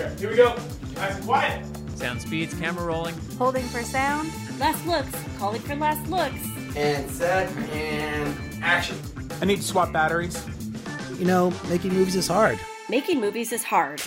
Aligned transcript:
Okay, 0.00 0.18
here 0.18 0.30
we 0.30 0.36
go. 0.36 0.56
Nice 0.94 1.16
and 1.16 1.24
quiet. 1.26 1.66
Sound 1.98 2.22
speeds, 2.22 2.54
camera 2.54 2.86
rolling. 2.86 3.14
Holding 3.36 3.64
for 3.64 3.82
sound. 3.82 4.30
Last 4.58 4.86
looks. 4.86 5.10
Calling 5.36 5.60
for 5.60 5.76
last 5.76 6.08
looks. 6.08 6.40
And 6.74 7.10
set 7.10 7.54
and 7.70 8.34
action. 8.64 8.96
I 9.42 9.44
need 9.44 9.56
to 9.56 9.62
swap 9.62 9.92
batteries. 9.92 10.42
You 11.18 11.26
know, 11.26 11.52
making 11.68 11.92
movies 11.92 12.16
is 12.16 12.26
hard. 12.26 12.58
Making 12.88 13.20
movies 13.20 13.52
is 13.52 13.62
hard. 13.64 14.00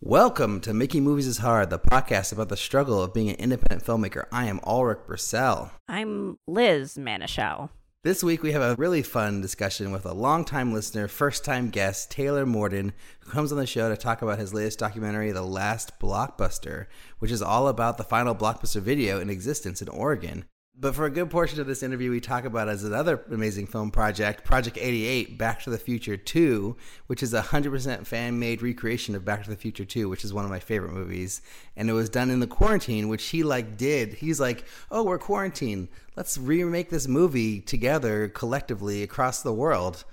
Welcome 0.00 0.60
to 0.60 0.72
Making 0.72 1.02
Movies 1.02 1.26
is 1.26 1.38
Hard, 1.38 1.70
the 1.70 1.80
podcast 1.80 2.32
about 2.32 2.48
the 2.48 2.56
struggle 2.56 3.02
of 3.02 3.12
being 3.12 3.30
an 3.30 3.36
independent 3.36 3.82
filmmaker. 3.84 4.26
I 4.30 4.46
am 4.46 4.60
Alrik 4.60 5.06
Bursell. 5.08 5.70
I'm 5.88 6.38
Liz 6.46 6.96
Manashil. 6.96 7.70
This 8.04 8.22
week 8.22 8.42
we 8.42 8.52
have 8.52 8.60
a 8.60 8.74
really 8.74 9.00
fun 9.00 9.40
discussion 9.40 9.90
with 9.90 10.04
a 10.04 10.12
longtime 10.12 10.74
listener, 10.74 11.08
first 11.08 11.42
time 11.42 11.70
guest, 11.70 12.10
Taylor 12.10 12.44
Morden, 12.44 12.92
who 13.20 13.30
comes 13.30 13.50
on 13.50 13.56
the 13.56 13.66
show 13.66 13.88
to 13.88 13.96
talk 13.96 14.20
about 14.20 14.38
his 14.38 14.52
latest 14.52 14.78
documentary, 14.78 15.32
The 15.32 15.40
Last 15.40 15.98
Blockbuster, 15.98 16.84
which 17.18 17.30
is 17.30 17.40
all 17.40 17.66
about 17.66 17.96
the 17.96 18.04
final 18.04 18.34
blockbuster 18.34 18.82
video 18.82 19.20
in 19.20 19.30
existence 19.30 19.80
in 19.80 19.88
Oregon. 19.88 20.44
But 20.76 20.96
for 20.96 21.04
a 21.04 21.10
good 21.10 21.30
portion 21.30 21.60
of 21.60 21.68
this 21.68 21.84
interview, 21.84 22.10
we 22.10 22.20
talk 22.20 22.44
about 22.44 22.68
as 22.68 22.82
another 22.82 23.24
amazing 23.30 23.68
film 23.68 23.92
project, 23.92 24.42
Project 24.42 24.76
88, 24.76 25.38
Back 25.38 25.62
to 25.62 25.70
the 25.70 25.78
Future 25.78 26.16
2, 26.16 26.76
which 27.06 27.22
is 27.22 27.32
a 27.32 27.42
100% 27.42 28.04
fan 28.04 28.40
made 28.40 28.60
recreation 28.60 29.14
of 29.14 29.24
Back 29.24 29.44
to 29.44 29.50
the 29.50 29.56
Future 29.56 29.84
2, 29.84 30.08
which 30.08 30.24
is 30.24 30.34
one 30.34 30.44
of 30.44 30.50
my 30.50 30.58
favorite 30.58 30.92
movies. 30.92 31.42
And 31.76 31.88
it 31.88 31.92
was 31.92 32.08
done 32.08 32.28
in 32.28 32.40
the 32.40 32.48
quarantine, 32.48 33.08
which 33.08 33.26
he 33.26 33.44
like 33.44 33.76
did. 33.76 34.14
He's 34.14 34.40
like, 34.40 34.64
oh, 34.90 35.04
we're 35.04 35.18
quarantined. 35.18 35.88
Let's 36.16 36.36
remake 36.36 36.90
this 36.90 37.06
movie 37.06 37.60
together 37.60 38.28
collectively 38.28 39.04
across 39.04 39.42
the 39.42 39.54
world. 39.54 40.04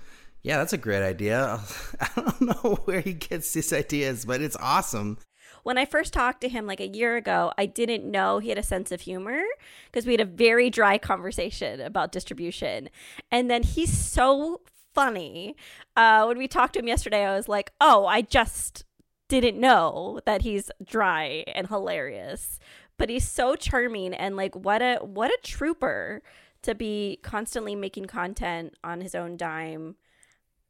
Yeah, 0.42 0.58
that's 0.58 0.72
a 0.72 0.78
great 0.78 1.02
idea. 1.02 1.58
I 2.00 2.08
don't 2.14 2.40
know 2.40 2.74
where 2.84 3.00
he 3.00 3.14
gets 3.14 3.52
these 3.52 3.72
ideas, 3.72 4.24
but 4.24 4.40
it's 4.40 4.56
awesome 4.60 5.18
when 5.62 5.78
I 5.78 5.84
first 5.84 6.12
talked 6.12 6.40
to 6.40 6.48
him 6.48 6.66
like 6.66 6.80
a 6.80 6.88
year 6.88 7.16
ago, 7.16 7.52
I 7.56 7.66
didn't 7.66 8.04
know 8.04 8.38
he 8.38 8.48
had 8.48 8.58
a 8.58 8.62
sense 8.62 8.90
of 8.90 9.02
humor 9.02 9.42
because 9.86 10.06
we 10.06 10.12
had 10.12 10.20
a 10.20 10.24
very 10.24 10.70
dry 10.70 10.98
conversation 10.98 11.80
about 11.80 12.12
distribution. 12.12 12.88
And 13.30 13.50
then 13.50 13.62
he's 13.62 13.96
so 13.96 14.60
funny. 14.92 15.56
Uh, 15.96 16.24
when 16.24 16.38
we 16.38 16.48
talked 16.48 16.74
to 16.74 16.80
him 16.80 16.88
yesterday, 16.88 17.24
I 17.24 17.36
was 17.36 17.48
like, 17.48 17.72
oh, 17.80 18.06
I 18.06 18.22
just 18.22 18.84
didn't 19.28 19.58
know 19.58 20.20
that 20.26 20.42
he's 20.42 20.70
dry 20.84 21.44
and 21.54 21.68
hilarious. 21.68 22.58
But 22.98 23.08
he's 23.08 23.26
so 23.26 23.54
charming 23.54 24.14
and 24.14 24.36
like 24.36 24.54
what 24.54 24.82
a 24.82 24.98
what 24.98 25.30
a 25.30 25.38
trooper 25.42 26.22
to 26.62 26.74
be 26.74 27.18
constantly 27.22 27.74
making 27.74 28.04
content 28.04 28.74
on 28.84 29.00
his 29.00 29.14
own 29.14 29.36
dime 29.36 29.96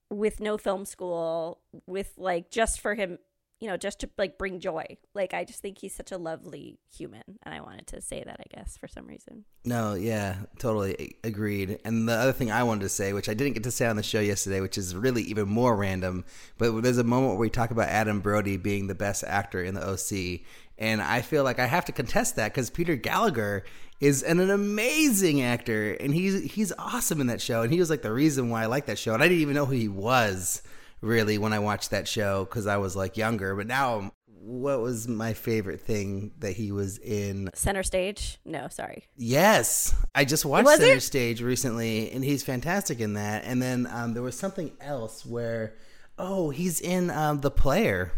with 0.09 0.41
no 0.41 0.57
film 0.57 0.85
school 0.85 1.59
with 1.87 2.15
like 2.17 2.51
just 2.51 2.81
for 2.81 2.95
him 2.95 3.19
you 3.63 3.69
know, 3.69 3.77
just 3.77 4.01
to 4.01 4.11
like 4.19 4.39
bring 4.39 4.59
joy. 4.59 4.85
Like 5.15 5.35
I 5.35 5.45
just 5.45 5.63
think 5.63 5.79
he's 5.79 5.95
such 5.95 6.11
a 6.11 6.19
lovely 6.19 6.81
human, 6.93 7.23
and 7.45 7.55
I 7.55 7.61
wanted 7.61 7.87
to 7.87 8.01
say 8.01 8.25
that, 8.27 8.41
I 8.41 8.57
guess, 8.57 8.77
for 8.77 8.89
some 8.89 9.07
reason. 9.07 9.45
No, 9.65 9.95
yeah, 9.95 10.35
totally 10.59 11.15
agreed. 11.23 11.79
And 11.85 12.09
the 12.09 12.15
other 12.15 12.33
thing 12.33 12.51
I 12.51 12.65
wanted 12.65 12.81
to 12.81 12.89
say, 12.89 13.13
which 13.13 13.29
I 13.29 13.35
didn't 13.35 13.53
get 13.53 13.63
to 13.63 13.71
say 13.71 13.87
on 13.87 13.95
the 13.95 14.03
show 14.03 14.19
yesterday, 14.19 14.61
which 14.61 14.77
is 14.77 14.97
really 14.97 15.23
even 15.23 15.49
more 15.49 15.77
random, 15.77 16.25
but 16.59 16.83
there's 16.83 16.99
a 16.99 17.05
moment 17.05 17.35
where 17.35 17.39
we 17.39 17.51
talk 17.51 17.71
about 17.71 17.87
Adam 17.87 18.19
Brody 18.19 18.57
being 18.57 18.89
the 18.89 18.97
best 18.97 19.23
actor 19.23 19.63
in 19.63 19.75
the 19.75 19.89
OC, 19.89 20.41
and 20.77 21.01
I 21.01 21.23
feel 21.23 21.45
like 21.45 21.61
I 21.61 21.67
have 21.67 21.85
to 21.85 21.93
contest 21.93 22.35
that 22.35 22.53
because 22.53 22.69
Peter 22.69 22.97
Gallagher 22.97 23.63
is 24.01 24.25
an, 24.25 24.41
an, 24.41 24.51
amazing 24.51 25.41
actor, 25.41 25.93
and 26.01 26.13
he's 26.13 26.51
he's 26.51 26.73
awesome 26.79 27.21
in 27.21 27.29
that 27.29 27.41
show, 27.41 27.63
and 27.63 27.73
he 27.73 27.79
was 27.79 27.91
like 27.91 28.03
the 28.03 28.13
reason 28.13 28.51
why 28.51 28.65
I 28.65 28.67
like 28.67 28.87
that 28.87 28.99
show, 28.99 29.15
and 29.15 29.23
I 29.23 29.29
didn't 29.29 29.43
even 29.43 29.55
know 29.55 29.67
who 29.67 29.75
he 29.77 29.87
was 29.87 30.63
really 31.03 31.37
when 31.37 31.53
I 31.53 31.59
watched 31.59 31.91
that 31.91 32.09
show 32.09 32.45
because 32.47 32.67
I 32.67 32.79
was 32.79 32.97
like 32.97 33.17
younger. 33.19 33.55
But 33.55 33.67
now, 33.67 34.13
what 34.27 34.81
was 34.81 35.07
my 35.07 35.35
favorite 35.35 35.81
thing 35.81 36.33
that 36.39 36.53
he 36.53 36.73
was 36.73 36.99
in? 36.99 37.51
Center 37.55 37.83
Stage? 37.83 38.39
No, 38.45 38.69
sorry. 38.69 39.05
Yes, 39.17 39.95
I 40.15 40.25
just 40.25 40.45
watched 40.45 40.65
was 40.65 40.81
Center 40.81 40.97
it? 40.97 41.03
Stage 41.03 41.43
recently, 41.43 42.11
and 42.11 42.25
he's 42.25 42.43
fantastic 42.43 43.01
in 43.01 43.15
that. 43.15 43.45
And 43.45 43.61
then 43.61 43.87
um, 43.91 44.15
there 44.15 44.23
was 44.23 44.39
something 44.39 44.73
else 44.81 45.27
where, 45.27 45.75
oh, 46.17 46.51
he's 46.51 46.81
in 46.81 47.11
um, 47.11 47.41
the 47.41 47.51
Player. 47.51 48.13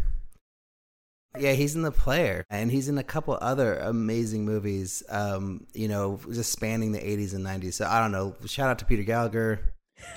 Yeah, 1.37 1.51
he's 1.51 1.75
in 1.75 1.81
the 1.81 1.91
player, 1.91 2.45
and 2.49 2.71
he's 2.71 2.87
in 2.87 2.97
a 2.97 3.03
couple 3.03 3.37
other 3.41 3.75
amazing 3.75 4.45
movies. 4.45 5.03
Um, 5.09 5.67
you 5.73 5.89
know, 5.89 6.17
just 6.31 6.49
spanning 6.49 6.93
the 6.93 6.99
'80s 6.99 7.33
and 7.33 7.45
'90s. 7.45 7.73
So 7.73 7.85
I 7.85 7.99
don't 7.99 8.13
know. 8.13 8.37
Shout 8.45 8.69
out 8.69 8.79
to 8.79 8.85
Peter 8.85 9.03
Gallagher. 9.03 9.59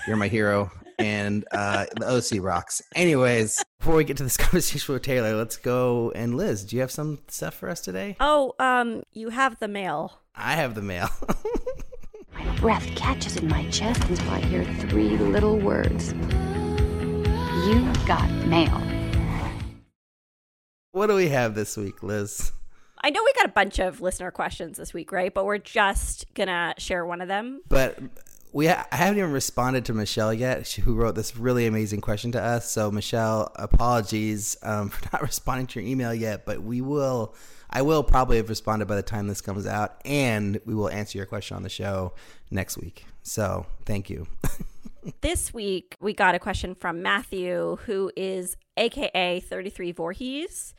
You're 0.06 0.16
my 0.16 0.28
hero 0.28 0.70
and 0.98 1.44
uh, 1.52 1.86
the 1.96 2.06
OC 2.06 2.42
rocks. 2.42 2.82
Anyways, 2.94 3.62
before 3.78 3.96
we 3.96 4.04
get 4.04 4.16
to 4.18 4.24
this 4.24 4.36
conversation 4.36 4.92
with 4.92 5.02
Taylor, 5.02 5.36
let's 5.36 5.56
go. 5.56 6.12
And 6.14 6.34
Liz, 6.36 6.64
do 6.64 6.76
you 6.76 6.80
have 6.82 6.90
some 6.90 7.20
stuff 7.28 7.54
for 7.54 7.68
us 7.68 7.80
today? 7.80 8.16
Oh, 8.20 8.54
um, 8.58 9.02
you 9.12 9.30
have 9.30 9.58
the 9.58 9.68
mail. 9.68 10.20
I 10.34 10.54
have 10.54 10.74
the 10.74 10.82
mail. 10.82 11.08
my 12.34 12.56
breath 12.56 12.86
catches 12.96 13.36
in 13.36 13.48
my 13.48 13.68
chest 13.70 14.02
until 14.04 14.30
I 14.30 14.40
hear 14.40 14.64
three 14.64 15.16
little 15.16 15.58
words. 15.58 16.12
You 17.66 17.92
got 18.06 18.28
mail. 18.46 18.82
What 20.92 21.08
do 21.08 21.14
we 21.14 21.28
have 21.28 21.54
this 21.54 21.76
week, 21.76 22.02
Liz? 22.02 22.52
I 23.02 23.10
know 23.10 23.22
we 23.24 23.32
got 23.34 23.46
a 23.46 23.52
bunch 23.52 23.78
of 23.78 24.00
listener 24.00 24.30
questions 24.30 24.78
this 24.78 24.92
week, 24.92 25.12
right? 25.12 25.32
But 25.32 25.44
we're 25.44 25.58
just 25.58 26.32
gonna 26.34 26.74
share 26.78 27.06
one 27.06 27.20
of 27.20 27.28
them. 27.28 27.60
But 27.68 27.98
we 28.58 28.66
ha- 28.66 28.88
I 28.90 28.96
haven't 28.96 29.18
even 29.18 29.30
responded 29.30 29.84
to 29.84 29.94
Michelle 29.94 30.34
yet, 30.34 30.68
who 30.68 30.96
wrote 30.96 31.14
this 31.14 31.36
really 31.36 31.68
amazing 31.68 32.00
question 32.00 32.32
to 32.32 32.42
us. 32.42 32.68
So 32.68 32.90
Michelle, 32.90 33.52
apologies 33.54 34.56
um, 34.64 34.88
for 34.88 35.08
not 35.12 35.22
responding 35.22 35.68
to 35.68 35.80
your 35.80 35.88
email 35.88 36.12
yet, 36.12 36.44
but 36.44 36.64
we 36.64 36.80
will. 36.80 37.36
I 37.70 37.82
will 37.82 38.02
probably 38.02 38.38
have 38.38 38.48
responded 38.48 38.88
by 38.88 38.96
the 38.96 39.02
time 39.02 39.28
this 39.28 39.40
comes 39.40 39.64
out, 39.64 40.00
and 40.04 40.60
we 40.64 40.74
will 40.74 40.88
answer 40.88 41.18
your 41.18 41.26
question 41.26 41.56
on 41.56 41.62
the 41.62 41.68
show 41.68 42.14
next 42.50 42.76
week. 42.78 43.04
So 43.22 43.64
thank 43.84 44.10
you. 44.10 44.26
this 45.20 45.54
week 45.54 45.94
we 46.00 46.12
got 46.12 46.34
a 46.34 46.40
question 46.40 46.74
from 46.74 47.00
Matthew, 47.00 47.78
who 47.86 48.10
is 48.16 48.56
AKA 48.76 49.38
Thirty 49.38 49.70
Three 49.70 49.92
Voorhees, 49.92 50.74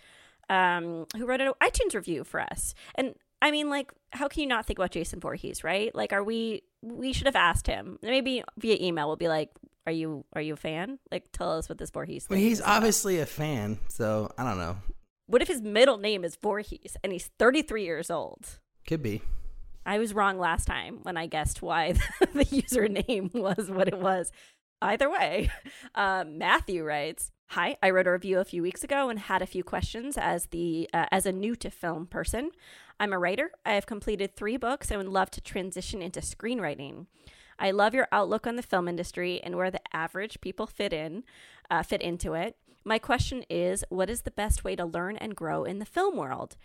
um, 0.50 1.06
who 1.16 1.25
wrote 1.25 1.40
an 1.40 1.53
iTunes 1.63 1.96
review 1.96 2.25
for 2.25 2.41
us, 2.41 2.75
and 2.96 3.16
I 3.42 3.52
mean, 3.52 3.70
like, 3.70 3.92
how 4.12 4.28
can 4.28 4.42
you 4.42 4.48
not 4.48 4.66
think 4.66 4.80
about 4.80 4.92
Jason 4.92 5.20
Voorhees, 5.20 5.64
right? 5.64 5.94
Like, 5.94 6.14
are 6.14 6.24
we? 6.24 6.64
We 6.82 7.14
should 7.14 7.28
have 7.28 7.36
asked 7.36 7.68
him. 7.68 7.98
Maybe 8.02 8.44
via 8.58 8.78
email. 8.80 9.08
We'll 9.08 9.16
be 9.18 9.28
like, 9.28 9.52
"Are 9.86 9.92
you? 9.92 10.26
Are 10.34 10.42
you 10.42 10.54
a 10.54 10.58
fan? 10.58 11.00
Like, 11.12 11.32
tell 11.32 11.58
us 11.58 11.70
what 11.70 11.78
this 11.78 11.92
Voorhees." 11.92 12.28
Well, 12.30 12.40
he's 12.40 12.62
obviously 12.62 13.20
a 13.20 13.26
fan, 13.26 13.80
so 13.88 14.32
I 14.38 14.44
don't 14.44 14.58
know. 14.58 14.78
What 15.28 15.42
if 15.44 15.48
his 15.48 15.62
middle 15.62 15.98
name 15.98 16.26
is 16.26 16.36
Voorhees 16.36 16.98
and 17.04 17.14
he's 17.14 17.30
33 17.38 17.84
years 17.84 18.10
old? 18.10 18.60
Could 18.88 19.04
be. 19.04 19.22
I 19.86 20.00
was 20.00 20.14
wrong 20.14 20.40
last 20.40 20.66
time 20.66 21.00
when 21.04 21.18
I 21.18 21.28
guessed 21.28 21.62
why 21.62 21.92
the 22.34 22.46
username 22.46 23.34
was 23.36 23.70
what 23.70 23.88
it 23.88 24.00
was. 24.00 24.32
Either 24.82 25.10
way, 25.10 25.52
uh, 25.96 26.26
Matthew 26.28 26.84
writes, 26.84 27.32
Hi, 27.50 27.78
I 27.82 27.90
wrote 27.90 28.08
a 28.08 28.12
review 28.12 28.40
a 28.40 28.46
few 28.46 28.62
weeks 28.62 28.84
ago 28.84 29.10
and 29.10 29.20
had 29.20 29.42
a 29.42 29.48
few 29.48 29.64
questions 29.64 30.18
as 30.18 30.48
the 30.48 30.90
uh, 30.94 31.06
as 31.12 31.26
a 31.26 31.32
new 31.32 31.56
to 31.58 31.70
film 31.70 32.06
person. 32.08 32.52
I'm 33.00 33.14
a 33.14 33.20
writer. 33.20 33.52
I 33.66 33.74
have 33.74 33.86
completed 33.86 34.36
three 34.36 34.58
books 34.58 34.92
and 34.92 34.98
would 34.98 35.08
love 35.08 35.32
to 35.32 35.42
transition 35.42 36.02
into 36.02 36.20
screenwriting. 36.20 37.06
I 37.58 37.72
love 37.72 37.94
your 37.94 38.08
outlook 38.12 38.46
on 38.46 38.58
the 38.58 38.62
film 38.62 38.88
industry 38.88 39.42
and 39.42 39.56
where 39.56 39.72
the 39.72 39.82
average 39.94 40.42
people 40.42 40.68
fit 40.68 40.92
in, 40.92 41.24
uh, 41.70 41.84
fit 41.84 42.02
into 42.02 42.34
it. 42.34 42.58
My 42.84 43.00
question 43.00 43.44
is, 43.50 43.86
what 43.90 44.09
is 44.09 44.24
the 44.24 44.32
best 44.32 44.64
way 44.64 44.76
to 44.76 44.86
learn 44.86 45.16
and 45.18 45.36
grow 45.36 45.64
in 45.64 45.80
the 45.80 45.86
film 45.86 46.18
world? 46.18 46.58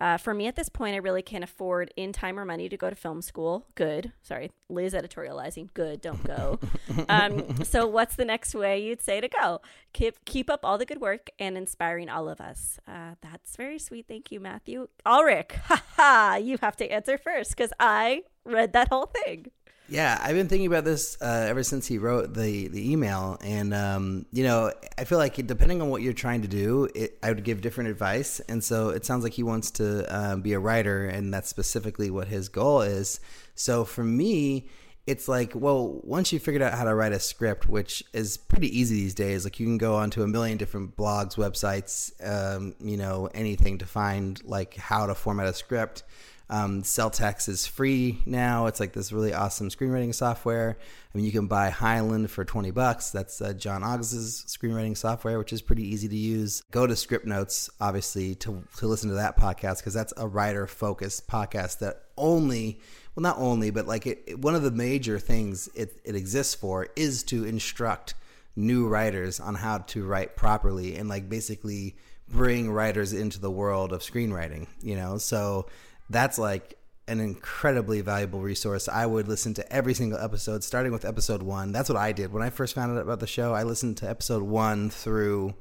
Uh, 0.00 0.16
for 0.16 0.32
me 0.32 0.46
at 0.46 0.56
this 0.56 0.68
point, 0.68 0.94
I 0.94 0.98
really 0.98 1.22
can't 1.22 1.44
afford 1.44 1.92
in 1.96 2.12
time 2.12 2.38
or 2.38 2.44
money 2.44 2.68
to 2.68 2.76
go 2.76 2.88
to 2.88 2.96
film 2.96 3.20
school. 3.20 3.66
Good. 3.74 4.12
Sorry, 4.22 4.50
Liz 4.68 4.94
editorializing. 4.94 5.74
Good. 5.74 6.00
Don't 6.00 6.22
go. 6.24 6.58
um, 7.08 7.62
so, 7.64 7.86
what's 7.86 8.16
the 8.16 8.24
next 8.24 8.54
way 8.54 8.82
you'd 8.82 9.02
say 9.02 9.20
to 9.20 9.28
go? 9.28 9.60
Keep 9.92 10.24
keep 10.24 10.48
up 10.48 10.60
all 10.64 10.78
the 10.78 10.86
good 10.86 11.00
work 11.00 11.28
and 11.38 11.56
inspiring 11.56 12.08
all 12.08 12.28
of 12.28 12.40
us. 12.40 12.78
Uh, 12.88 13.14
that's 13.20 13.56
very 13.56 13.78
sweet. 13.78 14.06
Thank 14.08 14.32
you, 14.32 14.40
Matthew. 14.40 14.88
Alrik, 15.04 15.52
ha 15.64 15.82
ha. 15.96 16.36
You 16.36 16.58
have 16.62 16.76
to 16.76 16.90
answer 16.90 17.18
first 17.18 17.56
because 17.56 17.72
I 17.78 18.22
read 18.44 18.72
that 18.72 18.88
whole 18.88 19.06
thing. 19.06 19.50
Yeah, 19.90 20.16
I've 20.22 20.36
been 20.36 20.46
thinking 20.46 20.68
about 20.68 20.84
this 20.84 21.20
uh, 21.20 21.46
ever 21.48 21.64
since 21.64 21.84
he 21.84 21.98
wrote 21.98 22.32
the 22.32 22.68
the 22.68 22.92
email, 22.92 23.36
and 23.42 23.74
um, 23.74 24.24
you 24.32 24.44
know, 24.44 24.72
I 24.96 25.02
feel 25.02 25.18
like 25.18 25.44
depending 25.48 25.82
on 25.82 25.88
what 25.88 26.00
you're 26.00 26.12
trying 26.12 26.42
to 26.42 26.48
do, 26.48 26.88
it, 26.94 27.18
I 27.24 27.30
would 27.30 27.42
give 27.42 27.60
different 27.60 27.90
advice. 27.90 28.38
And 28.48 28.62
so 28.62 28.90
it 28.90 29.04
sounds 29.04 29.24
like 29.24 29.32
he 29.32 29.42
wants 29.42 29.72
to 29.72 30.04
um, 30.16 30.42
be 30.42 30.52
a 30.52 30.60
writer, 30.60 31.06
and 31.06 31.34
that's 31.34 31.48
specifically 31.48 32.08
what 32.08 32.28
his 32.28 32.48
goal 32.48 32.82
is. 32.82 33.18
So 33.56 33.84
for 33.84 34.04
me, 34.04 34.68
it's 35.08 35.26
like, 35.26 35.56
well, 35.56 36.00
once 36.04 36.32
you 36.32 36.38
figured 36.38 36.62
out 36.62 36.74
how 36.74 36.84
to 36.84 36.94
write 36.94 37.12
a 37.12 37.18
script, 37.18 37.68
which 37.68 38.04
is 38.12 38.36
pretty 38.36 38.68
easy 38.78 38.94
these 38.94 39.14
days, 39.14 39.42
like 39.42 39.58
you 39.58 39.66
can 39.66 39.76
go 39.76 39.96
onto 39.96 40.22
a 40.22 40.28
million 40.28 40.56
different 40.56 40.96
blogs, 40.96 41.34
websites, 41.34 42.12
um, 42.24 42.76
you 42.78 42.96
know, 42.96 43.28
anything 43.34 43.78
to 43.78 43.86
find 43.86 44.40
like 44.44 44.76
how 44.76 45.06
to 45.06 45.16
format 45.16 45.48
a 45.48 45.52
script 45.52 46.04
Um, 46.52 46.82
Celtx 46.82 47.48
is 47.48 47.64
free 47.66 48.20
now. 48.26 48.66
It's 48.66 48.80
like 48.80 48.92
this 48.92 49.12
really 49.12 49.32
awesome 49.32 49.68
screenwriting 49.68 50.12
software. 50.12 50.76
I 50.80 51.16
mean, 51.16 51.24
you 51.24 51.30
can 51.30 51.46
buy 51.46 51.70
Highland 51.70 52.28
for 52.30 52.44
20 52.44 52.72
bucks. 52.72 53.10
That's 53.10 53.40
uh, 53.40 53.52
John 53.52 53.84
August's 53.84 54.44
screenwriting 54.58 54.96
software, 54.96 55.38
which 55.38 55.52
is 55.52 55.62
pretty 55.62 55.84
easy 55.86 56.08
to 56.08 56.16
use. 56.16 56.62
Go 56.72 56.88
to 56.88 56.94
Scriptnotes, 56.94 57.70
obviously, 57.80 58.34
to, 58.36 58.64
to 58.78 58.86
listen 58.88 59.10
to 59.10 59.14
that 59.14 59.38
podcast 59.38 59.78
because 59.78 59.94
that's 59.94 60.12
a 60.16 60.26
writer 60.26 60.66
focused 60.66 61.28
podcast 61.28 61.78
that 61.78 62.02
only, 62.18 62.80
well, 63.14 63.22
not 63.22 63.38
only, 63.38 63.70
but 63.70 63.86
like 63.86 64.08
it, 64.08 64.24
it- 64.26 64.40
one 64.40 64.56
of 64.56 64.62
the 64.62 64.72
major 64.72 65.20
things 65.20 65.68
it, 65.76 66.00
it 66.04 66.16
exists 66.16 66.56
for 66.56 66.88
is 66.96 67.22
to 67.24 67.44
instruct 67.44 68.14
new 68.56 68.88
writers 68.88 69.38
on 69.38 69.54
how 69.54 69.78
to 69.78 70.04
write 70.04 70.34
properly 70.34 70.96
and 70.96 71.08
like 71.08 71.28
basically 71.28 71.96
bring 72.28 72.70
writers 72.70 73.12
into 73.12 73.40
the 73.40 73.50
world 73.50 73.92
of 73.92 74.00
screenwriting, 74.00 74.66
you 74.82 74.96
know? 74.96 75.18
So 75.18 75.66
that's 76.10 76.38
like 76.38 76.76
an 77.08 77.20
incredibly 77.20 78.02
valuable 78.02 78.40
resource. 78.40 78.88
I 78.88 79.06
would 79.06 79.28
listen 79.28 79.54
to 79.54 79.72
every 79.72 79.94
single 79.94 80.18
episode, 80.18 80.62
starting 80.62 80.92
with 80.92 81.04
episode 81.04 81.42
one. 81.42 81.72
That's 81.72 81.88
what 81.88 81.98
I 81.98 82.12
did. 82.12 82.32
When 82.32 82.42
I 82.42 82.50
first 82.50 82.74
found 82.74 82.96
out 82.96 83.02
about 83.02 83.20
the 83.20 83.26
show, 83.26 83.54
I 83.54 83.62
listened 83.62 83.96
to 83.98 84.10
episode 84.10 84.42
one 84.42 84.90
through 84.90 85.54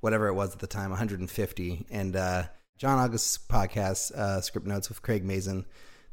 whatever 0.00 0.28
it 0.28 0.34
was 0.34 0.52
at 0.52 0.60
the 0.60 0.66
time, 0.66 0.90
150. 0.90 1.86
And 1.90 2.16
uh, 2.16 2.44
John 2.78 2.98
August's 2.98 3.38
podcast, 3.38 4.16
uh, 4.16 4.40
Scriptnotes 4.40 4.88
with 4.88 5.02
Craig 5.02 5.24
Mazin, 5.24 5.66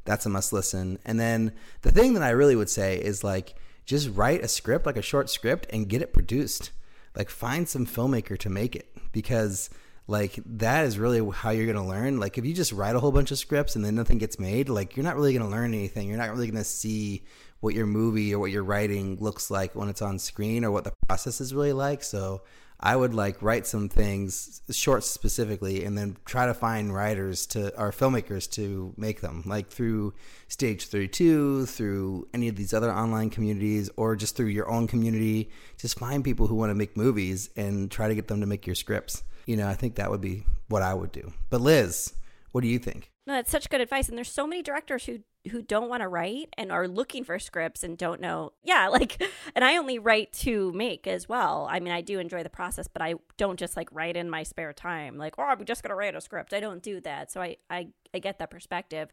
that's 0.04 0.26
a 0.26 0.28
must 0.28 0.52
listen. 0.52 0.98
And 1.04 1.18
then 1.18 1.52
the 1.82 1.92
thing 1.92 2.14
that 2.14 2.22
I 2.22 2.30
really 2.30 2.56
would 2.56 2.70
say 2.70 2.98
is 2.98 3.24
like, 3.24 3.54
just 3.86 4.10
write 4.10 4.42
a 4.42 4.48
script, 4.48 4.86
like 4.86 4.96
a 4.96 5.02
short 5.02 5.28
script, 5.30 5.66
and 5.70 5.88
get 5.88 6.02
it 6.02 6.12
produced. 6.12 6.70
Like, 7.14 7.30
find 7.30 7.68
some 7.68 7.86
filmmaker 7.86 8.38
to 8.38 8.50
make 8.50 8.74
it 8.74 8.88
because 9.12 9.70
like 10.06 10.38
that 10.44 10.84
is 10.84 10.98
really 10.98 11.26
how 11.32 11.50
you're 11.50 11.72
going 11.72 11.82
to 11.82 11.90
learn. 11.90 12.20
Like 12.20 12.36
if 12.36 12.44
you 12.44 12.52
just 12.52 12.72
write 12.72 12.94
a 12.94 13.00
whole 13.00 13.12
bunch 13.12 13.30
of 13.30 13.38
scripts 13.38 13.74
and 13.74 13.84
then 13.84 13.94
nothing 13.94 14.18
gets 14.18 14.38
made 14.38 14.68
like 14.68 14.96
you're 14.96 15.04
not 15.04 15.16
really 15.16 15.32
going 15.32 15.44
to 15.44 15.50
learn 15.50 15.72
anything. 15.72 16.08
You're 16.08 16.18
not 16.18 16.30
really 16.30 16.46
going 16.46 16.62
to 16.62 16.64
see 16.68 17.24
what 17.60 17.74
your 17.74 17.86
movie 17.86 18.34
or 18.34 18.38
what 18.38 18.50
your 18.50 18.64
writing 18.64 19.16
looks 19.20 19.50
like 19.50 19.74
when 19.74 19.88
it's 19.88 20.02
on 20.02 20.18
screen 20.18 20.64
or 20.64 20.70
what 20.70 20.84
the 20.84 20.92
process 21.08 21.40
is 21.40 21.54
really 21.54 21.72
like. 21.72 22.02
So 22.02 22.42
i 22.80 22.94
would 22.94 23.14
like 23.14 23.40
write 23.40 23.66
some 23.66 23.88
things 23.88 24.60
short 24.70 25.04
specifically 25.04 25.84
and 25.84 25.96
then 25.96 26.16
try 26.24 26.44
to 26.44 26.52
find 26.52 26.92
writers 26.92 27.46
to 27.46 27.72
or 27.80 27.92
filmmakers 27.92 28.50
to 28.50 28.92
make 28.96 29.20
them 29.20 29.44
like 29.46 29.70
through 29.70 30.12
stage 30.48 30.86
32 30.88 31.66
through 31.66 32.28
any 32.34 32.48
of 32.48 32.56
these 32.56 32.74
other 32.74 32.92
online 32.92 33.30
communities 33.30 33.88
or 33.96 34.16
just 34.16 34.36
through 34.36 34.46
your 34.46 34.68
own 34.68 34.86
community. 34.86 35.50
Just 35.78 35.98
find 35.98 36.22
people 36.22 36.46
who 36.46 36.56
want 36.56 36.70
to 36.70 36.74
make 36.74 36.96
movies 36.96 37.48
and 37.56 37.90
try 37.90 38.08
to 38.08 38.14
get 38.14 38.28
them 38.28 38.40
to 38.40 38.46
make 38.46 38.66
your 38.66 38.76
scripts 38.76 39.22
you 39.46 39.56
know, 39.56 39.68
I 39.68 39.74
think 39.74 39.96
that 39.96 40.10
would 40.10 40.20
be 40.20 40.44
what 40.68 40.82
I 40.82 40.94
would 40.94 41.12
do. 41.12 41.32
But 41.50 41.60
Liz, 41.60 42.14
what 42.52 42.62
do 42.62 42.68
you 42.68 42.78
think? 42.78 43.10
No, 43.26 43.34
that's 43.34 43.50
such 43.50 43.70
good 43.70 43.80
advice. 43.80 44.08
And 44.08 44.16
there's 44.16 44.30
so 44.30 44.46
many 44.46 44.62
directors 44.62 45.06
who 45.06 45.20
who 45.50 45.60
don't 45.60 45.90
want 45.90 46.00
to 46.00 46.08
write 46.08 46.48
and 46.56 46.72
are 46.72 46.88
looking 46.88 47.22
for 47.22 47.38
scripts 47.38 47.84
and 47.84 47.98
don't 47.98 48.18
know. 48.18 48.52
Yeah, 48.62 48.88
like, 48.92 49.22
and 49.54 49.62
I 49.62 49.76
only 49.76 49.98
write 49.98 50.32
to 50.34 50.72
make 50.72 51.06
as 51.06 51.28
well. 51.28 51.68
I 51.70 51.80
mean, 51.80 51.92
I 51.92 52.00
do 52.00 52.18
enjoy 52.18 52.42
the 52.42 52.48
process, 52.48 52.88
but 52.88 53.02
I 53.02 53.16
don't 53.36 53.58
just 53.58 53.76
like 53.76 53.88
write 53.92 54.16
in 54.16 54.30
my 54.30 54.42
spare 54.42 54.72
time. 54.72 55.18
Like, 55.18 55.34
oh, 55.38 55.42
I'm 55.42 55.64
just 55.64 55.82
gonna 55.82 55.96
write 55.96 56.14
a 56.14 56.20
script. 56.20 56.54
I 56.54 56.60
don't 56.60 56.82
do 56.82 57.00
that. 57.02 57.30
So 57.30 57.42
I 57.42 57.56
I 57.68 57.88
I 58.12 58.18
get 58.20 58.38
that 58.38 58.50
perspective. 58.50 59.12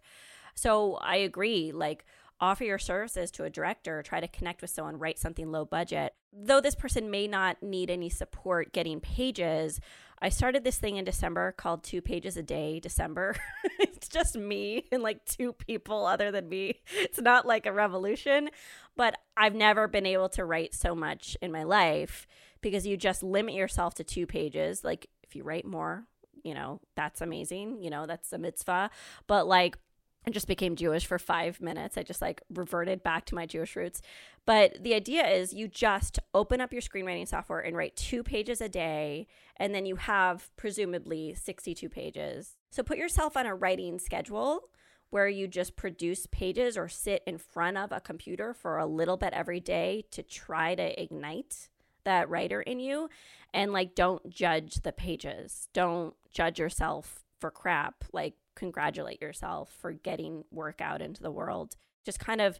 So 0.56 0.95
I 0.95 1.18
agree. 1.18 1.72
Like, 1.72 2.06
offer 2.39 2.63
your 2.63 2.80
services 2.80 3.30
to 3.31 3.44
a 3.44 3.50
director, 3.50 4.01
try 4.01 4.19
to 4.19 4.28
connect 4.28 4.62
with 4.62 4.72
someone, 4.72 4.98
write 4.98 5.19
something 5.19 5.51
low 5.51 5.63
budget. 5.63 6.13
Though 6.33 6.60
this 6.60 6.75
person 6.75 7.12
may 7.12 7.28
not 7.28 7.62
need 7.62 7.89
any 7.89 8.10
support 8.10 8.74
getting 8.74 9.00
pages, 9.00 9.80
I 10.21 10.29
started 10.29 10.63
this 10.63 10.77
thing 10.77 10.97
in 10.97 11.06
December 11.06 11.51
called 11.51 11.83
Two 11.83 12.01
Pages 12.01 12.38
a 12.38 12.44
Day 12.44 12.79
December. 12.79 13.35
it's 13.79 14.07
just 14.07 14.38
me 14.38 14.85
and 14.91 15.01
like 15.01 15.25
two 15.25 15.53
people 15.53 16.06
other 16.06 16.31
than 16.31 16.47
me. 16.47 16.81
It's 17.00 17.19
not 17.19 17.47
like 17.47 17.65
a 17.65 17.73
revolution, 17.73 18.50
but 18.95 19.15
I've 19.35 19.56
never 19.56 19.88
been 19.88 20.06
able 20.06 20.29
to 20.29 20.45
write 20.45 20.75
so 20.75 20.94
much 20.94 21.35
in 21.41 21.51
my 21.51 21.63
life 21.63 22.27
because 22.62 22.85
you 22.85 22.97
just 22.97 23.23
limit 23.23 23.56
yourself 23.56 23.95
to 23.95 24.03
two 24.03 24.27
pages. 24.27 24.83
Like, 24.83 25.07
if 25.23 25.35
you 25.35 25.44
write 25.44 25.65
more, 25.65 26.06
you 26.44 26.53
know, 26.53 26.79
that's 26.95 27.21
amazing. 27.21 27.81
You 27.81 27.89
know, 27.89 28.06
that's 28.06 28.31
a 28.31 28.38
mitzvah. 28.38 28.91
But 29.25 29.47
like, 29.47 29.77
I 30.25 30.29
just 30.29 30.47
became 30.47 30.75
Jewish 30.75 31.06
for 31.06 31.18
five 31.18 31.62
minutes. 31.62 31.97
I 31.97 32.03
just 32.03 32.21
like 32.21 32.41
reverted 32.53 33.01
back 33.01 33.25
to 33.25 33.35
my 33.35 33.45
Jewish 33.47 33.75
roots. 33.75 34.01
But 34.45 34.83
the 34.83 34.94
idea 34.94 35.27
is 35.27 35.53
you 35.53 35.68
just 35.68 36.19
open 36.33 36.62
up 36.62 36.71
your 36.71 36.81
screenwriting 36.81 37.27
software 37.27 37.59
and 37.59 37.75
write 37.75 37.95
two 37.95 38.21
pages 38.21 38.62
a 38.62 38.69
day, 38.69 39.27
and 39.57 39.73
then 39.73 39.85
you 39.85 39.95
have 39.95 40.50
presumably 40.57 41.33
62 41.33 41.89
pages. 41.89 42.57
So 42.69 42.83
put 42.83 42.97
yourself 42.97 43.35
on 43.35 43.47
a 43.47 43.56
writing 43.56 43.97
schedule 43.97 44.69
where 45.09 45.27
you 45.27 45.47
just 45.47 45.75
produce 45.75 46.25
pages 46.27 46.77
or 46.77 46.88
sit 46.88 47.23
in 47.25 47.38
front 47.38 47.77
of 47.77 47.91
a 47.91 48.00
computer 48.00 48.53
for 48.53 48.77
a 48.77 48.85
little 48.85 49.18
bit 49.18 49.33
every 49.33 49.59
day 49.59 50.06
to 50.12 50.23
try 50.23 50.73
to 50.73 51.01
ignite 51.01 51.68
that 52.06 52.29
writer 52.29 52.62
in 52.62 52.79
you. 52.79 53.09
And 53.53 53.73
like, 53.73 53.95
don't 53.95 54.29
judge 54.29 54.75
the 54.83 54.94
pages, 54.94 55.68
don't 55.73 56.13
judge 56.31 56.59
yourself 56.59 57.25
for 57.39 57.51
crap. 57.51 58.06
Like, 58.13 58.35
congratulate 58.61 59.19
yourself 59.19 59.73
for 59.79 59.91
getting 59.91 60.43
work 60.51 60.81
out 60.81 61.01
into 61.01 61.23
the 61.23 61.31
world. 61.31 61.75
Just 62.05 62.19
kind 62.19 62.39
of 62.39 62.59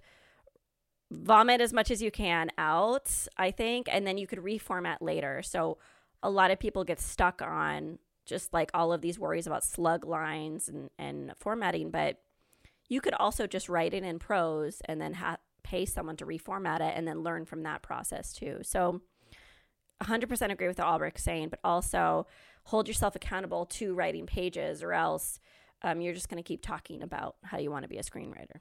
vomit 1.12 1.62
as 1.62 1.72
much 1.72 1.92
as 1.92 2.02
you 2.02 2.10
can 2.10 2.50
out, 2.58 3.28
I 3.38 3.52
think, 3.52 3.88
and 3.92 4.08
then 4.08 4.18
you 4.18 4.26
could 4.26 4.40
reformat 4.40 4.98
later. 5.00 5.44
So 5.44 5.78
a 6.24 6.30
lot 6.32 6.50
of 6.50 6.60
people 6.60 6.84
get 6.84 7.00
stuck 7.00 7.40
on 7.44 8.00
just 8.26 8.52
like 8.52 8.72
all 8.74 8.92
of 8.92 9.02
these 9.02 9.20
worries 9.20 9.46
about 9.46 9.64
slug 9.64 10.04
lines 10.04 10.68
and, 10.68 10.90
and 10.98 11.34
formatting, 11.38 11.92
but 11.92 12.18
you 12.90 13.00
could 13.00 13.14
also 13.14 13.46
just 13.46 13.70
write 13.70 13.94
it 13.94 14.04
in 14.04 14.18
prose 14.18 14.82
and 14.86 15.00
then 15.00 15.14
ha- 15.14 15.38
pay 15.64 15.86
someone 15.86 16.18
to 16.18 16.26
reformat 16.26 16.82
it 16.82 16.94
and 16.96 17.08
then 17.08 17.22
learn 17.22 17.46
from 17.46 17.62
that 17.62 17.84
process 17.84 18.34
too. 18.34 18.58
So 18.64 19.02
100% 20.02 20.52
agree 20.52 20.68
with 20.68 20.80
what 20.80 20.88
Alrik's 20.88 21.24
saying, 21.24 21.50
but 21.50 21.60
also 21.64 22.26
hold 22.66 22.88
yourself 22.88 23.16
accountable 23.16 23.66
to 23.68 23.94
writing 23.94 24.26
pages 24.26 24.82
or 24.82 24.94
else 24.94 25.40
um, 25.84 26.02
you're 26.02 26.14
just 26.14 26.30
going 26.30 26.42
to 26.42 26.48
keep 26.48 26.62
talking 26.62 27.02
about 27.02 27.36
how 27.44 27.58
you 27.58 27.72
want 27.72 27.84
to 27.84 27.90
be 27.90 27.98
a 27.98 28.04
screenwriter. 28.04 28.60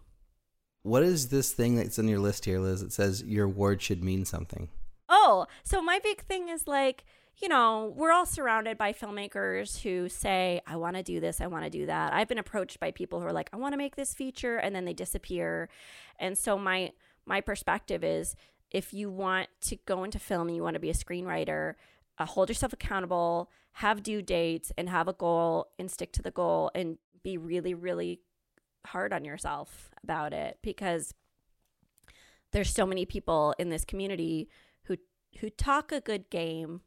What 0.82 1.02
is 1.02 1.28
this 1.28 1.52
thing 1.52 1.76
that's 1.76 1.98
on 1.98 2.08
your 2.08 2.18
list 2.18 2.46
here, 2.46 2.58
Liz? 2.58 2.82
It 2.82 2.92
says 2.92 3.22
your 3.24 3.48
word 3.48 3.82
should 3.82 4.02
mean 4.02 4.24
something. 4.24 4.68
Oh, 5.08 5.46
so 5.62 5.82
my 5.82 5.98
big 6.02 6.22
thing 6.22 6.48
is 6.48 6.66
like, 6.66 7.04
you 7.42 7.48
know, 7.48 7.92
we're 7.96 8.12
all 8.12 8.26
surrounded 8.26 8.78
by 8.78 8.92
filmmakers 8.92 9.80
who 9.80 10.08
say, 10.08 10.60
I 10.66 10.76
want 10.76 10.96
to 10.96 11.02
do 11.02 11.20
this, 11.20 11.40
I 11.40 11.46
want 11.48 11.64
to 11.64 11.70
do 11.70 11.86
that. 11.86 12.12
I've 12.12 12.28
been 12.28 12.38
approached 12.38 12.80
by 12.80 12.90
people 12.90 13.20
who 13.20 13.26
are 13.26 13.32
like, 13.32 13.50
I 13.52 13.56
want 13.56 13.72
to 13.72 13.78
make 13.78 13.96
this 13.96 14.14
feature, 14.14 14.56
and 14.56 14.74
then 14.74 14.84
they 14.84 14.92
disappear. 14.92 15.68
And 16.18 16.36
so 16.36 16.58
my 16.58 16.92
my 17.26 17.40
perspective 17.40 18.02
is 18.02 18.34
if 18.70 18.92
you 18.92 19.10
want 19.10 19.48
to 19.62 19.76
go 19.84 20.04
into 20.04 20.18
film 20.18 20.48
and 20.48 20.56
you 20.56 20.62
want 20.62 20.74
to 20.74 20.80
be 20.80 20.90
a 20.90 20.94
screenwriter, 20.94 21.74
uh, 22.18 22.24
hold 22.24 22.48
yourself 22.48 22.72
accountable, 22.72 23.50
have 23.72 24.02
due 24.02 24.22
dates, 24.22 24.72
and 24.78 24.88
have 24.88 25.08
a 25.08 25.12
goal 25.12 25.68
and 25.78 25.90
stick 25.90 26.12
to 26.12 26.22
the 26.22 26.30
goal 26.30 26.70
and 26.74 26.98
be 27.22 27.36
really, 27.38 27.74
really 27.74 28.20
hard 28.86 29.12
on 29.12 29.24
yourself 29.24 29.90
about 30.02 30.32
it 30.32 30.58
because 30.62 31.14
there's 32.52 32.72
so 32.72 32.86
many 32.86 33.04
people 33.04 33.54
in 33.58 33.68
this 33.68 33.84
community 33.84 34.48
who 34.84 34.96
who 35.40 35.50
talk 35.50 35.92
a 35.92 36.00
good 36.00 36.30
game 36.30 36.80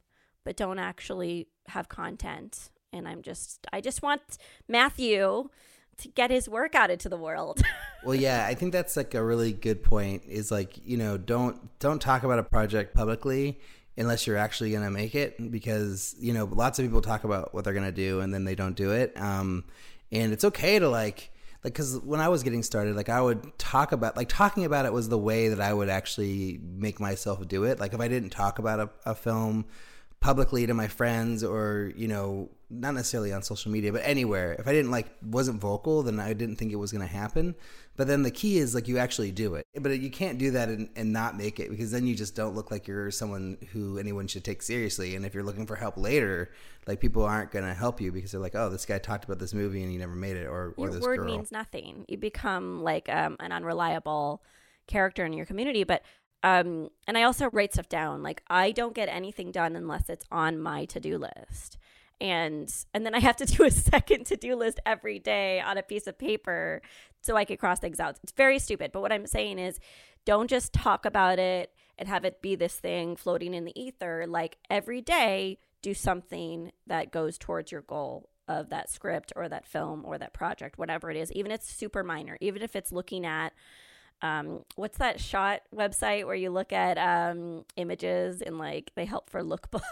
but 0.44 0.56
don't 0.56 0.80
actually 0.80 1.46
have 1.68 1.88
content 1.88 2.70
and 2.92 3.06
i'm 3.06 3.22
just 3.22 3.64
i 3.72 3.80
just 3.80 4.02
want 4.02 4.20
matthew 4.66 5.48
to 5.96 6.08
get 6.08 6.32
his 6.32 6.48
work 6.48 6.74
out 6.74 6.90
into 6.90 7.08
the 7.08 7.16
world 7.16 7.62
Well, 8.04 8.14
yeah, 8.14 8.46
I 8.46 8.54
think 8.54 8.72
that's 8.72 8.96
like 8.96 9.14
a 9.14 9.24
really 9.24 9.52
good 9.52 9.82
point. 9.82 10.24
Is 10.28 10.50
like 10.50 10.78
you 10.84 10.96
know 10.96 11.16
don't 11.16 11.78
don't 11.78 12.00
talk 12.00 12.22
about 12.22 12.38
a 12.38 12.42
project 12.42 12.94
publicly 12.94 13.58
unless 13.96 14.26
you're 14.26 14.36
actually 14.36 14.72
gonna 14.72 14.90
make 14.90 15.14
it 15.14 15.50
because 15.50 16.14
you 16.18 16.34
know 16.34 16.44
lots 16.44 16.78
of 16.78 16.84
people 16.84 17.00
talk 17.00 17.24
about 17.24 17.54
what 17.54 17.64
they're 17.64 17.72
gonna 17.72 17.92
do 17.92 18.20
and 18.20 18.32
then 18.32 18.44
they 18.44 18.54
don't 18.54 18.76
do 18.76 18.92
it. 18.92 19.12
Um, 19.16 19.64
and 20.14 20.32
it's 20.32 20.44
okay 20.44 20.78
to 20.78 20.88
like 20.88 21.30
like 21.64 21.72
because 21.72 21.98
when 22.00 22.20
I 22.20 22.28
was 22.28 22.42
getting 22.42 22.62
started, 22.62 22.94
like 22.94 23.08
I 23.08 23.20
would 23.20 23.58
talk 23.58 23.92
about 23.92 24.16
like 24.16 24.28
talking 24.28 24.64
about 24.64 24.84
it 24.84 24.92
was 24.92 25.08
the 25.08 25.18
way 25.18 25.48
that 25.48 25.60
I 25.60 25.72
would 25.72 25.88
actually 25.88 26.60
make 26.62 27.00
myself 27.00 27.46
do 27.48 27.64
it. 27.64 27.80
Like 27.80 27.94
if 27.94 28.00
I 28.00 28.08
didn't 28.08 28.30
talk 28.30 28.58
about 28.58 28.80
a, 28.80 28.90
a 29.10 29.14
film 29.14 29.64
publicly 30.20 30.66
to 30.66 30.74
my 30.74 30.88
friends 30.88 31.42
or 31.42 31.92
you 31.96 32.06
know 32.06 32.50
not 32.80 32.94
necessarily 32.94 33.32
on 33.32 33.42
social 33.42 33.70
media 33.70 33.92
but 33.92 34.02
anywhere. 34.04 34.52
If 34.58 34.66
i 34.66 34.72
didn't 34.72 34.90
like 34.90 35.06
wasn't 35.22 35.60
vocal 35.60 36.02
then 36.02 36.20
i 36.20 36.32
didn't 36.32 36.56
think 36.56 36.72
it 36.72 36.76
was 36.76 36.92
going 36.92 37.06
to 37.06 37.12
happen. 37.12 37.54
But 37.96 38.08
then 38.08 38.22
the 38.22 38.30
key 38.30 38.58
is 38.58 38.74
like 38.74 38.88
you 38.88 38.98
actually 38.98 39.30
do 39.30 39.54
it. 39.54 39.66
But 39.80 40.00
you 40.00 40.10
can't 40.10 40.36
do 40.36 40.50
that 40.52 40.68
and, 40.68 40.88
and 40.96 41.12
not 41.12 41.36
make 41.36 41.60
it 41.60 41.70
because 41.70 41.92
then 41.92 42.06
you 42.06 42.16
just 42.16 42.34
don't 42.34 42.54
look 42.54 42.72
like 42.72 42.88
you're 42.88 43.12
someone 43.12 43.56
who 43.72 43.98
anyone 43.98 44.26
should 44.26 44.42
take 44.42 44.62
seriously. 44.62 45.14
And 45.14 45.24
if 45.24 45.32
you're 45.32 45.44
looking 45.44 45.66
for 45.66 45.76
help 45.76 45.96
later 45.96 46.50
like 46.86 47.00
people 47.00 47.24
aren't 47.24 47.50
going 47.50 47.64
to 47.64 47.74
help 47.74 48.00
you 48.00 48.12
because 48.12 48.32
they're 48.32 48.40
like 48.40 48.54
oh 48.54 48.68
this 48.68 48.84
guy 48.84 48.98
talked 48.98 49.24
about 49.24 49.38
this 49.38 49.54
movie 49.54 49.82
and 49.82 49.90
he 49.90 49.96
never 49.96 50.14
made 50.14 50.36
it 50.36 50.46
or, 50.46 50.74
or 50.76 50.86
your 50.86 50.94
this 50.94 51.02
word 51.02 51.18
girl. 51.18 51.26
means 51.26 51.52
nothing. 51.52 52.04
You 52.08 52.18
become 52.18 52.82
like 52.82 53.08
um, 53.08 53.36
an 53.40 53.52
unreliable 53.52 54.42
character 54.86 55.24
in 55.24 55.32
your 55.32 55.46
community. 55.46 55.84
But 55.84 56.02
um, 56.42 56.90
and 57.06 57.16
i 57.16 57.22
also 57.22 57.48
write 57.50 57.72
stuff 57.72 57.88
down. 57.88 58.22
Like 58.22 58.42
i 58.48 58.70
don't 58.70 58.94
get 58.94 59.08
anything 59.08 59.50
done 59.52 59.76
unless 59.76 60.08
it's 60.08 60.26
on 60.30 60.58
my 60.58 60.84
to-do 60.84 61.16
list 61.16 61.78
and 62.20 62.72
and 62.92 63.04
then 63.04 63.14
I 63.14 63.20
have 63.20 63.36
to 63.36 63.44
do 63.56 63.64
a 63.64 63.70
second 63.70 64.26
to 64.26 64.36
do 64.36 64.54
list 64.56 64.80
every 64.86 65.18
day 65.18 65.60
on 65.60 65.78
a 65.78 65.82
piece 65.82 66.06
of 66.06 66.18
paper 66.18 66.82
so 67.20 67.36
I 67.36 67.44
could 67.44 67.58
cross 67.58 67.78
things 67.78 68.00
out. 68.00 68.18
It's 68.22 68.32
very 68.32 68.58
stupid, 68.58 68.92
but 68.92 69.00
what 69.00 69.12
I'm 69.12 69.26
saying 69.26 69.58
is, 69.58 69.80
don't 70.24 70.48
just 70.48 70.72
talk 70.72 71.04
about 71.04 71.38
it 71.38 71.72
and 71.98 72.08
have 72.08 72.24
it 72.24 72.42
be 72.42 72.54
this 72.54 72.74
thing 72.74 73.16
floating 73.16 73.54
in 73.54 73.64
the 73.64 73.80
ether. 73.80 74.26
Like 74.26 74.58
every 74.70 75.00
day, 75.00 75.58
do 75.82 75.94
something 75.94 76.72
that 76.86 77.12
goes 77.12 77.38
towards 77.38 77.70
your 77.70 77.82
goal 77.82 78.30
of 78.48 78.70
that 78.70 78.90
script 78.90 79.32
or 79.36 79.48
that 79.48 79.66
film 79.66 80.02
or 80.04 80.18
that 80.18 80.32
project, 80.32 80.78
whatever 80.78 81.10
it 81.10 81.16
is, 81.16 81.32
even 81.32 81.50
if 81.50 81.60
it's 81.60 81.74
super 81.74 82.02
minor, 82.02 82.36
even 82.40 82.62
if 82.62 82.76
it's 82.76 82.92
looking 82.92 83.24
at 83.24 83.52
um, 84.22 84.64
what's 84.76 84.98
that 84.98 85.20
shot 85.20 85.62
website 85.74 86.26
where 86.26 86.34
you 86.34 86.50
look 86.50 86.72
at 86.72 86.96
um, 86.98 87.64
images 87.76 88.40
and 88.40 88.58
like 88.58 88.90
they 88.94 89.04
help 89.04 89.30
for 89.30 89.42
lookbooks? 89.42 89.82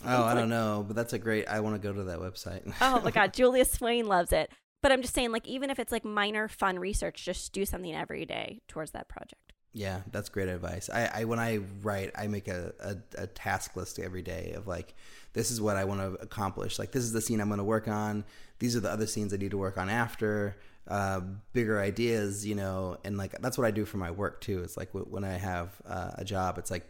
Oh, 0.04 0.22
I 0.22 0.34
don't 0.34 0.48
know, 0.48 0.84
but 0.86 0.94
that's 0.96 1.12
a 1.12 1.18
great. 1.18 1.48
I 1.48 1.60
want 1.60 1.74
to 1.74 1.80
go 1.80 1.92
to 1.92 2.04
that 2.04 2.18
website. 2.18 2.72
oh 2.80 3.00
my 3.02 3.10
god, 3.10 3.34
Julia 3.34 3.64
Swain 3.64 4.06
loves 4.06 4.32
it. 4.32 4.50
But 4.80 4.92
I'm 4.92 5.02
just 5.02 5.12
saying, 5.12 5.32
like, 5.32 5.46
even 5.46 5.70
if 5.70 5.78
it's 5.78 5.90
like 5.90 6.04
minor 6.04 6.46
fun 6.46 6.78
research, 6.78 7.24
just 7.24 7.52
do 7.52 7.64
something 7.64 7.94
every 7.94 8.24
day 8.24 8.60
towards 8.68 8.92
that 8.92 9.08
project. 9.08 9.52
Yeah, 9.72 10.00
that's 10.12 10.28
great 10.28 10.48
advice. 10.48 10.88
I, 10.92 11.10
I 11.14 11.24
when 11.24 11.38
I 11.38 11.58
write, 11.82 12.12
I 12.16 12.26
make 12.26 12.48
a, 12.48 12.72
a, 12.80 13.22
a 13.22 13.26
task 13.26 13.76
list 13.76 13.98
every 13.98 14.22
day 14.22 14.52
of 14.56 14.66
like, 14.66 14.94
this 15.34 15.50
is 15.50 15.60
what 15.60 15.76
I 15.76 15.84
want 15.84 16.00
to 16.00 16.20
accomplish. 16.22 16.78
Like, 16.78 16.92
this 16.92 17.04
is 17.04 17.12
the 17.12 17.20
scene 17.20 17.40
I'm 17.40 17.48
going 17.48 17.58
to 17.58 17.64
work 17.64 17.88
on. 17.88 18.24
These 18.60 18.76
are 18.76 18.80
the 18.80 18.90
other 18.90 19.06
scenes 19.06 19.32
I 19.32 19.36
need 19.36 19.50
to 19.50 19.58
work 19.58 19.76
on 19.76 19.88
after. 19.88 20.56
Uh, 20.88 21.20
bigger 21.52 21.78
ideas, 21.78 22.46
you 22.46 22.54
know, 22.54 22.96
and 23.04 23.18
like 23.18 23.38
that's 23.42 23.58
what 23.58 23.66
I 23.66 23.70
do 23.70 23.84
for 23.84 23.98
my 23.98 24.10
work 24.10 24.40
too. 24.40 24.62
It's 24.62 24.76
like 24.76 24.88
when 24.92 25.22
I 25.22 25.34
have 25.34 25.70
uh, 25.86 26.12
a 26.14 26.24
job, 26.24 26.56
it's 26.56 26.70
like 26.70 26.86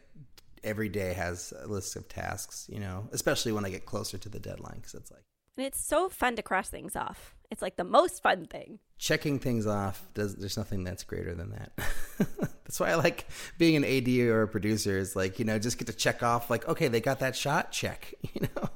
every 0.63 0.89
day 0.89 1.13
has 1.15 1.53
a 1.61 1.67
list 1.67 1.97
of 1.97 2.09
tasks, 2.09 2.69
you 2.73 2.79
know, 2.79 3.09
especially 3.13 3.53
when 3.53 3.65
I 3.65 3.71
get 3.71 3.87
closer 3.87 4.17
to 4.19 4.29
the 4.29 4.39
deadline 4.39 4.77
because 4.77 4.95
it's 4.95 5.11
like 5.11 5.25
And 5.57 5.67
it's 5.67 5.81
so 5.81 6.09
fun 6.09 6.37
to 6.37 6.43
cross 6.43 6.69
things 6.69 6.95
off. 6.95 7.35
It's 7.51 7.63
like 7.63 7.77
the 7.77 7.85
most 7.85 8.23
fun 8.23 8.47
thing. 8.47 8.79
checking 8.99 9.39
things 9.39 9.67
off. 9.67 10.07
Does, 10.15 10.37
there's 10.37 10.57
nothing 10.57 10.85
that's 10.85 11.03
greater 11.03 11.35
than 11.35 11.51
that. 11.51 11.73
that's 12.65 12.79
why 12.79 12.91
I 12.91 12.95
like 12.97 13.27
being 13.57 13.75
an 13.77 13.85
AD 13.85 14.09
or 14.29 14.43
a 14.43 14.49
producer. 14.49 14.99
Is 14.99 15.17
like 15.17 15.39
you 15.39 15.45
know 15.45 15.59
just 15.59 15.79
get 15.79 15.87
to 15.89 15.93
check 15.93 16.23
off 16.23 16.51
like 16.51 16.69
okay 16.69 16.89
they 16.89 17.01
got 17.01 17.21
that 17.21 17.35
shot 17.35 17.73
check 17.73 18.15
you 18.35 18.43
know, 18.43 18.69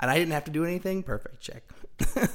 and 0.00 0.10
I 0.10 0.18
didn't 0.18 0.32
have 0.32 0.44
to 0.44 0.50
do 0.50 0.64
anything. 0.64 1.02
Perfect 1.02 1.40
check. 1.40 1.62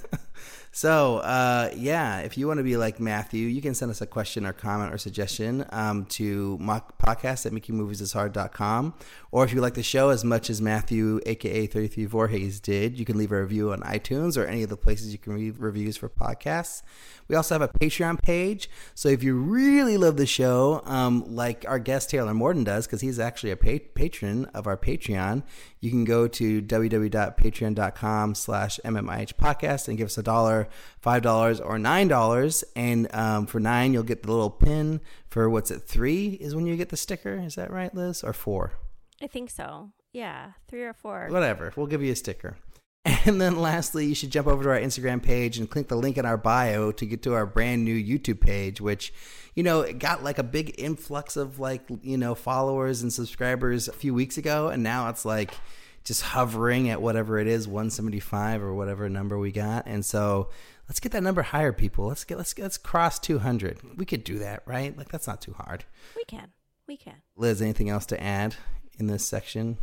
So, 0.71 1.17
uh, 1.17 1.71
yeah, 1.75 2.19
if 2.19 2.37
you 2.37 2.47
want 2.47 2.59
to 2.59 2.63
be 2.63 2.77
like 2.77 2.99
Matthew, 2.99 3.47
you 3.47 3.61
can 3.61 3.73
send 3.73 3.89
us 3.89 4.01
a 4.01 4.05
question 4.05 4.45
or 4.45 4.53
comment 4.53 4.93
or 4.93 4.97
suggestion 4.97 5.65
um, 5.71 6.05
to 6.05 6.57
podcast 6.59 7.45
at 7.45 7.51
makingmoviesishard.com. 7.51 8.93
Or 9.31 9.43
if 9.43 9.53
you 9.53 9.61
like 9.61 9.73
the 9.73 9.83
show 9.83 10.09
as 10.09 10.23
much 10.23 10.49
as 10.49 10.61
Matthew, 10.61 11.19
aka 11.25 11.67
33 11.67 12.05
Voorhees, 12.05 12.59
did, 12.59 12.97
you 12.97 13.05
can 13.05 13.17
leave 13.17 13.31
a 13.31 13.41
review 13.41 13.71
on 13.71 13.79
iTunes 13.81 14.37
or 14.37 14.45
any 14.45 14.63
of 14.63 14.69
the 14.69 14.77
places 14.77 15.11
you 15.11 15.17
can 15.17 15.33
read 15.33 15.57
reviews 15.59 15.97
for 15.97 16.09
podcasts. 16.09 16.81
We 17.27 17.35
also 17.35 17.55
have 17.55 17.61
a 17.61 17.67
Patreon 17.67 18.21
page. 18.21 18.69
So 18.95 19.07
if 19.07 19.21
you 19.21 19.35
really 19.35 19.97
love 19.97 20.17
the 20.17 20.25
show, 20.25 20.81
um, 20.85 21.35
like 21.35 21.63
our 21.67 21.77
guest 21.77 22.09
Taylor 22.09 22.33
Morden 22.33 22.63
does, 22.63 22.87
because 22.87 23.01
he's 23.01 23.19
actually 23.19 23.51
a 23.51 23.57
pa- 23.57 23.85
patron 23.93 24.45
of 24.45 24.65
our 24.65 24.77
Patreon, 24.77 25.43
you 25.79 25.91
can 25.91 26.05
go 26.05 26.27
to 26.27 26.61
www.patreon.com 26.61 28.35
slash 28.35 28.79
mmih 28.83 29.33
podcast 29.35 29.87
and 29.87 29.97
give 29.97 30.07
us 30.07 30.17
a 30.17 30.23
dollar, 30.23 30.58
five 30.99 31.21
dollars, 31.21 31.59
or 31.59 31.79
nine 31.79 32.07
dollars. 32.07 32.63
And 32.75 33.13
um, 33.13 33.45
for 33.45 33.59
nine, 33.59 33.93
you'll 33.93 34.03
get 34.03 34.23
the 34.23 34.31
little 34.31 34.49
pin. 34.49 35.01
For 35.29 35.49
what's 35.49 35.71
it, 35.71 35.81
three 35.81 36.29
is 36.41 36.55
when 36.55 36.65
you 36.65 36.75
get 36.75 36.89
the 36.89 36.97
sticker. 36.97 37.35
Is 37.35 37.55
that 37.55 37.71
right, 37.71 37.93
Liz? 37.93 38.23
Or 38.23 38.33
four? 38.33 38.73
I 39.21 39.27
think 39.27 39.49
so. 39.49 39.91
Yeah, 40.11 40.53
three 40.67 40.83
or 40.83 40.93
four. 40.93 41.27
Whatever. 41.29 41.71
We'll 41.75 41.87
give 41.87 42.01
you 42.01 42.11
a 42.11 42.15
sticker. 42.15 42.57
And 43.25 43.39
then 43.39 43.59
lastly, 43.59 44.05
you 44.05 44.15
should 44.15 44.31
jump 44.31 44.47
over 44.47 44.63
to 44.63 44.69
our 44.69 44.79
Instagram 44.79 45.21
page 45.21 45.57
and 45.57 45.69
click 45.69 45.87
the 45.87 45.95
link 45.95 46.17
in 46.17 46.25
our 46.25 46.37
bio 46.37 46.91
to 46.91 47.05
get 47.05 47.21
to 47.23 47.33
our 47.33 47.45
brand 47.45 47.83
new 47.83 47.95
YouTube 47.95 48.39
page, 48.39 48.81
which, 48.81 49.13
you 49.55 49.63
know, 49.63 49.81
it 49.81 49.99
got 49.99 50.23
like 50.23 50.37
a 50.37 50.43
big 50.43 50.75
influx 50.77 51.35
of 51.35 51.59
like, 51.59 51.81
you 52.01 52.17
know, 52.17 52.35
followers 52.35 53.01
and 53.01 53.11
subscribers 53.11 53.87
a 53.87 53.93
few 53.93 54.13
weeks 54.13 54.37
ago. 54.37 54.67
And 54.67 54.83
now 54.83 55.09
it's 55.09 55.25
like 55.25 55.53
just 56.03 56.21
hovering 56.21 56.89
at 56.89 57.01
whatever 57.01 57.39
it 57.39 57.47
is, 57.47 57.67
175 57.67 58.63
or 58.63 58.73
whatever 58.73 59.09
number 59.09 59.37
we 59.37 59.51
got. 59.51 59.85
And 59.85 60.05
so 60.05 60.49
let's 60.87 60.99
get 60.99 61.11
that 61.11 61.23
number 61.23 61.41
higher, 61.41 61.73
people. 61.73 62.07
Let's 62.07 62.23
get, 62.23 62.37
let's, 62.37 62.57
let's 62.57 62.77
cross 62.77 63.19
200. 63.19 63.97
We 63.97 64.05
could 64.05 64.23
do 64.23 64.39
that, 64.39 64.63
right? 64.65 64.97
Like, 64.97 65.09
that's 65.09 65.27
not 65.27 65.41
too 65.41 65.53
hard. 65.53 65.85
We 66.15 66.23
can. 66.25 66.49
We 66.87 66.97
can. 66.97 67.21
Liz, 67.35 67.61
anything 67.61 67.89
else 67.89 68.05
to 68.07 68.21
add 68.21 68.55
in 68.97 69.07
this 69.07 69.25
section? 69.25 69.77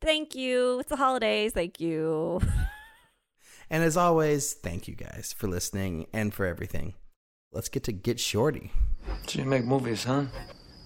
Thank 0.00 0.34
you. 0.34 0.78
It's 0.80 0.88
the 0.88 0.96
holidays. 0.96 1.52
Thank 1.52 1.80
you. 1.80 2.40
And 3.70 3.84
as 3.84 3.96
always, 3.96 4.54
thank 4.54 4.88
you 4.88 4.94
guys 4.94 5.34
for 5.36 5.46
listening 5.46 6.06
and 6.12 6.32
for 6.32 6.46
everything. 6.46 6.94
Let's 7.52 7.68
get 7.68 7.84
to 7.84 7.92
Get 7.92 8.18
Shorty. 8.18 8.72
So 9.26 9.40
you 9.40 9.44
make 9.44 9.64
movies, 9.64 10.04
huh? 10.04 10.24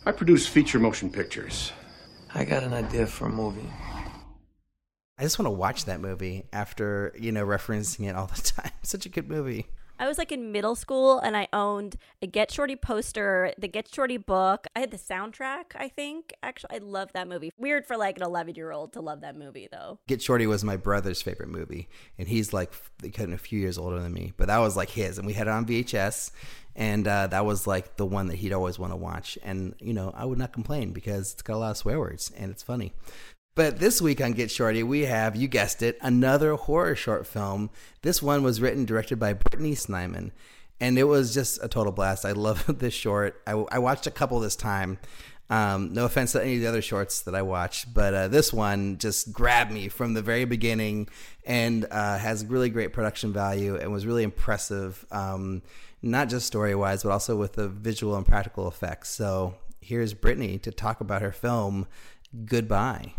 I 0.05 0.13
produce 0.13 0.49
feature 0.49 0.81
motion 0.81 1.11
pictures. 1.11 1.73
I 2.35 2.45
got 2.45 2.65
an 2.65 2.73
idea 2.73 3.07
for 3.07 3.27
a 3.27 3.31
movie. 3.31 3.69
I 5.23 5.25
just 5.25 5.39
want 5.39 5.47
to 5.47 5.53
watch 5.53 5.85
that 5.85 6.01
movie 6.01 6.47
after, 6.53 7.15
you 7.17 7.31
know, 7.31 7.47
referencing 7.47 8.09
it 8.09 8.17
all 8.17 8.27
the 8.27 8.43
time. 8.43 8.73
Such 8.83 9.07
a 9.07 9.09
good 9.09 9.29
movie. 9.29 9.67
I 9.97 10.09
was 10.09 10.19
like 10.19 10.33
in 10.33 10.51
middle 10.51 10.75
school 10.75 11.21
and 11.21 11.37
I 11.37 11.47
owned 11.53 11.95
a 12.21 12.27
Get 12.27 12.51
Shorty 12.51 12.75
poster, 12.75 13.53
the 13.57 13.69
Get 13.69 13.87
Shorty 13.87 14.17
book. 14.17 14.67
I 14.75 14.81
had 14.81 14.91
the 14.91 14.97
soundtrack, 14.97 15.77
I 15.77 15.87
think. 15.87 16.33
Actually, 16.43 16.75
I 16.75 16.79
love 16.79 17.13
that 17.13 17.29
movie. 17.29 17.53
Weird 17.57 17.87
for 17.87 17.97
like 17.97 18.17
an 18.17 18.25
11 18.25 18.57
year 18.57 18.73
old 18.73 18.95
to 18.95 19.01
love 19.01 19.21
that 19.21 19.37
movie, 19.37 19.69
though. 19.71 20.01
Get 20.09 20.21
Shorty 20.21 20.49
was 20.49 20.65
my 20.65 20.77
brother's 20.77 21.23
favorite 21.23 21.51
movie, 21.51 21.89
and 22.19 22.27
he's 22.27 22.53
like 22.53 22.73
a 23.05 23.37
few 23.39 23.61
years 23.61 23.79
older 23.79 24.01
than 24.01 24.13
me, 24.13 24.33
but 24.37 24.49
that 24.49 24.59
was 24.59 24.77
like 24.77 24.91
his, 24.91 25.19
and 25.19 25.27
we 25.27 25.35
had 25.35 25.47
it 25.47 25.51
on 25.51 25.67
VHS, 25.67 26.33
and 26.75 27.07
uh, 27.07 27.29
that 27.29 27.47
was 27.47 27.69
like 27.69 27.97
the 27.97 28.07
one 28.07 28.27
that 28.27 28.37
he'd 28.37 28.53
always 28.53 28.77
want 28.77 28.93
to 28.93 28.97
watch, 28.97 29.39
and 29.45 29.77
you 29.79 29.93
know 29.93 30.13
I 30.17 30.25
would 30.25 30.39
not 30.39 30.53
complain 30.53 30.91
because 30.91 31.35
it's 31.35 31.43
got 31.43 31.55
a 31.55 31.59
lot 31.59 31.71
of 31.71 31.77
swear 31.77 32.01
words 32.01 32.33
and 32.37 32.51
it's 32.51 32.65
funny. 32.65 32.93
But 33.55 33.79
this 33.79 34.01
week 34.01 34.23
on 34.23 34.33
Get 34.33 34.51
Shorty, 34.51 34.83
we 34.83 35.03
have, 35.03 35.37
you 35.37 35.47
guessed 35.47 35.83
it, 35.83 35.99
another 36.01 36.55
horror 36.55 36.97
short 36.97 37.27
film. 37.27 37.69
This 38.01 38.23
one 38.23 38.43
was 38.43 38.63
written 38.63 38.87
directed 38.87 39.19
by 39.19 39.35
Brittany 39.35 39.75
Snyman. 39.75 40.33
And 40.81 40.99
it 40.99 41.05
was 41.05 41.35
just 41.35 41.63
a 41.63 41.69
total 41.69 41.93
blast. 41.93 42.25
I 42.25 42.33
love 42.33 42.65
this 42.79 42.95
short. 42.95 43.43
I, 43.47 43.53
I 43.71 43.79
watched 43.79 44.07
a 44.07 44.11
couple 44.11 44.41
this 44.41 44.57
time. 44.57 44.99
Um, 45.51 45.93
no 45.93 46.07
offense 46.07 46.33
to 46.33 46.43
any 46.43 46.55
of 46.55 46.63
the 46.63 46.67
other 46.67 46.81
shorts 46.81 47.21
that 47.23 47.35
I 47.35 47.43
watched, 47.43 47.93
but 47.93 48.15
uh, 48.15 48.29
this 48.29 48.55
one 48.55 48.97
just 48.97 49.35
grabbed 49.35 49.71
me 49.71 49.89
from 49.89 50.15
the 50.15 50.23
very 50.23 50.47
beginning 50.47 51.09
and 51.45 51.87
uh, 51.91 52.17
has 52.17 52.47
really 52.47 52.71
great 52.71 52.95
production 52.95 53.35
value 53.35 53.77
and 53.77 53.93
was 53.93 54.07
really 54.07 54.23
impressive, 54.23 55.05
um, 55.11 55.61
not 56.01 56.31
just 56.31 56.47
story 56.47 56.75
wise, 56.75 57.03
but 57.03 57.13
also 57.13 57.37
with 57.37 57.53
the 57.53 57.69
visual 57.69 58.17
and 58.17 58.25
practical 58.25 58.67
effects. 58.67 59.11
So 59.11 59.57
here's 59.83 60.15
Brittany 60.15 60.59
to 60.61 60.71
talk 60.71 61.03
about 61.03 61.21
her 61.21 61.33
film, 61.33 61.87
Goodbye. 62.47 63.13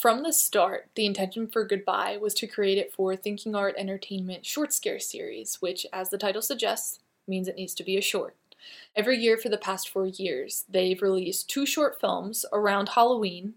From 0.00 0.22
the 0.22 0.32
start, 0.32 0.90
the 0.94 1.06
intention 1.06 1.46
for 1.46 1.64
Goodbye 1.64 2.18
was 2.18 2.34
to 2.34 2.46
create 2.46 2.76
it 2.76 2.92
for 2.92 3.16
Thinking 3.16 3.54
Art 3.54 3.74
Entertainment 3.78 4.44
Short 4.44 4.72
Scare 4.72 4.98
Series, 4.98 5.62
which, 5.62 5.86
as 5.90 6.10
the 6.10 6.18
title 6.18 6.42
suggests, 6.42 6.98
means 7.26 7.48
it 7.48 7.56
needs 7.56 7.74
to 7.76 7.84
be 7.84 7.96
a 7.96 8.02
short. 8.02 8.36
Every 8.94 9.16
year 9.16 9.38
for 9.38 9.48
the 9.48 9.56
past 9.56 9.88
four 9.88 10.06
years, 10.06 10.64
they've 10.68 11.00
released 11.00 11.48
two 11.48 11.64
short 11.64 11.98
films 11.98 12.44
around 12.52 12.90
Halloween 12.90 13.54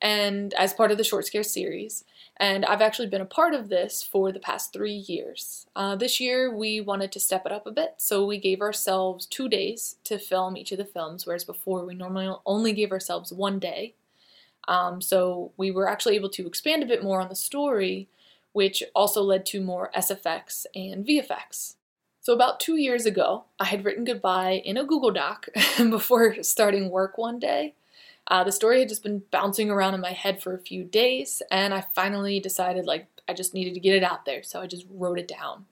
and 0.00 0.52
as 0.54 0.74
part 0.74 0.90
of 0.90 0.98
the 0.98 1.04
Short 1.04 1.26
Scare 1.26 1.42
series. 1.42 2.04
And 2.36 2.66
I've 2.66 2.82
actually 2.82 3.08
been 3.08 3.20
a 3.22 3.26
part 3.26 3.54
of 3.54 3.70
this 3.70 4.02
for 4.02 4.30
the 4.30 4.40
past 4.40 4.74
three 4.74 5.04
years. 5.06 5.66
Uh, 5.74 5.96
this 5.96 6.20
year, 6.20 6.54
we 6.54 6.82
wanted 6.82 7.12
to 7.12 7.20
step 7.20 7.46
it 7.46 7.52
up 7.52 7.66
a 7.66 7.72
bit, 7.72 7.94
so 7.96 8.26
we 8.26 8.36
gave 8.36 8.60
ourselves 8.60 9.24
two 9.24 9.48
days 9.48 9.96
to 10.04 10.18
film 10.18 10.56
each 10.56 10.72
of 10.72 10.78
the 10.78 10.84
films, 10.84 11.24
whereas 11.24 11.44
before 11.44 11.86
we 11.86 11.94
normally 11.94 12.30
only 12.44 12.74
gave 12.74 12.92
ourselves 12.92 13.32
one 13.32 13.58
day. 13.58 13.94
Um, 14.68 15.00
so 15.00 15.52
we 15.56 15.70
were 15.70 15.88
actually 15.88 16.16
able 16.16 16.30
to 16.30 16.46
expand 16.46 16.82
a 16.82 16.86
bit 16.86 17.02
more 17.02 17.20
on 17.20 17.28
the 17.28 17.36
story, 17.36 18.08
which 18.52 18.82
also 18.94 19.22
led 19.22 19.44
to 19.46 19.60
more 19.60 19.90
SFX 19.96 20.66
and 20.74 21.06
VFX. 21.06 21.74
So, 22.20 22.32
about 22.32 22.60
two 22.60 22.76
years 22.76 23.04
ago, 23.04 23.46
I 23.58 23.64
had 23.64 23.84
written 23.84 24.04
goodbye 24.04 24.62
in 24.64 24.76
a 24.76 24.84
Google 24.84 25.10
Doc 25.10 25.48
before 25.78 26.40
starting 26.42 26.88
work 26.88 27.18
one 27.18 27.40
day. 27.40 27.74
Uh, 28.28 28.44
the 28.44 28.52
story 28.52 28.78
had 28.78 28.88
just 28.88 29.02
been 29.02 29.24
bouncing 29.32 29.70
around 29.70 29.94
in 29.94 30.00
my 30.00 30.12
head 30.12 30.40
for 30.40 30.54
a 30.54 30.58
few 30.58 30.84
days, 30.84 31.42
and 31.50 31.74
I 31.74 31.84
finally 31.94 32.38
decided 32.38 32.86
like 32.86 33.08
I 33.28 33.34
just 33.34 33.54
needed 33.54 33.74
to 33.74 33.80
get 33.80 33.96
it 33.96 34.04
out 34.04 34.24
there, 34.24 34.44
so 34.44 34.60
I 34.60 34.68
just 34.68 34.86
wrote 34.88 35.18
it 35.18 35.26
down. 35.26 35.66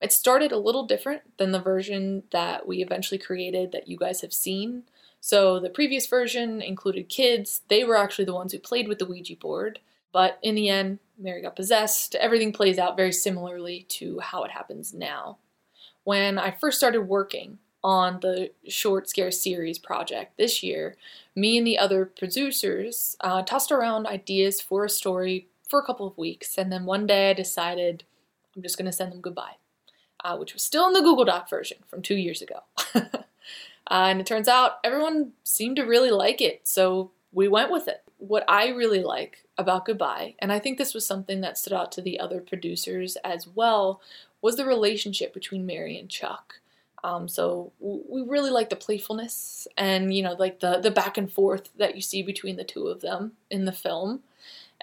It 0.00 0.12
started 0.12 0.50
a 0.50 0.58
little 0.58 0.84
different 0.84 1.22
than 1.36 1.52
the 1.52 1.60
version 1.60 2.24
that 2.32 2.66
we 2.66 2.82
eventually 2.82 3.18
created 3.18 3.70
that 3.70 3.86
you 3.86 3.96
guys 3.96 4.20
have 4.22 4.32
seen. 4.32 4.82
So, 5.24 5.58
the 5.58 5.70
previous 5.70 6.06
version 6.06 6.60
included 6.60 7.08
kids, 7.08 7.62
they 7.68 7.84
were 7.84 7.96
actually 7.96 8.24
the 8.26 8.34
ones 8.34 8.52
who 8.52 8.58
played 8.58 8.88
with 8.88 8.98
the 8.98 9.06
Ouija 9.06 9.36
board, 9.36 9.78
but 10.12 10.38
in 10.42 10.54
the 10.56 10.68
end, 10.68 10.98
Mary 11.16 11.40
got 11.40 11.56
possessed. 11.56 12.14
Everything 12.16 12.52
plays 12.52 12.76
out 12.76 12.96
very 12.96 13.12
similarly 13.12 13.86
to 13.88 14.18
how 14.18 14.42
it 14.42 14.50
happens 14.50 14.92
now 14.92 15.38
when 16.04 16.38
I 16.38 16.50
first 16.50 16.78
started 16.78 17.02
working, 17.02 17.58
on 17.84 18.20
the 18.20 18.50
short 18.68 19.08
scare 19.08 19.30
series 19.30 19.78
project 19.78 20.36
this 20.36 20.62
year, 20.62 20.96
me 21.34 21.58
and 21.58 21.66
the 21.66 21.78
other 21.78 22.06
producers 22.06 23.16
uh, 23.20 23.42
tossed 23.42 23.72
around 23.72 24.06
ideas 24.06 24.60
for 24.60 24.84
a 24.84 24.88
story 24.88 25.48
for 25.68 25.80
a 25.80 25.84
couple 25.84 26.06
of 26.06 26.16
weeks, 26.16 26.56
and 26.56 26.70
then 26.70 26.84
one 26.84 27.06
day 27.06 27.30
I 27.30 27.32
decided 27.32 28.04
I'm 28.54 28.62
just 28.62 28.78
going 28.78 28.86
to 28.86 28.92
send 28.92 29.12
them 29.12 29.20
goodbye, 29.20 29.56
uh, 30.22 30.36
which 30.36 30.52
was 30.54 30.62
still 30.62 30.86
in 30.86 30.92
the 30.92 31.00
Google 31.00 31.24
Doc 31.24 31.50
version 31.50 31.78
from 31.88 32.02
two 32.02 32.16
years 32.16 32.40
ago. 32.40 32.60
uh, 33.90 34.06
and 34.08 34.20
it 34.20 34.26
turns 34.26 34.48
out 34.48 34.78
everyone 34.84 35.32
seemed 35.44 35.76
to 35.76 35.82
really 35.82 36.10
like 36.10 36.40
it, 36.40 36.66
so 36.66 37.10
we 37.32 37.48
went 37.48 37.70
with 37.70 37.88
it. 37.88 38.02
What 38.18 38.44
I 38.48 38.68
really 38.68 39.02
like 39.02 39.44
about 39.58 39.84
Goodbye, 39.86 40.34
and 40.38 40.52
I 40.52 40.58
think 40.58 40.78
this 40.78 40.94
was 40.94 41.06
something 41.06 41.40
that 41.40 41.58
stood 41.58 41.72
out 41.72 41.92
to 41.92 42.02
the 42.02 42.20
other 42.20 42.40
producers 42.40 43.16
as 43.24 43.46
well, 43.46 44.00
was 44.40 44.56
the 44.56 44.64
relationship 44.66 45.32
between 45.34 45.66
Mary 45.66 45.98
and 45.98 46.08
Chuck. 46.08 46.60
Um, 47.04 47.26
so 47.28 47.72
we 47.80 48.22
really 48.22 48.50
like 48.50 48.70
the 48.70 48.76
playfulness 48.76 49.66
and 49.76 50.14
you 50.14 50.22
know 50.22 50.34
like 50.38 50.60
the 50.60 50.78
the 50.78 50.90
back 50.90 51.18
and 51.18 51.30
forth 51.30 51.68
that 51.76 51.96
you 51.96 52.00
see 52.00 52.22
between 52.22 52.56
the 52.56 52.64
two 52.64 52.86
of 52.86 53.00
them 53.00 53.32
in 53.50 53.64
the 53.64 53.72
film. 53.72 54.22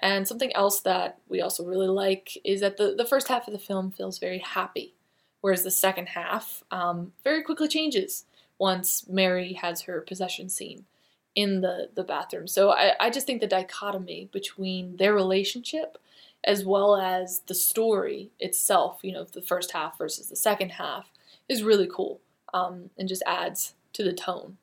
And 0.02 0.26
something 0.26 0.54
else 0.54 0.80
that 0.80 1.18
we 1.28 1.42
also 1.42 1.64
really 1.64 1.88
like 1.88 2.38
is 2.42 2.62
that 2.62 2.78
the, 2.78 2.94
the 2.96 3.04
first 3.04 3.28
half 3.28 3.46
of 3.46 3.52
the 3.52 3.58
film 3.58 3.90
feels 3.90 4.18
very 4.18 4.38
happy, 4.38 4.94
whereas 5.42 5.62
the 5.62 5.70
second 5.70 6.08
half 6.10 6.64
um, 6.70 7.12
very 7.22 7.42
quickly 7.42 7.68
changes 7.68 8.24
once 8.60 9.08
Mary 9.08 9.54
has 9.54 9.80
her 9.82 10.02
possession 10.02 10.48
scene 10.48 10.84
in 11.34 11.62
the, 11.62 11.88
the 11.94 12.04
bathroom. 12.04 12.46
So 12.46 12.70
I, 12.70 12.92
I 13.00 13.10
just 13.10 13.26
think 13.26 13.40
the 13.40 13.46
dichotomy 13.46 14.28
between 14.32 14.96
their 14.98 15.14
relationship 15.14 15.98
as 16.44 16.64
well 16.64 16.96
as 16.96 17.40
the 17.46 17.54
story 17.54 18.30
itself, 18.38 19.00
you 19.02 19.12
know, 19.12 19.24
the 19.24 19.42
first 19.42 19.72
half 19.72 19.98
versus 19.98 20.28
the 20.28 20.36
second 20.36 20.70
half, 20.70 21.10
is 21.48 21.62
really 21.62 21.88
cool 21.92 22.20
um, 22.54 22.90
and 22.98 23.08
just 23.08 23.22
adds 23.26 23.74
to 23.94 24.02
the 24.02 24.12
tone. 24.12 24.56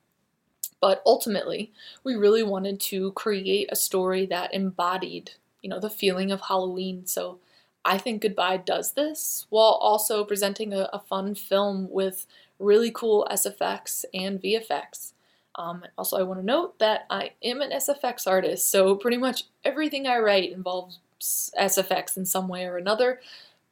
But 0.80 1.02
ultimately, 1.04 1.72
we 2.04 2.14
really 2.14 2.42
wanted 2.42 2.80
to 2.80 3.12
create 3.12 3.68
a 3.70 3.76
story 3.76 4.26
that 4.26 4.54
embodied, 4.54 5.32
you 5.60 5.68
know, 5.68 5.80
the 5.80 5.90
feeling 5.90 6.30
of 6.30 6.42
Halloween. 6.42 7.06
So 7.06 7.38
I 7.84 7.98
think 7.98 8.22
Goodbye 8.22 8.58
does 8.58 8.92
this 8.92 9.46
while 9.50 9.78
also 9.80 10.24
presenting 10.24 10.72
a, 10.72 10.88
a 10.92 11.00
fun 11.00 11.34
film 11.34 11.88
with 11.90 12.26
really 12.58 12.90
cool 12.90 13.26
SFX 13.30 14.04
and 14.12 14.40
VFX. 14.40 15.12
Um, 15.54 15.84
also, 15.96 16.16
I 16.16 16.22
want 16.22 16.40
to 16.40 16.46
note 16.46 16.78
that 16.78 17.06
I 17.10 17.32
am 17.42 17.60
an 17.60 17.70
SFX 17.70 18.26
artist, 18.26 18.70
so 18.70 18.94
pretty 18.94 19.16
much 19.16 19.44
everything 19.64 20.06
I 20.06 20.18
write 20.18 20.52
involves 20.52 21.00
SFX 21.20 22.16
in 22.16 22.26
some 22.26 22.46
way 22.48 22.64
or 22.64 22.76
another 22.76 23.20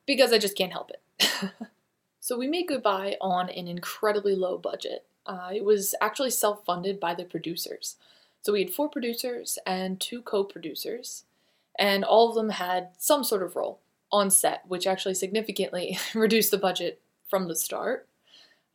because 0.05 0.33
I 0.33 0.39
just 0.39 0.57
can't 0.57 0.73
help 0.73 0.91
it. 0.91 1.53
So 2.27 2.37
we 2.37 2.49
made 2.49 2.67
Goodbye 2.67 3.19
on 3.21 3.49
an 3.51 3.69
incredibly 3.69 4.35
low 4.35 4.59
budget. 4.59 5.05
Uh, 5.27 5.51
it 5.55 5.65
was 5.65 5.95
actually 6.01 6.31
self 6.31 6.65
funded 6.65 6.99
by 6.99 7.15
the 7.15 7.23
producers. 7.23 7.99
So 8.43 8.53
we 8.53 8.65
had 8.65 8.75
four 8.75 8.89
producers 8.89 9.61
and 9.65 10.01
two 10.01 10.23
co 10.23 10.43
producers, 10.43 11.23
and 11.79 12.03
all 12.03 12.29
of 12.29 12.35
them 12.35 12.49
had 12.49 12.89
some 12.99 13.23
sort 13.23 13.45
of 13.45 13.55
role 13.55 13.79
on 14.11 14.33
set, 14.33 14.65
which 14.67 14.89
actually 14.89 15.15
significantly 15.15 16.01
reduced 16.17 16.51
the 16.51 16.59
budget 16.59 17.01
from 17.31 17.47
the 17.47 17.55
start. 17.55 18.09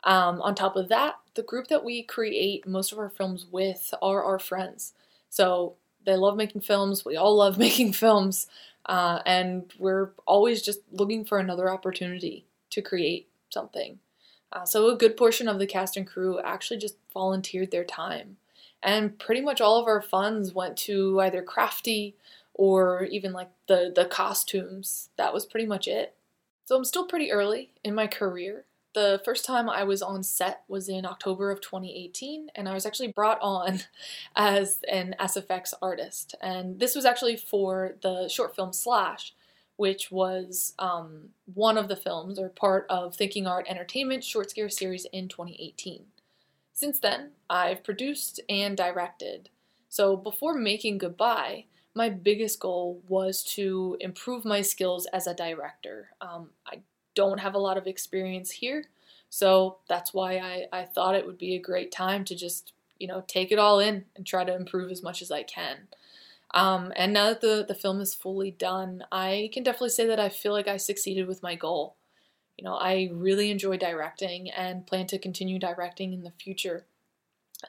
Um, 0.04 0.40
on 0.42 0.54
top 0.54 0.76
of 0.76 0.88
that, 0.88 1.16
the 1.34 1.42
group 1.42 1.68
that 1.68 1.84
we 1.84 2.02
create 2.02 2.66
most 2.66 2.92
of 2.92 2.98
our 2.98 3.08
films 3.08 3.46
with 3.50 3.94
are 4.02 4.22
our 4.24 4.38
friends. 4.38 4.94
So 5.30 5.74
they 6.04 6.16
love 6.16 6.36
making 6.36 6.62
films, 6.62 7.04
we 7.04 7.16
all 7.16 7.36
love 7.36 7.58
making 7.66 7.92
films, 7.92 8.46
uh, 8.86 9.20
and 9.24 9.72
we're 9.78 10.10
always 10.26 10.62
just 10.62 10.80
looking 10.90 11.24
for 11.24 11.38
another 11.38 11.70
opportunity 11.70 12.46
to 12.70 12.82
create 12.82 13.28
something. 13.50 13.98
Uh, 14.52 14.64
so 14.64 14.90
a 14.90 14.96
good 14.96 15.16
portion 15.16 15.48
of 15.48 15.58
the 15.58 15.66
cast 15.66 15.96
and 15.96 16.06
crew 16.06 16.40
actually 16.40 16.78
just 16.78 16.96
volunteered 17.12 17.70
their 17.70 17.84
time. 17.84 18.36
And 18.82 19.18
pretty 19.18 19.40
much 19.40 19.60
all 19.60 19.80
of 19.80 19.86
our 19.86 20.02
funds 20.02 20.52
went 20.52 20.76
to 20.78 21.20
either 21.20 21.42
crafty 21.42 22.16
or 22.54 23.04
even 23.04 23.32
like 23.32 23.50
the, 23.68 23.92
the 23.94 24.04
costumes. 24.04 25.08
That 25.16 25.32
was 25.32 25.46
pretty 25.46 25.66
much 25.66 25.86
it. 25.86 26.14
So 26.64 26.76
I'm 26.76 26.84
still 26.84 27.06
pretty 27.06 27.30
early 27.32 27.70
in 27.84 27.94
my 27.94 28.06
career. 28.06 28.64
The 28.94 29.22
first 29.24 29.46
time 29.46 29.70
I 29.70 29.84
was 29.84 30.02
on 30.02 30.22
set 30.22 30.64
was 30.68 30.88
in 30.88 31.06
October 31.06 31.50
of 31.50 31.62
2018, 31.62 32.50
and 32.54 32.68
I 32.68 32.74
was 32.74 32.84
actually 32.84 33.08
brought 33.08 33.38
on 33.40 33.80
as 34.36 34.80
an 34.90 35.14
SFX 35.18 35.72
artist. 35.80 36.34
And 36.42 36.78
this 36.78 36.94
was 36.94 37.06
actually 37.06 37.36
for 37.36 37.96
the 38.02 38.28
short 38.28 38.54
film 38.54 38.72
Slash, 38.72 39.34
which 39.76 40.10
was 40.10 40.74
um, 40.78 41.30
one 41.54 41.78
of 41.78 41.88
the 41.88 41.96
films 41.96 42.38
or 42.38 42.50
part 42.50 42.86
of 42.90 43.16
Thinking 43.16 43.46
Art 43.46 43.66
Entertainment 43.68 44.24
short 44.24 44.50
scare 44.50 44.68
series 44.68 45.06
in 45.06 45.28
2018. 45.28 46.04
Since 46.74 46.98
then, 46.98 47.30
I've 47.48 47.84
produced 47.84 48.40
and 48.48 48.76
directed. 48.76 49.48
So 49.88 50.16
before 50.16 50.54
making 50.54 50.98
Goodbye, 50.98 51.66
my 51.94 52.08
biggest 52.08 52.60
goal 52.60 53.02
was 53.08 53.42
to 53.44 53.96
improve 54.00 54.44
my 54.44 54.62
skills 54.62 55.06
as 55.06 55.26
a 55.26 55.34
director. 55.34 56.10
Um, 56.20 56.50
I 56.66 56.80
don't 57.14 57.40
have 57.40 57.54
a 57.54 57.58
lot 57.58 57.78
of 57.78 57.86
experience 57.86 58.50
here, 58.50 58.84
so 59.28 59.78
that's 59.88 60.12
why 60.12 60.36
I, 60.36 60.66
I 60.80 60.84
thought 60.84 61.14
it 61.14 61.26
would 61.26 61.38
be 61.38 61.54
a 61.54 61.58
great 61.60 61.90
time 61.90 62.24
to 62.26 62.34
just, 62.34 62.74
you 62.98 63.06
know, 63.06 63.24
take 63.26 63.50
it 63.50 63.58
all 63.58 63.80
in 63.80 64.04
and 64.14 64.26
try 64.26 64.44
to 64.44 64.54
improve 64.54 64.90
as 64.90 65.02
much 65.02 65.22
as 65.22 65.30
I 65.30 65.42
can. 65.42 65.88
Um, 66.54 66.92
and 66.96 67.14
now 67.14 67.28
that 67.30 67.40
the, 67.40 67.64
the 67.66 67.74
film 67.74 68.00
is 68.02 68.14
fully 68.14 68.50
done, 68.50 69.04
I 69.10 69.48
can 69.54 69.62
definitely 69.62 69.88
say 69.88 70.06
that 70.06 70.20
I 70.20 70.28
feel 70.28 70.52
like 70.52 70.68
I 70.68 70.76
succeeded 70.76 71.26
with 71.26 71.42
my 71.42 71.54
goal. 71.54 71.96
You 72.58 72.64
know, 72.64 72.74
I 72.74 73.08
really 73.10 73.50
enjoy 73.50 73.78
directing 73.78 74.50
and 74.50 74.86
plan 74.86 75.06
to 75.06 75.18
continue 75.18 75.58
directing 75.58 76.12
in 76.12 76.24
the 76.24 76.32
future. 76.32 76.84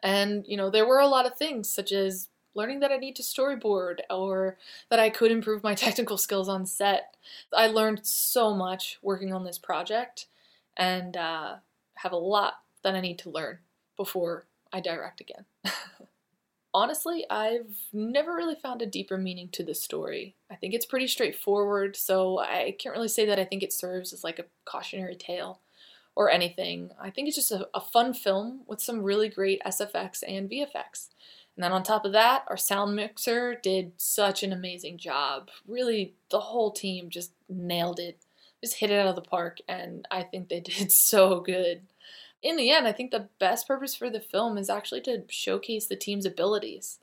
And, 0.02 0.44
you 0.48 0.58
know, 0.58 0.70
there 0.70 0.86
were 0.86 1.00
a 1.00 1.08
lot 1.08 1.26
of 1.26 1.38
things 1.38 1.70
such 1.70 1.94
as 1.94 2.28
learning 2.56 2.80
that 2.82 2.92
I 2.92 2.98
need 2.98 3.16
to 3.18 3.24
storyboard 3.24 4.00
or 4.10 4.58
that 4.90 5.00
I 5.00 5.10
could 5.10 5.32
improve 5.32 5.64
my 5.64 5.76
technical 5.76 6.18
skills 6.18 6.50
on 6.50 6.66
set. 6.66 7.16
I 7.52 7.68
learned 7.68 8.06
so 8.06 8.54
much 8.54 9.00
working 9.02 9.34
on 9.34 9.44
this 9.44 9.58
project 9.58 10.28
and 10.76 11.16
uh, 11.16 11.56
have 11.96 12.12
a 12.12 12.18
lot 12.18 12.56
that 12.84 12.96
I 12.96 13.02
need 13.02 13.20
to 13.20 13.30
learn 13.30 13.60
before 13.96 14.46
I 14.72 14.80
direct 14.80 15.22
again. 15.22 15.46
honestly, 16.74 17.26
I've 17.30 17.78
never 17.92 18.36
really 18.36 18.56
found 18.56 18.82
a 18.82 18.88
deeper 18.88 19.18
meaning 19.18 19.50
to 19.50 19.64
the 19.64 19.76
story. 19.76 20.36
I 20.50 20.56
think 20.56 20.74
it's 20.74 20.86
pretty 20.86 21.08
straightforward, 21.08 21.96
so 21.96 22.40
I 22.40 22.76
can't 22.80 22.96
really 22.96 23.08
say 23.08 23.26
that 23.26 23.40
I 23.40 23.46
think 23.46 23.64
it 23.64 23.74
serves 23.74 24.14
as 24.14 24.24
like 24.24 24.40
a 24.40 24.46
cautionary 24.66 25.16
tale 25.16 25.62
or 26.16 26.30
anything. 26.30 26.92
I 27.00 27.10
think 27.10 27.28
it's 27.28 27.38
just 27.38 27.52
a, 27.52 27.68
a 27.74 27.82
fun 27.82 28.14
film 28.14 28.62
with 28.68 28.82
some 28.82 29.04
really 29.04 29.30
great 29.30 29.62
SFX 29.66 30.24
and 30.28 30.50
VFX. 30.50 31.10
And 31.56 31.64
then 31.64 31.72
on 31.72 31.84
top 31.84 32.06
of 32.06 32.14
that, 32.14 32.46
our 32.48 32.58
sound 32.58 32.96
mixer 32.96 33.56
did 33.56 33.94
such 33.98 34.42
an 34.44 34.52
amazing 34.52 34.98
job. 34.98 35.50
Really, 35.68 36.14
the 36.32 36.40
whole 36.40 36.72
team 36.72 37.10
just 37.10 37.32
nailed 37.48 38.00
it, 38.00 38.18
just 38.64 38.76
hit 38.76 38.90
it 38.90 39.00
out 39.00 39.08
of 39.08 39.16
the 39.16 39.22
park, 39.22 39.60
and 39.68 40.08
I 40.10 40.24
think 40.24 40.50
they 40.50 40.60
did 40.62 40.92
so 40.92 41.42
good 41.42 41.84
in 42.44 42.58
the 42.58 42.70
end, 42.70 42.86
I 42.86 42.92
think 42.92 43.12
the 43.12 43.30
best 43.40 43.68
purpose 43.68 43.96
for 43.96 44.10
the 44.10 44.20
film 44.20 44.58
is 44.58 44.70
actually 44.70 45.02
to 45.02 45.24
showcase 45.30 45.88
the 45.88 45.96
team's 45.96 46.26
abilities. 46.26 47.00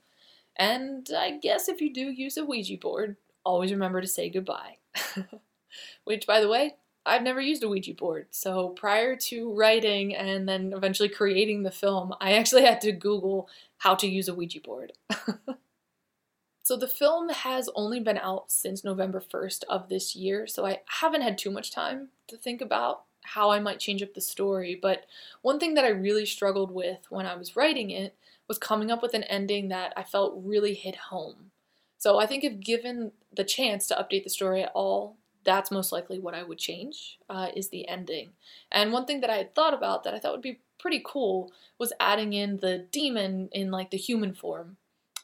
And 0.55 1.09
I 1.17 1.37
guess 1.37 1.67
if 1.67 1.81
you 1.81 1.91
do 1.91 2.11
use 2.11 2.37
a 2.37 2.45
Ouija 2.45 2.77
board, 2.77 3.17
always 3.43 3.71
remember 3.71 4.01
to 4.01 4.07
say 4.07 4.29
goodbye. 4.29 4.77
Which, 6.03 6.27
by 6.27 6.39
the 6.41 6.47
way, 6.47 6.75
I've 7.05 7.23
never 7.23 7.41
used 7.41 7.63
a 7.63 7.67
Ouija 7.67 7.95
board. 7.95 8.27
So 8.29 8.69
prior 8.69 9.15
to 9.15 9.51
writing 9.53 10.15
and 10.15 10.47
then 10.47 10.73
eventually 10.75 11.09
creating 11.09 11.63
the 11.63 11.71
film, 11.71 12.13
I 12.21 12.33
actually 12.33 12.63
had 12.63 12.81
to 12.81 12.91
Google 12.91 13.49
how 13.81 13.95
to 13.95 14.07
use 14.07 14.27
a 14.27 14.33
Ouija 14.33 14.59
board. 14.59 14.93
so 16.63 16.77
the 16.77 16.87
film 16.87 17.29
has 17.29 17.67
only 17.75 17.99
been 17.99 18.19
out 18.19 18.51
since 18.51 18.83
November 18.83 19.19
1st 19.19 19.63
of 19.67 19.89
this 19.89 20.15
year, 20.15 20.45
so 20.45 20.67
I 20.67 20.81
haven't 21.01 21.23
had 21.23 21.37
too 21.37 21.49
much 21.49 21.71
time 21.71 22.09
to 22.27 22.37
think 22.37 22.61
about 22.61 23.05
how 23.23 23.49
I 23.49 23.59
might 23.59 23.79
change 23.79 24.03
up 24.03 24.13
the 24.13 24.21
story. 24.21 24.77
But 24.79 25.05
one 25.41 25.59
thing 25.59 25.73
that 25.73 25.85
I 25.85 25.89
really 25.89 26.27
struggled 26.27 26.71
with 26.71 26.99
when 27.09 27.25
I 27.25 27.35
was 27.35 27.55
writing 27.55 27.89
it 27.89 28.15
was 28.47 28.59
coming 28.59 28.91
up 28.91 29.01
with 29.01 29.15
an 29.15 29.23
ending 29.23 29.69
that 29.69 29.93
I 29.97 30.03
felt 30.03 30.39
really 30.43 30.75
hit 30.75 30.95
home. 30.95 31.49
So 31.97 32.19
I 32.19 32.27
think 32.27 32.43
if 32.43 32.59
given 32.59 33.13
the 33.35 33.43
chance 33.43 33.87
to 33.87 33.95
update 33.95 34.23
the 34.23 34.29
story 34.29 34.61
at 34.61 34.71
all, 34.75 35.17
that's 35.43 35.71
most 35.71 35.91
likely 35.91 36.19
what 36.19 36.35
I 36.35 36.43
would 36.43 36.59
change 36.59 37.17
uh, 37.29 37.47
is 37.55 37.69
the 37.69 37.87
ending. 37.87 38.33
And 38.71 38.91
one 38.91 39.05
thing 39.05 39.21
that 39.21 39.31
I 39.31 39.37
had 39.37 39.55
thought 39.55 39.73
about 39.73 40.03
that 40.03 40.13
I 40.13 40.19
thought 40.19 40.33
would 40.33 40.41
be 40.41 40.59
pretty 40.81 41.01
cool 41.05 41.51
was 41.77 41.93
adding 41.99 42.33
in 42.33 42.57
the 42.57 42.87
demon 42.91 43.49
in 43.51 43.71
like 43.71 43.91
the 43.91 43.97
human 43.97 44.33
form 44.33 44.77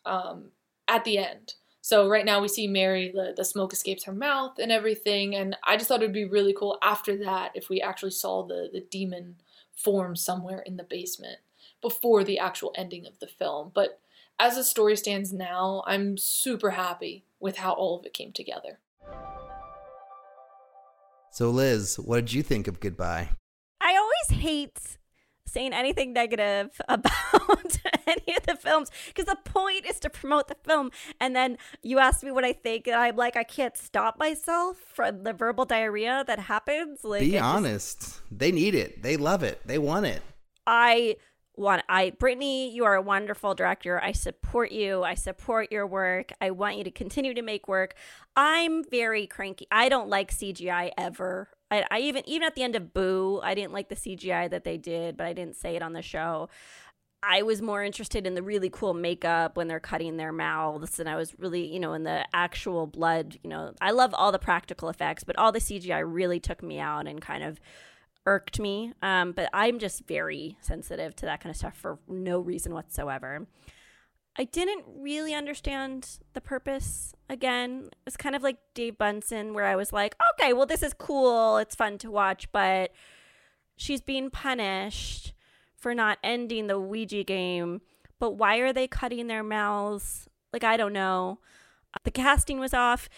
um, 0.05 0.51
at 0.87 1.03
the 1.03 1.17
end. 1.17 1.55
So 1.81 2.07
right 2.09 2.25
now 2.25 2.41
we 2.41 2.47
see 2.47 2.67
Mary, 2.67 3.11
the, 3.13 3.33
the 3.35 3.45
smoke 3.45 3.71
escapes 3.71 4.03
her 4.03 4.13
mouth 4.13 4.59
and 4.59 4.71
everything, 4.71 5.35
and 5.35 5.55
I 5.63 5.77
just 5.77 5.87
thought 5.87 6.01
it 6.01 6.05
would 6.05 6.13
be 6.13 6.25
really 6.25 6.53
cool 6.53 6.77
after 6.81 7.17
that 7.23 7.51
if 7.55 7.69
we 7.69 7.81
actually 7.81 8.11
saw 8.11 8.45
the, 8.45 8.69
the 8.71 8.81
demon 8.81 9.37
form 9.73 10.15
somewhere 10.15 10.59
in 10.59 10.77
the 10.77 10.83
basement 10.83 11.37
before 11.81 12.23
the 12.23 12.39
actual 12.39 12.73
ending 12.75 13.05
of 13.05 13.19
the 13.19 13.27
film. 13.27 13.71
But 13.73 13.99
as 14.39 14.55
the 14.55 14.63
story 14.63 14.97
stands 14.97 15.31
now, 15.31 15.83
I'm 15.87 16.17
super 16.17 16.71
happy 16.71 17.23
with 17.39 17.57
how 17.57 17.71
all 17.71 17.99
of 17.99 18.05
it 18.05 18.13
came 18.13 18.31
together. 18.31 18.79
So, 21.31 21.49
Liz, 21.49 21.97
what 21.99 22.17
did 22.17 22.33
you 22.33 22.43
think 22.43 22.67
of 22.67 22.79
Goodbye? 22.79 23.29
I 23.79 23.95
always 23.95 24.43
hate 24.43 24.97
saying 25.57 25.73
anything 25.73 26.13
negative 26.13 26.79
about 26.87 27.79
any 28.07 28.37
of 28.37 28.45
the 28.45 28.55
films 28.55 28.91
because 29.07 29.25
the 29.25 29.37
point 29.43 29.85
is 29.85 29.99
to 30.01 30.09
promote 30.09 30.47
the 30.47 30.55
film. 30.63 30.91
And 31.19 31.35
then 31.35 31.57
you 31.81 31.97
ask 31.99 32.23
me 32.23 32.31
what 32.31 32.45
I 32.45 32.53
think, 32.53 32.87
and 32.87 32.95
I'm 32.95 33.15
like, 33.15 33.35
I 33.35 33.43
can't 33.43 33.75
stop 33.75 34.19
myself 34.19 34.77
from 34.77 35.23
the 35.23 35.33
verbal 35.33 35.65
diarrhea 35.65 36.23
that 36.27 36.39
happens. 36.39 37.03
Like, 37.03 37.21
Be 37.21 37.31
just- 37.31 37.43
honest. 37.43 38.21
They 38.31 38.51
need 38.51 38.75
it. 38.75 39.01
They 39.01 39.17
love 39.17 39.41
it. 39.43 39.61
They 39.65 39.79
want 39.79 40.05
it. 40.05 40.21
I 40.67 41.15
want 41.55 41.81
I 41.89 42.11
Brittany, 42.11 42.71
you 42.71 42.85
are 42.85 42.93
a 42.95 43.01
wonderful 43.01 43.55
director. 43.55 43.99
I 44.03 44.11
support 44.11 44.71
you. 44.71 45.01
I 45.03 45.15
support 45.15 45.71
your 45.71 45.87
work. 45.87 46.31
I 46.39 46.51
want 46.51 46.77
you 46.77 46.83
to 46.83 46.91
continue 46.91 47.33
to 47.33 47.41
make 47.41 47.67
work. 47.67 47.95
I'm 48.35 48.83
very 48.83 49.25
cranky. 49.25 49.65
I 49.71 49.89
don't 49.89 50.07
like 50.09 50.31
CGI 50.31 50.91
ever. 50.97 51.49
I, 51.69 51.85
I 51.91 51.99
even 51.99 52.23
even 52.27 52.45
at 52.45 52.55
the 52.55 52.63
end 52.63 52.75
of 52.75 52.93
Boo, 52.93 53.41
I 53.43 53.53
didn't 53.55 53.73
like 53.73 53.89
the 53.89 53.95
CGI 53.95 54.49
that 54.49 54.63
they 54.63 54.77
did, 54.77 55.17
but 55.17 55.27
I 55.27 55.33
didn't 55.33 55.55
say 55.55 55.75
it 55.75 55.81
on 55.81 55.93
the 55.93 56.01
show. 56.01 56.49
I 57.23 57.41
was 57.41 57.61
more 57.61 57.83
interested 57.83 58.27
in 58.27 58.35
the 58.35 58.43
really 58.43 58.69
cool 58.69 58.93
makeup 58.93 59.57
when 59.57 59.67
they're 59.67 59.79
cutting 59.79 60.17
their 60.17 60.31
mouths, 60.31 60.99
and 60.99 61.09
I 61.09 61.15
was 61.15 61.37
really, 61.39 61.65
you 61.65 61.79
know, 61.79 61.93
in 61.93 62.03
the 62.03 62.25
actual 62.33 62.85
blood. 62.85 63.39
You 63.43 63.49
know, 63.49 63.73
I 63.81 63.91
love 63.91 64.13
all 64.13 64.31
the 64.31 64.39
practical 64.39 64.87
effects, 64.89 65.23
but 65.23 65.37
all 65.37 65.51
the 65.51 65.59
CGI 65.59 66.03
really 66.05 66.39
took 66.39 66.61
me 66.61 66.79
out 66.79 67.07
and 67.07 67.19
kind 67.19 67.43
of 67.43 67.59
irked 68.25 68.59
me. 68.59 68.93
Um, 69.01 69.31
but 69.31 69.49
I'm 69.51 69.79
just 69.79 70.05
very 70.05 70.57
sensitive 70.61 71.15
to 71.17 71.25
that 71.25 71.41
kind 71.41 71.49
of 71.49 71.57
stuff 71.57 71.75
for 71.75 71.97
no 72.07 72.39
reason 72.39 72.73
whatsoever. 72.73 73.47
I 74.37 74.43
didn't 74.43 74.85
really 74.99 75.33
understand 75.33 76.19
the 76.33 76.41
purpose 76.41 77.13
again. 77.27 77.89
It's 78.05 78.17
kind 78.17 78.35
of 78.35 78.43
like 78.43 78.57
Dave 78.75 78.97
Bunsen, 78.97 79.53
where 79.53 79.65
I 79.65 79.75
was 79.75 79.91
like, 79.91 80.15
okay, 80.33 80.53
well, 80.53 80.67
this 80.67 80.83
is 80.83 80.93
cool. 80.93 81.57
It's 81.57 81.75
fun 81.75 81.97
to 81.99 82.11
watch, 82.11 82.51
but 82.51 82.91
she's 83.75 84.01
being 84.01 84.29
punished 84.29 85.33
for 85.75 85.95
not 85.95 86.19
ending 86.23 86.67
the 86.67 86.79
Ouija 86.79 87.23
game. 87.23 87.81
But 88.19 88.31
why 88.31 88.57
are 88.57 88.73
they 88.73 88.87
cutting 88.87 89.27
their 89.27 89.43
mouths? 89.43 90.27
Like, 90.53 90.63
I 90.63 90.77
don't 90.77 90.93
know. 90.93 91.39
The 92.03 92.11
casting 92.11 92.59
was 92.59 92.75
off. 92.75 93.09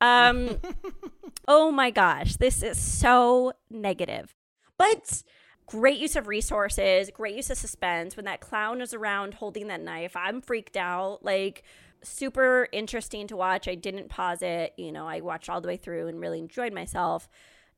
Um, 0.00 0.60
oh 1.48 1.70
my 1.70 1.90
gosh, 1.90 2.36
this 2.36 2.62
is 2.62 2.78
so 2.78 3.52
negative. 3.70 4.34
But 4.76 5.22
great 5.66 5.98
use 5.98 6.16
of 6.16 6.28
resources, 6.28 7.10
great 7.12 7.36
use 7.36 7.50
of 7.50 7.58
suspense. 7.58 8.16
When 8.16 8.24
that 8.24 8.40
clown 8.40 8.80
is 8.80 8.94
around 8.94 9.34
holding 9.34 9.66
that 9.68 9.80
knife, 9.80 10.16
I'm 10.16 10.40
freaked 10.40 10.76
out. 10.76 11.24
Like, 11.24 11.64
super 12.02 12.68
interesting 12.72 13.26
to 13.28 13.36
watch. 13.36 13.68
I 13.68 13.74
didn't 13.74 14.08
pause 14.08 14.42
it. 14.42 14.72
You 14.76 14.92
know, 14.92 15.06
I 15.06 15.20
watched 15.20 15.48
all 15.48 15.60
the 15.60 15.68
way 15.68 15.76
through 15.76 16.06
and 16.08 16.20
really 16.20 16.38
enjoyed 16.38 16.72
myself. 16.72 17.28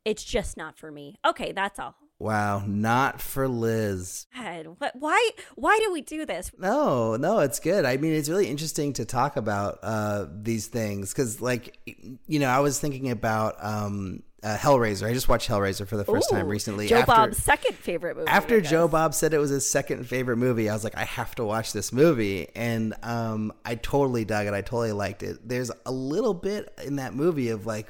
It's 0.05 0.25
just 0.25 0.57
not 0.57 0.79
for 0.79 0.91
me. 0.91 1.19
Okay, 1.27 1.53
that's 1.53 1.79
all. 1.79 1.97
Wow, 2.21 2.65
not 2.67 3.21
for 3.21 3.47
Liz. 3.47 4.27
God, 4.37 4.67
what? 4.79 4.97
Why? 4.97 5.31
Why 5.55 5.79
do 5.85 5.93
we 5.93 6.01
do 6.01 6.27
this? 6.27 6.51
No, 6.59 7.15
no, 7.15 7.39
it's 7.39 7.61
good. 7.61 7.85
I 7.85 7.97
mean, 7.97 8.13
it's 8.13 8.29
really 8.29 8.49
interesting 8.49 8.93
to 8.95 9.05
talk 9.05 9.37
about 9.37 9.79
uh, 9.85 10.27
these 10.29 10.67
things 10.67 11.13
because, 11.13 11.41
like, 11.41 11.79
you 12.27 12.41
know, 12.41 12.49
I 12.49 12.59
was 12.59 12.81
thinking 12.81 13.11
about 13.11 13.63
um, 13.65 14.25
uh, 14.43 14.57
Hellraiser. 14.57 15.07
I 15.09 15.13
just 15.15 15.29
watched 15.29 15.49
Hellraiser 15.49 15.87
for 15.87 15.97
the 15.97 16.05
first 16.05 16.29
time 16.31 16.49
recently. 16.49 16.89
Joe 16.89 16.99
after, 16.99 17.13
Bob's 17.13 17.39
second 17.39 17.77
favorite 17.77 18.17
movie. 18.17 18.29
After 18.29 18.61
Joe. 18.61 18.89
Bob 18.89 19.15
said 19.15 19.33
it 19.33 19.39
was 19.39 19.51
his 19.51 19.69
second 19.69 20.07
favorite 20.09 20.39
movie, 20.39 20.69
I 20.69 20.75
was 20.75 20.85
like, 20.85 20.97
I 20.97 21.05
have 21.05 21.35
to 21.37 21.45
watch 21.45 21.73
this 21.73 21.93
movie, 21.93 22.49
and 22.57 22.95
um, 23.05 23.53
I 23.65 23.77
totally 23.77 24.25
dug 24.25 24.47
it. 24.47 24.55
I 24.55 24.63
totally 24.63 24.93
liked 24.93 25.23
it. 25.23 25.47
There's 25.47 25.71
a 25.87 25.93
little 25.93 26.35
bit 26.35 26.73
in 26.85 26.97
that 26.97 27.15
movie 27.15 27.51
of 27.51 27.65
like, 27.65 27.87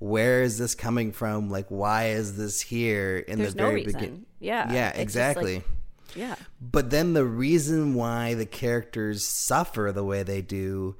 where 0.00 0.42
is 0.42 0.58
this 0.58 0.74
coming 0.74 1.12
from? 1.12 1.48
Like, 1.48 1.66
why 1.68 2.08
is 2.08 2.36
this 2.36 2.60
here 2.60 3.18
in 3.18 3.38
There's 3.38 3.54
the 3.54 3.62
very 3.62 3.74
reason. 3.76 3.92
beginning? 3.92 4.26
Yeah, 4.40 4.72
yeah, 4.72 4.86
just, 4.88 4.96
like- 4.96 5.02
exactly. 5.02 5.62
Yeah. 6.16 6.34
But 6.60 6.90
then 6.90 7.12
the 7.12 7.24
reason 7.24 7.94
why 7.94 8.34
the 8.34 8.46
characters 8.46 9.24
suffer 9.24 9.92
the 9.94 10.02
way 10.02 10.24
they 10.24 10.42
do 10.42 10.96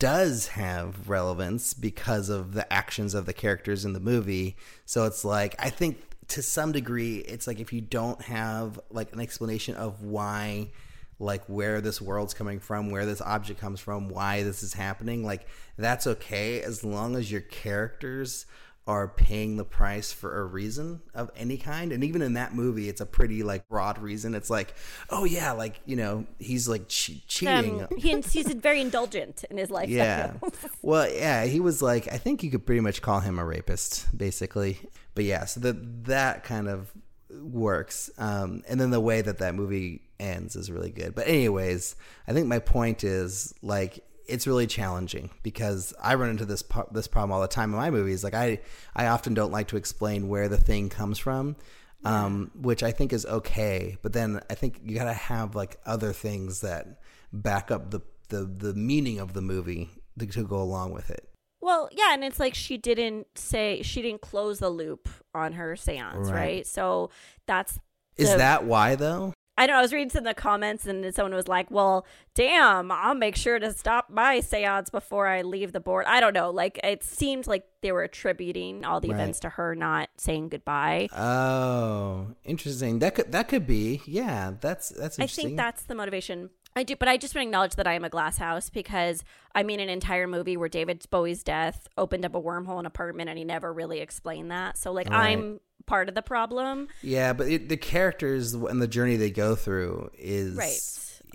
does 0.00 0.48
have 0.48 1.08
relevance 1.08 1.74
because 1.74 2.28
of 2.28 2.54
the 2.54 2.70
actions 2.72 3.14
of 3.14 3.26
the 3.26 3.32
characters 3.32 3.84
in 3.84 3.92
the 3.92 4.00
movie. 4.00 4.56
So 4.84 5.04
it's 5.04 5.24
like 5.24 5.54
I 5.60 5.70
think 5.70 6.00
to 6.28 6.42
some 6.42 6.72
degree 6.72 7.18
it's 7.18 7.46
like 7.46 7.60
if 7.60 7.72
you 7.72 7.80
don't 7.80 8.20
have 8.22 8.80
like 8.90 9.12
an 9.12 9.20
explanation 9.20 9.76
of 9.76 10.02
why 10.02 10.70
like 11.18 11.44
where 11.46 11.80
this 11.80 12.00
world's 12.00 12.34
coming 12.34 12.60
from, 12.60 12.90
where 12.90 13.06
this 13.06 13.20
object 13.20 13.60
comes 13.60 13.80
from, 13.80 14.08
why 14.08 14.42
this 14.42 14.62
is 14.62 14.74
happening, 14.74 15.24
like 15.24 15.46
that's 15.76 16.06
okay 16.06 16.62
as 16.62 16.84
long 16.84 17.16
as 17.16 17.30
your 17.30 17.40
characters 17.40 18.46
are 18.86 19.06
paying 19.06 19.58
the 19.58 19.64
price 19.66 20.14
for 20.14 20.40
a 20.40 20.44
reason 20.46 21.02
of 21.14 21.30
any 21.36 21.58
kind. 21.58 21.92
And 21.92 22.02
even 22.02 22.22
in 22.22 22.32
that 22.34 22.54
movie 22.54 22.88
it's 22.88 23.02
a 23.02 23.06
pretty 23.06 23.42
like 23.42 23.68
broad 23.68 23.98
reason. 23.98 24.34
It's 24.34 24.48
like 24.48 24.72
oh 25.10 25.24
yeah 25.24 25.52
like 25.52 25.78
you 25.84 25.94
know 25.94 26.24
he's 26.38 26.66
like 26.68 26.88
che- 26.88 27.22
cheating. 27.28 27.82
Um, 27.82 27.88
he, 27.98 28.18
he's 28.22 28.50
very 28.54 28.80
indulgent 28.80 29.44
in 29.50 29.58
his 29.58 29.70
life. 29.70 29.90
yeah. 29.90 30.32
Well 30.80 31.06
yeah 31.12 31.44
he 31.44 31.60
was 31.60 31.82
like 31.82 32.10
i 32.10 32.16
think 32.16 32.42
you 32.42 32.50
could 32.50 32.64
pretty 32.64 32.80
much 32.80 33.02
call 33.02 33.20
him 33.20 33.38
a 33.38 33.44
rapist 33.44 34.16
basically. 34.16 34.78
But 35.14 35.24
yeah 35.24 35.44
so 35.44 35.60
that 35.60 36.04
that 36.06 36.44
kind 36.44 36.66
of 36.66 36.90
works. 37.30 38.08
Um 38.16 38.62
and 38.68 38.80
then 38.80 38.88
the 38.88 39.00
way 39.00 39.20
that 39.20 39.36
that 39.38 39.54
movie 39.54 40.07
ends 40.20 40.56
is 40.56 40.70
really 40.70 40.90
good 40.90 41.14
but 41.14 41.26
anyways 41.28 41.96
i 42.26 42.32
think 42.32 42.46
my 42.46 42.58
point 42.58 43.04
is 43.04 43.54
like 43.62 44.04
it's 44.28 44.46
really 44.46 44.66
challenging 44.66 45.30
because 45.42 45.94
I 46.00 46.14
run 46.14 46.28
into 46.28 46.44
this 46.44 46.62
this 46.92 47.08
problem 47.08 47.32
all 47.32 47.40
the 47.40 47.48
time 47.48 47.70
in 47.70 47.76
my 47.78 47.90
movies. 47.90 48.22
Like 48.22 48.34
I 48.34 48.60
I 48.94 49.06
often 49.06 49.32
don't 49.32 49.50
like 49.50 49.68
to 49.68 49.78
explain 49.78 50.28
where 50.28 50.48
the 50.48 50.58
thing 50.58 50.90
comes 50.90 51.18
from, 51.18 51.56
um, 52.04 52.50
which 52.54 52.82
I 52.82 52.92
think 52.92 53.14
is 53.14 53.24
okay. 53.24 53.96
But 54.02 54.12
then 54.12 54.40
I 54.50 54.54
think 54.54 54.80
you 54.84 54.96
gotta 54.96 55.14
have 55.14 55.54
like 55.54 55.78
other 55.86 56.12
things 56.12 56.60
that 56.60 57.00
back 57.32 57.70
up 57.70 57.90
the 57.90 58.00
the 58.28 58.44
the 58.44 58.74
meaning 58.74 59.18
of 59.18 59.32
the 59.32 59.40
movie 59.40 59.88
to, 60.18 60.26
to 60.26 60.44
go 60.44 60.60
along 60.60 60.92
with 60.92 61.08
it. 61.10 61.26
Well, 61.62 61.88
yeah, 61.90 62.12
and 62.12 62.22
it's 62.22 62.38
like 62.38 62.54
she 62.54 62.76
didn't 62.76 63.26
say 63.34 63.80
she 63.82 64.02
didn't 64.02 64.20
close 64.20 64.58
the 64.58 64.70
loop 64.70 65.08
on 65.34 65.54
her 65.54 65.74
seance, 65.74 66.28
Right. 66.28 66.34
right? 66.34 66.66
So 66.66 67.10
that's 67.46 67.80
Is 68.18 68.28
that 68.36 68.64
why 68.64 68.94
though? 68.94 69.32
I 69.58 69.66
don't 69.66 69.74
know. 69.74 69.78
I 69.80 69.82
was 69.82 69.92
reading 69.92 70.08
some 70.10 70.20
of 70.20 70.24
the 70.34 70.40
comments, 70.40 70.86
and 70.86 71.14
someone 71.14 71.34
was 71.34 71.48
like, 71.48 71.70
"Well, 71.70 72.06
damn, 72.34 72.90
I'll 72.90 73.14
make 73.14 73.36
sure 73.36 73.58
to 73.58 73.72
stop 73.72 74.08
my 74.08 74.40
seance 74.40 74.88
before 74.88 75.26
I 75.26 75.42
leave 75.42 75.72
the 75.72 75.80
board." 75.80 76.06
I 76.06 76.20
don't 76.20 76.32
know. 76.32 76.50
Like 76.50 76.78
it 76.84 77.02
seemed 77.02 77.46
like 77.46 77.64
they 77.82 77.92
were 77.92 78.02
attributing 78.04 78.84
all 78.84 79.00
the 79.00 79.08
Right. 79.08 79.16
events 79.16 79.40
to 79.40 79.48
her 79.50 79.74
not 79.74 80.08
saying 80.16 80.48
goodbye. 80.50 81.08
Oh, 81.16 82.28
interesting. 82.44 83.00
That 83.00 83.14
could 83.14 83.32
that 83.32 83.48
could 83.48 83.66
be. 83.66 84.00
Yeah, 84.06 84.52
that's 84.60 84.88
that's 84.90 85.18
interesting. 85.18 85.44
I 85.44 85.48
think 85.48 85.56
that's 85.58 85.82
the 85.84 85.94
motivation. 85.94 86.50
I 86.76 86.84
do, 86.84 86.94
but 86.94 87.08
I 87.08 87.16
just 87.16 87.34
want 87.34 87.44
to 87.44 87.48
acknowledge 87.48 87.74
that 87.74 87.88
I 87.88 87.94
am 87.94 88.04
a 88.04 88.08
glass 88.08 88.38
house 88.38 88.70
because 88.70 89.24
I 89.54 89.62
mean, 89.64 89.80
an 89.80 89.88
entire 89.88 90.28
movie 90.28 90.56
where 90.56 90.68
David 90.68 91.04
Bowie's 91.10 91.42
death 91.42 91.88
opened 91.96 92.24
up 92.24 92.34
a 92.36 92.40
wormhole 92.40 92.74
in 92.74 92.80
an 92.80 92.86
apartment, 92.86 93.28
and 93.28 93.36
he 93.38 93.44
never 93.44 93.72
really 93.72 93.98
explained 94.00 94.50
that. 94.52 94.78
So, 94.78 94.92
like, 94.92 95.08
Right. 95.08 95.32
I'm 95.32 95.60
part 95.88 96.08
of 96.08 96.14
the 96.14 96.22
problem. 96.22 96.86
Yeah, 97.02 97.32
but 97.32 97.48
it, 97.48 97.68
the 97.68 97.76
characters 97.76 98.54
and 98.54 98.80
the 98.80 98.86
journey 98.88 99.16
they 99.16 99.30
go 99.30 99.56
through 99.56 100.10
is 100.18 100.54
Right. 100.54 100.78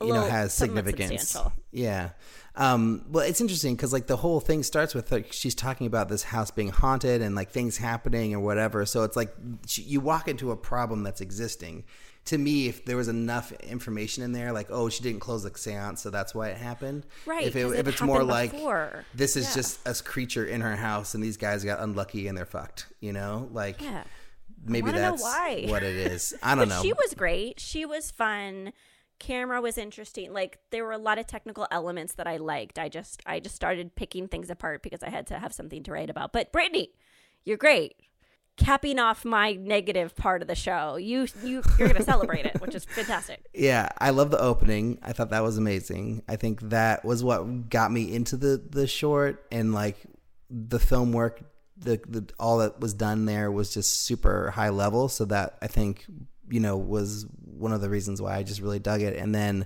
A 0.02 0.06
You 0.06 0.14
know, 0.14 0.24
has 0.26 0.54
significance. 0.54 1.36
Yeah. 1.72 2.10
Um, 2.56 3.06
well, 3.10 3.26
it's 3.26 3.42
interesting 3.42 3.76
because 3.76 3.92
like 3.94 4.08
the 4.08 4.18
whole 4.18 4.40
thing 4.40 4.62
starts 4.64 4.94
with 4.94 5.12
like 5.12 5.34
she's 5.34 5.56
talking 5.56 5.88
about 5.88 6.08
this 6.10 6.24
house 6.24 6.52
being 6.52 6.70
haunted 6.70 7.22
and 7.22 7.36
like 7.36 7.50
things 7.52 7.78
happening 7.78 8.34
or 8.34 8.40
whatever. 8.40 8.86
So 8.86 9.04
it's 9.04 9.16
like 9.16 9.34
she, 9.68 9.82
you 9.84 10.00
walk 10.00 10.28
into 10.28 10.52
a 10.52 10.56
problem 10.56 11.04
that's 11.04 11.22
existing. 11.22 11.84
To 12.28 12.38
me, 12.38 12.68
if 12.68 12.86
there 12.86 12.96
was 12.96 13.08
enough 13.08 13.52
information 13.64 14.24
in 14.24 14.32
there, 14.34 14.52
like 14.52 14.68
oh, 14.70 14.88
she 14.90 15.04
didn't 15.04 15.20
close 15.20 15.44
the 15.44 15.52
séance, 15.52 15.98
so 16.00 16.10
that's 16.10 16.34
why 16.36 16.50
it 16.50 16.58
happened. 16.58 17.06
Right, 17.26 17.46
If 17.48 17.56
it, 17.56 17.64
'cause 17.64 17.74
if 17.74 17.88
it's 17.88 18.02
more 18.02 18.18
happened 18.18 18.30
like 18.32 18.52
before. 18.52 19.06
this 19.14 19.36
is 19.36 19.48
Yeah. 19.50 19.54
just 19.56 19.80
a 19.88 19.94
creature 20.04 20.46
in 20.46 20.62
her 20.62 20.76
house 20.76 21.16
and 21.16 21.24
these 21.24 21.38
guys 21.38 21.64
got 21.64 21.80
unlucky 21.80 22.28
and 22.28 22.38
they're 22.38 22.46
fucked. 22.46 22.86
You 23.00 23.14
know, 23.14 23.50
like 23.52 23.82
Yeah. 23.82 24.04
Maybe 24.66 24.92
that's 24.92 25.22
why. 25.22 25.66
what 25.68 25.84
it 25.84 25.96
is. 25.96 26.34
I 26.44 26.56
don't 26.56 26.70
know. 26.70 26.82
She 26.82 26.94
was 26.94 27.14
great. 27.14 27.60
She 27.60 27.86
was 27.86 28.12
fun. 28.12 28.74
Camera 29.20 29.62
was 29.62 29.78
interesting. 29.78 30.34
Like 30.34 30.60
there 30.72 30.84
were 30.84 30.92
a 30.92 30.98
lot 30.98 31.18
of 31.18 31.28
technical 31.28 31.68
elements 31.72 32.16
that 32.16 32.28
I 32.28 32.38
liked. 32.38 32.78
I 32.78 32.90
just 32.90 33.22
I 33.26 33.40
just 33.40 33.56
started 33.56 33.96
picking 33.96 34.28
things 34.28 34.50
apart 34.50 34.84
because 34.84 35.04
I 35.04 35.10
had 35.10 35.28
to 35.28 35.40
have 35.40 35.54
something 35.54 35.84
to 35.84 35.92
write 35.92 36.10
about. 36.10 36.34
But 36.34 36.52
Brittany, 36.52 36.90
you're 37.46 37.58
great. 37.58 37.96
Capping 38.56 39.00
off 39.00 39.26
my 39.26 39.54
negative 39.54 40.16
part 40.16 40.42
of 40.42 40.48
the 40.48 40.56
show. 40.56 40.98
You 40.98 41.28
you 41.44 41.64
you're 41.80 41.88
gonna 41.88 42.04
celebrate 42.04 42.46
it, 42.46 42.62
which 42.62 42.76
is 42.76 42.86
fantastic. 42.86 43.46
Yeah, 43.54 43.90
I 43.98 44.10
love 44.10 44.30
the 44.30 44.40
opening. 44.40 45.00
I 45.02 45.14
thought 45.14 45.30
that 45.30 45.42
was 45.42 45.58
amazing. 45.58 46.24
I 46.28 46.36
think 46.36 46.62
that 46.70 47.06
was 47.06 47.24
what 47.24 47.70
got 47.70 47.92
me 47.92 48.14
into 48.14 48.38
the 48.38 48.62
the 48.70 48.88
short 48.88 49.46
and 49.52 49.74
like 49.74 49.98
the 50.50 50.80
film 50.80 51.14
work. 51.14 51.44
The, 51.78 52.00
the 52.08 52.30
all 52.40 52.60
that 52.60 52.80
was 52.80 52.94
done 52.94 53.26
there 53.26 53.52
was 53.52 53.74
just 53.74 54.04
super 54.04 54.52
high 54.52 54.70
level. 54.70 55.10
So 55.10 55.26
that 55.26 55.58
I 55.62 55.68
think 55.68 56.06
you 56.50 56.60
know 56.60 56.78
was 56.78 57.26
one 57.46 57.72
of 57.72 57.82
the 57.82 57.90
reasons 57.90 58.22
why 58.22 58.36
I 58.36 58.44
just 58.44 58.62
really 58.62 58.80
dug 58.80 59.02
it. 59.02 59.18
And 59.18 59.34
then 59.34 59.66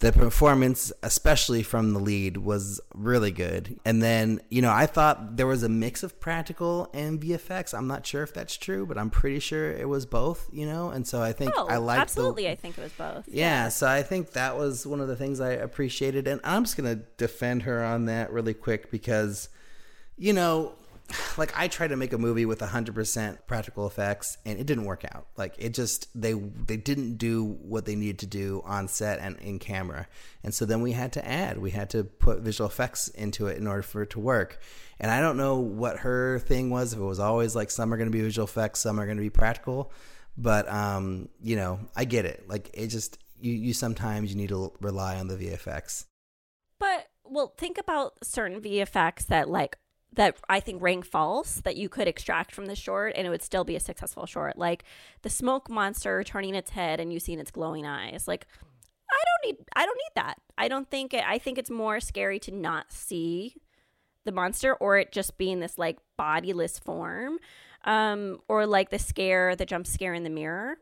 the 0.00 0.12
performance, 0.12 0.92
especially 1.02 1.62
from 1.62 1.92
the 1.92 2.00
lead, 2.00 2.38
was 2.38 2.80
really 2.94 3.30
good. 3.30 3.78
And 3.84 4.02
then, 4.02 4.40
you 4.48 4.62
know, 4.62 4.72
I 4.72 4.86
thought 4.86 5.36
there 5.36 5.46
was 5.46 5.62
a 5.62 5.68
mix 5.68 6.02
of 6.02 6.18
practical 6.18 6.88
and 6.94 7.20
VFX. 7.20 7.76
I'm 7.76 7.86
not 7.86 8.06
sure 8.06 8.22
if 8.22 8.32
that's 8.32 8.56
true, 8.56 8.86
but 8.86 8.96
I'm 8.96 9.10
pretty 9.10 9.40
sure 9.40 9.70
it 9.70 9.86
was 9.86 10.06
both, 10.06 10.48
you 10.52 10.64
know? 10.64 10.88
And 10.88 11.06
so 11.06 11.20
I 11.20 11.32
think 11.34 11.52
oh, 11.54 11.66
I 11.68 11.76
like 11.76 12.00
absolutely. 12.00 12.48
I 12.48 12.54
think 12.54 12.78
it 12.78 12.82
was 12.82 12.92
both. 12.92 13.28
Yeah, 13.28 13.68
so 13.68 13.86
I 13.86 14.02
think 14.02 14.32
that 14.32 14.56
was 14.56 14.86
one 14.86 15.02
of 15.02 15.08
the 15.08 15.16
things 15.16 15.38
I 15.38 15.50
appreciated. 15.50 16.26
And 16.26 16.40
I'm 16.44 16.64
just 16.64 16.78
going 16.78 16.98
to 16.98 17.04
defend 17.18 17.64
her 17.64 17.84
on 17.84 18.06
that 18.06 18.32
really 18.32 18.54
quick 18.54 18.90
because, 18.90 19.50
you 20.16 20.32
know, 20.32 20.72
like 21.36 21.52
I 21.58 21.68
tried 21.68 21.88
to 21.88 21.96
make 21.96 22.12
a 22.12 22.18
movie 22.18 22.46
with 22.46 22.60
100% 22.60 23.38
practical 23.46 23.86
effects 23.86 24.38
and 24.44 24.58
it 24.58 24.66
didn't 24.66 24.84
work 24.84 25.04
out. 25.04 25.26
Like 25.36 25.54
it 25.58 25.74
just 25.74 26.08
they 26.20 26.32
they 26.32 26.76
didn't 26.76 27.16
do 27.16 27.44
what 27.44 27.84
they 27.84 27.96
needed 27.96 28.18
to 28.20 28.26
do 28.26 28.62
on 28.64 28.88
set 28.88 29.18
and 29.18 29.36
in 29.38 29.58
camera. 29.58 30.06
And 30.42 30.54
so 30.54 30.64
then 30.64 30.80
we 30.80 30.92
had 30.92 31.12
to 31.14 31.26
add, 31.26 31.58
we 31.58 31.70
had 31.70 31.90
to 31.90 32.04
put 32.04 32.40
visual 32.40 32.68
effects 32.68 33.08
into 33.08 33.46
it 33.46 33.58
in 33.58 33.66
order 33.66 33.82
for 33.82 34.02
it 34.02 34.10
to 34.10 34.20
work. 34.20 34.60
And 34.98 35.10
I 35.10 35.20
don't 35.20 35.36
know 35.36 35.58
what 35.58 35.98
her 35.98 36.38
thing 36.40 36.70
was 36.70 36.92
if 36.92 36.98
it 36.98 37.02
was 37.02 37.20
always 37.20 37.56
like 37.56 37.70
some 37.70 37.92
are 37.92 37.96
going 37.96 38.10
to 38.10 38.16
be 38.16 38.22
visual 38.22 38.46
effects, 38.46 38.80
some 38.80 39.00
are 39.00 39.06
going 39.06 39.16
to 39.16 39.22
be 39.22 39.30
practical, 39.30 39.92
but 40.36 40.68
um, 40.68 41.28
you 41.42 41.56
know, 41.56 41.80
I 41.96 42.04
get 42.04 42.24
it. 42.24 42.44
Like 42.48 42.70
it 42.74 42.88
just 42.88 43.18
you 43.40 43.52
you 43.52 43.72
sometimes 43.72 44.30
you 44.30 44.36
need 44.36 44.50
to 44.50 44.72
rely 44.80 45.16
on 45.18 45.28
the 45.28 45.36
VFX. 45.36 46.04
But 46.78 47.06
well, 47.24 47.54
think 47.56 47.78
about 47.78 48.14
certain 48.22 48.60
VFX 48.60 49.26
that 49.26 49.48
like 49.48 49.76
that 50.12 50.36
I 50.48 50.60
think 50.60 50.82
rang 50.82 51.02
false 51.02 51.60
that 51.60 51.76
you 51.76 51.88
could 51.88 52.08
extract 52.08 52.52
from 52.52 52.66
the 52.66 52.74
short 52.74 53.14
and 53.16 53.26
it 53.26 53.30
would 53.30 53.42
still 53.42 53.64
be 53.64 53.76
a 53.76 53.80
successful 53.80 54.26
short. 54.26 54.58
Like 54.58 54.84
the 55.22 55.30
smoke 55.30 55.70
monster 55.70 56.22
turning 56.24 56.54
its 56.54 56.70
head 56.70 57.00
and 57.00 57.12
you 57.12 57.20
seeing 57.20 57.38
its 57.38 57.50
glowing 57.50 57.86
eyes. 57.86 58.26
Like 58.26 58.46
I 59.10 59.22
don't 59.24 59.50
need 59.50 59.64
I 59.76 59.86
don't 59.86 59.96
need 59.96 60.22
that. 60.22 60.38
I 60.58 60.68
don't 60.68 60.90
think 60.90 61.14
it 61.14 61.24
I 61.26 61.38
think 61.38 61.58
it's 61.58 61.70
more 61.70 62.00
scary 62.00 62.38
to 62.40 62.50
not 62.50 62.92
see 62.92 63.56
the 64.24 64.32
monster 64.32 64.74
or 64.74 64.98
it 64.98 65.12
just 65.12 65.38
being 65.38 65.60
this 65.60 65.78
like 65.78 65.98
bodiless 66.16 66.78
form. 66.78 67.38
Um 67.84 68.40
or 68.48 68.66
like 68.66 68.90
the 68.90 68.98
scare, 68.98 69.54
the 69.54 69.66
jump 69.66 69.86
scare 69.86 70.14
in 70.14 70.24
the 70.24 70.30
mirror. 70.30 70.76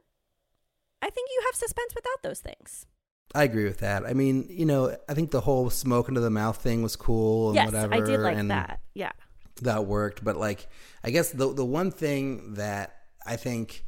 I 1.02 1.10
think 1.10 1.28
you 1.30 1.42
have 1.46 1.54
suspense 1.54 1.94
without 1.94 2.22
those 2.22 2.40
things. 2.40 2.86
I 3.34 3.44
agree 3.44 3.64
with 3.64 3.78
that. 3.78 4.06
I 4.06 4.14
mean, 4.14 4.46
you 4.48 4.64
know, 4.64 4.96
I 5.08 5.14
think 5.14 5.30
the 5.30 5.40
whole 5.40 5.68
smoke 5.70 6.08
into 6.08 6.20
the 6.20 6.30
mouth 6.30 6.56
thing 6.56 6.82
was 6.82 6.96
cool 6.96 7.48
and 7.48 7.56
yes, 7.56 7.66
whatever. 7.66 7.94
I 7.94 8.00
did 8.00 8.20
like 8.20 8.36
and 8.36 8.50
that. 8.50 8.80
Yeah. 8.94 9.12
That 9.62 9.86
worked. 9.86 10.24
But 10.24 10.36
like 10.36 10.68
I 11.04 11.10
guess 11.10 11.30
the 11.30 11.52
the 11.52 11.64
one 11.64 11.90
thing 11.90 12.54
that 12.54 12.96
I 13.26 13.36
think 13.36 13.84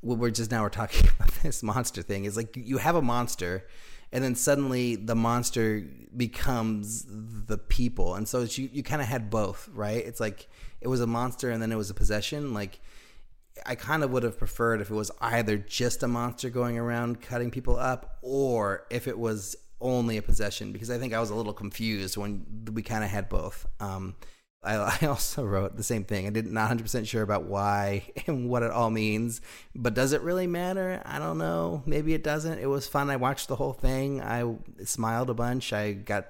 we're 0.00 0.30
just 0.30 0.50
now 0.50 0.62
we're 0.62 0.68
talking 0.68 1.08
about 1.16 1.32
this 1.42 1.62
monster 1.62 2.02
thing 2.02 2.24
is 2.24 2.36
like 2.36 2.56
you 2.56 2.78
have 2.78 2.94
a 2.94 3.02
monster 3.02 3.66
and 4.12 4.22
then 4.22 4.34
suddenly 4.34 4.94
the 4.96 5.14
monster 5.14 5.84
becomes 6.16 7.06
the 7.08 7.56
people. 7.56 8.14
And 8.14 8.28
so 8.28 8.42
you 8.42 8.68
you 8.72 8.82
kind 8.82 9.00
of 9.02 9.08
had 9.08 9.30
both, 9.30 9.68
right? 9.72 10.04
It's 10.04 10.20
like 10.20 10.48
it 10.80 10.88
was 10.88 11.00
a 11.00 11.06
monster 11.06 11.50
and 11.50 11.62
then 11.62 11.72
it 11.72 11.76
was 11.76 11.90
a 11.90 11.94
possession. 11.94 12.52
Like 12.54 12.80
I 13.66 13.74
kind 13.74 14.02
of 14.02 14.10
would 14.10 14.22
have 14.22 14.38
preferred 14.38 14.80
if 14.80 14.90
it 14.90 14.94
was 14.94 15.10
either 15.20 15.56
just 15.56 16.02
a 16.02 16.08
monster 16.08 16.50
going 16.50 16.78
around 16.78 17.20
cutting 17.20 17.50
people 17.50 17.76
up 17.76 18.18
or 18.22 18.86
if 18.90 19.06
it 19.06 19.18
was 19.18 19.56
only 19.80 20.16
a 20.16 20.22
possession 20.22 20.72
because 20.72 20.90
I 20.90 20.98
think 20.98 21.12
I 21.12 21.20
was 21.20 21.30
a 21.30 21.34
little 21.34 21.52
confused 21.52 22.16
when 22.16 22.46
we 22.72 22.82
kind 22.82 23.04
of 23.04 23.10
had 23.10 23.28
both. 23.28 23.66
Um, 23.80 24.14
I, 24.62 24.76
I, 25.02 25.06
also 25.06 25.44
wrote 25.44 25.76
the 25.76 25.82
same 25.82 26.04
thing. 26.04 26.26
I 26.26 26.30
did 26.30 26.46
not 26.46 26.70
100% 26.70 27.06
sure 27.06 27.22
about 27.22 27.44
why 27.44 28.10
and 28.26 28.48
what 28.48 28.62
it 28.62 28.70
all 28.70 28.90
means, 28.90 29.40
but 29.74 29.94
does 29.94 30.12
it 30.12 30.22
really 30.22 30.46
matter? 30.46 31.02
I 31.04 31.18
don't 31.18 31.38
know. 31.38 31.82
Maybe 31.86 32.14
it 32.14 32.24
doesn't. 32.24 32.58
It 32.58 32.68
was 32.68 32.86
fun. 32.86 33.10
I 33.10 33.16
watched 33.16 33.48
the 33.48 33.56
whole 33.56 33.72
thing. 33.72 34.20
I 34.22 34.54
smiled 34.84 35.30
a 35.30 35.34
bunch. 35.34 35.72
I 35.72 35.92
got, 35.92 36.28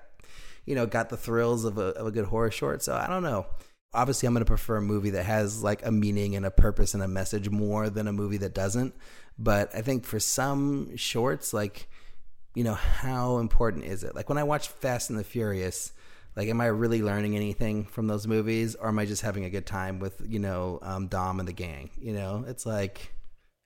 you 0.64 0.74
know, 0.74 0.86
got 0.86 1.10
the 1.10 1.16
thrills 1.16 1.64
of 1.64 1.78
a, 1.78 1.88
of 1.88 2.06
a 2.06 2.10
good 2.10 2.26
horror 2.26 2.50
short. 2.50 2.82
So 2.82 2.94
I 2.94 3.06
don't 3.06 3.22
know 3.22 3.46
obviously 3.94 4.26
I'm 4.26 4.34
going 4.34 4.44
to 4.44 4.48
prefer 4.48 4.76
a 4.76 4.82
movie 4.82 5.10
that 5.10 5.24
has 5.24 5.62
like 5.62 5.84
a 5.84 5.92
meaning 5.92 6.36
and 6.36 6.46
a 6.46 6.50
purpose 6.50 6.94
and 6.94 7.02
a 7.02 7.08
message 7.08 7.50
more 7.50 7.90
than 7.90 8.08
a 8.08 8.12
movie 8.12 8.38
that 8.38 8.54
doesn't. 8.54 8.94
But 9.38 9.74
I 9.74 9.82
think 9.82 10.04
for 10.04 10.20
some 10.20 10.96
shorts, 10.96 11.52
like, 11.52 11.88
you 12.54 12.64
know, 12.64 12.74
how 12.74 13.38
important 13.38 13.84
is 13.84 14.04
it? 14.04 14.14
Like 14.14 14.28
when 14.28 14.38
I 14.38 14.44
watch 14.44 14.68
Fast 14.68 15.10
and 15.10 15.18
the 15.18 15.24
Furious, 15.24 15.92
like, 16.36 16.48
am 16.48 16.60
I 16.60 16.66
really 16.66 17.02
learning 17.02 17.36
anything 17.36 17.84
from 17.84 18.06
those 18.06 18.26
movies 18.26 18.74
or 18.74 18.88
am 18.88 18.98
I 18.98 19.04
just 19.04 19.22
having 19.22 19.44
a 19.44 19.50
good 19.50 19.66
time 19.66 19.98
with, 19.98 20.22
you 20.26 20.38
know, 20.38 20.78
um, 20.82 21.08
Dom 21.08 21.40
and 21.40 21.48
the 21.48 21.52
gang? 21.52 21.90
You 22.00 22.12
know, 22.14 22.44
it's 22.46 22.64
like. 22.64 23.12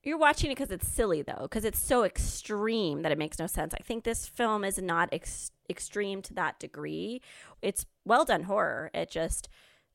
You're 0.03 0.19
watching 0.19 0.51
it 0.51 0.57
because 0.57 0.71
it's 0.71 0.87
silly, 0.87 1.23
though, 1.23 1.43
because 1.43 1.65
it's 1.65 1.79
so 1.79 2.05
extreme 2.05 3.03
that 3.03 3.11
it 3.11 3.19
makes 3.19 3.39
no 3.39 3.49
sense. 3.49 3.75
I 3.75 3.83
think 3.83 4.05
this 4.05 4.27
film 4.27 4.65
is 4.65 4.79
not 4.79 5.09
ex- 5.11 5.51
extreme 5.69 6.23
to 6.23 6.35
that 6.35 6.61
degree. 6.61 7.23
It's 7.61 7.87
well 8.05 8.25
done 8.25 8.45
horror. 8.45 8.91
It 8.95 9.11
just 9.11 9.49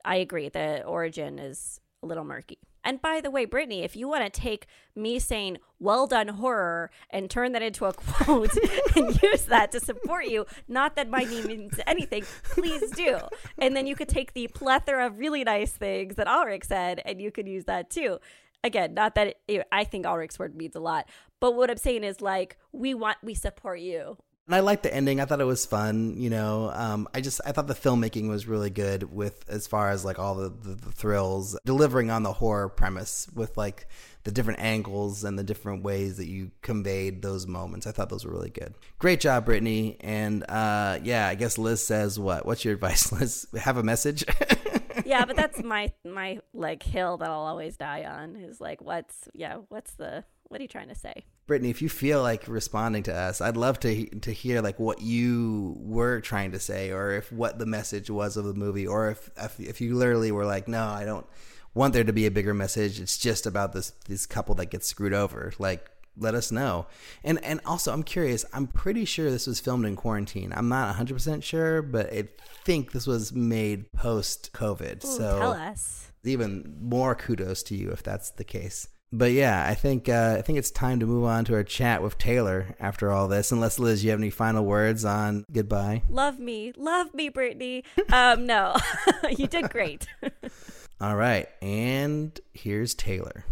I 0.05 0.17
agree. 0.17 0.49
The 0.49 0.83
origin 0.83 1.39
is 1.39 1.79
a 2.03 2.07
little 2.07 2.23
murky. 2.23 2.59
And 2.83 3.01
by 3.01 3.21
the 3.21 3.29
way, 3.29 3.45
Brittany, 3.45 3.83
if 3.83 3.95
you 3.95 4.07
want 4.07 4.23
to 4.23 4.41
take 4.41 4.65
me 4.95 5.19
saying 5.19 5.57
well 5.79 6.07
done 6.07 6.29
horror 6.29 6.89
and 7.09 7.29
turn 7.29 7.51
that 7.51 7.61
into 7.61 7.85
a 7.85 7.93
quote 7.93 8.57
and 8.95 9.21
use 9.21 9.45
that 9.45 9.71
to 9.73 9.79
support 9.79 10.25
you, 10.25 10.45
not 10.67 10.95
that 10.95 11.09
my 11.09 11.23
name 11.23 11.45
means 11.45 11.79
anything, 11.85 12.23
please 12.43 12.89
do. 12.91 13.19
And 13.57 13.75
then 13.75 13.85
you 13.85 13.95
could 13.95 14.09
take 14.09 14.33
the 14.33 14.47
plethora 14.47 15.05
of 15.05 15.19
really 15.19 15.43
nice 15.43 15.73
things 15.73 16.15
that 16.15 16.27
Alrik 16.27 16.65
said 16.65 17.01
and 17.05 17.21
you 17.21 17.31
could 17.31 17.47
use 17.47 17.65
that 17.65 17.89
too. 17.89 18.17
Again, 18.63 18.93
not 18.93 19.15
that 19.15 19.37
it, 19.47 19.67
I 19.71 19.83
think 19.83 20.05
Alrik's 20.05 20.37
word 20.37 20.55
means 20.55 20.75
a 20.75 20.79
lot, 20.79 21.07
but 21.39 21.55
what 21.55 21.71
I'm 21.71 21.77
saying 21.77 22.03
is 22.03 22.21
like, 22.21 22.57
we 22.71 22.93
want, 22.93 23.17
we 23.23 23.33
support 23.33 23.79
you. 23.79 24.17
And 24.51 24.57
I 24.57 24.59
liked 24.59 24.83
the 24.83 24.93
ending. 24.93 25.21
I 25.21 25.23
thought 25.23 25.39
it 25.39 25.45
was 25.45 25.65
fun. 25.65 26.15
You 26.17 26.29
know, 26.29 26.71
um, 26.73 27.07
I 27.13 27.21
just 27.21 27.39
I 27.45 27.53
thought 27.53 27.67
the 27.67 27.73
filmmaking 27.73 28.27
was 28.27 28.47
really 28.47 28.69
good 28.69 29.03
with 29.03 29.45
as 29.47 29.65
far 29.65 29.91
as 29.91 30.03
like 30.03 30.19
all 30.19 30.35
the, 30.35 30.49
the, 30.49 30.75
the 30.75 30.91
thrills, 30.91 31.57
delivering 31.63 32.11
on 32.11 32.23
the 32.23 32.33
horror 32.33 32.67
premise 32.67 33.29
with 33.33 33.55
like 33.55 33.87
the 34.25 34.31
different 34.33 34.59
angles 34.59 35.23
and 35.23 35.39
the 35.39 35.43
different 35.45 35.85
ways 35.85 36.17
that 36.17 36.27
you 36.27 36.51
conveyed 36.61 37.21
those 37.21 37.47
moments. 37.47 37.87
I 37.87 37.93
thought 37.93 38.09
those 38.09 38.25
were 38.25 38.31
really 38.33 38.49
good. 38.49 38.73
Great 38.99 39.21
job, 39.21 39.45
Brittany. 39.45 39.95
And 40.01 40.43
uh, 40.49 40.99
yeah, 41.01 41.29
I 41.29 41.35
guess 41.35 41.57
Liz 41.57 41.81
says 41.81 42.19
what? 42.19 42.45
What's 42.45 42.65
your 42.65 42.73
advice, 42.73 43.09
Liz? 43.09 43.47
Have 43.57 43.77
a 43.77 43.83
message. 43.83 44.25
yeah, 45.05 45.23
but 45.23 45.37
that's 45.37 45.63
my 45.63 45.93
my 46.03 46.41
like 46.53 46.83
hill 46.83 47.15
that 47.15 47.29
I'll 47.29 47.39
always 47.39 47.77
die 47.77 48.03
on. 48.03 48.35
Is 48.35 48.59
like, 48.59 48.81
what's 48.81 49.29
yeah, 49.33 49.59
what's 49.69 49.93
the 49.93 50.25
what 50.49 50.59
are 50.59 50.63
you 50.63 50.67
trying 50.67 50.89
to 50.89 50.95
say? 50.95 51.23
Brittany, 51.51 51.69
if 51.69 51.81
you 51.81 51.89
feel 51.89 52.21
like 52.21 52.47
responding 52.47 53.03
to 53.03 53.13
us, 53.13 53.41
I'd 53.41 53.57
love 53.57 53.77
to 53.81 54.05
to 54.05 54.31
hear 54.31 54.61
like 54.61 54.79
what 54.79 55.01
you 55.01 55.75
were 55.79 56.21
trying 56.21 56.53
to 56.53 56.59
say, 56.61 56.91
or 56.91 57.11
if 57.11 57.29
what 57.29 57.59
the 57.59 57.65
message 57.65 58.09
was 58.09 58.37
of 58.37 58.45
the 58.45 58.53
movie, 58.53 58.87
or 58.87 59.09
if 59.09 59.29
if, 59.35 59.59
if 59.59 59.81
you 59.81 59.97
literally 59.97 60.31
were 60.31 60.45
like, 60.45 60.69
no, 60.69 60.85
I 60.85 61.03
don't 61.03 61.25
want 61.73 61.93
there 61.93 62.05
to 62.05 62.13
be 62.13 62.25
a 62.25 62.31
bigger 62.31 62.53
message. 62.53 63.01
It's 63.01 63.17
just 63.17 63.45
about 63.45 63.73
this 63.73 63.91
this 64.07 64.25
couple 64.25 64.55
that 64.55 64.67
gets 64.67 64.87
screwed 64.87 65.11
over. 65.11 65.51
Like, 65.59 65.91
let 66.17 66.35
us 66.35 66.53
know. 66.53 66.87
And 67.21 67.43
and 67.43 67.59
also, 67.65 67.91
I'm 67.91 68.03
curious. 68.03 68.45
I'm 68.53 68.67
pretty 68.67 69.03
sure 69.03 69.29
this 69.29 69.45
was 69.45 69.59
filmed 69.59 69.85
in 69.85 69.97
quarantine. 69.97 70.53
I'm 70.55 70.69
not 70.69 70.87
100 70.87 71.13
percent 71.13 71.43
sure, 71.43 71.81
but 71.81 72.13
I 72.13 72.29
think 72.63 72.93
this 72.93 73.05
was 73.05 73.33
made 73.33 73.91
post 73.91 74.53
COVID. 74.53 75.03
So 75.03 75.37
tell 75.37 75.51
us. 75.51 76.13
Even 76.23 76.77
more 76.79 77.13
kudos 77.13 77.61
to 77.63 77.75
you 77.75 77.91
if 77.91 78.03
that's 78.03 78.29
the 78.29 78.45
case 78.45 78.87
but 79.13 79.31
yeah, 79.31 79.65
I 79.67 79.75
think 79.75 80.07
uh, 80.07 80.35
I 80.37 80.41
think 80.41 80.57
it's 80.57 80.71
time 80.71 80.99
to 81.01 81.05
move 81.05 81.25
on 81.25 81.45
to 81.45 81.53
our 81.55 81.63
chat 81.63 82.01
with 82.01 82.17
Taylor 82.17 82.75
after 82.79 83.11
all 83.11 83.27
this. 83.27 83.51
Unless 83.51 83.79
Liz, 83.79 84.03
you 84.03 84.11
have 84.11 84.19
any 84.19 84.29
final 84.29 84.63
words 84.63 85.03
on 85.03 85.45
goodbye? 85.51 86.03
Love 86.09 86.39
me, 86.39 86.73
love 86.77 87.13
me, 87.13 87.29
Brittany. 87.29 87.83
Um, 88.11 88.45
no, 88.45 88.75
you 89.37 89.47
did 89.47 89.69
great. 89.69 90.07
all 91.01 91.15
right, 91.15 91.47
and 91.61 92.39
here's 92.53 92.95
Taylor. 92.95 93.45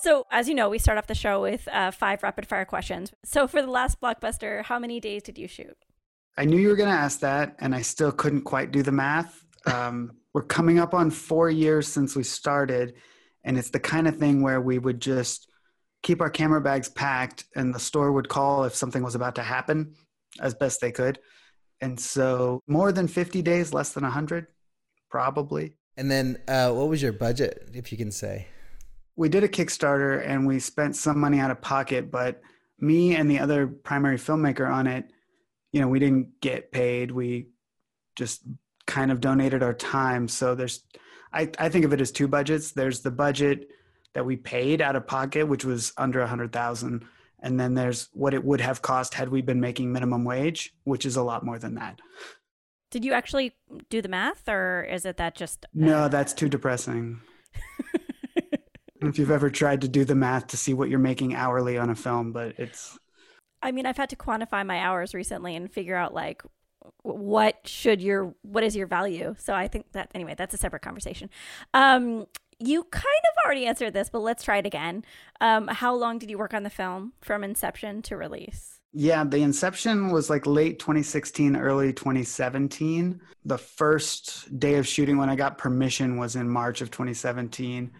So, 0.00 0.26
as 0.30 0.48
you 0.48 0.54
know, 0.54 0.68
we 0.68 0.78
start 0.78 0.96
off 0.96 1.08
the 1.08 1.14
show 1.14 1.42
with 1.42 1.66
uh, 1.68 1.90
five 1.90 2.22
rapid 2.22 2.46
fire 2.46 2.64
questions. 2.64 3.12
So, 3.24 3.48
for 3.48 3.60
the 3.60 3.70
last 3.70 4.00
blockbuster, 4.00 4.62
how 4.62 4.78
many 4.78 5.00
days 5.00 5.22
did 5.24 5.38
you 5.38 5.48
shoot? 5.48 5.76
I 6.36 6.44
knew 6.44 6.56
you 6.56 6.68
were 6.68 6.76
going 6.76 6.90
to 6.90 6.94
ask 6.94 7.18
that, 7.20 7.56
and 7.58 7.74
I 7.74 7.82
still 7.82 8.12
couldn't 8.12 8.42
quite 8.42 8.70
do 8.70 8.84
the 8.84 8.92
math. 8.92 9.44
Um, 9.66 10.17
we're 10.34 10.42
coming 10.42 10.78
up 10.78 10.94
on 10.94 11.10
four 11.10 11.50
years 11.50 11.88
since 11.88 12.14
we 12.14 12.22
started, 12.22 12.94
and 13.44 13.58
it's 13.58 13.70
the 13.70 13.80
kind 13.80 14.06
of 14.06 14.16
thing 14.16 14.42
where 14.42 14.60
we 14.60 14.78
would 14.78 15.00
just 15.00 15.48
keep 16.02 16.20
our 16.20 16.30
camera 16.30 16.60
bags 16.60 16.88
packed, 16.88 17.44
and 17.56 17.74
the 17.74 17.80
store 17.80 18.12
would 18.12 18.28
call 18.28 18.64
if 18.64 18.74
something 18.74 19.02
was 19.02 19.14
about 19.14 19.34
to 19.36 19.42
happen 19.42 19.94
as 20.40 20.54
best 20.54 20.80
they 20.80 20.92
could. 20.92 21.18
And 21.80 21.98
so, 21.98 22.62
more 22.66 22.92
than 22.92 23.08
50 23.08 23.42
days, 23.42 23.72
less 23.72 23.92
than 23.92 24.02
100, 24.02 24.46
probably. 25.10 25.76
And 25.96 26.10
then, 26.10 26.38
uh, 26.48 26.72
what 26.72 26.88
was 26.88 27.02
your 27.02 27.12
budget, 27.12 27.70
if 27.72 27.90
you 27.92 27.98
can 27.98 28.10
say? 28.10 28.46
We 29.16 29.28
did 29.28 29.44
a 29.44 29.48
Kickstarter 29.48 30.24
and 30.24 30.46
we 30.46 30.60
spent 30.60 30.94
some 30.94 31.18
money 31.18 31.40
out 31.40 31.50
of 31.50 31.60
pocket, 31.60 32.10
but 32.10 32.40
me 32.78 33.16
and 33.16 33.30
the 33.30 33.40
other 33.40 33.66
primary 33.66 34.16
filmmaker 34.16 34.70
on 34.70 34.86
it, 34.86 35.10
you 35.72 35.80
know, 35.80 35.88
we 35.88 35.98
didn't 35.98 36.40
get 36.40 36.70
paid. 36.72 37.10
We 37.10 37.48
just 38.16 38.42
kind 38.88 39.12
of 39.12 39.20
donated 39.20 39.62
our 39.62 39.74
time. 39.74 40.26
So 40.26 40.56
there's, 40.56 40.82
I, 41.32 41.48
I 41.58 41.68
think 41.68 41.84
of 41.84 41.92
it 41.92 42.00
as 42.00 42.10
two 42.10 42.26
budgets. 42.26 42.72
There's 42.72 43.02
the 43.02 43.12
budget 43.12 43.68
that 44.14 44.26
we 44.26 44.34
paid 44.34 44.80
out 44.80 44.96
of 44.96 45.06
pocket, 45.06 45.46
which 45.46 45.64
was 45.64 45.92
under 45.96 46.20
a 46.20 46.26
hundred 46.26 46.52
thousand. 46.52 47.04
And 47.40 47.60
then 47.60 47.74
there's 47.74 48.08
what 48.12 48.34
it 48.34 48.44
would 48.44 48.60
have 48.60 48.82
cost 48.82 49.14
had 49.14 49.28
we 49.28 49.42
been 49.42 49.60
making 49.60 49.92
minimum 49.92 50.24
wage, 50.24 50.74
which 50.82 51.06
is 51.06 51.14
a 51.14 51.22
lot 51.22 51.44
more 51.44 51.58
than 51.58 51.76
that. 51.76 52.00
Did 52.90 53.04
you 53.04 53.12
actually 53.12 53.54
do 53.90 54.02
the 54.02 54.08
math, 54.08 54.48
or 54.48 54.82
is 54.90 55.04
it 55.04 55.18
that 55.18 55.36
just? 55.36 55.66
Uh, 55.66 55.68
no, 55.74 56.08
that's 56.08 56.32
too 56.32 56.48
depressing. 56.48 57.20
if 59.02 59.18
you've 59.18 59.30
ever 59.30 59.50
tried 59.50 59.82
to 59.82 59.88
do 59.88 60.04
the 60.04 60.14
math 60.14 60.48
to 60.48 60.56
see 60.56 60.72
what 60.72 60.88
you're 60.88 60.98
making 60.98 61.34
hourly 61.34 61.76
on 61.76 61.90
a 61.90 61.94
film, 61.94 62.32
but 62.32 62.54
it's. 62.58 62.98
I 63.62 63.72
mean, 63.72 63.86
I've 63.86 63.98
had 63.98 64.08
to 64.10 64.16
quantify 64.16 64.64
my 64.64 64.80
hours 64.80 65.14
recently 65.14 65.54
and 65.54 65.70
figure 65.70 65.96
out 65.96 66.14
like 66.14 66.42
what 67.02 67.66
should 67.66 68.00
your 68.00 68.34
what 68.42 68.64
is 68.64 68.76
your 68.76 68.86
value. 68.86 69.34
So 69.38 69.54
I 69.54 69.68
think 69.68 69.92
that 69.92 70.10
anyway, 70.14 70.34
that's 70.36 70.54
a 70.54 70.58
separate 70.58 70.82
conversation. 70.82 71.30
Um, 71.74 72.26
you 72.58 72.84
kind 72.84 73.04
of 73.04 73.44
already 73.44 73.66
answered 73.66 73.92
this, 73.92 74.10
but 74.10 74.20
let's 74.20 74.42
try 74.42 74.58
it 74.58 74.66
again. 74.66 75.04
Um, 75.40 75.68
how 75.68 75.94
long 75.94 76.18
did 76.18 76.28
you 76.28 76.38
work 76.38 76.54
on 76.54 76.64
the 76.64 76.70
film 76.70 77.12
from 77.20 77.44
inception 77.44 78.02
to 78.02 78.16
release? 78.16 78.80
Yeah, 78.92 79.22
the 79.24 79.42
inception 79.42 80.10
was 80.10 80.30
like 80.30 80.46
late 80.46 80.78
2016, 80.78 81.56
early 81.56 81.92
2017. 81.92 83.20
The 83.44 83.58
first 83.58 84.58
day 84.58 84.76
of 84.76 84.88
shooting 84.88 85.18
when 85.18 85.28
I 85.28 85.36
got 85.36 85.58
permission 85.58 86.16
was 86.16 86.36
in 86.36 86.48
March 86.48 86.80
of 86.80 86.90
2017. 86.90 87.92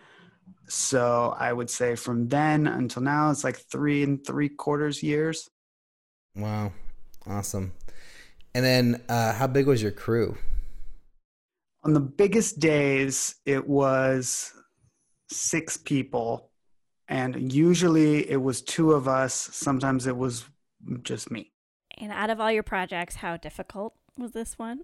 So 0.66 1.34
I 1.38 1.52
would 1.52 1.70
say 1.70 1.94
from 1.94 2.28
then 2.28 2.66
until 2.66 3.02
now, 3.02 3.30
it's 3.30 3.44
like 3.44 3.56
three 3.56 4.02
and 4.02 4.24
three 4.26 4.48
quarters 4.48 5.02
years. 5.02 5.48
Wow. 6.34 6.72
Awesome. 7.26 7.72
And 8.58 8.66
then, 8.66 9.02
uh, 9.08 9.34
how 9.34 9.46
big 9.46 9.68
was 9.68 9.80
your 9.80 9.92
crew? 9.92 10.36
On 11.84 11.92
the 11.92 12.00
biggest 12.00 12.58
days, 12.58 13.36
it 13.46 13.68
was 13.68 14.52
six 15.30 15.76
people. 15.76 16.50
And 17.06 17.52
usually 17.52 18.28
it 18.28 18.42
was 18.42 18.60
two 18.60 18.94
of 18.94 19.06
us. 19.06 19.32
Sometimes 19.32 20.08
it 20.08 20.16
was 20.16 20.44
just 21.04 21.30
me. 21.30 21.52
And 21.98 22.10
out 22.10 22.30
of 22.30 22.40
all 22.40 22.50
your 22.50 22.64
projects, 22.64 23.14
how 23.14 23.36
difficult 23.36 23.94
was 24.16 24.32
this 24.32 24.58
one? 24.58 24.80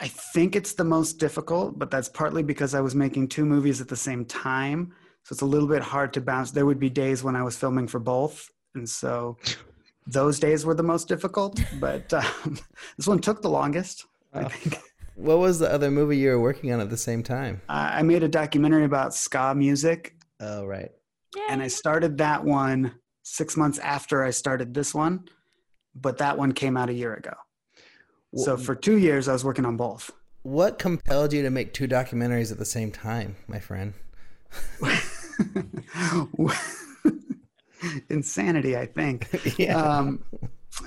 I 0.00 0.08
think 0.08 0.56
it's 0.56 0.72
the 0.72 0.82
most 0.82 1.20
difficult, 1.20 1.78
but 1.78 1.92
that's 1.92 2.08
partly 2.08 2.42
because 2.42 2.74
I 2.74 2.80
was 2.80 2.96
making 2.96 3.28
two 3.28 3.44
movies 3.44 3.80
at 3.80 3.86
the 3.86 3.94
same 3.94 4.24
time. 4.24 4.92
So 5.22 5.32
it's 5.32 5.42
a 5.42 5.46
little 5.46 5.68
bit 5.68 5.82
hard 5.82 6.12
to 6.14 6.20
bounce. 6.20 6.50
There 6.50 6.66
would 6.66 6.80
be 6.80 6.90
days 6.90 7.22
when 7.22 7.36
I 7.36 7.44
was 7.44 7.56
filming 7.56 7.86
for 7.86 8.00
both. 8.00 8.50
And 8.74 8.90
so 8.90 9.38
those 10.06 10.38
days 10.38 10.64
were 10.64 10.74
the 10.74 10.82
most 10.82 11.08
difficult, 11.08 11.60
but 11.80 12.12
um, 12.12 12.58
this 12.96 13.06
one 13.06 13.18
took 13.20 13.42
the 13.42 13.50
longest, 13.50 14.06
I 14.32 14.44
think. 14.48 14.80
What 15.16 15.38
was 15.38 15.60
the 15.60 15.72
other 15.72 15.92
movie 15.92 16.18
you 16.18 16.30
were 16.30 16.40
working 16.40 16.72
on 16.72 16.80
at 16.80 16.90
the 16.90 16.96
same 16.96 17.22
time? 17.22 17.62
I 17.68 18.02
made 18.02 18.24
a 18.24 18.28
documentary 18.28 18.84
about 18.84 19.14
ska 19.14 19.54
music. 19.54 20.16
Oh, 20.40 20.66
right. 20.66 20.90
And 21.48 21.62
I 21.62 21.68
started 21.68 22.18
that 22.18 22.42
one 22.42 22.96
six 23.22 23.56
months 23.56 23.78
after 23.78 24.24
I 24.24 24.30
started 24.30 24.74
this 24.74 24.92
one, 24.92 25.28
but 25.94 26.18
that 26.18 26.36
one 26.36 26.50
came 26.50 26.76
out 26.76 26.90
a 26.90 26.92
year 26.92 27.14
ago. 27.14 27.34
So 28.36 28.56
for 28.56 28.74
two 28.74 28.98
years, 28.98 29.28
I 29.28 29.32
was 29.32 29.44
working 29.44 29.64
on 29.64 29.76
both. 29.76 30.10
What 30.42 30.78
compelled 30.78 31.32
you 31.32 31.42
to 31.42 31.50
make 31.50 31.72
two 31.72 31.86
documentaries 31.86 32.50
at 32.50 32.58
the 32.58 32.64
same 32.64 32.90
time, 32.90 33.36
my 33.46 33.60
friend? 33.60 33.94
Insanity, 38.08 38.76
I 38.76 38.86
think. 38.86 39.28
yeah. 39.58 39.76
Um, 39.76 40.24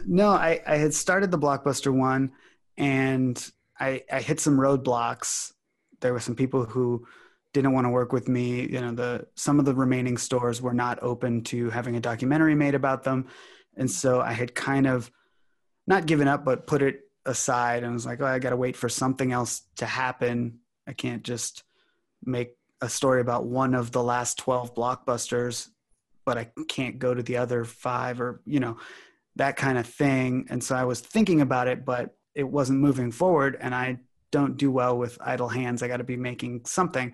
no, 0.05 0.29
I, 0.29 0.61
I 0.67 0.77
had 0.77 0.93
started 0.93 1.31
the 1.31 1.39
Blockbuster 1.39 1.93
one 1.93 2.31
and 2.77 3.51
I, 3.79 4.03
I 4.11 4.21
hit 4.21 4.39
some 4.39 4.57
roadblocks. 4.57 5.53
There 6.01 6.13
were 6.13 6.19
some 6.19 6.35
people 6.35 6.65
who 6.65 7.05
didn't 7.53 7.73
want 7.73 7.85
to 7.85 7.89
work 7.89 8.11
with 8.11 8.27
me. 8.27 8.67
You 8.67 8.81
know, 8.81 8.91
the 8.91 9.27
some 9.35 9.59
of 9.59 9.65
the 9.65 9.73
remaining 9.73 10.17
stores 10.17 10.61
were 10.61 10.73
not 10.73 11.01
open 11.01 11.43
to 11.45 11.69
having 11.69 11.95
a 11.95 11.99
documentary 11.99 12.55
made 12.55 12.75
about 12.75 13.03
them. 13.03 13.27
And 13.75 13.89
so 13.89 14.21
I 14.21 14.33
had 14.33 14.53
kind 14.53 14.87
of 14.87 15.11
not 15.85 16.05
given 16.05 16.27
up, 16.27 16.43
but 16.43 16.67
put 16.67 16.81
it 16.81 17.01
aside 17.25 17.83
and 17.83 17.93
was 17.93 18.05
like, 18.05 18.21
oh, 18.21 18.25
I 18.25 18.39
got 18.39 18.51
to 18.51 18.57
wait 18.57 18.75
for 18.75 18.89
something 18.89 19.31
else 19.31 19.61
to 19.77 19.85
happen. 19.85 20.59
I 20.87 20.93
can't 20.93 21.23
just 21.23 21.63
make 22.23 22.55
a 22.81 22.89
story 22.89 23.21
about 23.21 23.45
one 23.45 23.73
of 23.73 23.91
the 23.91 24.03
last 24.03 24.37
12 24.39 24.75
blockbusters, 24.75 25.69
but 26.27 26.37
I 26.37 26.49
can't 26.67 26.99
go 26.99 27.13
to 27.13 27.23
the 27.23 27.37
other 27.37 27.63
five 27.63 28.19
or, 28.19 28.41
you 28.45 28.59
know, 28.59 28.75
that 29.37 29.55
kind 29.55 29.77
of 29.77 29.87
thing. 29.87 30.45
And 30.49 30.61
so 30.61 30.75
I 30.75 30.83
was 30.83 30.99
thinking 30.99 31.39
about 31.39 31.69
it, 31.69 31.85
but 31.85 32.17
it 32.35 32.43
wasn't 32.43 32.81
moving 32.81 33.11
forward. 33.11 33.57
And 33.61 33.73
I 33.73 33.99
don't 34.29 34.57
do 34.57 34.69
well 34.69 34.97
with 34.97 35.17
idle 35.21 35.47
hands. 35.47 35.81
I 35.81 35.87
got 35.87 35.97
to 35.97 36.03
be 36.03 36.17
making 36.17 36.65
something. 36.65 37.13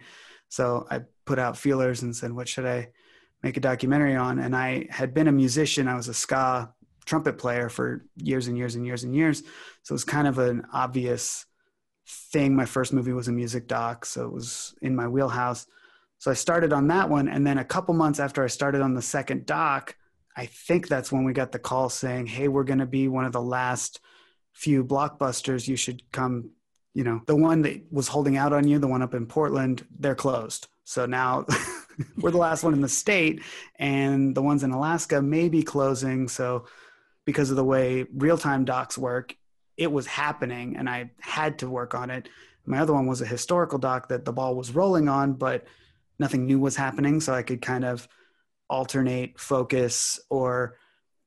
So 0.50 0.88
I 0.90 1.02
put 1.26 1.38
out 1.38 1.58
feelers 1.58 2.02
and 2.02 2.16
said, 2.16 2.34
what 2.34 2.50
should 2.50 2.66
I 2.66 2.90
make 3.44 3.56
a 3.56 3.60
documentary 3.60 4.16
on? 4.16 4.40
And 4.40 4.56
I 4.56 4.88
had 4.90 5.14
been 5.14 5.28
a 5.28 5.32
musician. 5.32 5.88
I 5.88 5.96
was 5.96 6.08
a 6.08 6.14
ska 6.16 6.74
trumpet 7.06 7.38
player 7.38 7.70
for 7.70 8.08
years 8.16 8.48
and 8.48 8.58
years 8.58 8.74
and 8.74 8.84
years 8.84 9.04
and 9.04 9.16
years. 9.16 9.44
So 9.84 9.92
it 9.92 9.94
was 9.94 10.04
kind 10.04 10.28
of 10.28 10.40
an 10.40 10.66
obvious 10.74 11.46
thing. 12.08 12.56
My 12.56 12.66
first 12.66 12.92
movie 12.94 13.14
was 13.14 13.28
a 13.28 13.32
music 13.32 13.68
doc, 13.68 14.06
so 14.06 14.26
it 14.26 14.34
was 14.34 14.74
in 14.82 14.96
my 14.96 15.08
wheelhouse. 15.08 15.68
So 16.24 16.32
I 16.32 16.36
started 16.36 16.72
on 16.72 16.88
that 16.88 17.10
one. 17.10 17.28
And 17.28 17.46
then 17.46 17.58
a 17.58 17.66
couple 17.66 17.94
months 17.94 18.18
after 18.18 18.46
I 18.46 18.48
started 18.48 18.80
on 18.80 18.94
the 18.94 19.02
second 19.02 19.46
doc, 19.46 19.98
I 20.38 20.46
think 20.46 20.88
that's 20.88 21.12
when 21.12 21.26
we 21.26 21.34
got 21.34 21.52
the 21.52 21.60
call 21.60 21.90
saying, 21.90 22.28
Hey, 22.28 22.48
we're 22.48 22.64
going 22.64 22.80
to 22.80 22.86
be 22.86 23.10
one 23.10 23.26
of 23.26 23.34
the 23.34 23.42
last 23.42 24.00
few 24.54 24.86
blockbusters. 24.86 25.68
You 25.68 25.76
should 25.76 26.02
come. 26.14 26.52
You 26.94 27.04
know, 27.04 27.22
the 27.26 27.36
one 27.36 27.64
that 27.64 27.92
was 27.92 28.08
holding 28.08 28.38
out 28.38 28.54
on 28.54 28.70
you, 28.70 28.80
the 28.80 28.88
one 28.88 29.02
up 29.02 29.14
in 29.14 29.26
Portland, 29.26 29.86
they're 30.00 30.16
closed. 30.16 30.70
So 30.86 31.06
now 31.06 31.46
we're 32.18 32.32
the 32.32 32.38
last 32.38 32.64
one 32.64 32.74
in 32.74 32.80
the 32.80 32.88
state, 32.88 33.42
and 33.78 34.34
the 34.34 34.42
ones 34.42 34.64
in 34.64 34.72
Alaska 34.72 35.22
may 35.22 35.50
be 35.50 35.62
closing. 35.62 36.30
So 36.30 36.68
because 37.26 37.50
of 37.50 37.58
the 37.58 37.66
way 37.66 38.06
real 38.16 38.38
time 38.38 38.64
docs 38.64 38.98
work, 38.98 39.36
it 39.76 39.92
was 39.92 40.08
happening 40.08 40.78
and 40.78 40.90
I 40.90 41.12
had 41.20 41.60
to 41.60 41.70
work 41.70 41.94
on 41.94 42.10
it. 42.10 42.30
My 42.66 42.80
other 42.80 42.94
one 42.94 43.08
was 43.08 43.20
a 43.20 43.26
historical 43.26 43.78
doc 43.78 44.08
that 44.08 44.24
the 44.24 44.32
ball 44.32 44.56
was 44.56 44.74
rolling 44.74 45.10
on, 45.10 45.34
but 45.34 45.68
nothing 46.24 46.46
new 46.46 46.58
was 46.58 46.78
happening. 46.78 47.20
So 47.20 47.34
I 47.34 47.44
could 47.44 47.62
kind 47.62 47.84
of 47.84 48.08
alternate 48.70 49.38
focus 49.38 50.22
or, 50.30 50.78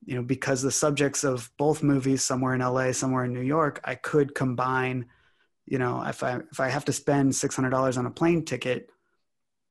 you 0.07 0.15
know, 0.15 0.23
because 0.23 0.63
the 0.63 0.71
subjects 0.71 1.23
of 1.23 1.51
both 1.59 1.83
movies, 1.83 2.23
somewhere 2.23 2.55
in 2.55 2.63
LA, 2.63 2.93
somewhere 2.93 3.25
in 3.25 3.35
New 3.35 3.43
York, 3.43 3.79
I 3.85 3.95
could 3.95 4.35
combine, 4.35 5.05
you 5.67 5.79
know, 5.79 6.03
if 6.03 6.23
I, 6.23 6.41
if 6.51 6.61
I 6.61 6.71
have 6.71 6.87
to 6.87 6.93
spend 6.93 7.33
$600 7.33 7.99
on 7.99 8.07
a 8.07 8.11
plane 8.11 8.43
ticket, 8.47 8.89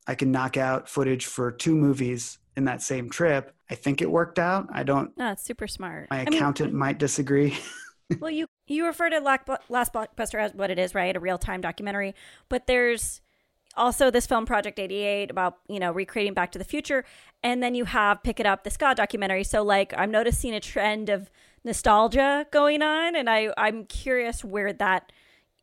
I 0.06 0.14
can 0.14 0.32
knock 0.32 0.58
out 0.58 0.88
footage 0.88 1.26
for 1.26 1.52
two 1.52 1.76
movies 1.76 2.38
in 2.56 2.66
that 2.66 2.84
same 2.84 3.10
trip. 3.10 3.52
I 3.68 3.74
think 3.74 4.04
it 4.04 4.12
worked 4.12 4.38
out. 4.38 4.68
I 4.72 4.84
don't. 4.84 5.18
No, 5.18 5.32
it's 5.32 5.44
super 5.44 5.68
smart. 5.68 6.12
My 6.12 6.22
accountant 6.22 6.70
I 6.70 6.72
mean, 6.72 6.78
might 6.78 7.00
disagree. 7.00 7.58
well, 8.20 8.30
you 8.30 8.46
you 8.68 8.86
refer 8.86 9.10
to 9.10 9.20
Last 9.20 9.48
Blockbuster 9.92 10.40
as 10.40 10.54
what 10.54 10.70
it 10.70 10.78
is, 10.78 10.94
right? 10.94 11.16
A 11.16 11.20
real 11.20 11.40
time 11.40 11.62
documentary. 11.62 12.14
But 12.48 12.68
there's 12.68 13.22
also 13.78 14.12
this 14.12 14.26
film 14.26 14.46
Project 14.46 14.80
88 14.80 15.32
about 15.32 15.58
you 15.68 15.80
know 15.80 15.92
recreating 15.92 16.34
Back 16.34 16.52
to 16.54 16.60
the 16.60 16.66
Future, 16.66 17.06
and 17.44 17.62
then 17.62 17.76
you 17.76 17.86
have 17.86 18.24
Pick 18.24 18.40
It 18.40 18.46
Up, 18.46 18.64
the 18.64 18.70
ska 18.70 18.94
documentary. 18.96 19.44
So 19.44 19.64
like 19.64 19.94
I'm 19.98 20.12
noticing 20.12 20.54
a 20.54 20.60
trend 20.60 21.10
of 21.10 21.30
nostalgia 21.64 22.46
going 22.52 22.82
on, 22.82 23.16
and 23.16 23.30
I 23.30 23.50
I'm 23.58 23.86
curious 23.86 24.44
where 24.44 24.74
that 24.74 25.12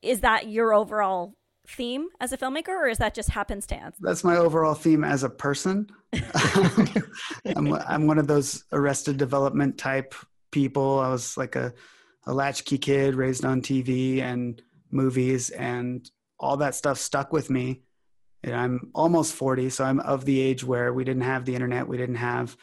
is. 0.02 0.20
That 0.20 0.48
your 0.48 0.74
overall 0.74 1.34
theme 1.66 2.08
as 2.20 2.32
a 2.32 2.38
filmmaker, 2.38 2.68
or 2.68 2.88
is 2.88 2.98
that 2.98 3.14
just 3.14 3.30
happenstance? 3.30 3.96
That's 4.00 4.24
my 4.24 4.36
overall 4.36 4.74
theme 4.74 5.04
as 5.04 5.22
a 5.22 5.30
person. 5.30 5.88
I'm, 7.56 7.72
I'm 7.72 8.06
one 8.06 8.18
of 8.18 8.26
those 8.26 8.64
arrested 8.72 9.16
development 9.16 9.78
type 9.78 10.14
people. 10.50 10.98
I 10.98 11.08
was 11.08 11.36
like 11.36 11.56
a, 11.56 11.72
a 12.26 12.34
latchkey 12.34 12.78
kid 12.78 13.14
raised 13.14 13.44
on 13.44 13.62
TV 13.62 14.20
and 14.20 14.60
movies, 14.90 15.50
and 15.50 16.08
all 16.38 16.56
that 16.58 16.74
stuff 16.74 16.98
stuck 16.98 17.32
with 17.32 17.48
me. 17.50 17.82
I'm 18.44 18.90
almost 18.94 19.34
40, 19.34 19.70
so 19.70 19.84
I'm 19.84 20.00
of 20.00 20.24
the 20.24 20.40
age 20.40 20.64
where 20.64 20.92
we 20.92 21.04
didn't 21.04 21.22
have 21.22 21.44
the 21.44 21.54
internet, 21.54 21.86
we 21.86 21.96
didn't 21.96 22.16
have, 22.16 22.56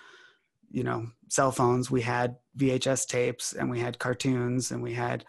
you 0.71 0.83
know, 0.83 1.07
cell 1.29 1.51
phones. 1.51 1.89
We 1.89 2.01
had 2.01 2.35
VHS 2.57 3.07
tapes, 3.07 3.53
and 3.53 3.69
we 3.69 3.79
had 3.79 3.99
cartoons, 3.99 4.71
and 4.71 4.83
we 4.83 4.93
had 4.93 5.25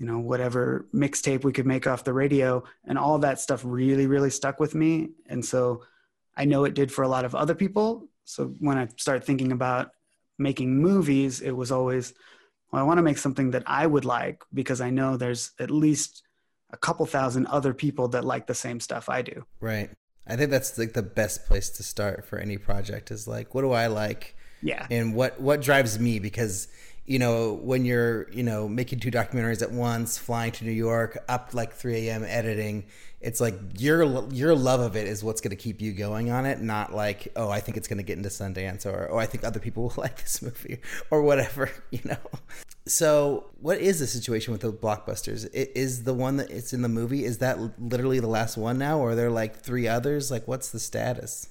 you 0.00 0.06
know 0.06 0.18
whatever 0.18 0.86
mixtape 0.94 1.44
we 1.44 1.52
could 1.52 1.66
make 1.66 1.86
off 1.86 2.04
the 2.04 2.12
radio. 2.12 2.64
And 2.86 2.98
all 2.98 3.18
that 3.18 3.38
stuff 3.38 3.60
really 3.64 4.06
really 4.06 4.30
stuck 4.30 4.58
with 4.58 4.74
me. 4.74 5.10
And 5.26 5.44
so 5.44 5.82
i 6.36 6.44
know 6.44 6.64
it 6.64 6.74
did 6.74 6.90
for 6.90 7.02
a 7.04 7.08
lot 7.08 7.24
of 7.24 7.34
other 7.34 7.54
people. 7.54 8.08
So 8.24 8.54
when 8.58 8.78
i 8.78 8.88
start 8.96 9.24
thinking 9.24 9.52
about 9.52 9.90
making 10.38 10.74
movies 10.74 11.42
it 11.42 11.50
was 11.50 11.70
always 11.70 12.14
well 12.72 12.82
i 12.82 12.86
want 12.86 12.96
to 12.96 13.02
make 13.02 13.18
something 13.18 13.50
that 13.50 13.62
i 13.66 13.86
would 13.86 14.06
like 14.06 14.42
because 14.54 14.80
i 14.80 14.88
know 14.88 15.16
there's 15.16 15.52
at 15.58 15.70
least 15.70 16.22
a 16.72 16.76
couple 16.76 17.06
thousand 17.06 17.46
other 17.46 17.74
people 17.74 18.08
that 18.08 18.24
like 18.24 18.46
the 18.46 18.54
same 18.54 18.80
stuff 18.80 19.08
i 19.08 19.22
do. 19.22 19.44
Right. 19.60 19.90
I 20.26 20.36
think 20.36 20.50
that's 20.50 20.78
like 20.78 20.92
the 20.92 21.02
best 21.02 21.46
place 21.46 21.70
to 21.70 21.82
start 21.82 22.24
for 22.24 22.38
any 22.38 22.58
project 22.58 23.10
is 23.10 23.26
like 23.26 23.54
what 23.54 23.62
do 23.62 23.72
i 23.72 23.86
like? 23.86 24.36
Yeah. 24.62 24.86
And 24.90 25.14
what 25.14 25.40
what 25.40 25.62
drives 25.62 25.98
me? 25.98 26.18
Because 26.18 26.68
you 27.10 27.18
know, 27.18 27.54
when 27.54 27.84
you're, 27.84 28.30
you 28.30 28.44
know, 28.44 28.68
making 28.68 29.00
two 29.00 29.10
documentaries 29.10 29.62
at 29.62 29.72
once, 29.72 30.16
flying 30.16 30.52
to 30.52 30.64
New 30.64 30.70
York, 30.70 31.18
up 31.28 31.54
like 31.54 31.72
3 31.72 32.06
a.m. 32.06 32.22
editing, 32.22 32.84
it's 33.20 33.40
like 33.40 33.58
your 33.78 34.30
your 34.32 34.54
love 34.54 34.78
of 34.78 34.94
it 34.94 35.08
is 35.08 35.24
what's 35.24 35.40
going 35.40 35.50
to 35.50 35.56
keep 35.56 35.80
you 35.80 35.92
going 35.92 36.30
on 36.30 36.46
it, 36.46 36.60
not 36.60 36.94
like, 36.94 37.26
oh, 37.34 37.50
I 37.50 37.58
think 37.58 37.76
it's 37.76 37.88
going 37.88 37.96
to 37.96 38.04
get 38.04 38.16
into 38.16 38.28
Sundance 38.28 38.86
or 38.86 39.08
oh, 39.10 39.18
I 39.18 39.26
think 39.26 39.42
other 39.42 39.58
people 39.58 39.82
will 39.88 39.94
like 39.96 40.22
this 40.22 40.40
movie 40.40 40.78
or 41.10 41.22
whatever, 41.22 41.68
you 41.90 41.98
know. 42.04 42.16
So, 42.86 43.50
what 43.60 43.78
is 43.78 43.98
the 43.98 44.06
situation 44.06 44.52
with 44.52 44.60
the 44.60 44.72
blockbusters? 44.72 45.52
Is 45.52 46.04
the 46.04 46.14
one 46.14 46.36
that 46.36 46.48
it's 46.48 46.72
in 46.72 46.82
the 46.82 46.88
movie 46.88 47.24
is 47.24 47.38
that 47.38 47.58
literally 47.80 48.20
the 48.20 48.28
last 48.28 48.56
one 48.56 48.78
now, 48.78 49.00
or 49.00 49.10
are 49.10 49.14
there 49.16 49.30
like 49.30 49.56
three 49.56 49.88
others? 49.88 50.30
Like, 50.30 50.46
what's 50.46 50.68
the 50.70 50.78
status? 50.78 51.48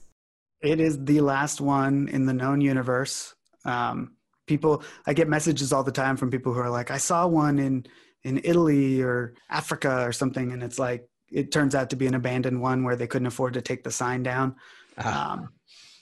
It 0.61 0.79
is 0.79 1.03
the 1.03 1.19
last 1.19 1.59
one 1.59 2.07
in 2.07 2.27
the 2.27 2.33
known 2.33 2.61
universe. 2.61 3.35
Um, 3.65 4.15
people 4.49 4.83
i 5.05 5.13
get 5.13 5.29
messages 5.29 5.71
all 5.71 5.83
the 5.83 5.91
time 5.91 6.17
from 6.17 6.29
people 6.29 6.53
who 6.53 6.59
are 6.59 6.69
like 6.69 6.91
i 6.91 6.97
saw 6.97 7.25
one 7.25 7.59
in 7.59 7.85
in 8.23 8.41
italy 8.43 9.01
or 9.01 9.33
africa 9.49 10.03
or 10.03 10.11
something 10.11 10.51
and 10.51 10.61
it's 10.61 10.79
like 10.79 11.07
it 11.31 11.51
turns 11.51 11.75
out 11.75 11.89
to 11.91 11.95
be 11.95 12.07
an 12.07 12.15
abandoned 12.15 12.61
one 12.61 12.83
where 12.83 12.95
they 12.95 13.07
couldn't 13.07 13.27
afford 13.27 13.53
to 13.53 13.61
take 13.61 13.83
the 13.83 13.91
sign 13.91 14.23
down. 14.23 14.55
Uh-huh. 14.97 15.33
um, 15.33 15.49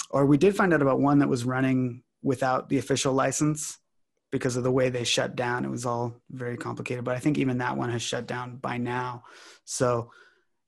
or 0.09 0.25
we 0.25 0.37
did 0.37 0.55
find 0.55 0.73
out 0.73 0.81
about 0.81 0.99
one 0.99 1.19
that 1.19 1.27
was 1.27 1.43
running 1.43 2.01
without 2.23 2.69
the 2.69 2.77
official 2.77 3.13
license 3.13 3.77
because 4.31 4.55
of 4.55 4.63
the 4.63 4.71
way 4.71 4.89
they 4.89 5.03
shut 5.03 5.35
down. 5.35 5.65
It 5.65 5.69
was 5.69 5.85
all 5.85 6.15
very 6.31 6.57
complicated 6.57 7.03
but 7.03 7.15
i 7.15 7.19
think 7.19 7.37
even 7.37 7.59
that 7.59 7.77
one 7.77 7.89
has 7.89 8.01
shut 8.01 8.27
down 8.27 8.57
by 8.57 8.77
now. 8.77 9.23
So 9.65 10.11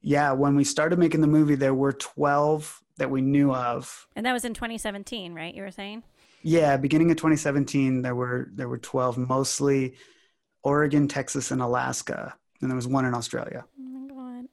yeah 0.02 0.32
when 0.34 0.56
we 0.56 0.64
started 0.64 1.00
making 1.00 1.22
the 1.22 1.28
movie 1.28 1.56
there 1.56 1.74
were 1.74 1.94
12 1.94 2.82
that 2.98 3.10
we 3.10 3.22
knew 3.22 3.54
of. 3.54 4.08
And 4.16 4.26
that 4.26 4.34
was 4.34 4.46
in 4.46 4.54
2017 4.54 5.34
right 5.34 5.56
you 5.56 5.64
were 5.64 5.72
saying 5.72 6.04
yeah, 6.42 6.78
beginning 6.78 7.12
of 7.12 7.18
2017, 7.18 8.02
there 8.02 8.16
were 8.16 8.50
there 8.54 8.70
were 8.70 8.78
12, 8.78 9.18
mostly 9.18 9.96
Oregon, 10.64 11.08
Texas, 11.08 11.52
and 11.52 11.62
Alaska, 11.62 12.36
and 12.62 12.70
there 12.70 12.76
was 12.76 12.88
one 12.88 13.06
in 13.06 13.14
Australia. 13.14 13.66
Oh! 13.80 13.90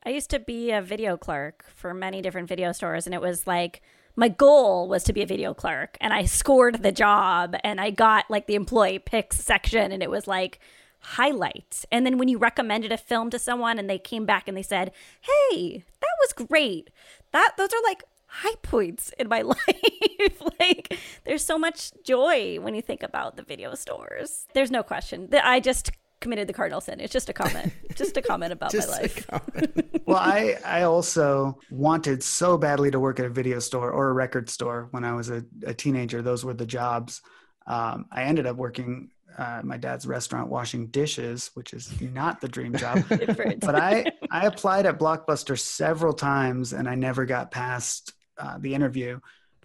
I 0.06 0.10
used 0.10 0.30
to 0.30 0.38
be 0.38 0.70
a 0.70 0.80
video 0.80 1.16
clerk 1.16 1.64
for 1.74 1.92
many 1.92 2.22
different 2.22 2.48
video 2.48 2.70
stores, 2.70 3.06
and 3.06 3.14
it 3.14 3.20
was 3.20 3.44
like 3.46 3.82
my 4.14 4.28
goal 4.28 4.88
was 4.88 5.02
to 5.04 5.12
be 5.12 5.22
a 5.22 5.26
video 5.26 5.52
clerk, 5.52 5.98
and 6.00 6.12
I 6.12 6.24
scored 6.24 6.82
the 6.82 6.92
job, 6.92 7.56
and 7.64 7.80
I 7.80 7.90
got 7.90 8.30
like 8.30 8.46
the 8.46 8.54
employee 8.54 9.00
picks 9.00 9.40
section, 9.40 9.90
and 9.90 10.04
it 10.04 10.10
was 10.10 10.28
like 10.28 10.60
highlights. 11.00 11.86
And 11.90 12.06
then 12.06 12.18
when 12.18 12.28
you 12.28 12.38
recommended 12.38 12.92
a 12.92 12.96
film 12.96 13.30
to 13.30 13.38
someone, 13.38 13.80
and 13.80 13.90
they 13.90 13.98
came 13.98 14.26
back 14.26 14.46
and 14.46 14.56
they 14.56 14.62
said, 14.62 14.92
"Hey, 15.20 15.84
that 16.00 16.16
was 16.20 16.46
great," 16.46 16.90
that 17.32 17.54
those 17.56 17.72
are 17.72 17.82
like 17.82 18.04
high 18.36 18.54
points 18.62 19.12
in 19.18 19.28
my 19.28 19.42
life. 19.42 20.42
like 20.60 20.98
there's 21.24 21.44
so 21.44 21.58
much 21.58 21.92
joy 22.04 22.58
when 22.60 22.74
you 22.74 22.82
think 22.82 23.02
about 23.02 23.36
the 23.36 23.42
video 23.42 23.74
stores. 23.74 24.46
There's 24.54 24.70
no 24.70 24.82
question. 24.82 25.28
that 25.30 25.44
I 25.44 25.60
just 25.60 25.90
committed 26.20 26.48
the 26.48 26.52
cardinal 26.52 26.80
sin. 26.80 27.00
It's 27.00 27.12
just 27.12 27.28
a 27.28 27.32
comment. 27.32 27.72
just 27.94 28.16
a 28.16 28.22
comment 28.22 28.52
about 28.52 28.74
my 28.74 28.86
life. 28.86 29.26
well, 30.06 30.18
I 30.18 30.58
I 30.64 30.82
also 30.82 31.58
wanted 31.70 32.22
so 32.22 32.56
badly 32.56 32.90
to 32.90 33.00
work 33.00 33.20
at 33.20 33.26
a 33.26 33.30
video 33.30 33.58
store 33.58 33.90
or 33.90 34.08
a 34.08 34.12
record 34.12 34.48
store 34.48 34.88
when 34.90 35.04
I 35.04 35.14
was 35.14 35.30
a, 35.30 35.44
a 35.66 35.74
teenager. 35.74 36.22
Those 36.22 36.44
were 36.44 36.54
the 36.54 36.66
jobs. 36.66 37.22
Um, 37.66 38.06
I 38.12 38.24
ended 38.24 38.46
up 38.46 38.56
working 38.56 39.10
uh, 39.36 39.60
my 39.62 39.76
dad's 39.76 40.06
restaurant 40.06 40.48
washing 40.48 40.86
dishes, 40.86 41.50
which 41.54 41.74
is 41.74 42.00
not 42.00 42.40
the 42.40 42.48
dream 42.48 42.74
job. 42.74 43.04
but 43.08 43.74
I, 43.74 44.10
I 44.30 44.46
applied 44.46 44.86
at 44.86 44.98
Blockbuster 44.98 45.58
several 45.58 46.14
times 46.14 46.72
and 46.72 46.88
I 46.88 46.94
never 46.94 47.26
got 47.26 47.50
past 47.50 48.15
uh, 48.38 48.58
the 48.58 48.74
interview. 48.74 49.20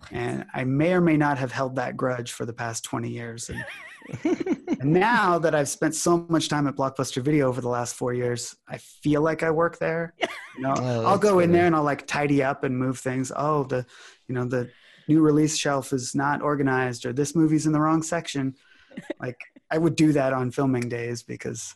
And 0.10 0.46
I 0.54 0.64
may 0.64 0.94
or 0.94 1.02
may 1.02 1.18
not 1.18 1.38
have 1.38 1.52
held 1.52 1.76
that 1.76 1.96
grudge 1.96 2.32
for 2.32 2.46
the 2.46 2.54
past 2.54 2.84
20 2.86 3.10
years. 3.10 3.50
And, 3.50 3.64
and 4.80 4.92
now 4.92 5.38
that 5.38 5.54
I've 5.54 5.70
spent 5.70 5.94
so 5.94 6.26
much 6.28 6.50
time 6.50 6.68
at 6.68 6.76
Blockbuster 6.76 7.22
Video 7.22 7.48
over 7.48 7.62
the 7.62 7.70
last 7.70 7.96
four 7.96 8.14
years, 8.14 8.56
I 8.68 8.78
feel 8.78 9.22
like 9.22 9.44
I 9.44 9.52
work 9.52 9.80
there. 9.80 10.14
You 10.58 10.64
know, 10.64 10.74
oh, 10.76 11.06
I'll 11.06 11.18
go 11.18 11.36
funny. 11.36 11.46
in 11.46 11.54
there 11.54 11.66
and 11.66 11.74
I'll 11.74 11.82
like 11.82 12.06
tidy 12.06 12.44
up 12.44 12.66
and 12.66 12.78
move 12.78 13.00
things. 13.00 13.32
Oh, 13.34 13.64
the, 13.64 13.86
you 14.28 14.36
know, 14.36 14.44
the 14.44 14.70
new 15.08 15.22
release 15.22 15.58
shelf 15.58 15.94
is 15.94 16.14
not 16.14 16.42
organized 16.42 17.06
or 17.06 17.14
this 17.14 17.36
movie's 17.36 17.66
in 17.66 17.72
the 17.72 17.80
wrong 17.80 18.04
section. 18.04 18.56
Like 19.18 19.40
I 19.72 19.78
would 19.78 19.96
do 19.96 20.12
that 20.12 20.34
on 20.34 20.52
filming 20.52 20.90
days 20.90 21.24
because 21.24 21.74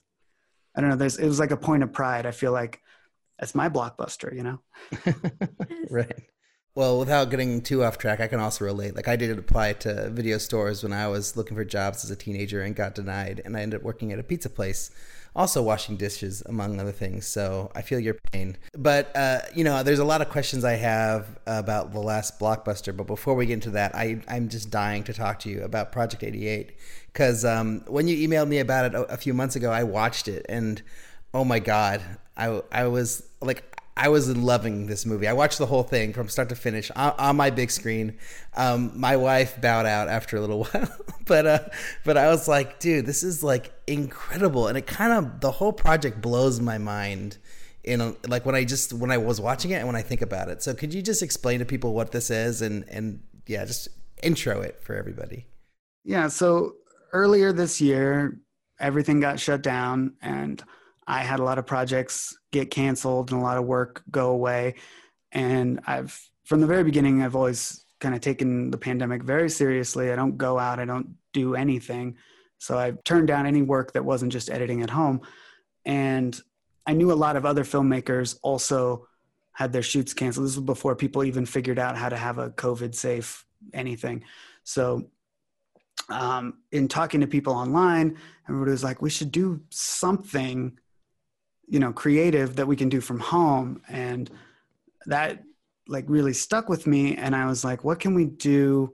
I 0.76 0.82
don't 0.82 0.90
know. 0.90 0.96
There's 0.98 1.18
it 1.18 1.26
was 1.26 1.40
like 1.40 1.52
a 1.52 1.58
point 1.58 1.84
of 1.84 1.94
pride. 1.94 2.26
I 2.26 2.32
feel 2.32 2.52
like 2.52 2.82
that's 3.40 3.56
my 3.56 3.70
blockbuster, 3.70 4.36
you 4.36 4.44
know. 4.44 4.60
right. 5.90 6.24
Well, 6.76 7.00
without 7.00 7.30
getting 7.30 7.62
too 7.62 7.86
off 7.86 7.98
track, 7.98 8.20
I 8.20 8.28
can 8.28 8.42
also 8.42 8.66
relate. 8.66 8.98
Like 8.98 9.08
I 9.08 9.16
did 9.16 9.40
apply 9.40 9.74
to 9.74 10.10
video 10.10 10.38
stores 10.38 10.84
when 10.84 10.92
I 10.92 11.08
was 11.08 11.38
looking 11.38 11.56
for 11.56 11.64
jobs 11.64 12.04
as 12.04 12.12
a 12.12 12.18
teenager 12.18 12.62
and 12.62 12.76
got 12.76 12.94
denied, 12.94 13.42
and 13.46 13.56
I 13.56 13.62
ended 13.62 13.80
up 13.80 13.84
working 13.86 14.12
at 14.12 14.20
a 14.20 14.24
pizza 14.24 14.50
place, 14.50 14.92
also 15.34 15.64
washing 15.64 15.96
dishes 15.96 16.44
among 16.46 16.78
other 16.82 16.92
things. 16.92 17.28
So 17.28 17.72
I 17.74 17.82
feel 17.82 18.02
your 18.02 18.16
pain. 18.34 18.58
But 18.78 19.16
uh, 19.16 19.40
you 19.56 19.64
know, 19.64 19.84
there's 19.84 20.00
a 20.00 20.04
lot 20.06 20.22
of 20.22 20.28
questions 20.28 20.66
I 20.66 20.74
have 20.74 21.40
about 21.48 21.94
the 21.94 22.02
last 22.02 22.38
blockbuster. 22.42 22.96
But 22.96 23.08
before 23.08 23.36
we 23.36 23.46
get 23.46 23.54
into 23.54 23.70
that, 23.72 23.96
I 23.96 24.20
I'm 24.28 24.50
just 24.50 24.70
dying 24.70 25.06
to 25.06 25.14
talk 25.14 25.40
to 25.40 25.50
you 25.50 25.64
about 25.64 25.94
Project 25.94 26.24
88 26.24 26.74
because 27.14 27.46
um, 27.46 27.86
when 27.88 28.10
you 28.10 28.28
emailed 28.28 28.50
me 28.50 28.60
about 28.60 28.94
it 28.94 28.96
a, 28.96 29.04
a 29.14 29.18
few 29.18 29.34
months 29.34 29.56
ago, 29.56 29.72
I 29.72 29.84
watched 29.84 30.28
it 30.28 30.46
and 30.50 30.82
oh 31.34 31.46
my 31.46 31.60
god, 31.60 32.02
I 32.36 32.62
I 32.70 32.88
was 32.88 33.24
like 33.40 33.64
I 33.98 34.10
was 34.10 34.36
loving 34.36 34.88
this 34.88 35.06
movie. 35.06 35.28
I 35.28 35.34
watched 35.34 35.58
the 35.58 35.66
whole 35.66 35.84
thing 35.84 36.12
from 36.12 36.28
start 36.28 36.50
to 36.50 36.56
finish 36.56 36.92
on, 36.92 37.14
on 37.18 37.36
my 37.38 37.50
big 37.50 37.72
screen. 37.72 38.18
Um, 38.56 38.92
my 38.94 39.16
wife 39.16 39.60
bowed 39.62 39.86
out 39.86 40.10
after 40.10 40.36
a 40.36 40.42
little 40.42 40.64
while, 40.72 40.90
but 41.26 41.46
uh, 41.48 41.60
but 42.04 42.18
I 42.18 42.28
was 42.28 42.48
like, 42.48 42.80
dude, 42.80 43.06
this 43.06 43.24
is 43.24 43.44
like 43.44 43.72
incredible, 43.88 44.68
and 44.68 44.78
it 44.78 44.86
kind 44.86 45.14
of 45.14 45.40
the 45.40 45.52
whole 45.52 45.74
project 45.74 46.22
blows 46.22 46.60
my 46.60 46.78
mind. 46.78 47.38
In 47.84 48.02
a, 48.02 48.16
like 48.28 48.48
when 48.48 48.56
I 48.56 48.64
just 48.64 48.94
when 48.94 49.12
I 49.12 49.18
was 49.18 49.40
watching 49.40 49.70
it 49.70 49.76
and 49.76 49.86
when 49.86 49.96
I 49.96 50.02
think 50.02 50.24
about 50.24 50.50
it. 50.50 50.64
So 50.64 50.74
could 50.74 50.92
you 50.92 51.04
just 51.04 51.22
explain 51.22 51.60
to 51.60 51.66
people 51.66 51.94
what 51.94 52.12
this 52.12 52.32
is 52.32 52.64
and 52.64 52.84
and 52.90 53.22
yeah, 53.46 53.64
just 53.64 53.90
intro 54.24 54.62
it 54.62 54.82
for 54.82 54.96
everybody. 54.96 55.46
Yeah. 56.04 56.28
So 56.28 56.74
earlier 57.14 57.54
this 57.54 57.80
year, 57.80 58.40
everything 58.80 59.20
got 59.20 59.40
shut 59.40 59.62
down 59.62 60.14
and 60.22 60.64
I 61.08 61.20
had 61.20 61.40
a 61.40 61.44
lot 61.44 61.60
of 61.60 61.68
projects 61.68 62.36
get 62.56 62.72
canceled 62.72 63.32
and 63.32 63.40
a 63.40 63.44
lot 63.44 63.58
of 63.58 63.66
work 63.66 64.02
go 64.10 64.30
away. 64.32 64.76
And 65.32 65.82
I've, 65.86 66.18
from 66.46 66.62
the 66.62 66.68
very 66.68 66.84
beginning, 66.84 67.22
I've 67.22 67.36
always 67.36 67.86
kind 68.00 68.16
of 68.16 68.22
taken 68.22 68.72
the 68.72 68.78
pandemic 68.78 69.24
very 69.24 69.50
seriously. 69.50 70.12
I 70.12 70.16
don't 70.16 70.38
go 70.38 70.58
out, 70.58 70.80
I 70.80 70.86
don't 70.86 71.16
do 71.34 71.56
anything. 71.56 72.16
So 72.58 72.78
I 72.78 72.92
turned 73.04 73.28
down 73.28 73.46
any 73.46 73.62
work 73.62 73.92
that 73.94 74.06
wasn't 74.06 74.32
just 74.32 74.50
editing 74.50 74.82
at 74.82 74.90
home. 74.90 75.22
And 75.86 76.40
I 76.88 76.94
knew 76.94 77.12
a 77.12 77.22
lot 77.26 77.36
of 77.36 77.46
other 77.46 77.64
filmmakers 77.64 78.38
also 78.42 79.08
had 79.52 79.74
their 79.74 79.84
shoots 79.84 80.14
canceled. 80.14 80.46
This 80.46 80.56
was 80.56 80.66
before 80.66 80.96
people 80.96 81.24
even 81.24 81.46
figured 81.46 81.80
out 81.80 81.98
how 81.98 82.10
to 82.10 82.18
have 82.18 82.38
a 82.38 82.52
COVID 82.52 82.96
safe 82.96 83.46
anything. 83.74 84.24
So 84.64 85.10
um, 86.10 86.60
in 86.72 86.88
talking 86.88 87.22
to 87.22 87.28
people 87.28 87.54
online, 87.54 88.18
everybody 88.48 88.72
was 88.72 88.84
like, 88.84 89.02
we 89.02 89.10
should 89.10 89.32
do 89.32 89.62
something 89.70 90.78
you 91.68 91.80
know 91.80 91.92
creative 91.92 92.56
that 92.56 92.68
we 92.68 92.76
can 92.76 92.90
do 92.90 93.02
from 93.02 93.20
home. 93.20 93.82
And 93.88 94.30
that 95.06 95.44
like 95.88 96.06
really 96.08 96.34
stuck 96.34 96.70
with 96.70 96.88
me. 96.88 97.16
And 97.16 97.36
i 97.36 97.46
was 97.46 97.64
like 97.64 97.84
what 97.84 98.00
can 98.00 98.14
we 98.14 98.26
do 98.26 98.94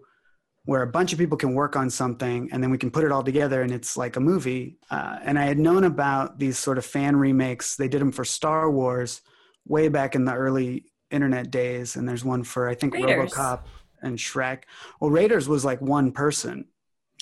where 0.66 0.84
a 0.84 0.88
bunch 0.88 1.12
of 1.12 1.18
people 1.18 1.38
can 1.38 1.56
work 1.56 1.76
on 1.76 1.90
something 1.90 2.48
and 2.52 2.62
then 2.62 2.70
we 2.70 2.78
can 2.78 2.92
put 2.92 3.04
it 3.04 3.12
all 3.12 3.24
together 3.24 3.64
and 3.64 3.72
it's 3.72 3.98
like 3.98 4.16
a 4.16 4.20
movie? 4.20 4.78
Uh, 4.90 5.20
and 5.24 5.40
i 5.40 5.44
had 5.44 5.60
known 5.60 5.84
about 5.84 6.40
these 6.40 6.58
sort 6.58 6.78
of 6.78 6.86
fan 6.86 7.16
remakes. 7.16 7.76
They 7.76 7.88
did 7.88 8.02
them 8.02 8.12
for 8.12 8.26
star 8.26 8.70
wars 8.70 9.22
way 9.66 9.88
back 9.88 10.16
in 10.16 10.26
the 10.26 10.34
early 10.34 10.86
internet 11.12 11.52
days. 11.52 11.96
And 11.96 12.08
there's 12.08 12.26
one 12.26 12.44
for 12.44 12.70
i 12.70 12.76
think 12.76 12.94
Raiders. 12.94 13.32
robocop 13.32 13.62
and 14.02 14.18
shrek. 14.18 14.64
Well 15.00 15.12
raiders 15.12 15.48
was 15.48 15.64
like 15.64 15.82
one 15.82 16.12
person. 16.12 16.66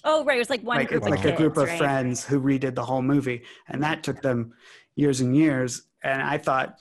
Oh, 0.04 0.24
right. 0.24 0.38
It 0.38 0.40
was 0.40 0.50
like 0.50 0.64
one 0.64 0.78
like, 0.78 0.90
group 0.90 1.04
like 1.04 1.22
kids, 1.22 1.34
a 1.34 1.38
group 1.38 1.58
of 1.58 1.68
right? 1.68 1.78
friends 1.78 2.24
who 2.24 2.40
redid 2.42 2.76
the 2.76 2.86
whole 2.86 3.02
movie, 3.02 3.44
and 3.68 3.84
that 3.84 4.04
took 4.04 4.22
them 4.22 4.54
years 5.00 5.22
and 5.22 5.36
years. 5.36 5.84
And 6.04 6.22
I 6.22 6.38
thought 6.38 6.78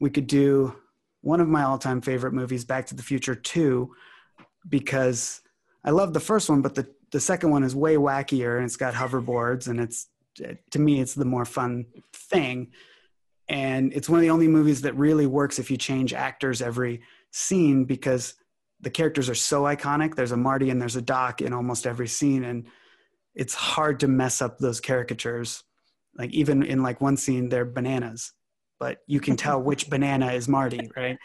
we 0.00 0.10
could 0.10 0.26
do 0.26 0.74
one 1.22 1.40
of 1.40 1.48
my 1.48 1.62
all-time 1.62 2.00
favorite 2.00 2.32
movies, 2.32 2.64
Back 2.64 2.86
to 2.86 2.94
the 2.94 3.02
Future 3.02 3.34
Two, 3.34 3.94
because 4.68 5.42
I 5.84 5.90
love 5.90 6.12
the 6.12 6.20
first 6.20 6.48
one, 6.48 6.62
but 6.62 6.74
the 6.74 6.86
the 7.12 7.20
second 7.20 7.50
one 7.50 7.64
is 7.64 7.74
way 7.74 7.96
wackier, 7.96 8.56
and 8.56 8.64
it's 8.64 8.76
got 8.76 8.94
hoverboards, 8.94 9.66
and 9.68 9.80
it's 9.80 10.08
to 10.70 10.78
me 10.78 11.00
it's 11.00 11.14
the 11.14 11.24
more 11.24 11.44
fun 11.44 11.86
thing. 12.12 12.72
And 13.48 13.92
it's 13.92 14.08
one 14.08 14.20
of 14.20 14.22
the 14.22 14.30
only 14.30 14.46
movies 14.46 14.82
that 14.82 14.94
really 14.94 15.26
works 15.26 15.58
if 15.58 15.70
you 15.70 15.76
change 15.76 16.14
actors 16.14 16.62
every 16.62 17.02
scene 17.32 17.84
because 17.84 18.34
the 18.80 18.90
characters 18.90 19.28
are 19.28 19.34
so 19.34 19.62
iconic. 19.62 20.14
There's 20.14 20.30
a 20.30 20.36
Marty 20.36 20.70
and 20.70 20.80
there's 20.80 20.94
a 20.94 21.02
Doc 21.02 21.42
in 21.42 21.52
almost 21.52 21.86
every 21.86 22.06
scene, 22.06 22.44
and 22.44 22.66
it's 23.34 23.54
hard 23.54 24.00
to 24.00 24.08
mess 24.08 24.40
up 24.40 24.58
those 24.58 24.80
caricatures. 24.80 25.64
Like 26.16 26.32
even 26.32 26.62
in 26.62 26.82
like 26.82 27.00
one 27.00 27.16
scene, 27.16 27.48
they're 27.48 27.64
bananas, 27.64 28.32
but 28.78 28.98
you 29.06 29.20
can 29.20 29.36
tell 29.36 29.60
which 29.62 29.88
banana 29.88 30.32
is 30.32 30.48
Marty, 30.48 30.90
right? 30.96 31.18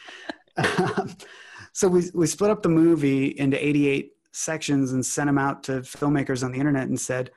so 1.74 1.88
we 1.88 2.04
we 2.14 2.28
split 2.28 2.52
up 2.52 2.64
the 2.64 2.70
movie 2.70 3.28
into 3.28 3.64
88 3.64 4.12
sections 4.32 4.92
and 4.92 5.06
sent 5.06 5.28
them 5.28 5.38
out 5.38 5.64
to 5.64 5.82
filmmakers 5.82 6.44
on 6.44 6.52
the 6.52 6.60
internet 6.60 6.88
and 6.88 7.00
said, 7.00 7.32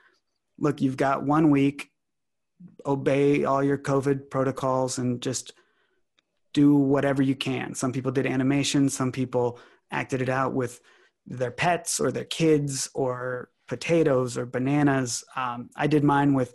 look, 0.59 0.81
you've 0.81 0.97
got 0.97 1.23
one 1.23 1.51
week, 1.51 1.91
obey 2.85 3.45
all 3.45 3.63
your 3.63 3.79
COVID 3.79 4.31
protocols 4.31 4.99
and 4.99 5.23
just 5.23 5.53
do 6.53 6.75
whatever 6.75 7.23
you 7.23 7.37
can. 7.37 7.75
Some 7.75 7.93
people 7.93 8.11
did 8.11 8.27
animation, 8.27 8.89
some 8.89 9.13
people 9.13 9.61
acted 9.91 10.21
it 10.23 10.29
out 10.29 10.55
with 10.55 10.81
their 11.27 11.51
pets 11.51 12.01
or 12.01 12.11
their 12.11 12.25
kids 12.25 12.91
or 12.95 13.51
potatoes 13.69 14.37
or 14.37 14.47
bananas. 14.47 15.23
Um, 15.37 15.71
I 15.77 15.87
did 15.87 16.03
mine 16.03 16.35
with 16.35 16.55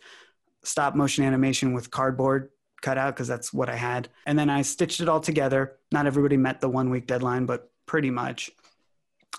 stop 0.63 0.95
motion 0.95 1.23
animation 1.23 1.73
with 1.73 1.91
cardboard 1.91 2.49
cut 2.83 2.97
out 2.97 3.15
because 3.15 3.27
that's 3.27 3.53
what 3.53 3.69
I 3.69 3.75
had. 3.75 4.09
And 4.27 4.37
then 4.37 4.49
I 4.49 4.61
stitched 4.61 4.99
it 4.99 5.09
all 5.09 5.21
together. 5.21 5.77
Not 5.91 6.05
everybody 6.05 6.37
met 6.37 6.61
the 6.61 6.69
one 6.69 6.89
week 6.89 7.07
deadline, 7.07 7.45
but 7.45 7.71
pretty 7.85 8.11
much. 8.11 8.51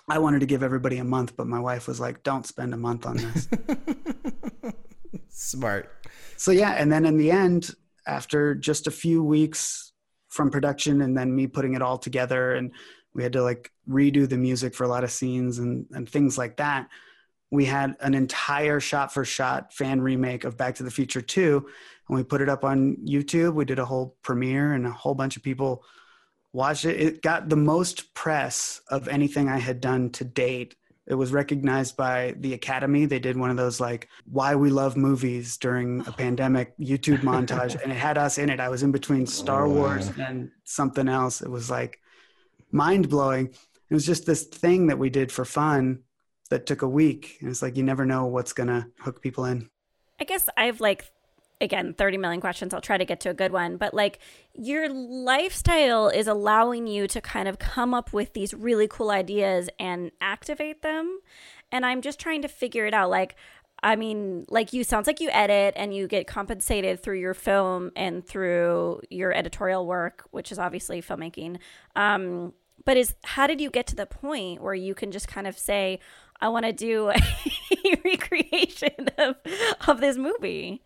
I 0.08 0.18
wanted 0.18 0.40
to 0.40 0.46
give 0.46 0.62
everybody 0.62 0.98
a 0.98 1.04
month, 1.04 1.36
but 1.36 1.46
my 1.46 1.60
wife 1.60 1.86
was 1.86 2.00
like, 2.00 2.22
don't 2.22 2.46
spend 2.46 2.74
a 2.74 2.76
month 2.76 3.06
on 3.06 3.16
this. 3.16 3.48
Smart. 5.28 5.90
So, 6.36 6.50
yeah. 6.50 6.72
And 6.72 6.90
then 6.90 7.04
in 7.04 7.16
the 7.16 7.30
end, 7.30 7.70
after 8.06 8.54
just 8.54 8.86
a 8.86 8.90
few 8.90 9.22
weeks 9.22 9.92
from 10.28 10.50
production 10.50 11.02
and 11.02 11.16
then 11.16 11.34
me 11.34 11.46
putting 11.46 11.74
it 11.74 11.82
all 11.82 11.96
together, 11.96 12.54
and 12.54 12.72
we 13.14 13.22
had 13.22 13.32
to 13.34 13.42
like 13.42 13.70
redo 13.88 14.28
the 14.28 14.36
music 14.36 14.74
for 14.74 14.84
a 14.84 14.88
lot 14.88 15.04
of 15.04 15.10
scenes 15.10 15.58
and, 15.58 15.86
and 15.92 16.08
things 16.08 16.36
like 16.36 16.56
that. 16.56 16.88
We 17.50 17.64
had 17.64 17.96
an 18.00 18.14
entire 18.14 18.80
shot 18.80 19.12
for 19.12 19.24
shot 19.24 19.72
fan 19.72 20.00
remake 20.00 20.44
of 20.44 20.56
Back 20.56 20.76
to 20.76 20.82
the 20.82 20.90
Future 20.90 21.20
2 21.20 21.66
and 22.08 22.16
we 22.16 22.22
put 22.22 22.40
it 22.40 22.48
up 22.48 22.64
on 22.64 22.96
YouTube. 22.96 23.54
We 23.54 23.64
did 23.64 23.78
a 23.78 23.84
whole 23.84 24.16
premiere, 24.22 24.74
and 24.74 24.86
a 24.86 24.90
whole 24.90 25.14
bunch 25.14 25.36
of 25.36 25.42
people 25.42 25.84
watched 26.52 26.84
it. 26.84 27.00
It 27.00 27.22
got 27.22 27.48
the 27.48 27.56
most 27.56 28.14
press 28.14 28.80
of 28.88 29.08
anything 29.08 29.48
I 29.48 29.58
had 29.58 29.80
done 29.80 30.10
to 30.10 30.24
date. 30.24 30.76
It 31.06 31.14
was 31.14 31.32
recognized 31.32 31.96
by 31.96 32.34
the 32.38 32.54
Academy. 32.54 33.04
They 33.04 33.18
did 33.18 33.36
one 33.36 33.50
of 33.50 33.56
those 33.56 33.80
like 33.80 34.08
"Why 34.26 34.54
We 34.54 34.70
Love 34.70 34.96
Movies" 34.96 35.56
during 35.56 36.00
a 36.06 36.12
pandemic 36.18 36.76
YouTube 36.78 37.20
montage, 37.20 37.80
and 37.82 37.92
it 37.92 37.96
had 37.96 38.18
us 38.18 38.38
in 38.38 38.50
it. 38.50 38.60
I 38.60 38.68
was 38.68 38.82
in 38.82 38.92
between 38.92 39.26
Star 39.26 39.66
oh, 39.66 39.70
Wars 39.70 40.10
and 40.18 40.50
something 40.64 41.08
else. 41.08 41.40
It 41.40 41.50
was 41.50 41.70
like 41.70 42.00
mind 42.70 43.08
blowing. 43.08 43.48
It 43.90 43.94
was 43.94 44.06
just 44.06 44.26
this 44.26 44.44
thing 44.44 44.88
that 44.88 44.98
we 44.98 45.10
did 45.10 45.30
for 45.30 45.44
fun 45.44 46.00
that 46.50 46.66
took 46.66 46.82
a 46.82 46.88
week. 46.88 47.38
And 47.40 47.50
it's 47.50 47.62
like 47.62 47.76
you 47.76 47.82
never 47.82 48.04
know 48.04 48.26
what's 48.26 48.52
gonna 48.52 48.88
hook 49.00 49.22
people 49.22 49.44
in. 49.44 49.68
I 50.20 50.24
guess 50.24 50.48
I've 50.56 50.80
like 50.80 51.10
again 51.60 51.94
30 51.94 52.18
million 52.18 52.40
questions. 52.40 52.74
I'll 52.74 52.80
try 52.80 52.98
to 52.98 53.04
get 53.04 53.20
to 53.20 53.30
a 53.30 53.34
good 53.34 53.52
one. 53.52 53.76
But 53.76 53.94
like 53.94 54.18
your 54.54 54.88
lifestyle 54.88 56.08
is 56.08 56.26
allowing 56.26 56.86
you 56.86 57.06
to 57.08 57.20
kind 57.20 57.48
of 57.48 57.58
come 57.58 57.94
up 57.94 58.12
with 58.12 58.32
these 58.32 58.54
really 58.54 58.88
cool 58.88 59.10
ideas 59.10 59.68
and 59.78 60.10
activate 60.20 60.82
them. 60.82 61.20
And 61.72 61.84
i'm 61.84 62.02
just 62.02 62.20
trying 62.20 62.42
to 62.42 62.48
figure 62.48 62.86
it 62.86 62.94
out. 62.94 63.10
Like 63.10 63.36
i 63.82 63.96
mean 63.96 64.46
like 64.48 64.72
you 64.72 64.84
sounds 64.84 65.06
like 65.06 65.20
you 65.20 65.28
edit 65.30 65.74
and 65.76 65.94
you 65.94 66.06
get 66.06 66.26
compensated 66.26 67.02
through 67.02 67.18
your 67.18 67.34
film 67.34 67.90
and 67.96 68.26
through 68.26 69.00
your 69.10 69.32
editorial 69.32 69.84
work 69.86 70.26
which 70.30 70.52
is 70.52 70.58
obviously 70.58 71.02
filmmaking. 71.02 71.58
Um 71.96 72.52
but 72.84 72.96
is 72.96 73.14
how 73.24 73.46
did 73.46 73.60
you 73.60 73.70
get 73.70 73.86
to 73.88 73.96
the 73.96 74.06
point 74.06 74.62
where 74.62 74.74
you 74.74 74.94
can 74.94 75.10
just 75.10 75.28
kind 75.28 75.46
of 75.46 75.58
say 75.58 76.00
i 76.44 76.48
want 76.48 76.64
to 76.64 76.72
do 76.72 77.10
a 77.10 77.16
recreation 78.04 79.08
of 79.18 79.36
of 79.88 80.00
this 80.00 80.16
movie 80.16 80.80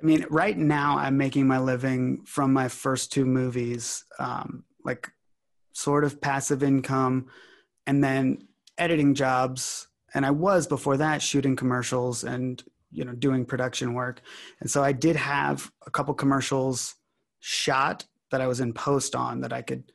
I 0.00 0.04
mean, 0.04 0.26
right 0.28 0.56
now 0.56 0.98
I'm 0.98 1.16
making 1.16 1.46
my 1.46 1.58
living 1.58 2.22
from 2.26 2.52
my 2.52 2.68
first 2.68 3.12
two 3.12 3.24
movies, 3.24 4.04
um, 4.18 4.64
like 4.84 5.10
sort 5.72 6.04
of 6.04 6.20
passive 6.20 6.62
income, 6.62 7.26
and 7.86 8.04
then 8.04 8.46
editing 8.76 9.14
jobs. 9.14 9.88
And 10.14 10.26
I 10.26 10.30
was 10.30 10.66
before 10.66 10.98
that 10.98 11.22
shooting 11.22 11.56
commercials 11.56 12.24
and 12.24 12.62
you 12.90 13.04
know 13.04 13.14
doing 13.14 13.46
production 13.46 13.94
work. 13.94 14.20
And 14.60 14.70
so 14.70 14.84
I 14.84 14.92
did 14.92 15.16
have 15.16 15.70
a 15.86 15.90
couple 15.90 16.12
commercials 16.14 16.94
shot 17.40 18.04
that 18.30 18.40
I 18.40 18.46
was 18.46 18.60
in 18.60 18.72
post 18.74 19.14
on 19.14 19.40
that 19.40 19.52
I 19.52 19.62
could 19.62 19.92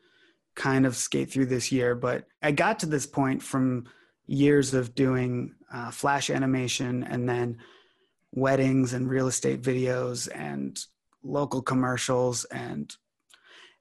kind 0.55 0.85
of 0.85 0.95
skate 0.95 1.31
through 1.31 1.45
this 1.45 1.71
year. 1.71 1.93
But 1.95 2.25
I 2.41 2.51
got 2.51 2.79
to 2.79 2.85
this 2.87 3.05
point 3.05 3.43
from 3.43 3.85
years 4.31 4.73
of 4.73 4.95
doing 4.95 5.53
uh, 5.73 5.91
flash 5.91 6.29
animation 6.29 7.03
and 7.03 7.27
then 7.27 7.57
weddings 8.31 8.93
and 8.93 9.09
real 9.09 9.27
estate 9.27 9.61
videos 9.61 10.29
and 10.33 10.85
local 11.21 11.61
commercials 11.61 12.45
and 12.45 12.95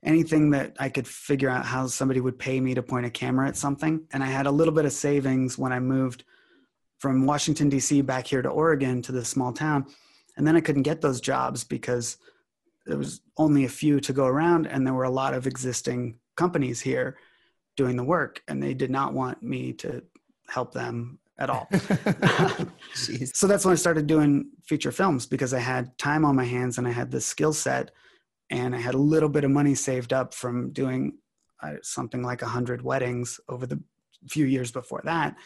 anything 0.03 0.51
that 0.51 0.77
I 0.79 0.89
could 0.89 1.07
figure 1.07 1.49
out 1.49 1.65
how 1.65 1.87
somebody 1.87 2.21
would 2.21 2.39
pay 2.39 2.61
me 2.61 2.75
to 2.75 2.83
point 2.83 3.07
a 3.07 3.11
camera 3.11 3.47
at 3.47 3.57
something. 3.57 4.03
And 4.13 4.25
I 4.25 4.27
had 4.27 4.47
a 4.47 4.51
little 4.51 4.75
bit 4.75 4.87
of 4.87 4.93
savings 4.93 5.57
when 5.57 5.73
I 5.73 5.79
moved 5.79 6.25
from 6.99 7.27
Washington, 7.27 7.69
D.C. 7.69 8.03
back 8.03 8.27
here 8.27 8.43
to 8.43 8.49
Oregon 8.49 9.03
to 9.03 9.13
this 9.13 9.29
small 9.29 9.53
town. 9.53 9.87
And 10.37 10.47
then 10.47 10.57
I 10.57 10.61
couldn't 10.61 10.83
get 10.83 11.01
those 11.01 11.21
jobs 11.21 11.65
because 11.65 12.19
there 12.87 12.99
was 12.99 13.21
only 13.37 13.65
a 13.65 13.69
few 13.69 14.01
to 14.01 14.13
go 14.13 14.27
around 14.27 14.67
and 14.67 14.87
there 14.87 14.95
were 14.95 15.05
a 15.05 15.11
lot 15.11 15.35
of 15.35 15.47
existing 15.47 16.19
companies 16.37 16.81
here 16.81 17.19
doing 17.77 17.97
the 17.97 18.05
work 18.05 18.43
and 18.49 18.63
they 18.63 18.75
did 18.75 18.91
not 18.91 19.13
want 19.13 19.43
me 19.43 19.73
to 19.75 20.03
help 20.51 20.73
them 20.73 21.19
at 21.39 21.49
all. 21.49 21.69
so 23.33 23.47
that's 23.47 23.65
when 23.65 23.73
I 23.73 23.77
started 23.77 24.07
doing 24.07 24.51
feature 24.67 24.93
films 24.93 25.27
because 25.27 25.55
I 25.55 25.59
had 25.59 25.97
time 25.99 26.25
on 26.25 26.37
my 26.37 26.45
hands 26.45 26.77
and 26.77 26.87
I 26.87 26.93
had 26.93 27.11
the 27.11 27.21
skill 27.21 27.53
set 27.53 27.91
and 28.51 28.75
I 28.75 28.79
had 28.79 28.95
a 28.95 28.99
little 28.99 29.29
bit 29.29 29.45
of 29.45 29.51
money 29.51 29.75
saved 29.75 30.13
up 30.13 30.35
from 30.35 30.73
doing 30.73 31.19
uh, 31.63 31.75
something 31.83 32.23
like 32.23 32.43
100 32.43 32.83
weddings 32.83 33.41
over 33.49 33.67
the 33.67 33.81
few 34.29 34.45
years 34.45 34.71
before 34.71 35.01
that. 35.05 35.37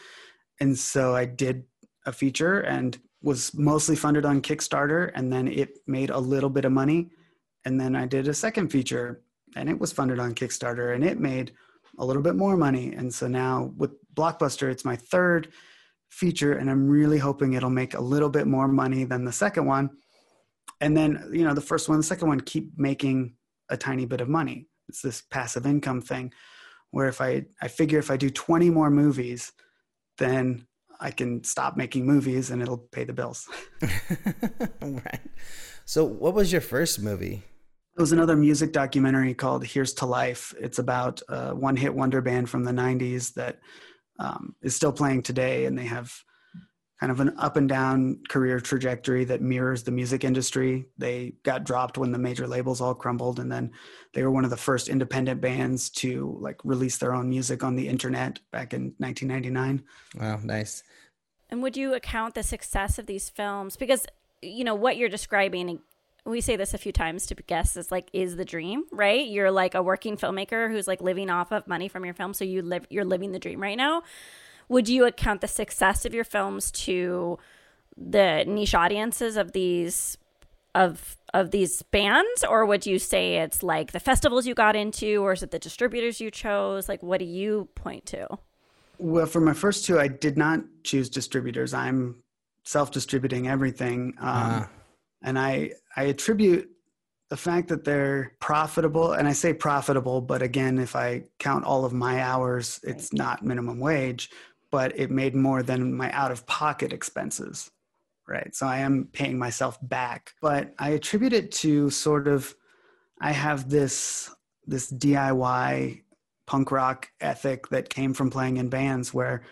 And 0.59 0.77
so 0.77 1.15
I 1.15 1.25
did 1.25 1.63
a 2.05 2.11
feature 2.11 2.61
and 2.61 2.97
was 3.21 3.53
mostly 3.53 3.95
funded 3.95 4.25
on 4.25 4.41
Kickstarter 4.41 5.11
and 5.15 5.31
then 5.31 5.47
it 5.47 5.79
made 5.87 6.09
a 6.09 6.19
little 6.19 6.49
bit 6.49 6.65
of 6.65 6.71
money. 6.71 7.09
And 7.63 7.79
then 7.79 7.95
I 7.95 8.05
did 8.05 8.27
a 8.27 8.33
second 8.33 8.69
feature 8.69 9.21
and 9.55 9.69
it 9.69 9.79
was 9.79 9.93
funded 9.93 10.19
on 10.19 10.35
Kickstarter 10.35 10.93
and 10.93 11.03
it 11.03 11.19
made 11.19 11.53
a 11.97 12.05
little 12.05 12.21
bit 12.21 12.35
more 12.35 12.57
money. 12.57 12.93
And 12.93 13.13
so 13.13 13.27
now 13.27 13.73
with 13.77 13.91
Blockbuster, 14.15 14.71
it's 14.71 14.85
my 14.85 14.95
third 14.95 15.49
feature 16.15 16.53
and 16.53 16.69
i'm 16.69 16.87
really 16.87 17.17
hoping 17.17 17.53
it'll 17.53 17.69
make 17.69 17.93
a 17.93 17.99
little 18.01 18.29
bit 18.29 18.47
more 18.47 18.69
money 18.69 19.03
than 19.03 19.25
the 19.25 19.31
second 19.31 19.65
one. 19.65 19.89
And 20.79 20.95
then 20.95 21.29
you 21.33 21.43
know 21.43 21.53
the 21.53 21.61
first 21.61 21.89
one 21.89 21.97
the 21.97 22.03
second 22.03 22.27
one 22.27 22.39
keep 22.39 22.71
making 22.77 23.35
a 23.69 23.77
tiny 23.77 24.05
bit 24.05 24.21
of 24.21 24.29
money. 24.29 24.67
It's 24.87 25.01
this 25.01 25.21
passive 25.21 25.65
income 25.65 26.01
thing 26.01 26.31
where 26.91 27.07
if 27.07 27.19
i 27.21 27.45
i 27.61 27.67
figure 27.67 27.99
if 27.99 28.11
i 28.11 28.17
do 28.17 28.29
20 28.29 28.69
more 28.69 28.89
movies 28.89 29.51
then 30.17 30.65
i 31.01 31.11
can 31.11 31.43
stop 31.43 31.75
making 31.75 32.05
movies 32.05 32.49
and 32.49 32.61
it'll 32.61 32.77
pay 32.77 33.03
the 33.03 33.13
bills. 33.13 33.47
Right. 34.81 35.21
So 35.85 36.05
what 36.05 36.33
was 36.33 36.51
your 36.51 36.61
first 36.61 37.01
movie? 37.01 37.43
It 37.97 38.01
was 38.01 38.11
another 38.11 38.35
music 38.35 38.71
documentary 38.71 39.33
called 39.33 39.65
here's 39.65 39.93
to 39.95 40.05
life. 40.05 40.53
It's 40.59 40.79
about 40.79 41.21
a 41.29 41.55
one 41.55 41.75
hit 41.75 41.93
wonder 41.93 42.21
band 42.21 42.49
from 42.49 42.63
the 42.63 42.71
90s 42.71 43.33
that 43.33 43.59
um, 44.19 44.55
is 44.61 44.75
still 44.75 44.91
playing 44.91 45.23
today, 45.23 45.65
and 45.65 45.77
they 45.77 45.85
have 45.85 46.13
kind 46.99 47.11
of 47.11 47.19
an 47.19 47.33
up 47.37 47.57
and 47.57 47.67
down 47.67 48.19
career 48.29 48.59
trajectory 48.59 49.25
that 49.25 49.41
mirrors 49.41 49.83
the 49.83 49.91
music 49.91 50.23
industry. 50.23 50.85
They 50.97 51.33
got 51.43 51.65
dropped 51.65 51.97
when 51.97 52.11
the 52.11 52.17
major 52.17 52.47
labels 52.47 52.81
all 52.81 52.95
crumbled, 52.95 53.39
and 53.39 53.51
then 53.51 53.71
they 54.13 54.23
were 54.23 54.31
one 54.31 54.45
of 54.45 54.49
the 54.49 54.57
first 54.57 54.87
independent 54.87 55.41
bands 55.41 55.89
to 55.91 56.37
like 56.39 56.59
release 56.63 56.97
their 56.97 57.13
own 57.13 57.29
music 57.29 57.63
on 57.63 57.75
the 57.75 57.87
internet 57.87 58.39
back 58.51 58.73
in 58.73 58.93
1999. 58.97 59.83
Wow, 60.19 60.39
nice. 60.43 60.83
And 61.49 61.61
would 61.61 61.77
you 61.77 61.93
account 61.93 62.33
the 62.33 62.43
success 62.43 62.97
of 62.97 63.05
these 63.05 63.29
films 63.29 63.75
because 63.75 64.05
you 64.41 64.63
know 64.63 64.75
what 64.75 64.97
you're 64.97 65.09
describing 65.09 65.79
we 66.25 66.41
say 66.41 66.55
this 66.55 66.73
a 66.73 66.77
few 66.77 66.91
times 66.91 67.27
to 67.27 67.35
guests 67.35 67.77
is 67.77 67.91
like 67.91 68.09
is 68.11 68.35
the 68.35 68.45
dream 68.45 68.83
right? 68.91 69.27
You're 69.27 69.51
like 69.51 69.75
a 69.75 69.83
working 69.83 70.17
filmmaker 70.17 70.69
who's 70.69 70.87
like 70.87 71.01
living 71.01 71.29
off 71.29 71.51
of 71.51 71.67
money 71.67 71.87
from 71.87 72.03
your 72.03 72.13
film 72.13 72.33
so 72.33 72.43
you 72.43 72.61
live 72.61 72.85
you're 72.89 73.05
living 73.05 73.31
the 73.31 73.39
dream 73.39 73.61
right 73.61 73.77
now. 73.77 74.03
Would 74.67 74.89
you 74.89 75.05
account 75.05 75.41
the 75.41 75.47
success 75.47 76.05
of 76.05 76.13
your 76.13 76.23
films 76.23 76.71
to 76.71 77.37
the 77.95 78.43
niche 78.47 78.73
audiences 78.73 79.37
of 79.37 79.51
these 79.51 80.17
of 80.73 81.17
of 81.33 81.51
these 81.51 81.83
bands? 81.83 82.43
Or 82.43 82.65
would 82.65 82.85
you 82.85 82.97
say 82.97 83.37
it's 83.37 83.61
like 83.61 83.91
the 83.91 83.99
festivals 83.99 84.47
you 84.47 84.55
got 84.55 84.75
into 84.75 85.23
or 85.23 85.33
is 85.33 85.43
it 85.43 85.51
the 85.51 85.59
distributors 85.59 86.19
you 86.19 86.31
chose? 86.31 86.89
Like 86.89 87.03
what 87.03 87.19
do 87.19 87.25
you 87.25 87.69
point 87.75 88.07
to? 88.07 88.27
Well 88.97 89.27
for 89.27 89.41
my 89.41 89.53
first 89.53 89.85
two 89.85 89.99
i 89.99 90.07
did 90.07 90.37
not 90.37 90.61
choose 90.83 91.09
distributors. 91.09 91.73
I'm 91.73 92.15
self-distributing 92.63 93.47
everything 93.47 94.15
um, 94.19 94.63
uh 94.63 94.65
and 95.25 95.39
I 95.39 95.71
I 95.95 96.03
attribute 96.03 96.69
the 97.29 97.37
fact 97.37 97.69
that 97.69 97.83
they're 97.83 98.33
profitable, 98.39 99.13
and 99.13 99.27
I 99.27 99.33
say 99.33 99.53
profitable, 99.53 100.21
but 100.21 100.41
again, 100.41 100.77
if 100.77 100.95
I 100.95 101.23
count 101.39 101.65
all 101.65 101.85
of 101.85 101.93
my 101.93 102.21
hours, 102.21 102.79
it's 102.83 103.13
not 103.13 103.43
minimum 103.43 103.79
wage, 103.79 104.29
but 104.71 104.97
it 104.99 105.09
made 105.09 105.35
more 105.35 105.63
than 105.63 105.95
my 105.95 106.11
out 106.11 106.31
of 106.31 106.45
pocket 106.45 106.93
expenses, 106.93 107.71
right? 108.27 108.53
So 108.53 108.67
I 108.67 108.79
am 108.79 109.09
paying 109.11 109.39
myself 109.39 109.79
back, 109.81 110.33
but 110.41 110.73
I 110.77 110.91
attribute 110.91 111.33
it 111.33 111.51
to 111.53 111.89
sort 111.89 112.27
of 112.27 112.53
I 113.19 113.31
have 113.31 113.69
this 113.69 114.29
this 114.67 114.91
DIY 114.91 116.01
punk 116.45 116.71
rock 116.71 117.09
ethic 117.21 117.69
that 117.69 117.89
came 117.89 118.13
from 118.13 118.29
playing 118.29 118.57
in 118.57 118.69
bands 118.69 119.13
where 119.13 119.43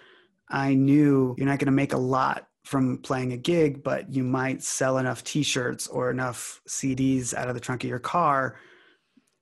I 0.49 0.73
knew 0.73 1.35
you're 1.37 1.47
not 1.47 1.59
going 1.59 1.67
to 1.67 1.71
make 1.71 1.93
a 1.93 1.97
lot 1.97 2.47
from 2.63 2.97
playing 2.97 3.33
a 3.33 3.37
gig, 3.37 3.83
but 3.83 4.11
you 4.13 4.23
might 4.23 4.63
sell 4.63 4.97
enough 4.97 5.23
t-shirts 5.23 5.87
or 5.87 6.09
enough 6.09 6.61
CDs 6.67 7.33
out 7.33 7.49
of 7.49 7.55
the 7.55 7.59
trunk 7.59 7.83
of 7.83 7.89
your 7.89 7.99
car 7.99 8.57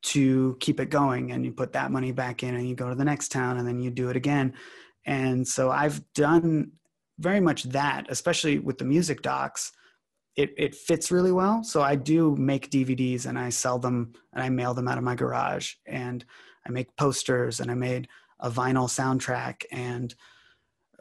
to 0.01 0.57
keep 0.59 0.80
it 0.80 0.89
going 0.89 1.32
and 1.32 1.45
you 1.45 1.51
put 1.51 1.74
that 1.74 1.91
money 1.91 2.11
back 2.11 2.41
in 2.41 2.55
and 2.55 2.67
you 2.67 2.76
go 2.76 2.89
to 2.89 2.95
the 2.95 3.05
next 3.05 3.32
town 3.32 3.57
and 3.57 3.67
then 3.67 3.80
you 3.80 3.91
do 3.91 4.09
it 4.09 4.15
again. 4.15 4.53
And 5.05 5.47
so 5.47 5.69
I've 5.69 6.01
done 6.13 6.72
very 7.19 7.39
much 7.39 7.63
that, 7.63 8.07
especially 8.09 8.57
with 8.57 8.80
the 8.80 8.86
music 8.86 9.22
docs. 9.22 9.72
It, 10.36 10.53
it 10.57 10.74
fits 10.74 11.11
really 11.11 11.32
well. 11.32 11.63
So 11.63 11.82
I 11.82 11.95
do 11.95 12.36
make 12.36 12.72
DVDs 12.72 13.28
and 13.28 13.38
I 13.38 13.49
sell 13.49 13.78
them 13.78 14.13
and 14.34 14.41
I 14.41 14.49
mail 14.49 14.74
them 14.74 14.88
out 14.88 14.97
of 14.97 15.03
my 15.03 15.13
garage 15.13 15.74
and 15.86 16.26
I 16.65 16.72
make 16.72 16.95
posters 16.95 17.59
and 17.59 17.69
I 17.69 17.76
made 17.76 18.07
a 18.39 18.49
vinyl 18.49 18.88
soundtrack 18.88 19.65
and 19.72 20.15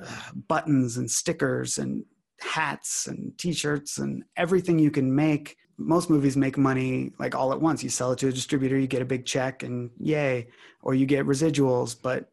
uh, 0.03 0.33
buttons 0.49 0.97
and 0.97 1.11
stickers 1.11 1.79
and 1.79 2.05
hats 2.41 3.07
and 3.07 3.37
t-shirts 3.39 3.99
and 3.99 4.25
everything 4.37 4.79
you 4.79 4.91
can 4.91 5.15
make. 5.15 5.57
Most 5.79 6.11
movies 6.11 6.37
make 6.37 6.59
money 6.59 7.13
like 7.19 7.35
all 7.35 7.53
at 7.53 7.61
once. 7.61 7.83
You 7.83 7.91
sell 7.91 8.13
it 8.13 8.19
to 8.21 8.29
a 8.29 8.33
distributor 8.33 8.79
you 8.79 8.87
get 8.87 9.03
a 9.03 9.07
big 9.07 9.25
check 9.25 9.63
and 9.63 9.91
yay 9.99 10.49
or 10.83 10.95
you 10.95 11.07
get 11.07 11.27
residuals. 11.27 11.97
But 12.01 12.29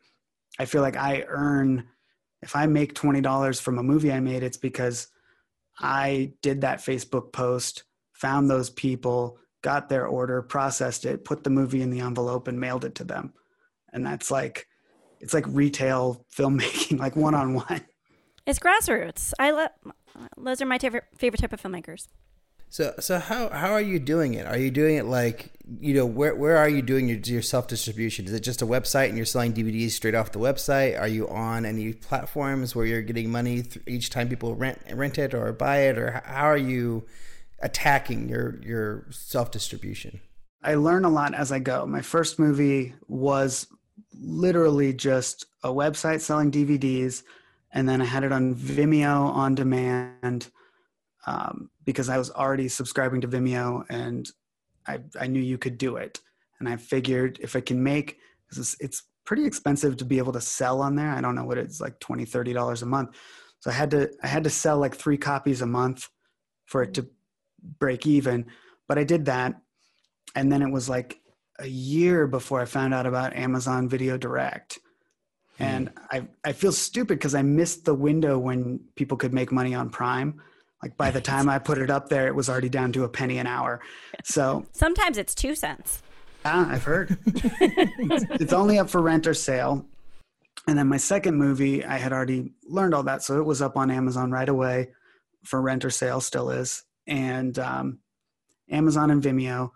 i 0.59 0.65
feel 0.65 0.81
like 0.81 0.95
i 0.97 1.23
earn 1.27 1.85
if 2.41 2.55
i 2.55 2.65
make 2.65 2.95
$20 2.95 3.61
from 3.61 3.77
a 3.77 3.83
movie 3.83 4.11
i 4.11 4.19
made 4.19 4.41
it's 4.41 4.57
because 4.57 5.07
i 5.79 6.33
did 6.41 6.61
that 6.61 6.79
facebook 6.79 7.31
post 7.31 7.83
found 8.13 8.49
those 8.49 8.71
people 8.71 9.37
got 9.61 9.89
their 9.89 10.07
order 10.07 10.41
processed 10.41 11.05
it 11.05 11.25
put 11.25 11.43
the 11.43 11.49
movie 11.49 11.81
in 11.81 11.89
the 11.89 11.99
envelope 11.99 12.47
and 12.47 12.59
mailed 12.59 12.85
it 12.85 12.95
to 12.95 13.03
them. 13.03 13.33
And 13.93 14.05
that's 14.05 14.31
like 14.31 14.67
it's 15.19 15.33
like 15.33 15.45
retail 15.47 16.25
filmmaking, 16.35 16.99
like 16.99 17.15
one 17.15 17.35
on 17.35 17.53
one. 17.53 17.81
It's 18.47 18.59
grassroots. 18.59 19.33
I 19.37 19.51
love 19.51 19.69
those 20.37 20.61
are 20.61 20.65
my 20.65 20.79
favorite 20.79 21.03
favorite 21.17 21.41
type 21.41 21.51
of 21.51 21.61
filmmakers. 21.61 22.07
So 22.69 22.93
so 22.99 23.19
how 23.19 23.49
how 23.49 23.73
are 23.73 23.81
you 23.81 23.99
doing 23.99 24.35
it? 24.35 24.45
Are 24.45 24.57
you 24.57 24.71
doing 24.71 24.95
it 24.95 25.05
like 25.05 25.51
you 25.81 25.93
know 25.93 26.05
where 26.05 26.33
where 26.33 26.55
are 26.55 26.69
you 26.69 26.81
doing 26.81 27.09
your 27.09 27.17
your 27.17 27.41
self 27.41 27.67
distribution? 27.67 28.25
Is 28.25 28.31
it 28.31 28.39
just 28.39 28.61
a 28.61 28.65
website 28.65 29.09
and 29.09 29.17
you're 29.17 29.25
selling 29.25 29.53
DVDs 29.53 29.91
straight 29.91 30.15
off 30.15 30.31
the 30.31 30.39
website? 30.39 30.97
Are 30.97 31.09
you 31.09 31.27
on 31.27 31.65
any 31.65 31.91
platforms 31.91 32.73
where 32.73 32.85
you're 32.85 33.01
getting 33.01 33.29
money 33.29 33.65
each 33.85 34.09
time 34.09 34.29
people 34.29 34.55
rent 34.55 34.79
rent 34.93 35.17
it 35.17 35.33
or 35.33 35.51
buy 35.51 35.79
it, 35.79 35.97
or 35.97 36.23
how 36.25 36.45
are 36.45 36.57
you 36.57 37.05
attacking 37.59 38.29
your 38.29 38.61
your 38.63 39.07
self 39.11 39.51
distribution? 39.51 40.21
I 40.63 40.75
learn 40.75 41.03
a 41.03 41.09
lot 41.09 41.35
as 41.35 41.51
I 41.51 41.59
go. 41.59 41.85
My 41.85 42.01
first 42.01 42.39
movie 42.39 42.95
was 43.09 43.67
literally 44.19 44.93
just 44.93 45.45
a 45.63 45.69
website 45.69 46.21
selling 46.21 46.51
DVDs, 46.51 47.23
and 47.73 47.87
then 47.87 48.01
I 48.01 48.05
had 48.05 48.23
it 48.23 48.31
on 48.31 48.55
Vimeo 48.55 49.29
on 49.29 49.55
demand 49.55 50.49
um, 51.25 51.69
because 51.85 52.09
I 52.09 52.17
was 52.17 52.31
already 52.31 52.69
subscribing 52.69 53.21
to 53.21 53.27
Vimeo, 53.27 53.83
and 53.89 54.29
I 54.87 54.99
I 55.19 55.27
knew 55.27 55.41
you 55.41 55.57
could 55.57 55.77
do 55.77 55.97
it, 55.97 56.19
and 56.59 56.69
I 56.69 56.77
figured 56.77 57.39
if 57.41 57.55
I 57.55 57.61
can 57.61 57.81
make 57.83 58.17
it's, 58.49 58.75
it's 58.79 59.03
pretty 59.25 59.45
expensive 59.45 59.97
to 59.97 60.05
be 60.05 60.17
able 60.17 60.33
to 60.33 60.41
sell 60.41 60.81
on 60.81 60.95
there. 60.95 61.09
I 61.09 61.21
don't 61.21 61.35
know 61.35 61.43
what 61.43 61.57
it's 61.57 61.81
like 61.81 61.99
20 61.99 62.25
30 62.25 62.53
dollars 62.53 62.81
a 62.81 62.85
month. 62.85 63.15
So 63.59 63.69
I 63.69 63.73
had 63.73 63.91
to 63.91 64.09
I 64.23 64.27
had 64.27 64.43
to 64.45 64.49
sell 64.49 64.77
like 64.77 64.95
3 64.95 65.17
copies 65.17 65.61
a 65.61 65.65
month 65.65 66.07
for 66.65 66.83
it 66.83 66.93
to 66.95 67.07
break 67.79 68.05
even, 68.07 68.45
but 68.87 68.97
I 68.97 69.03
did 69.03 69.25
that 69.25 69.59
and 70.35 70.51
then 70.51 70.61
it 70.61 70.71
was 70.71 70.87
like 70.87 71.19
a 71.59 71.67
year 71.67 72.27
before 72.27 72.61
I 72.61 72.65
found 72.65 72.93
out 72.93 73.07
about 73.07 73.35
Amazon 73.35 73.89
Video 73.89 74.17
Direct. 74.17 74.79
And 75.59 75.89
hmm. 75.89 75.97
I, 76.11 76.27
I 76.43 76.51
feel 76.53 76.71
stupid 76.71 77.19
because 77.19 77.35
I 77.35 77.41
missed 77.41 77.85
the 77.85 77.93
window 77.93 78.37
when 78.37 78.79
people 78.95 79.17
could 79.17 79.33
make 79.33 79.51
money 79.51 79.73
on 79.73 79.89
Prime. 79.89 80.41
Like 80.81 80.95
by 80.97 81.11
the 81.11 81.21
time 81.33 81.49
I 81.49 81.59
put 81.59 81.77
it 81.77 81.89
up 81.89 82.09
there, 82.09 82.27
it 82.27 82.35
was 82.35 82.49
already 82.49 82.69
down 82.69 82.91
to 82.93 83.03
a 83.03 83.09
penny 83.09 83.37
an 83.37 83.47
hour. 83.47 83.81
So 84.23 84.65
sometimes 84.71 85.17
it's 85.17 85.33
two 85.33 85.55
cents. 85.55 86.01
Yeah, 86.45 86.67
I've 86.69 86.83
heard. 86.83 87.17
it's, 87.25 88.41
it's 88.41 88.53
only 88.53 88.79
up 88.79 88.89
for 88.89 89.01
rent 89.01 89.27
or 89.27 89.33
sale. 89.33 89.85
And 90.67 90.77
then 90.77 90.87
my 90.87 90.97
second 90.97 91.35
movie, 91.35 91.83
I 91.83 91.97
had 91.97 92.11
already 92.11 92.51
learned 92.67 92.93
all 92.93 93.03
that. 93.03 93.23
So 93.23 93.39
it 93.39 93.45
was 93.45 93.61
up 93.61 93.77
on 93.77 93.89
Amazon 93.89 94.31
right 94.31 94.47
away 94.47 94.89
for 95.43 95.61
rent 95.61 95.85
or 95.85 95.89
sale, 95.89 96.19
still 96.21 96.49
is. 96.49 96.83
And 97.07 97.57
um, 97.57 97.99
Amazon 98.69 99.11
and 99.11 99.23
Vimeo 99.23 99.71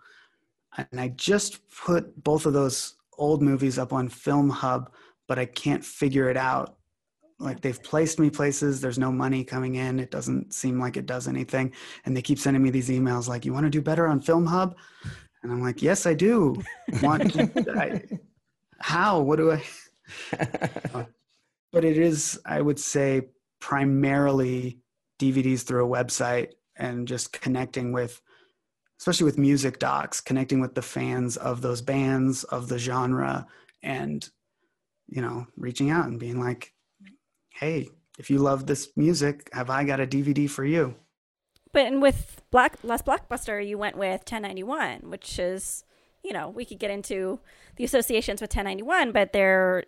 and 0.76 1.00
I 1.00 1.08
just 1.08 1.60
put 1.70 2.22
both 2.22 2.46
of 2.46 2.52
those 2.52 2.94
old 3.18 3.42
movies 3.42 3.78
up 3.78 3.92
on 3.92 4.08
Film 4.08 4.48
Hub, 4.48 4.92
but 5.28 5.38
I 5.38 5.46
can't 5.46 5.84
figure 5.84 6.28
it 6.28 6.36
out. 6.36 6.76
Like 7.38 7.60
they've 7.60 7.82
placed 7.82 8.20
me 8.20 8.30
places, 8.30 8.80
there's 8.80 8.98
no 8.98 9.10
money 9.10 9.44
coming 9.44 9.74
in. 9.76 9.98
It 9.98 10.10
doesn't 10.10 10.54
seem 10.54 10.78
like 10.78 10.96
it 10.96 11.06
does 11.06 11.26
anything, 11.26 11.72
and 12.04 12.16
they 12.16 12.22
keep 12.22 12.38
sending 12.38 12.62
me 12.62 12.70
these 12.70 12.88
emails 12.88 13.28
like, 13.28 13.44
"You 13.44 13.52
want 13.52 13.64
to 13.64 13.70
do 13.70 13.82
better 13.82 14.06
on 14.06 14.20
Film 14.20 14.46
Hub?" 14.46 14.76
And 15.42 15.50
I'm 15.50 15.60
like, 15.60 15.82
"Yes, 15.82 16.06
I 16.06 16.14
do." 16.14 16.62
Want 17.02 17.36
I, 17.36 18.02
how? 18.78 19.20
What 19.20 19.36
do 19.36 19.52
I? 19.52 19.62
but 21.72 21.84
it 21.84 21.98
is, 21.98 22.40
I 22.44 22.60
would 22.60 22.78
say, 22.78 23.22
primarily 23.58 24.78
DVDs 25.18 25.62
through 25.62 25.84
a 25.84 26.04
website 26.04 26.52
and 26.76 27.08
just 27.08 27.32
connecting 27.32 27.92
with 27.92 28.20
especially 29.02 29.24
with 29.24 29.36
music 29.36 29.80
docs, 29.80 30.20
connecting 30.20 30.60
with 30.60 30.76
the 30.76 30.80
fans 30.80 31.36
of 31.38 31.60
those 31.60 31.82
bands, 31.82 32.44
of 32.44 32.68
the 32.68 32.78
genre, 32.78 33.44
and, 33.82 34.30
you 35.08 35.22
know, 35.22 35.46
reaching 35.56 35.90
out 35.90 36.06
and 36.06 36.18
being 36.18 36.40
like, 36.40 36.72
hey, 37.50 37.88
if 38.18 38.30
you 38.30 38.38
love 38.38 38.66
this 38.66 38.90
music, 38.96 39.48
have 39.52 39.70
I 39.70 39.84
got 39.84 40.00
a 40.00 40.06
DVD 40.06 40.48
for 40.48 40.64
you? 40.64 40.94
But 41.72 41.86
and 41.86 42.02
with 42.02 42.42
Black 42.50 42.76
Last 42.82 43.06
Blockbuster, 43.06 43.66
you 43.66 43.78
went 43.78 43.96
with 43.96 44.20
1091, 44.20 45.10
which 45.10 45.38
is, 45.38 45.84
you 46.22 46.32
know, 46.32 46.48
we 46.48 46.64
could 46.64 46.78
get 46.78 46.90
into 46.90 47.40
the 47.76 47.84
associations 47.84 48.40
with 48.40 48.50
1091, 48.50 49.12
but 49.12 49.32
they're 49.32 49.84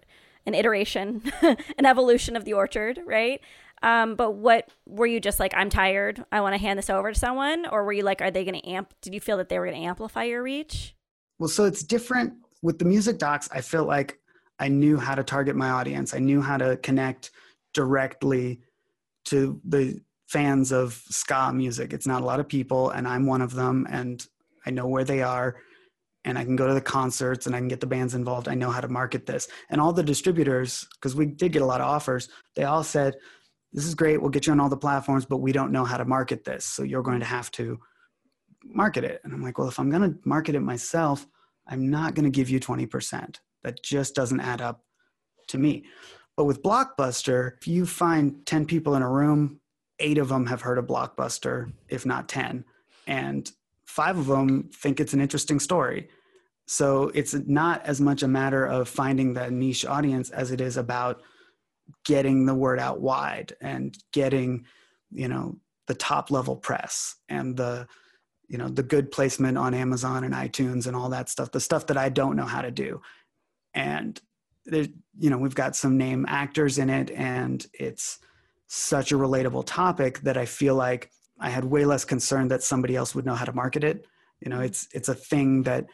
an 0.46 0.54
iteration, 0.54 1.22
an 1.42 1.86
evolution 1.86 2.36
of 2.36 2.44
the 2.44 2.54
orchard, 2.54 3.00
right? 3.04 3.40
Um, 3.82 4.14
but 4.14 4.32
what 4.32 4.70
were 4.86 5.06
you 5.06 5.20
just 5.20 5.38
like? 5.38 5.52
I'm 5.54 5.68
tired. 5.68 6.24
I 6.32 6.40
want 6.40 6.54
to 6.54 6.60
hand 6.60 6.78
this 6.78 6.88
over 6.88 7.12
to 7.12 7.18
someone, 7.18 7.66
or 7.66 7.84
were 7.84 7.92
you 7.92 8.02
like, 8.02 8.22
are 8.22 8.30
they 8.30 8.44
going 8.44 8.60
to 8.60 8.68
amp? 8.68 8.94
Did 9.02 9.12
you 9.12 9.20
feel 9.20 9.36
that 9.36 9.50
they 9.50 9.58
were 9.58 9.66
going 9.66 9.80
to 9.80 9.86
amplify 9.86 10.24
your 10.24 10.42
reach? 10.42 10.96
Well, 11.38 11.48
so 11.48 11.64
it's 11.64 11.82
different 11.82 12.34
with 12.62 12.78
the 12.78 12.86
music 12.86 13.18
docs. 13.18 13.48
I 13.52 13.60
feel 13.60 13.84
like 13.84 14.18
I 14.64 14.68
knew 14.68 14.96
how 14.96 15.14
to 15.14 15.22
target 15.22 15.56
my 15.56 15.68
audience. 15.68 16.14
I 16.14 16.20
knew 16.20 16.40
how 16.40 16.56
to 16.56 16.78
connect 16.78 17.32
directly 17.74 18.60
to 19.26 19.60
the 19.62 20.00
fans 20.26 20.72
of 20.72 21.02
ska 21.10 21.52
music. 21.52 21.92
It's 21.92 22.06
not 22.06 22.22
a 22.22 22.24
lot 22.24 22.40
of 22.40 22.48
people, 22.48 22.88
and 22.88 23.06
I'm 23.06 23.26
one 23.26 23.42
of 23.42 23.52
them, 23.54 23.86
and 23.90 24.26
I 24.64 24.70
know 24.70 24.86
where 24.86 25.04
they 25.04 25.20
are 25.20 25.56
and 26.24 26.38
I 26.38 26.44
can 26.44 26.56
go 26.56 26.66
to 26.66 26.72
the 26.72 26.80
concerts 26.80 27.46
and 27.46 27.54
I 27.54 27.58
can 27.58 27.68
get 27.68 27.80
the 27.80 27.86
bands 27.86 28.14
involved. 28.14 28.48
I 28.48 28.54
know 28.54 28.70
how 28.70 28.80
to 28.80 28.88
market 28.88 29.26
this. 29.26 29.46
And 29.68 29.78
all 29.78 29.92
the 29.92 30.02
distributors, 30.02 30.86
because 30.94 31.14
we 31.14 31.26
did 31.26 31.52
get 31.52 31.60
a 31.60 31.66
lot 31.66 31.82
of 31.82 31.86
offers, 31.86 32.30
they 32.56 32.64
all 32.64 32.82
said, 32.82 33.14
this 33.74 33.84
is 33.84 33.94
great. 33.94 34.20
We'll 34.22 34.30
get 34.30 34.46
you 34.46 34.52
on 34.54 34.60
all 34.60 34.70
the 34.70 34.76
platforms, 34.76 35.26
but 35.26 35.38
we 35.38 35.52
don't 35.52 35.72
know 35.72 35.84
how 35.84 35.98
to 35.98 36.06
market 36.06 36.44
this. 36.44 36.64
So 36.64 36.82
you're 36.82 37.02
going 37.02 37.20
to 37.20 37.26
have 37.26 37.50
to 37.52 37.78
market 38.64 39.04
it. 39.04 39.20
And 39.24 39.34
I'm 39.34 39.42
like, 39.42 39.58
well, 39.58 39.68
if 39.68 39.78
I'm 39.78 39.90
going 39.90 40.14
to 40.14 40.18
market 40.24 40.54
it 40.54 40.60
myself, 40.60 41.26
I'm 41.66 41.90
not 41.90 42.14
going 42.14 42.24
to 42.24 42.30
give 42.30 42.48
you 42.48 42.58
20%. 42.58 43.36
That 43.64 43.82
just 43.82 44.14
doesn't 44.14 44.40
add 44.40 44.60
up 44.60 44.84
to 45.48 45.58
me. 45.58 45.84
But 46.36 46.44
with 46.44 46.62
Blockbuster, 46.62 47.52
if 47.60 47.68
you 47.68 47.86
find 47.86 48.44
10 48.46 48.66
people 48.66 48.94
in 48.94 49.02
a 49.02 49.10
room, 49.10 49.60
eight 49.98 50.18
of 50.18 50.28
them 50.28 50.46
have 50.46 50.62
heard 50.62 50.78
of 50.78 50.86
Blockbuster, 50.86 51.72
if 51.88 52.06
not 52.06 52.28
10. 52.28 52.64
And 53.06 53.50
five 53.84 54.18
of 54.18 54.26
them 54.26 54.70
think 54.74 55.00
it's 55.00 55.12
an 55.12 55.20
interesting 55.20 55.60
story. 55.60 56.08
So 56.66 57.10
it's 57.14 57.34
not 57.34 57.84
as 57.84 58.00
much 58.00 58.22
a 58.22 58.28
matter 58.28 58.64
of 58.64 58.88
finding 58.88 59.34
that 59.34 59.52
niche 59.52 59.84
audience 59.84 60.30
as 60.30 60.50
it 60.50 60.60
is 60.60 60.76
about 60.76 61.22
getting 62.04 62.46
the 62.46 62.54
word 62.54 62.78
out 62.78 63.00
wide 63.00 63.54
and 63.60 63.96
getting 64.12 64.64
you 65.12 65.28
know 65.28 65.56
the 65.86 65.94
top 65.94 66.30
level 66.30 66.56
press 66.56 67.16
and 67.28 67.56
the 67.56 67.86
you 68.48 68.58
know 68.58 68.68
the 68.68 68.82
good 68.82 69.10
placement 69.10 69.58
on 69.58 69.74
amazon 69.74 70.24
and 70.24 70.34
itunes 70.34 70.86
and 70.86 70.96
all 70.96 71.10
that 71.10 71.28
stuff 71.28 71.50
the 71.52 71.60
stuff 71.60 71.86
that 71.86 71.96
i 71.96 72.08
don't 72.08 72.36
know 72.36 72.46
how 72.46 72.62
to 72.62 72.70
do 72.70 73.00
and 73.74 74.20
there 74.66 74.86
you 75.18 75.30
know 75.30 75.38
we've 75.38 75.54
got 75.54 75.76
some 75.76 75.96
name 75.96 76.24
actors 76.28 76.78
in 76.78 76.90
it 76.90 77.10
and 77.10 77.66
it's 77.74 78.18
such 78.66 79.12
a 79.12 79.16
relatable 79.16 79.64
topic 79.66 80.20
that 80.20 80.36
i 80.36 80.44
feel 80.44 80.74
like 80.74 81.10
i 81.40 81.50
had 81.50 81.64
way 81.64 81.84
less 81.84 82.04
concern 82.04 82.48
that 82.48 82.62
somebody 82.62 82.96
else 82.96 83.14
would 83.14 83.26
know 83.26 83.34
how 83.34 83.44
to 83.44 83.52
market 83.52 83.84
it 83.84 84.06
you 84.40 84.48
know 84.48 84.56
mm-hmm. 84.56 84.64
it's 84.66 84.88
it's 84.92 85.08
a 85.08 85.14
thing 85.14 85.62
that 85.62 85.86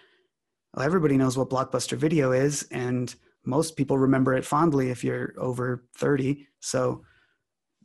well, 0.74 0.86
everybody 0.86 1.16
knows 1.16 1.36
what 1.36 1.50
blockbuster 1.50 1.96
video 1.96 2.32
is 2.32 2.66
and 2.70 3.14
most 3.44 3.76
people 3.76 3.98
remember 3.98 4.34
it 4.34 4.44
fondly 4.44 4.90
if 4.90 5.02
you're 5.02 5.34
over 5.38 5.84
30. 5.96 6.46
So 6.60 7.04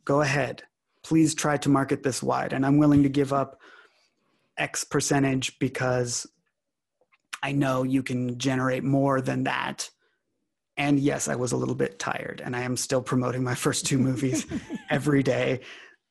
go 0.04 0.20
ahead. 0.20 0.62
Please 1.02 1.34
try 1.34 1.56
to 1.58 1.68
market 1.68 2.02
this 2.02 2.22
wide. 2.22 2.52
And 2.52 2.66
I'm 2.66 2.78
willing 2.78 3.02
to 3.02 3.08
give 3.08 3.32
up 3.32 3.60
X 4.58 4.84
percentage 4.84 5.58
because 5.58 6.26
I 7.42 7.52
know 7.52 7.82
you 7.82 8.02
can 8.02 8.38
generate 8.38 8.84
more 8.84 9.20
than 9.20 9.44
that. 9.44 9.90
And 10.76 11.00
yes, 11.00 11.28
I 11.28 11.36
was 11.36 11.52
a 11.52 11.56
little 11.56 11.74
bit 11.74 11.98
tired, 11.98 12.42
and 12.44 12.54
I 12.54 12.62
am 12.62 12.76
still 12.76 13.02
promoting 13.02 13.42
my 13.42 13.54
first 13.66 13.86
two 13.86 13.98
movies 13.98 14.46
every 14.90 15.22
day. 15.22 15.60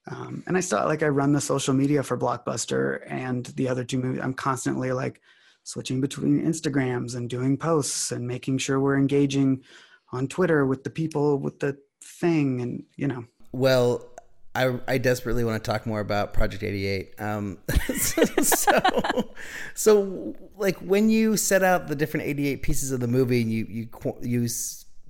Um, 0.07 0.43
and 0.45 0.55
I 0.55 0.59
still 0.59 0.85
like 0.85 1.03
I 1.03 1.07
run 1.07 1.33
the 1.33 1.41
social 1.41 1.73
media 1.73 2.03
for 2.03 2.17
Blockbuster 2.17 3.01
and 3.07 3.45
the 3.57 3.67
other 3.67 3.83
two 3.83 3.97
movies. 3.97 4.21
I'm 4.23 4.35
constantly 4.35 4.91
like 4.91 5.21
switching 5.63 5.99
between 5.99 6.45
Instagrams 6.45 7.15
and 7.15 7.29
doing 7.29 7.57
posts 7.57 8.11
and 8.11 8.27
making 8.27 8.59
sure 8.59 8.79
we're 8.79 8.97
engaging 8.97 9.63
on 10.11 10.27
Twitter 10.27 10.65
with 10.65 10.83
the 10.83 10.91
people 10.91 11.39
with 11.39 11.59
the 11.59 11.77
thing 12.03 12.61
and 12.61 12.83
you 12.95 13.07
know. 13.07 13.25
Well, 13.51 14.05
I, 14.55 14.79
I 14.87 14.97
desperately 14.97 15.43
want 15.43 15.61
to 15.61 15.71
talk 15.71 15.85
more 15.85 15.99
about 15.99 16.33
Project 16.33 16.63
88. 16.63 17.19
Um, 17.19 17.57
so, 17.97 18.23
so, 19.73 20.35
like 20.55 20.77
when 20.77 21.09
you 21.09 21.35
set 21.35 21.61
out 21.61 21.87
the 21.87 21.95
different 21.95 22.25
88 22.25 22.63
pieces 22.63 22.91
of 22.91 23.01
the 23.01 23.07
movie 23.07 23.41
and 23.41 23.51
you, 23.51 23.65
you, 23.69 23.89
you, 24.21 24.47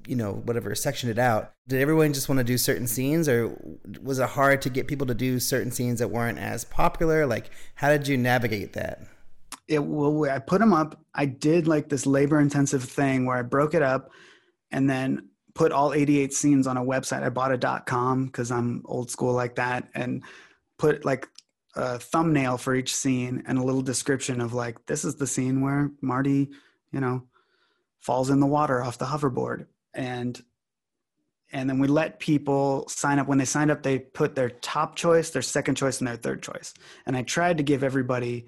you 0.07 0.15
know, 0.15 0.33
whatever, 0.33 0.73
sectioned 0.73 1.11
it 1.11 1.19
out, 1.19 1.53
did 1.67 1.79
everyone 1.79 2.11
just 2.11 2.27
want 2.27 2.39
to 2.39 2.43
do 2.43 2.57
certain 2.57 2.87
scenes 2.87 3.29
or 3.29 3.55
was 4.01 4.17
it 4.19 4.29
hard 4.29 4.63
to 4.63 4.69
get 4.69 4.87
people 4.87 5.05
to 5.07 5.13
do 5.13 5.39
certain 5.39 5.71
scenes 5.71 5.99
that 5.99 6.09
weren't 6.09 6.39
as 6.39 6.65
popular? 6.65 7.27
Like, 7.27 7.51
how 7.75 7.89
did 7.89 8.07
you 8.07 8.17
navigate 8.17 8.73
that? 8.73 9.01
It 9.67 9.83
well, 9.83 10.29
I 10.29 10.39
put 10.39 10.59
them 10.59 10.73
up. 10.73 10.99
I 11.13 11.25
did 11.25 11.67
like 11.67 11.89
this 11.89 12.05
labor 12.05 12.39
intensive 12.39 12.83
thing 12.83 13.25
where 13.25 13.37
I 13.37 13.43
broke 13.43 13.73
it 13.73 13.81
up 13.81 14.11
and 14.71 14.89
then 14.89 15.29
put 15.55 15.71
all 15.71 15.93
88 15.93 16.33
scenes 16.33 16.67
on 16.67 16.77
a 16.77 16.83
website. 16.83 17.23
I 17.23 17.29
bought 17.29 17.51
a 17.51 17.81
.com 17.85 18.25
because 18.25 18.51
I'm 18.51 18.83
old 18.85 19.09
school 19.09 19.33
like 19.33 19.55
that, 19.55 19.89
and 19.95 20.23
put 20.77 21.05
like 21.05 21.27
a 21.75 21.97
thumbnail 21.97 22.57
for 22.57 22.75
each 22.75 22.93
scene 22.93 23.43
and 23.47 23.57
a 23.57 23.63
little 23.63 23.81
description 23.81 24.41
of 24.41 24.53
like 24.53 24.85
this 24.85 25.03
is 25.03 25.15
the 25.15 25.27
scene 25.27 25.61
where 25.61 25.91
Marty, 26.01 26.49
you 26.91 26.99
know, 26.99 27.23
falls 27.99 28.29
in 28.29 28.39
the 28.39 28.45
water 28.45 28.83
off 28.83 28.97
the 28.97 29.05
hoverboard, 29.05 29.65
and 29.93 30.41
and 31.51 31.69
then 31.69 31.79
we 31.79 31.87
let 31.87 32.19
people 32.19 32.85
sign 32.89 33.17
up. 33.19 33.27
When 33.27 33.37
they 33.37 33.45
signed 33.45 33.71
up, 33.71 33.81
they 33.81 33.99
put 33.99 34.35
their 34.35 34.49
top 34.49 34.95
choice, 34.95 35.29
their 35.29 35.41
second 35.41 35.75
choice, 35.75 35.99
and 35.99 36.07
their 36.07 36.17
third 36.17 36.43
choice. 36.43 36.73
And 37.05 37.15
I 37.15 37.21
tried 37.21 37.57
to 37.57 37.63
give 37.63 37.83
everybody 37.83 38.47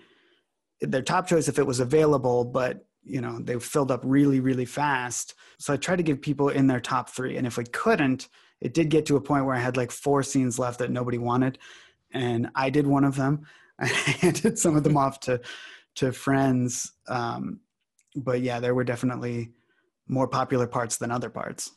their 0.82 1.02
top 1.02 1.28
choice 1.28 1.48
if 1.48 1.58
it 1.58 1.66
was 1.66 1.80
available, 1.80 2.44
but 2.44 2.87
you 3.08 3.22
know 3.22 3.40
they 3.40 3.58
filled 3.60 3.92
up 3.92 4.02
really 4.04 4.40
really 4.40 4.66
fast 4.66 5.34
so 5.58 5.74
i 5.74 5.78
tried 5.78 5.96
to 5.96 6.04
give 6.04 6.22
people 6.22 6.50
in 6.50 6.68
their 6.68 6.80
top 6.80 7.10
three 7.10 7.38
and 7.38 7.48
if 7.48 7.58
we 7.58 7.64
couldn't 7.66 8.28
it 8.62 8.74
did 8.74 8.90
get 8.90 9.06
to 9.06 9.16
a 9.16 9.22
point 9.22 9.46
where 9.46 9.56
i 9.56 9.60
had 9.60 9.78
like 9.78 9.92
four 9.92 10.22
scenes 10.24 10.60
left 10.60 10.80
that 10.80 10.92
nobody 10.92 11.18
wanted 11.18 11.58
and 12.12 12.50
i 12.56 12.70
did 12.70 12.86
one 12.86 13.04
of 13.04 13.16
them 13.16 13.46
i 13.80 13.88
handed 13.88 14.58
some 14.58 14.76
of 14.76 14.84
them 14.84 14.98
off 15.06 15.20
to 15.20 15.40
to 15.96 16.12
friends 16.12 16.94
um, 17.08 17.60
but 18.16 18.42
yeah 18.42 18.60
there 18.60 18.76
were 18.76 18.84
definitely 18.84 19.52
more 20.08 20.28
popular 20.28 20.68
parts 20.68 20.98
than 20.98 21.12
other 21.12 21.30
parts 21.30 21.72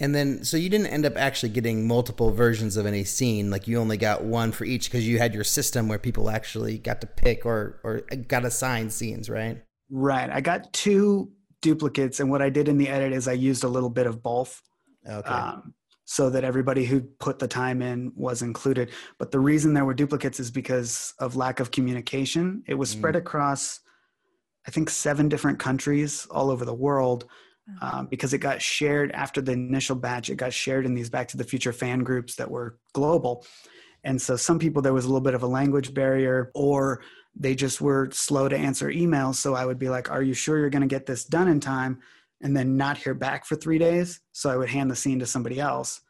and 0.00 0.14
then, 0.14 0.44
so 0.44 0.56
you 0.56 0.68
didn't 0.68 0.86
end 0.86 1.04
up 1.04 1.16
actually 1.16 1.48
getting 1.48 1.88
multiple 1.88 2.30
versions 2.30 2.76
of 2.76 2.86
any 2.86 3.02
scene. 3.02 3.50
Like 3.50 3.66
you 3.66 3.80
only 3.80 3.96
got 3.96 4.22
one 4.22 4.52
for 4.52 4.64
each 4.64 4.84
because 4.84 5.08
you 5.08 5.18
had 5.18 5.34
your 5.34 5.42
system 5.42 5.88
where 5.88 5.98
people 5.98 6.30
actually 6.30 6.78
got 6.78 7.00
to 7.00 7.08
pick 7.08 7.44
or 7.44 7.80
or 7.82 8.02
got 8.28 8.44
assigned 8.44 8.92
scenes, 8.92 9.28
right? 9.28 9.60
Right. 9.90 10.30
I 10.30 10.40
got 10.40 10.72
two 10.72 11.30
duplicates, 11.62 12.20
and 12.20 12.30
what 12.30 12.42
I 12.42 12.50
did 12.50 12.68
in 12.68 12.78
the 12.78 12.88
edit 12.88 13.12
is 13.12 13.26
I 13.28 13.32
used 13.32 13.64
a 13.64 13.68
little 13.68 13.90
bit 13.90 14.06
of 14.06 14.22
both. 14.22 14.62
Okay. 15.08 15.28
Um, 15.28 15.74
so 16.04 16.30
that 16.30 16.42
everybody 16.42 16.86
who 16.86 17.02
put 17.20 17.38
the 17.38 17.46
time 17.48 17.82
in 17.82 18.10
was 18.16 18.40
included. 18.40 18.90
But 19.18 19.30
the 19.30 19.40
reason 19.40 19.74
there 19.74 19.84
were 19.84 19.92
duplicates 19.92 20.40
is 20.40 20.50
because 20.50 21.12
of 21.18 21.36
lack 21.36 21.60
of 21.60 21.70
communication. 21.70 22.62
It 22.66 22.74
was 22.74 22.88
spread 22.88 23.14
Mm. 23.14 23.18
across, 23.18 23.80
I 24.66 24.70
think, 24.70 24.88
seven 24.88 25.28
different 25.28 25.58
countries 25.58 26.26
all 26.30 26.50
over 26.50 26.64
the 26.64 26.72
world. 26.74 27.26
Um, 27.82 28.06
because 28.06 28.32
it 28.32 28.38
got 28.38 28.62
shared 28.62 29.12
after 29.12 29.42
the 29.42 29.52
initial 29.52 29.94
batch, 29.96 30.30
it 30.30 30.36
got 30.36 30.54
shared 30.54 30.86
in 30.86 30.94
these 30.94 31.10
Back 31.10 31.28
to 31.28 31.36
the 31.36 31.44
Future 31.44 31.74
fan 31.74 31.98
groups 31.98 32.36
that 32.36 32.50
were 32.50 32.78
global. 32.94 33.44
And 34.02 34.20
so 34.22 34.36
some 34.36 34.58
people, 34.58 34.80
there 34.80 34.94
was 34.94 35.04
a 35.04 35.08
little 35.08 35.20
bit 35.20 35.34
of 35.34 35.42
a 35.42 35.46
language 35.46 35.92
barrier, 35.92 36.50
or 36.54 37.02
they 37.34 37.54
just 37.54 37.80
were 37.80 38.08
slow 38.12 38.48
to 38.48 38.56
answer 38.56 38.88
emails. 38.88 39.36
So 39.36 39.54
I 39.54 39.64
would 39.64 39.78
be 39.78 39.88
like, 39.88 40.10
Are 40.10 40.22
you 40.22 40.34
sure 40.34 40.58
you're 40.58 40.70
going 40.70 40.82
to 40.82 40.88
get 40.88 41.06
this 41.06 41.24
done 41.24 41.48
in 41.48 41.60
time? 41.60 41.98
And 42.40 42.56
then 42.56 42.76
not 42.76 42.98
hear 42.98 43.14
back 43.14 43.44
for 43.46 43.56
three 43.56 43.78
days. 43.78 44.20
So 44.32 44.48
I 44.50 44.56
would 44.56 44.68
hand 44.68 44.90
the 44.90 44.96
scene 44.96 45.18
to 45.18 45.26
somebody 45.26 45.58
else. 45.58 46.00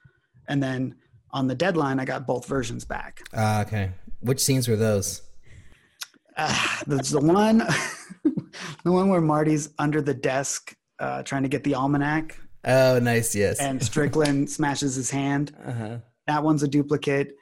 And 0.48 0.62
then 0.62 0.96
on 1.30 1.46
the 1.46 1.54
deadline, 1.54 2.00
I 2.00 2.04
got 2.04 2.26
both 2.26 2.46
versions 2.46 2.84
back. 2.84 3.22
Ah, 3.34 3.62
okay. 3.62 3.92
Which 4.20 4.40
scenes 4.40 4.68
were 4.68 4.76
those? 4.76 5.22
Uh, 6.36 6.80
there's 6.86 7.10
the 7.10 7.20
one, 7.20 7.58
the 8.84 8.92
one 8.92 9.08
where 9.08 9.20
Marty's 9.20 9.70
under 9.78 10.00
the 10.00 10.14
desk 10.14 10.74
uh, 10.98 11.22
trying 11.22 11.42
to 11.42 11.48
get 11.48 11.64
the 11.64 11.74
almanac. 11.74 12.38
Oh, 12.64 12.98
nice. 12.98 13.34
Yes. 13.34 13.60
And 13.60 13.82
Strickland 13.82 14.50
smashes 14.58 14.94
his 14.94 15.10
hand. 15.10 15.54
Uh-huh. 15.66 15.98
That 16.26 16.42
one's 16.42 16.62
a 16.62 16.68
duplicate. 16.68 17.34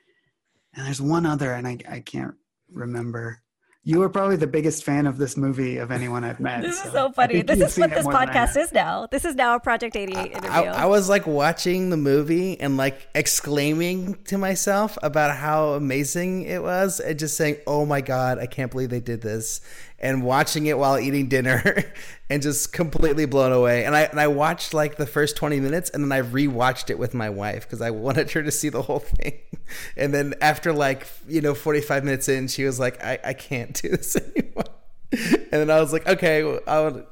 And 0.74 0.86
there's 0.86 1.00
one 1.00 1.26
other, 1.26 1.52
and 1.52 1.66
I, 1.66 1.78
I 1.88 2.00
can't 2.00 2.34
remember. 2.70 3.42
You 3.88 4.00
were 4.00 4.08
probably 4.08 4.34
the 4.34 4.48
biggest 4.48 4.82
fan 4.82 5.06
of 5.06 5.16
this 5.16 5.36
movie 5.36 5.76
of 5.76 5.92
anyone 5.92 6.24
I've 6.24 6.40
met. 6.40 6.60
This 6.62 6.84
is 6.84 6.90
so 6.90 7.12
funny. 7.12 7.42
This 7.42 7.60
is 7.60 7.78
what 7.78 7.90
this 7.90 8.04
podcast 8.04 8.60
is 8.60 8.72
now. 8.72 9.06
This 9.12 9.24
is 9.24 9.36
now 9.36 9.54
a 9.54 9.60
Project 9.60 9.94
88 9.94 10.32
interview. 10.32 10.50
I, 10.50 10.62
I 10.64 10.86
was 10.86 11.08
like 11.08 11.24
watching 11.24 11.90
the 11.90 11.96
movie 11.96 12.58
and 12.58 12.76
like 12.76 13.06
exclaiming 13.14 14.16
to 14.24 14.38
myself 14.38 14.98
about 15.04 15.36
how 15.36 15.74
amazing 15.74 16.42
it 16.42 16.64
was 16.64 16.98
and 16.98 17.16
just 17.16 17.36
saying, 17.36 17.58
oh 17.68 17.86
my 17.86 18.00
God, 18.00 18.40
I 18.40 18.46
can't 18.46 18.72
believe 18.72 18.90
they 18.90 18.98
did 18.98 19.20
this. 19.20 19.60
And 19.98 20.22
watching 20.22 20.66
it 20.66 20.76
while 20.76 20.98
eating 20.98 21.28
dinner 21.28 21.84
and 22.30 22.42
just 22.42 22.72
completely 22.72 23.24
blown 23.24 23.52
away. 23.52 23.84
And 23.84 23.96
I, 23.96 24.02
and 24.02 24.20
I 24.20 24.26
watched 24.26 24.74
like 24.74 24.96
the 24.96 25.06
first 25.06 25.36
20 25.36 25.58
minutes 25.60 25.88
and 25.90 26.04
then 26.04 26.12
I 26.12 26.20
rewatched 26.20 26.90
it 26.90 26.98
with 26.98 27.14
my 27.14 27.30
wife 27.30 27.62
because 27.62 27.80
I 27.80 27.90
wanted 27.90 28.30
her 28.32 28.42
to 28.42 28.50
see 28.50 28.68
the 28.68 28.82
whole 28.82 29.00
thing. 29.00 29.38
And 29.96 30.14
then 30.14 30.34
after 30.40 30.72
like, 30.72 31.08
you 31.26 31.40
know, 31.40 31.52
45 31.52 32.04
minutes 32.04 32.28
in, 32.28 32.46
she 32.46 32.62
was 32.62 32.78
like, 32.78 33.02
I, 33.02 33.18
I 33.24 33.32
can't 33.32 33.74
do 33.74 33.88
this 33.88 34.14
anymore. 34.36 34.64
And 35.10 35.48
then 35.50 35.70
I 35.70 35.80
was 35.80 35.92
like, 35.92 36.06
okay, 36.06 36.60
I 36.68 36.80
would, 36.80 37.06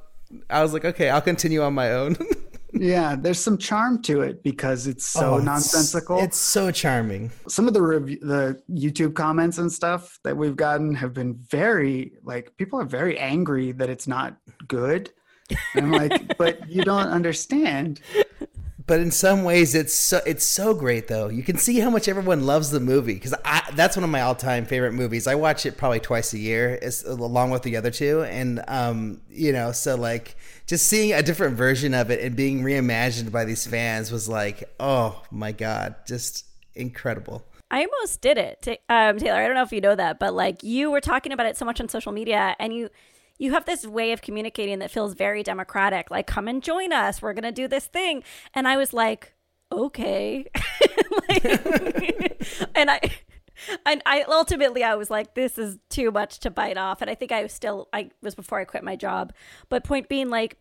I 0.49 0.63
was 0.63 0.73
like, 0.73 0.85
okay, 0.85 1.11
I'll 1.11 1.21
continue 1.21 1.63
on 1.63 1.75
my 1.75 1.91
own. 1.91 2.17
Yeah, 2.75 3.17
there's 3.17 3.39
some 3.39 3.57
charm 3.59 4.03
to 4.03 4.21
it 4.23 4.43
because 4.43 4.87
it's 4.87 5.05
so 5.05 5.21
Oh, 5.21 5.35
it's- 5.35 5.45
nonsensical. 5.47 6.19
It's 6.21 6.37
so 6.37 6.71
charming. 6.71 7.31
Some 7.49 7.69
of 7.69 7.75
the 7.75 7.83
rev- 7.83 8.21
the 8.21 8.61
YouTube 8.71 9.15
comments 9.15 9.59
and 9.59 9.73
stuff 9.73 10.19
that 10.25 10.37
we've 10.37 10.57
gotten 10.57 10.95
have 10.95 11.15
been 11.15 11.35
very 11.51 12.13
like 12.25 12.57
people 12.57 12.81
are 12.81 12.85
very 12.87 13.19
angry 13.19 13.73
that 13.73 13.89
it's 13.91 14.07
not 14.07 14.37
good. 14.69 15.11
And 15.75 15.87
I'm 15.87 15.93
like, 15.93 16.37
but 16.39 16.69
you 16.69 16.83
don't 16.83 17.09
understand. 17.09 18.01
But 18.87 19.01
in 19.01 19.11
some 19.11 19.45
ways, 19.45 19.75
it's 19.75 19.95
so 19.95 20.21
it's 20.27 20.45
so 20.45 20.75
great 20.75 21.09
though. 21.09 21.29
You 21.29 21.43
can 21.43 21.57
see 21.57 21.81
how 21.81 21.89
much 21.89 22.07
everyone 22.07 22.45
loves 22.45 22.71
the 22.71 22.81
movie 22.81 23.15
because 23.15 23.35
that's 23.75 23.97
one 23.97 24.05
of 24.05 24.11
my 24.11 24.21
all 24.21 24.35
time 24.35 24.67
favorite 24.67 24.93
movies. 24.93 25.27
I 25.27 25.37
watch 25.37 25.65
it 25.65 25.79
probably 25.79 26.01
twice 26.01 26.35
a 26.35 26.39
year, 26.39 26.79
along 27.07 27.51
with 27.51 27.63
the 27.63 27.79
other 27.79 27.91
two, 27.91 28.25
and 28.25 28.63
um, 28.69 29.23
you 29.31 29.53
know, 29.53 29.73
so 29.73 29.95
like 29.95 30.37
just 30.67 30.87
seeing 30.87 31.15
a 31.15 31.23
different 31.23 31.57
version 31.57 31.95
of 31.95 32.11
it 32.11 32.21
and 32.21 32.37
being 32.37 32.63
reimagined 32.63 33.33
by 33.33 33.47
these 33.47 33.67
fans 33.67 34.13
was 34.13 34.29
like, 34.29 34.65
oh 34.79 35.23
my 35.31 35.53
god, 35.53 35.95
just 36.07 36.45
incredible. 36.75 37.43
I 37.71 37.87
almost 37.87 38.21
did 38.21 38.37
it, 38.37 38.83
um, 38.91 39.19
Taylor. 39.19 39.41
I 39.41 39.47
don't 39.47 39.57
know 39.57 39.63
if 39.63 39.73
you 39.73 39.81
know 39.81 39.97
that, 39.97 40.19
but 40.19 40.35
like 40.35 40.63
you 40.63 40.91
were 40.91 41.01
talking 41.01 41.33
about 41.33 41.47
it 41.47 41.57
so 41.57 41.65
much 41.65 41.81
on 41.81 41.89
social 41.89 42.13
media, 42.13 42.55
and 42.59 42.75
you 42.75 42.91
you 43.39 43.53
have 43.53 43.65
this 43.65 43.87
way 43.87 44.13
of 44.13 44.23
communicating 44.23 44.79
that 44.79 44.91
feels 44.91 45.15
very 45.15 45.43
democratic. 45.43 46.11
Like, 46.11 46.27
come 46.27 46.49
and 46.49 46.63
join 46.63 46.93
us. 46.93 47.21
We're 47.21 47.33
gonna 47.33 47.53
do 47.53 47.69
this 47.69 47.87
thing, 47.87 48.23
and 48.55 48.67
I 48.69 48.77
was 48.77 48.93
like, 48.93 49.35
okay, 49.73 50.47
Like- 51.29 51.45
and 52.75 52.91
I. 52.91 53.01
And 53.87 54.03
I 54.05 54.25
ultimately 54.29 54.83
I 54.83 54.97
was 54.97 55.11
like, 55.11 55.35
this 55.35 55.59
is 55.59 55.79
too 55.89 56.11
much 56.11 56.41
to 56.41 56.51
bite 56.51 56.77
off. 56.77 57.01
And 57.01 57.09
I 57.09 57.15
think 57.15 57.31
I 57.31 57.45
was 57.45 57.53
still 57.53 57.89
I 57.93 58.11
was 58.21 58.35
before 58.35 58.59
I 58.59 58.65
quit 58.65 58.83
my 58.83 58.97
job. 58.97 59.33
But 59.69 59.85
point 59.85 60.09
being 60.09 60.29
like 60.29 60.59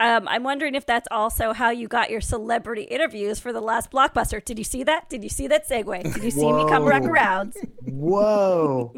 um, 0.00 0.26
I'm 0.26 0.42
wondering 0.42 0.74
if 0.74 0.84
that's 0.84 1.06
also 1.12 1.52
how 1.52 1.70
you 1.70 1.86
got 1.86 2.10
your 2.10 2.20
celebrity 2.20 2.82
interviews 2.82 3.38
for 3.38 3.52
the 3.52 3.60
last 3.60 3.92
blockbuster. 3.92 4.44
Did 4.44 4.58
you 4.58 4.64
see 4.64 4.82
that? 4.82 5.08
Did 5.08 5.22
you 5.22 5.30
see 5.30 5.46
that 5.46 5.68
segue? 5.68 6.14
Did 6.14 6.24
you 6.24 6.32
see 6.32 6.52
me 6.52 6.68
come 6.68 6.84
back 6.88 7.04
around? 7.04 7.54
Whoa. 7.84 8.92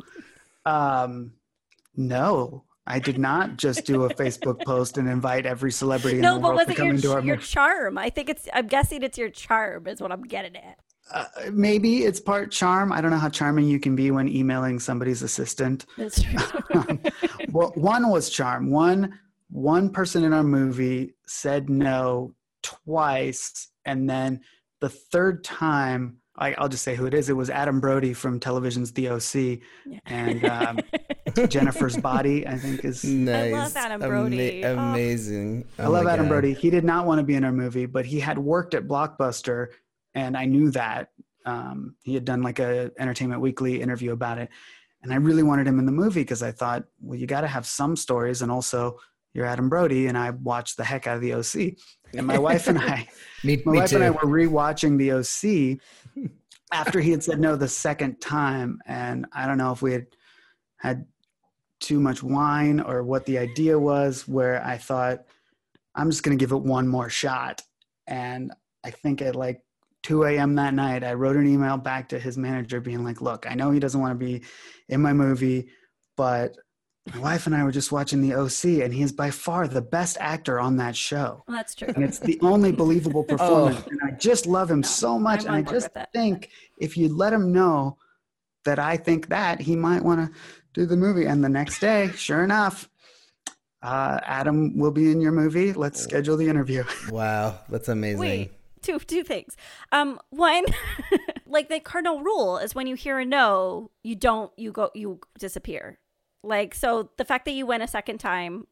um, 0.65 1.33
no, 1.95 2.65
I 2.87 2.99
did 2.99 3.19
not 3.19 3.57
just 3.57 3.87
do 3.87 4.05
a 4.05 4.15
Facebook 4.15 4.63
post 4.65 4.99
and 4.99 5.09
invite 5.09 5.47
every 5.47 5.73
celebrity 5.73 6.19
in 6.19 6.23
the 6.23 6.33
but 6.33 6.43
world 6.43 6.57
was 6.57 6.67
to 6.67 6.73
it 6.73 6.77
come 6.77 6.87
your, 6.87 6.95
into 6.95 7.13
our 7.13 7.21
your 7.23 7.37
movie. 7.37 7.47
charm? 7.47 7.99
I 7.99 8.11
think 8.11 8.29
it's. 8.29 8.49
I'm 8.53 8.67
guessing 8.67 9.03
it's 9.03 9.17
your 9.17 9.31
charm 9.31 9.87
is 9.87 10.01
what 10.01 10.13
I'm 10.13 10.23
getting 10.23 10.57
at. 10.57 10.79
Uh, 11.13 11.25
maybe 11.53 12.05
it's 12.05 12.21
part 12.21 12.51
charm. 12.51 12.93
I 12.93 13.01
don't 13.01 13.11
know 13.11 13.19
how 13.19 13.29
charming 13.29 13.67
you 13.67 13.79
can 13.79 13.95
be 13.95 14.11
when 14.11 14.29
emailing 14.29 14.79
somebody's 14.79 15.23
assistant. 15.23 15.87
That's 15.99 16.23
true. 16.23 16.39
well, 17.53 17.73
one 17.75 18.09
was 18.11 18.31
charm. 18.31 18.71
One 18.71 19.19
one 19.51 19.91
person 19.91 20.25
in 20.25 20.33
our 20.33 20.43
movie 20.43 21.15
said 21.27 21.71
no 21.71 22.35
twice, 22.63 23.69
and 23.85 24.09
then 24.09 24.41
the 24.81 24.89
third 24.89 25.45
time, 25.45 26.19
I, 26.37 26.55
I'll 26.55 26.69
just 26.69 26.83
say 26.83 26.97
who 26.97 27.07
it 27.07 27.15
is. 27.15 27.29
It 27.29 27.37
was 27.37 27.51
Adam 27.51 27.81
Brody 27.81 28.13
from 28.13 28.41
television's 28.41 28.93
The 28.93 29.09
OC, 29.09 29.61
and 30.07 30.45
um, 30.45 30.81
Jennifer's 31.49 31.97
Body. 31.97 32.47
I 32.47 32.57
think 32.57 32.85
is. 32.85 33.05
Nice, 33.25 33.55
I 33.55 33.59
love 33.59 33.77
Adam 33.77 34.01
Brody. 34.01 34.65
Oh. 34.65 34.79
amazing. 34.79 35.65
I 35.79 35.87
love 35.87 36.07
Adam 36.07 36.29
Brody. 36.29 36.53
He 36.53 36.71
did 36.71 36.85
not 36.85 37.07
want 37.07 37.19
to 37.19 37.23
be 37.25 37.35
in 37.35 37.45
our 37.45 37.53
movie, 37.53 37.87
but 37.87 38.05
he 38.05 38.21
had 38.21 38.39
worked 38.39 38.75
at 38.75 38.87
Blockbuster, 38.87 39.69
and 40.15 40.37
I 40.37 40.45
knew 40.45 40.71
that. 40.73 41.09
Um, 41.47 41.97
he 42.03 42.15
had 42.15 42.25
done 42.25 42.43
like 42.43 42.59
a 42.59 42.91
Entertainment 42.99 43.41
Weekly 43.41 43.81
interview 43.81 44.13
about 44.13 44.39
it, 44.39 44.49
and 45.03 45.13
I 45.13 45.17
really 45.17 45.43
wanted 45.43 45.67
him 45.67 45.79
in 45.79 45.87
the 45.87 45.93
movie 45.93 46.23
because 46.23 46.43
I 46.43 46.51
thought, 46.51 46.85
well, 47.01 47.19
you 47.19 47.27
got 47.27 47.43
to 47.43 47.47
have 47.47 47.67
some 47.67 47.97
stories, 47.97 48.43
and 48.43 48.51
also 48.51 48.99
you're 49.35 49.47
Adam 49.47 49.69
Brody, 49.69 50.07
and 50.07 50.17
I 50.17 50.31
watched 50.31 50.77
the 50.77 50.85
heck 50.85 51.07
out 51.07 51.17
of 51.17 51.23
the 51.23 51.35
OC. 51.35 51.75
And 52.17 52.27
my 52.27 52.39
wife 52.39 52.69
and 52.69 52.79
I, 52.79 53.09
me, 53.45 53.61
my 53.65 53.73
me 53.73 53.79
wife 53.81 53.91
too. 53.91 53.97
and 53.97 54.05
I 54.05 54.11
were 54.11 54.23
rewatching 54.23 54.97
the 54.97 55.13
OC 55.13 56.31
after 56.73 57.01
he 57.01 57.11
had 57.11 57.23
said 57.23 57.41
no 57.41 57.57
the 57.57 57.69
second 57.69 58.21
time, 58.21 58.79
and 58.87 59.27
I 59.33 59.47
don't 59.47 59.59
know 59.59 59.73
if 59.73 59.83
we 59.83 59.93
had 59.93 60.07
had 60.79 61.07
too 61.81 62.01
much 62.01 62.23
wine 62.23 62.81
or 62.81 63.03
what 63.03 63.27
the 63.27 63.39
idea 63.39 63.79
was. 63.79 64.27
Where 64.27 64.65
I 64.65 64.79
thought 64.79 65.25
I'm 65.95 66.11
just 66.11 66.23
going 66.23 66.37
to 66.37 66.43
give 66.43 66.53
it 66.53 66.63
one 66.63 66.89
more 66.89 67.11
shot, 67.11 67.63
and 68.07 68.53
I 68.85 68.91
think 68.91 69.23
at 69.23 69.37
like 69.37 69.61
2 70.05 70.25
a.m. 70.25 70.55
that 70.57 70.75
night, 70.75 71.03
I 71.03 71.15
wrote 71.15 71.37
an 71.37 71.47
email 71.47 71.77
back 71.77 72.11
to 72.11 72.19
his 72.19 72.37
manager 72.37 72.81
being 72.81 73.05
like, 73.05 73.21
Look, 73.21 73.51
I 73.51 73.55
know 73.55 73.71
he 73.71 73.81
doesn't 73.81 74.01
want 74.01 74.19
to 74.19 74.25
be 74.25 74.43
in 74.89 75.01
my 75.01 75.13
movie, 75.13 75.69
but 76.17 76.57
my 77.13 77.19
wife 77.19 77.47
and 77.47 77.55
I 77.55 77.63
were 77.65 77.73
just 77.73 77.93
watching 77.93 78.23
the 78.23 78.35
OC, 78.35 78.83
and 78.83 78.93
he's 78.93 79.13
by 79.13 79.31
far 79.31 79.69
the 79.69 79.83
best 79.83 80.17
actor 80.21 80.59
on 80.59 80.77
that 80.77 80.97
show. 80.97 81.45
Well, 81.47 81.57
that's 81.57 81.75
true. 81.75 81.93
And 81.95 82.03
it's 82.03 82.19
the 82.19 82.39
only 82.41 82.73
believable 82.73 83.25
performance. 83.29 83.83
Oh. 83.85 83.89
And 83.91 84.01
I 84.07 84.17
just 84.17 84.47
love 84.47 84.71
him 84.71 84.83
so 84.83 85.19
much. 85.19 85.41
I'm 85.41 85.55
and 85.55 85.69
I 85.69 85.71
just 85.71 85.89
think 86.15 86.51
if 86.79 86.97
you 86.97 87.15
let 87.15 87.33
him 87.33 87.53
know 87.53 87.99
that 88.65 88.79
I 88.79 88.97
think 88.97 89.29
that, 89.29 89.61
he 89.61 89.77
might 89.77 90.03
want 90.03 90.33
to 90.33 90.39
do 90.75 90.85
the 90.85 90.97
movie. 90.97 91.25
And 91.25 91.43
the 91.43 91.49
next 91.49 91.79
day, 91.79 92.11
sure 92.15 92.45
enough, 92.45 92.91
uh, 93.83 94.19
Adam 94.23 94.77
will 94.77 94.91
be 94.91 95.11
in 95.11 95.21
your 95.21 95.33
movie. 95.33 95.73
Let's 95.73 96.01
schedule 96.01 96.37
the 96.37 96.49
interview. 96.49 96.85
Wow, 97.11 97.61
that's 97.69 97.89
amazing. 97.89 98.19
Wait, 98.19 98.53
two 98.83 98.99
two 98.99 99.23
things. 99.23 99.57
Um, 99.93 100.19
one, 100.31 100.65
like 101.47 101.69
the 101.69 101.81
cardinal 101.81 102.23
rule 102.23 102.59
is 102.59 102.75
when 102.75 102.87
you 102.87 102.95
hear 102.95 103.19
a 103.19 103.25
no, 103.25 103.91
you 104.03 104.17
don't 104.17 104.51
you 104.57 104.73
go 104.73 104.91
you 104.95 105.21
disappear. 105.39 105.99
Like 106.43 106.75
so, 106.75 107.11
the 107.19 107.25
fact 107.25 107.45
that 107.45 107.53
you 107.53 107.67
went 107.67 107.83
a 107.83 107.87
second 107.87 108.19
time, 108.19 108.67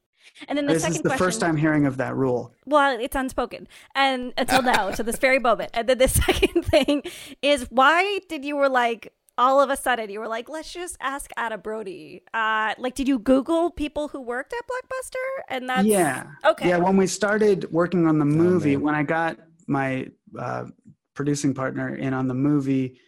and 0.48 0.56
then 0.56 0.66
the 0.66 0.74
this 0.74 0.82
second 0.82 0.96
is 0.96 1.02
the 1.02 1.08
question, 1.10 1.24
first 1.26 1.40
time 1.40 1.56
hearing 1.56 1.86
of 1.86 1.98
that 1.98 2.16
rule. 2.16 2.54
Well, 2.64 2.98
it's 2.98 3.14
unspoken, 3.14 3.68
and 3.94 4.32
until 4.38 4.62
now, 4.62 4.90
to 4.92 5.02
this 5.02 5.18
very 5.18 5.38
moment. 5.38 5.70
And 5.74 5.88
then 5.88 5.98
the 5.98 6.08
second 6.26 6.64
thing 6.64 7.02
is 7.42 7.66
why 7.70 8.20
did 8.28 8.44
you 8.44 8.56
were 8.56 8.68
like 8.68 9.12
all 9.38 9.60
of 9.60 9.70
a 9.70 9.76
sudden 9.76 10.10
you 10.10 10.20
were 10.20 10.28
like, 10.28 10.48
let's 10.48 10.72
just 10.72 10.96
ask 11.00 11.30
Adam 11.36 11.60
Brody. 11.60 12.22
Uh, 12.34 12.74
like, 12.78 12.94
did 12.94 13.08
you 13.08 13.18
Google 13.18 13.70
people 13.70 14.08
who 14.08 14.20
worked 14.20 14.52
at 14.52 14.64
Blockbuster? 14.66 15.42
And 15.48 15.68
that's 15.68 15.86
yeah. 15.86 16.24
okay. 16.44 16.68
Yeah, 16.68 16.78
when 16.78 16.96
we 16.96 17.06
started 17.06 17.70
working 17.72 18.06
on 18.06 18.18
the 18.18 18.24
movie, 18.24 18.76
man. 18.76 18.84
when 18.84 18.94
I 18.94 19.02
got 19.02 19.38
my 19.66 20.08
uh, 20.38 20.66
producing 21.14 21.54
partner 21.54 21.94
in 21.94 22.14
on 22.14 22.28
the 22.28 22.34
movie, 22.34 23.00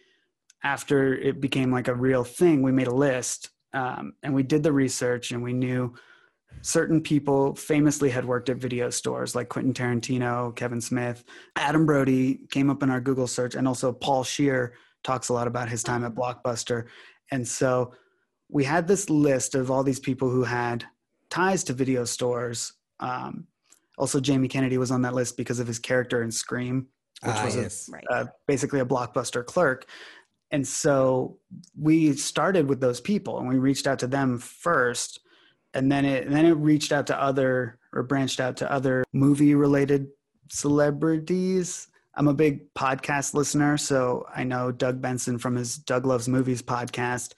after 0.63 1.15
it 1.15 1.39
became 1.39 1.71
like 1.71 1.87
a 1.87 1.93
real 1.93 2.23
thing, 2.23 2.63
we 2.63 2.71
made 2.71 2.87
a 2.87 2.93
list 2.93 3.49
um, 3.73 4.13
and 4.23 4.33
we 4.33 4.41
did 4.41 4.63
the 4.63 4.71
research 4.71 5.31
and 5.31 5.43
we 5.43 5.53
knew 5.53 5.93
certain 6.61 7.01
people 7.01 7.53
famously 7.53 8.09
had 8.09 8.25
worked 8.25 8.49
at 8.49 8.57
video 8.57 8.89
stores 8.89 9.35
like 9.35 9.49
Quentin 9.49 9.73
Tarantino, 9.73 10.55
Kevin 10.55 10.81
Smith, 10.81 11.23
Adam 11.55 11.85
Brody 11.85 12.39
came 12.49 12.69
up 12.69 12.81
in 12.81 12.89
our 12.89 13.01
Google 13.01 13.27
search, 13.27 13.53
and 13.53 13.67
also 13.67 13.91
Paul 13.91 14.23
Scheer 14.23 14.73
talks 15.05 15.29
a 15.29 15.33
lot 15.33 15.47
about 15.47 15.69
his 15.69 15.83
time 15.83 16.03
at 16.03 16.13
Blockbuster. 16.15 16.85
And 17.31 17.47
so 17.47 17.93
we 18.49 18.63
had 18.65 18.87
this 18.87 19.09
list 19.09 19.55
of 19.55 19.71
all 19.71 19.83
these 19.83 19.99
people 19.99 20.29
who 20.29 20.43
had 20.43 20.83
ties 21.29 21.63
to 21.65 21.73
video 21.73 22.03
stores. 22.03 22.73
Um, 22.99 23.47
also, 23.97 24.19
Jamie 24.19 24.47
Kennedy 24.49 24.77
was 24.77 24.91
on 24.91 25.01
that 25.03 25.13
list 25.13 25.37
because 25.37 25.59
of 25.59 25.67
his 25.67 25.79
character 25.79 26.21
in 26.23 26.31
Scream, 26.31 26.87
which 27.23 27.35
Ah, 27.35 27.45
was 27.45 27.55
yes. 27.55 27.87
a, 27.87 27.91
Right. 27.93 28.03
uh, 28.11 28.25
basically 28.47 28.79
a 28.81 28.85
Blockbuster 28.85 29.45
clerk. 29.45 29.85
And 30.51 30.67
so 30.67 31.37
we 31.79 32.13
started 32.13 32.67
with 32.67 32.79
those 32.81 32.99
people 33.01 33.39
and 33.39 33.47
we 33.47 33.57
reached 33.57 33.87
out 33.87 33.99
to 33.99 34.07
them 34.07 34.37
first. 34.37 35.21
And 35.73 35.91
then 35.91 36.05
it, 36.05 36.25
and 36.25 36.35
then 36.35 36.45
it 36.45 36.53
reached 36.53 36.91
out 36.91 37.07
to 37.07 37.21
other 37.21 37.79
or 37.93 38.03
branched 38.03 38.39
out 38.39 38.57
to 38.57 38.71
other 38.71 39.03
movie 39.13 39.55
related 39.55 40.07
celebrities. 40.49 41.87
I'm 42.17 42.29
a 42.29 42.33
big 42.33 42.73
podcast 42.73 43.33
listener, 43.33 43.77
so 43.77 44.25
I 44.33 44.45
know 44.45 44.71
Doug 44.71 45.01
Benson 45.01 45.37
from 45.37 45.55
his 45.55 45.77
Doug 45.77 46.05
Loves 46.05 46.29
Movies 46.29 46.61
podcast. 46.61 47.33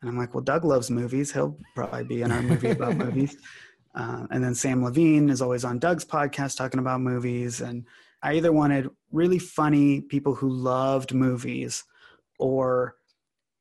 And 0.00 0.08
I'm 0.08 0.16
like, 0.16 0.34
well, 0.34 0.42
Doug 0.42 0.64
loves 0.64 0.90
movies. 0.90 1.30
He'll 1.30 1.58
probably 1.74 2.04
be 2.04 2.22
in 2.22 2.32
our 2.32 2.40
movie 2.40 2.70
about 2.70 2.96
movies. 2.96 3.36
Uh, 3.94 4.26
and 4.30 4.42
then 4.42 4.52
Samm 4.52 4.82
Levine 4.82 5.28
is 5.28 5.42
always 5.42 5.64
on 5.64 5.78
Doug's 5.78 6.06
podcast 6.06 6.56
talking 6.56 6.80
about 6.80 7.02
movies. 7.02 7.60
And 7.60 7.84
I 8.22 8.34
either 8.34 8.52
wanted 8.52 8.88
really 9.10 9.38
funny 9.38 10.00
people 10.00 10.34
who 10.34 10.48
loved 10.48 11.12
movies 11.12 11.84
or 12.38 12.96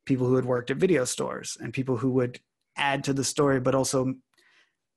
people 0.06 0.26
who 0.26 0.36
had 0.36 0.46
worked 0.46 0.72
at 0.72 0.78
video 0.78 1.04
stores 1.04 1.58
and 1.60 1.74
people 1.74 1.98
who 1.98 2.12
would 2.12 2.40
add 2.78 3.04
to 3.04 3.14
the 3.14 3.26
story, 3.26 3.60
but 3.60 3.76
also 3.76 4.14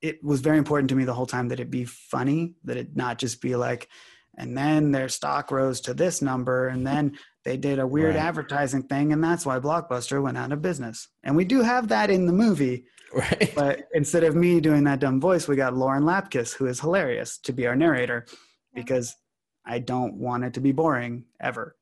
it 0.01 0.23
was 0.23 0.39
very 0.39 0.57
important 0.57 0.89
to 0.89 0.95
me 0.95 1.03
the 1.03 1.13
whole 1.13 1.25
time 1.25 1.49
that 1.49 1.59
it 1.59 1.69
be 1.69 1.83
funny, 1.83 2.53
that 2.63 2.77
it 2.77 2.95
not 2.95 3.17
just 3.19 3.41
be 3.41 3.57
like, 3.57 3.89
and 4.37 4.57
then 4.57 4.91
their 4.91 5.09
stock 5.09 5.51
rose 5.51 5.79
to 5.81 5.93
this 5.93 6.21
number, 6.21 6.67
and 6.67 6.85
then 6.85 7.17
they 7.43 7.57
did 7.57 7.79
a 7.79 7.87
weird 7.87 8.15
Right. 8.15 8.23
advertising 8.25 8.83
thing, 8.83 9.13
and 9.13 9.23
that's 9.23 9.45
why 9.45 9.59
Blockbuster 9.59 10.21
went 10.21 10.37
out 10.37 10.51
of 10.51 10.61
business. 10.61 11.07
And 11.23 11.35
we 11.35 11.45
do 11.45 11.61
have 11.61 11.87
that 11.89 12.09
in 12.09 12.25
the 12.25 12.33
movie, 12.33 12.85
Right. 13.13 13.51
but 13.55 13.87
instead 13.93 14.23
of 14.23 14.35
me 14.35 14.59
doing 14.59 14.83
that 14.85 14.99
dumb 14.99 15.21
voice, 15.21 15.47
we 15.47 15.55
got 15.55 15.75
Lauren 15.75 16.03
Lapkus, 16.03 16.53
who 16.53 16.65
is 16.65 16.79
hilarious, 16.79 17.37
to 17.39 17.53
be 17.53 17.65
our 17.67 17.75
narrator 17.75 18.25
because 18.73 19.15
I 19.65 19.79
don't 19.79 20.15
want 20.15 20.43
it 20.43 20.53
to 20.55 20.59
be 20.61 20.71
boring 20.71 21.25
ever. 21.39 21.75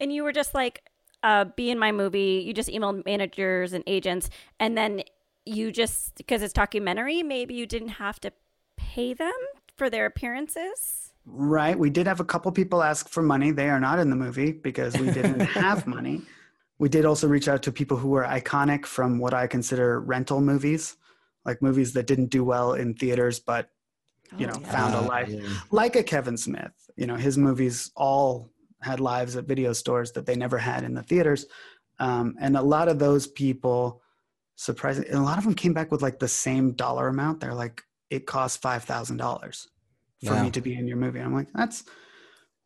and 0.00 0.12
you 0.12 0.22
were 0.24 0.32
just 0.32 0.52
like 0.54 0.82
uh 1.22 1.44
be 1.56 1.70
in 1.70 1.78
my 1.78 1.90
movie 1.92 2.42
you 2.46 2.52
just 2.52 2.68
emailed 2.68 3.04
managers 3.06 3.72
and 3.72 3.82
agents 3.86 4.28
and 4.60 4.76
then 4.76 5.02
you 5.46 5.72
just 5.72 6.14
because 6.16 6.42
it's 6.42 6.52
documentary 6.52 7.22
maybe 7.22 7.54
you 7.54 7.64
didn't 7.66 7.88
have 7.88 8.20
to 8.20 8.30
pay 8.76 9.14
them 9.14 9.32
for 9.74 9.88
their 9.88 10.04
appearances 10.04 11.12
Right. 11.26 11.76
We 11.78 11.90
did 11.90 12.06
have 12.06 12.20
a 12.20 12.24
couple 12.24 12.50
people 12.52 12.82
ask 12.82 13.08
for 13.08 13.22
money. 13.22 13.50
They 13.50 13.68
are 13.68 13.80
not 13.80 13.98
in 13.98 14.10
the 14.10 14.16
movie 14.16 14.52
because 14.52 14.96
we 14.96 15.10
didn't 15.10 15.40
have 15.46 15.86
money. 15.86 16.22
We 16.78 16.88
did 16.88 17.04
also 17.04 17.26
reach 17.26 17.48
out 17.48 17.62
to 17.64 17.72
people 17.72 17.96
who 17.96 18.08
were 18.10 18.22
iconic 18.24 18.86
from 18.86 19.18
what 19.18 19.34
I 19.34 19.46
consider 19.46 20.00
rental 20.00 20.40
movies, 20.40 20.96
like 21.44 21.60
movies 21.62 21.92
that 21.94 22.06
didn't 22.06 22.26
do 22.26 22.44
well 22.44 22.74
in 22.74 22.94
theaters, 22.94 23.40
but 23.40 23.70
you 24.38 24.46
know, 24.46 24.54
Oh, 24.56 24.60
yeah. 24.60 24.72
found 24.72 24.94
a 24.94 24.98
Ah, 24.98 25.06
life. 25.06 25.28
yeah. 25.28 25.48
Like 25.70 25.96
a 25.96 26.02
Kevin 26.02 26.36
Smith. 26.36 26.72
You 26.96 27.06
know, 27.06 27.16
his 27.16 27.36
movies 27.38 27.90
all 27.96 28.50
had 28.82 29.00
lives 29.00 29.36
at 29.36 29.46
video 29.46 29.72
stores 29.72 30.12
that 30.12 30.26
they 30.26 30.36
never 30.36 30.58
had 30.58 30.84
in 30.84 30.94
the 30.94 31.02
theaters. 31.02 31.46
Um, 31.98 32.34
and 32.40 32.56
a 32.56 32.62
lot 32.62 32.88
of 32.88 32.98
those 32.98 33.26
people, 33.26 34.02
surprisingly, 34.56 35.10
a 35.10 35.20
lot 35.20 35.38
of 35.38 35.44
them 35.44 35.54
came 35.54 35.72
back 35.72 35.90
with 35.90 36.02
like 36.02 36.18
the 36.18 36.28
same 36.28 36.72
dollar 36.72 37.08
amount. 37.08 37.40
They're 37.40 37.54
like, 37.54 37.82
it 38.10 38.26
costs 38.26 38.58
five 38.58 38.84
thousand 38.84 39.16
dollars 39.16 39.68
for 40.24 40.32
Wow. 40.34 40.44
me 40.44 40.50
to 40.52 40.60
be 40.60 40.74
in 40.74 40.86
your 40.86 40.96
movie. 40.96 41.20
I'm 41.20 41.34
like, 41.34 41.48
that's 41.54 41.84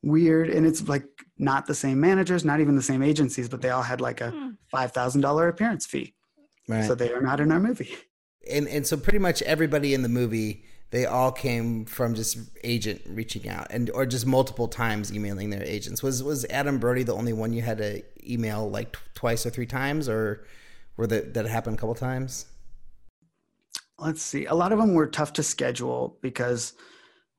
weird. 0.03 0.49
And 0.51 0.67
it's 0.67 0.87
like 0.89 1.05
not 1.39 1.67
the 1.67 1.75
same 1.75 2.01
managers, 2.01 2.45
not 2.45 2.61
even 2.61 2.77
the 2.77 2.83
same 2.83 3.03
agencies, 3.03 3.49
but 3.49 3.61
they 3.61 3.71
all 3.71 3.83
had 3.83 4.01
like 4.01 4.21
a 4.21 4.31
Hmm. 4.31 4.49
five 4.71 4.93
thousand 4.93 5.21
dollar 5.23 5.49
appearance 5.49 5.87
fee. 5.87 6.15
Right. 6.69 6.85
So 6.87 6.95
they 6.95 7.13
are 7.13 7.21
not 7.23 7.41
in 7.41 7.51
our 7.53 7.61
movie. 7.61 7.95
and 8.51 8.67
and 8.69 8.87
so 8.87 8.97
pretty 8.97 9.19
much 9.19 9.43
everybody 9.43 9.93
in 9.93 10.03
the 10.03 10.09
movie 10.09 10.65
they 10.93 11.05
all 11.07 11.31
came 11.31 11.85
from 11.85 12.15
just 12.15 12.39
agent 12.65 13.01
reaching 13.07 13.47
out 13.49 13.67
and 13.71 13.91
or 13.91 14.07
just 14.07 14.25
multiple 14.27 14.67
times 14.67 15.13
emailing 15.13 15.51
their 15.51 15.63
agents 15.63 16.03
was 16.03 16.23
was 16.23 16.47
adam 16.49 16.79
brody 16.79 17.03
the 17.03 17.15
only 17.15 17.35
one 17.35 17.53
you 17.53 17.61
had 17.61 17.77
to 17.77 18.03
email 18.27 18.69
like 18.71 18.93
tw- 18.93 18.99
twice 19.15 19.45
or 19.45 19.51
three 19.51 19.67
times 19.67 20.09
or 20.09 20.47
were 20.97 21.07
that 21.07 21.35
that 21.35 21.45
happened 21.47 21.77
a 21.77 21.79
couple 21.79 21.95
times 21.95 22.47
let's 23.99 24.23
see 24.23 24.47
a 24.47 24.55
lot 24.55 24.73
of 24.73 24.79
them 24.79 24.95
were 24.95 25.07
tough 25.07 25.33
to 25.35 25.43
schedule 25.43 26.19
because 26.23 26.73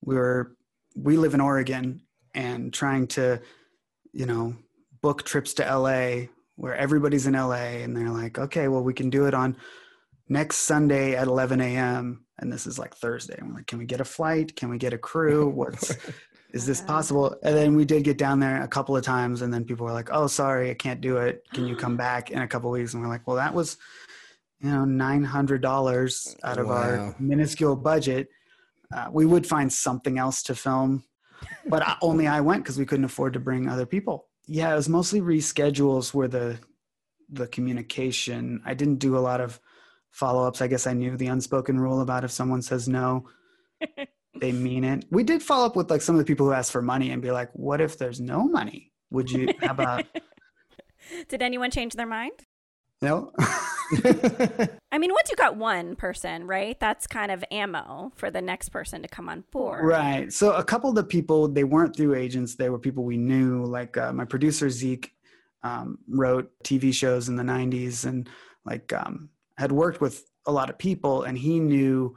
we 0.03 0.15
were 0.15 0.55
we 0.95 1.17
live 1.17 1.33
in 1.33 1.41
oregon 1.41 2.01
and 2.33 2.73
trying 2.73 3.07
to 3.07 3.39
you 4.13 4.25
know 4.25 4.55
book 5.01 5.23
trips 5.23 5.53
to 5.53 5.63
la 5.77 6.25
where 6.55 6.75
everybody's 6.75 7.27
in 7.27 7.33
la 7.33 7.53
and 7.53 7.95
they're 7.95 8.09
like 8.09 8.37
okay 8.37 8.67
well 8.67 8.83
we 8.83 8.93
can 8.93 9.09
do 9.09 9.25
it 9.25 9.33
on 9.33 9.55
next 10.29 10.57
sunday 10.57 11.15
at 11.15 11.27
11 11.27 11.61
a.m 11.61 12.25
and 12.39 12.51
this 12.51 12.65
is 12.65 12.79
like 12.79 12.95
thursday. 12.95 13.35
And 13.37 13.49
we're 13.49 13.55
like 13.57 13.67
can 13.67 13.77
we 13.77 13.85
get 13.85 14.01
a 14.01 14.05
flight? 14.05 14.55
Can 14.55 14.69
we 14.69 14.77
get 14.79 14.93
a 14.93 14.97
crew? 14.97 15.47
What's 15.59 15.95
is 16.53 16.65
this 16.65 16.81
possible? 16.81 17.35
And 17.43 17.55
then 17.55 17.75
we 17.75 17.85
did 17.85 18.03
get 18.03 18.17
down 18.17 18.39
there 18.39 18.61
a 18.63 18.67
couple 18.67 18.97
of 18.97 19.03
times 19.03 19.41
and 19.43 19.53
then 19.53 19.63
people 19.63 19.85
were 19.85 19.93
like 19.93 20.09
oh 20.11 20.25
sorry 20.27 20.71
i 20.71 20.73
can't 20.73 21.01
do 21.01 21.17
it. 21.17 21.43
Can 21.53 21.67
you 21.67 21.75
come 21.75 21.97
back 21.97 22.31
in 22.31 22.41
a 22.41 22.47
couple 22.47 22.73
of 22.73 22.79
weeks? 22.79 22.93
And 22.93 23.03
we're 23.03 23.09
like 23.09 23.27
well 23.27 23.37
that 23.37 23.53
was 23.53 23.77
you 24.59 24.69
know 24.71 24.83
$900 24.85 26.35
out 26.43 26.57
of 26.57 26.67
Wow. 26.67 26.73
our 26.73 27.15
minuscule 27.19 27.75
budget 27.75 28.29
uh, 28.93 29.07
we 29.11 29.25
would 29.25 29.45
find 29.47 29.71
something 29.71 30.17
else 30.17 30.43
to 30.43 30.55
film 30.55 31.03
but 31.67 31.81
I, 31.81 31.97
only 32.01 32.27
i 32.27 32.41
went 32.41 32.63
because 32.63 32.77
we 32.77 32.85
couldn't 32.85 33.05
afford 33.05 33.33
to 33.33 33.39
bring 33.39 33.67
other 33.67 33.85
people 33.85 34.27
yeah 34.47 34.71
it 34.71 34.75
was 34.75 34.89
mostly 34.89 35.21
reschedules 35.21 36.13
where 36.13 36.27
the 36.27 36.59
the 37.29 37.47
communication 37.47 38.61
i 38.65 38.73
didn't 38.73 38.97
do 38.97 39.17
a 39.17 39.19
lot 39.19 39.41
of 39.41 39.59
follow-ups 40.09 40.61
i 40.61 40.67
guess 40.67 40.87
i 40.87 40.93
knew 40.93 41.15
the 41.17 41.27
unspoken 41.27 41.79
rule 41.79 42.01
about 42.01 42.23
if 42.23 42.31
someone 42.31 42.61
says 42.61 42.87
no 42.87 43.25
they 44.39 44.51
mean 44.51 44.83
it 44.83 45.05
we 45.11 45.23
did 45.23 45.41
follow 45.41 45.65
up 45.65 45.75
with 45.75 45.89
like 45.89 46.01
some 46.01 46.15
of 46.15 46.19
the 46.19 46.25
people 46.25 46.45
who 46.45 46.53
asked 46.53 46.71
for 46.71 46.81
money 46.81 47.11
and 47.11 47.21
be 47.21 47.31
like 47.31 47.49
what 47.53 47.81
if 47.81 47.97
there's 47.97 48.19
no 48.19 48.47
money 48.47 48.91
Would 49.11 49.29
you? 49.31 49.49
How 49.59 49.71
about 49.71 50.05
Did 51.27 51.41
anyone 51.41 51.71
change 51.71 51.93
their 51.93 52.05
mind? 52.05 52.45
No? 53.01 53.31
I 54.91 54.97
mean, 54.97 55.11
once 55.11 55.29
you 55.29 55.35
got 55.35 55.57
one 55.57 55.95
person, 55.95 56.47
right? 56.47 56.79
That's 56.79 57.07
kind 57.07 57.31
of 57.31 57.43
ammo 57.51 58.11
for 58.15 58.31
the 58.31 58.41
next 58.41 58.69
person 58.69 59.01
to 59.01 59.07
come 59.07 59.27
on 59.27 59.43
board. 59.51 59.83
Right. 59.83 60.31
So 60.31 60.53
a 60.53 60.63
couple 60.63 60.89
of 60.89 60.95
the 60.95 61.03
people 61.03 61.47
they 61.47 61.63
weren't 61.63 61.95
through 61.95 62.15
agents; 62.15 62.55
they 62.55 62.69
were 62.69 62.79
people 62.79 63.03
we 63.03 63.17
knew. 63.17 63.65
Like 63.65 63.97
uh, 63.97 64.13
my 64.13 64.25
producer 64.25 64.69
Zeke 64.69 65.13
um, 65.63 65.97
wrote 66.07 66.51
TV 66.63 66.93
shows 66.93 67.27
in 67.27 67.35
the 67.35 67.43
'90s 67.43 68.05
and 68.05 68.29
like 68.65 68.93
um, 68.93 69.29
had 69.57 69.71
worked 69.71 69.99
with 69.99 70.25
a 70.45 70.51
lot 70.51 70.69
of 70.69 70.77
people, 70.77 71.23
and 71.23 71.37
he 71.37 71.59
knew 71.59 72.15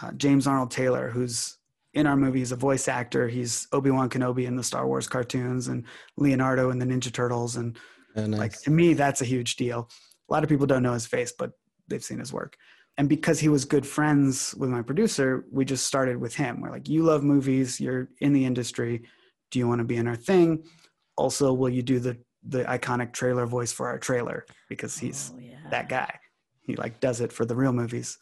uh, 0.00 0.12
James 0.12 0.46
Arnold 0.46 0.70
Taylor, 0.70 1.10
who's 1.10 1.58
in 1.92 2.06
our 2.06 2.16
movie. 2.16 2.38
He's 2.40 2.52
a 2.52 2.56
voice 2.56 2.88
actor. 2.88 3.28
He's 3.28 3.68
Obi 3.72 3.90
Wan 3.90 4.08
Kenobi 4.08 4.46
in 4.46 4.56
the 4.56 4.64
Star 4.64 4.86
Wars 4.86 5.06
cartoons, 5.06 5.68
and 5.68 5.84
Leonardo 6.16 6.70
in 6.70 6.78
the 6.78 6.86
Ninja 6.86 7.12
Turtles. 7.12 7.56
And 7.56 7.78
Oh, 8.16 8.26
nice. 8.26 8.38
like 8.38 8.60
to 8.62 8.70
me, 8.70 8.94
that's 8.94 9.20
a 9.22 9.24
huge 9.24 9.56
deal. 9.56 9.88
A 10.28 10.32
lot 10.32 10.42
of 10.42 10.48
people 10.48 10.66
don't 10.66 10.82
know 10.82 10.92
his 10.92 11.06
face, 11.06 11.32
but 11.36 11.52
they've 11.88 12.02
seen 12.04 12.18
his 12.18 12.32
work. 12.32 12.56
And 12.96 13.08
because 13.08 13.40
he 13.40 13.48
was 13.48 13.64
good 13.64 13.86
friends 13.86 14.54
with 14.56 14.70
my 14.70 14.80
producer, 14.82 15.44
we 15.50 15.64
just 15.64 15.86
started 15.86 16.16
with 16.16 16.34
him. 16.34 16.60
We're 16.60 16.70
like, 16.70 16.88
you 16.88 17.02
love 17.02 17.24
movies, 17.24 17.80
you're 17.80 18.08
in 18.20 18.32
the 18.32 18.44
industry. 18.44 19.02
Do 19.50 19.58
you 19.58 19.66
want 19.66 19.80
to 19.80 19.84
be 19.84 19.96
in 19.96 20.06
our 20.06 20.16
thing? 20.16 20.64
Also, 21.16 21.52
will 21.52 21.70
you 21.70 21.82
do 21.82 21.98
the 21.98 22.16
the 22.46 22.62
iconic 22.64 23.12
trailer 23.12 23.46
voice 23.46 23.72
for 23.72 23.88
our 23.88 23.98
trailer? 23.98 24.44
Because 24.68 24.96
he's 24.98 25.32
Oh, 25.34 25.38
yeah. 25.40 25.56
that 25.70 25.88
guy. 25.88 26.18
He 26.62 26.76
like 26.76 27.00
does 27.00 27.20
it 27.20 27.32
for 27.32 27.44
the 27.44 27.56
real 27.56 27.72
movies. 27.72 28.18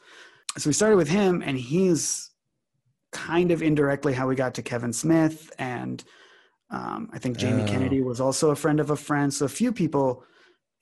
So 0.59 0.69
we 0.69 0.75
started 0.75 0.97
with 0.97 1.09
him, 1.09 1.43
and 1.45 1.59
he's 1.59 2.31
kind 3.13 3.51
of 3.51 3.63
indirectly 3.63 4.13
how 4.15 4.27
we 4.29 4.35
got 4.35 4.55
to 4.55 4.63
Kevin 4.63 4.93
Smith, 4.93 5.51
and 5.59 6.03
um, 6.73 7.11
I 7.13 7.19
think 7.19 7.37
Jamie 7.37 7.63
Oh. 7.63 7.67
Kennedy 7.67 8.03
was 8.03 8.21
also 8.21 8.51
a 8.51 8.57
friend 8.57 8.81
of 8.81 8.91
a 8.91 8.97
friend. 8.97 9.33
So 9.33 9.45
a 9.45 9.49
few 9.49 9.73
people, 9.73 10.25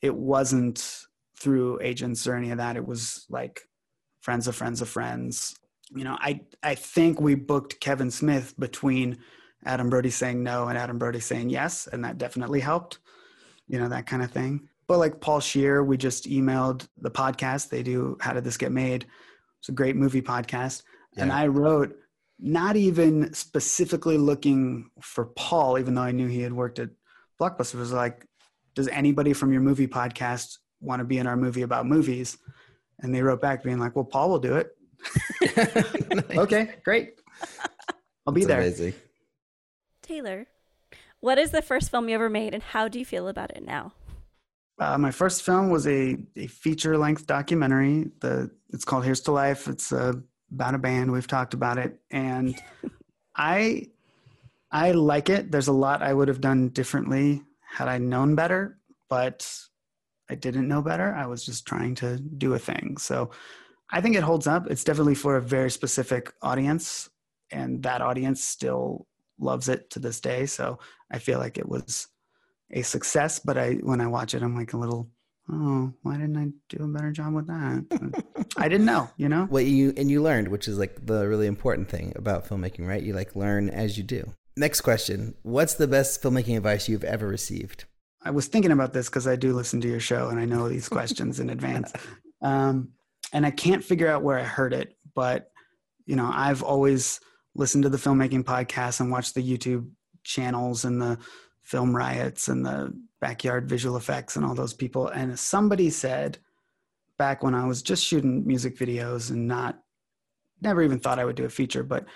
it 0.01 0.15
wasn't 0.15 1.05
through 1.39 1.81
agents 1.83 2.27
or 2.27 2.35
any 2.37 2.51
of 2.53 2.59
that. 2.59 2.77
It 2.77 2.87
was 2.87 3.27
like 3.29 3.63
friends 4.21 4.47
of 4.47 4.55
friends 4.55 4.81
of 4.81 4.89
friends. 4.89 5.57
You 5.91 6.05
know, 6.05 6.17
I 6.21 6.43
I 6.63 6.77
think 6.77 7.21
we 7.21 7.35
booked 7.35 7.81
Kevin 7.81 8.11
Smith 8.11 8.55
between 8.59 9.19
Adam 9.65 9.91
Brody 9.91 10.11
saying 10.11 10.43
no 10.43 10.69
and 10.69 10.79
Adam 10.79 10.99
Brody 10.99 11.21
saying 11.21 11.51
yes, 11.51 11.89
and 11.93 12.05
that 12.05 12.19
definitely 12.19 12.61
helped. 12.61 13.01
You 13.67 13.79
know, 13.79 13.89
that 13.89 14.07
kind 14.07 14.23
of 14.23 14.31
thing. 14.31 14.69
But 14.87 14.99
like 14.99 15.21
Paul 15.21 15.41
Scheer, 15.41 15.83
we 15.85 15.97
just 15.97 16.29
emailed 16.29 16.87
the 16.99 17.11
podcast. 17.11 17.69
They 17.69 17.83
do 17.83 18.17
How 18.21 18.33
Did 18.33 18.45
This 18.45 18.57
Get 18.57 18.73
Made? 18.73 19.07
It's 19.61 19.69
a 19.69 19.73
great 19.73 19.97
movie 19.97 20.23
podcast. 20.23 20.83
And 21.17 21.33
I 21.33 21.47
wrote 21.49 21.95
not 22.41 22.77
even 22.77 23.33
specifically 23.35 24.17
looking 24.19 24.91
for 25.01 25.27
Paul, 25.27 25.79
even 25.79 25.95
though 25.95 26.03
I 26.03 26.13
knew 26.13 26.27
he 26.27 26.41
had 26.41 26.53
worked 26.53 26.79
at 26.79 26.91
Blockbuster, 27.41 27.75
was 27.75 27.93
like, 27.93 28.27
does 28.75 28.89
anybody 28.89 29.33
from 29.33 29.53
your 29.53 29.61
movie 29.61 29.87
podcast 29.87 30.59
want 30.81 31.01
to 31.01 31.05
be 31.05 31.19
in 31.19 31.27
our 31.27 31.37
movie 31.37 31.63
about 31.63 31.87
movies? 31.87 32.39
And 33.01 33.15
they 33.15 33.23
wrote 33.23 33.41
back 33.41 33.63
being 33.63 33.79
like, 33.79 33.97
well, 33.97 34.05
Paul 34.05 34.31
will 34.31 34.39
do 34.39 34.57
it. 34.57 34.77
Okay, 36.37 36.75
great. 36.85 37.15
I'll 38.27 38.33
be 38.33 38.45
That's 38.45 38.49
there. 38.49 38.61
amazing. 38.61 38.95
Taylor, 40.03 40.47
what 41.21 41.39
is 41.39 41.51
the 41.51 41.63
first 41.63 41.91
film 41.91 42.09
you 42.09 42.15
ever 42.15 42.29
made 42.31 42.55
and 42.55 42.63
how 42.63 42.89
do 42.89 42.99
you 42.99 43.05
feel 43.05 43.29
about 43.29 43.51
it 43.51 43.65
now? 43.65 43.93
Uh, 44.79 44.97
my 44.97 45.11
first 45.11 45.43
film 45.43 45.69
was 45.71 45.87
a, 45.87 46.17
a 46.37 46.47
feature 46.47 46.97
length 46.97 47.27
documentary. 47.27 48.11
The 48.21 48.51
it's 48.71 48.85
called 48.85 49.05
Here's 49.05 49.21
to 49.23 49.33
Life. 49.33 49.69
It's 49.69 49.93
uh, 49.93 50.15
about 50.53 50.75
a 50.75 50.79
band. 50.79 51.13
We've 51.13 51.27
talked 51.27 51.55
about 51.55 51.79
it, 51.79 51.99
and 52.11 52.61
I 53.37 53.89
I 54.71 54.93
like 54.93 55.29
it. 55.29 55.51
There's 55.51 55.69
a 55.69 55.73
lot 55.73 56.03
I 56.03 56.13
would 56.13 56.29
have 56.29 56.41
done 56.41 56.69
differently 56.69 57.43
had 57.61 57.89
I 57.89 57.99
known 57.99 58.35
better, 58.35 58.79
but 59.09 59.51
I 60.29 60.35
didn't 60.35 60.69
know 60.69 60.83
better. 60.83 61.15
I 61.15 61.27
was 61.27 61.45
just 61.45 61.67
trying 61.67 61.95
to 61.97 62.19
do 62.19 62.55
a 62.55 62.59
thing. 62.59 62.97
So 62.99 63.31
I 63.91 64.01
think 64.01 64.15
it 64.15 64.23
holds 64.23 64.47
up. 64.47 64.71
It's 64.71 64.85
definitely 64.85 65.17
for 65.17 65.37
a 65.37 65.43
very 65.43 65.71
specific 65.71 66.33
audience, 66.43 67.11
and 67.51 67.83
that 67.83 68.03
audience 68.03 68.45
still 68.45 69.07
loves 69.39 69.69
it 69.69 69.91
to 69.91 69.99
this 69.99 70.21
day. 70.21 70.47
So 70.47 70.79
I 71.11 71.19
feel 71.19 71.39
like 71.39 71.59
it 71.59 71.69
was 71.69 72.07
a 72.71 72.83
success, 72.83 73.41
but 73.41 73.59
I 73.59 73.75
when 73.75 74.01
I 74.01 74.07
watch 74.07 74.35
it, 74.35 74.43
I'm 74.43 74.55
like 74.57 74.73
a 74.73 74.79
little, 74.79 75.09
oh, 75.53 75.93
why 76.03 76.17
didn't 76.17 76.37
I 76.37 76.49
do 76.75 76.85
a 76.85 76.89
better 76.89 77.11
job 77.11 77.35
with 77.35 77.47
that? 77.47 78.25
I 78.57 78.69
didn't 78.69 78.87
know, 78.87 79.11
you 79.17 79.29
know. 79.29 79.47
What 79.47 79.67
you 79.67 79.93
and 79.97 80.11
you 80.11 80.23
learned, 80.23 80.49
which 80.49 80.69
is 80.69 80.79
like 80.79 81.07
the 81.07 81.27
really 81.29 81.47
important 81.47 81.89
thing 81.89 82.13
about 82.17 82.47
filmmaking, 82.47 82.87
right? 82.87 83.03
You 83.03 83.15
like 83.15 83.37
learn 83.37 83.71
as 83.71 83.97
you 83.97 84.05
do. 84.05 84.33
Next 84.57 84.81
question: 84.83 85.35
What's 85.43 85.75
the 85.75 85.89
best 85.89 86.23
filmmaking 86.23 86.57
advice 86.57 86.89
you've 86.89 87.05
ever 87.05 87.27
received? 87.27 87.85
I 88.23 88.31
was 88.31 88.49
thinking 88.49 88.73
about 88.73 88.93
this 88.93 89.09
because 89.09 89.27
I 89.27 89.37
do 89.37 89.55
listen 89.55 89.81
to 89.81 89.89
your 89.89 90.01
show 90.01 90.29
and 90.29 90.39
I 90.39 90.45
know 90.45 90.69
these 90.69 90.89
questions 90.89 91.41
in 91.41 91.51
advance, 91.51 91.93
um, 92.43 92.91
and 93.33 93.47
I 93.47 93.51
can't 93.51 93.85
figure 93.85 94.09
out 94.09 94.23
where 94.23 94.39
I 94.39 94.45
heard 94.45 94.73
it, 94.73 94.97
but 95.15 95.51
you 96.07 96.17
know, 96.17 96.31
I've 96.33 96.63
always 96.63 97.21
listened 97.55 97.85
to 97.85 97.89
the 97.89 97.99
filmmaking 97.99 98.45
podcast 98.45 99.01
and 99.01 99.11
watched 99.11 99.35
the 99.35 99.43
YouTube 99.43 99.89
channels 100.25 100.85
and 100.85 101.01
the 101.01 101.19
film 101.71 101.95
riots 101.95 102.49
and 102.49 102.67
the 102.67 102.93
backyard 103.21 103.69
visual 103.69 103.97
effects 103.97 104.35
and 104.35 104.45
all 104.45 104.57
those 104.57 104.75
people. 104.75 105.07
And 105.07 105.39
somebody 105.39 105.89
said 105.89 106.37
back 107.17 107.45
when 107.45 107.55
I 107.55 107.65
was 107.65 107.81
just 107.81 108.05
shooting 108.05 108.45
music 108.45 108.77
videos 108.77 109.31
and 109.31 109.47
not, 109.47 109.79
never 110.61 110.83
even 110.83 110.99
thought 110.99 111.21
I 111.21 111.25
would 111.25 111.37
do 111.37 111.45
a 111.45 111.49
feature, 111.49 111.85
but 111.85 112.07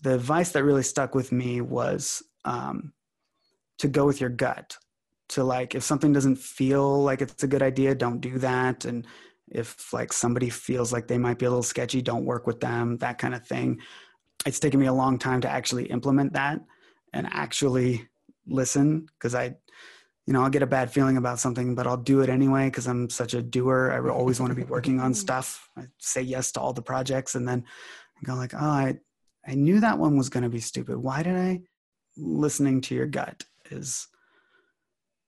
the 0.00 0.14
advice 0.14 0.52
that 0.52 0.62
really 0.62 0.84
stuck 0.84 1.16
with 1.16 1.32
me 1.32 1.60
was 1.60 2.22
um, 2.44 2.92
to 3.78 3.88
go 3.88 4.06
with 4.06 4.20
your 4.20 4.30
gut. 4.30 4.76
To 5.30 5.42
like, 5.42 5.74
if 5.74 5.82
something 5.82 6.12
doesn't 6.12 6.38
feel 6.38 7.02
like 7.02 7.20
it's 7.20 7.42
a 7.42 7.48
good 7.48 7.62
idea, 7.62 7.96
don't 7.96 8.20
do 8.20 8.38
that. 8.38 8.84
And 8.84 9.06
if 9.48 9.92
like 9.92 10.12
somebody 10.12 10.50
feels 10.50 10.92
like 10.92 11.08
they 11.08 11.18
might 11.18 11.38
be 11.38 11.46
a 11.46 11.50
little 11.50 11.64
sketchy, 11.64 12.00
don't 12.00 12.24
work 12.24 12.46
with 12.46 12.60
them, 12.60 12.96
that 12.98 13.18
kind 13.18 13.34
of 13.34 13.44
thing. 13.44 13.80
It's 14.46 14.60
taken 14.60 14.78
me 14.78 14.86
a 14.86 14.92
long 14.92 15.18
time 15.18 15.40
to 15.40 15.48
actually 15.48 15.86
implement 15.86 16.32
that 16.34 16.60
and 17.12 17.26
actually 17.32 18.09
listen 18.50 19.06
because 19.14 19.34
I, 19.34 19.54
you 20.26 20.32
know, 20.32 20.42
I'll 20.42 20.50
get 20.50 20.62
a 20.62 20.66
bad 20.66 20.92
feeling 20.92 21.16
about 21.16 21.38
something, 21.38 21.74
but 21.74 21.86
I'll 21.86 21.96
do 21.96 22.20
it 22.20 22.28
anyway 22.28 22.66
because 22.66 22.86
I'm 22.86 23.08
such 23.08 23.34
a 23.34 23.42
doer. 23.42 23.90
I 23.92 24.10
always 24.10 24.40
want 24.40 24.50
to 24.50 24.56
be 24.56 24.64
working 24.64 25.00
on 25.00 25.14
stuff. 25.24 25.68
I 25.76 25.84
say 25.98 26.22
yes 26.22 26.52
to 26.52 26.60
all 26.60 26.72
the 26.72 26.82
projects 26.82 27.34
and 27.34 27.48
then 27.48 27.64
I 28.18 28.26
go 28.26 28.34
like, 28.34 28.54
oh, 28.54 28.58
I, 28.58 28.98
I 29.46 29.54
knew 29.54 29.80
that 29.80 29.98
one 29.98 30.16
was 30.16 30.28
going 30.28 30.42
to 30.42 30.50
be 30.50 30.60
stupid. 30.60 30.98
Why 30.98 31.22
did 31.22 31.36
I? 31.36 31.60
Listening 32.16 32.80
to 32.82 32.94
your 32.94 33.06
gut 33.06 33.44
is, 33.70 34.06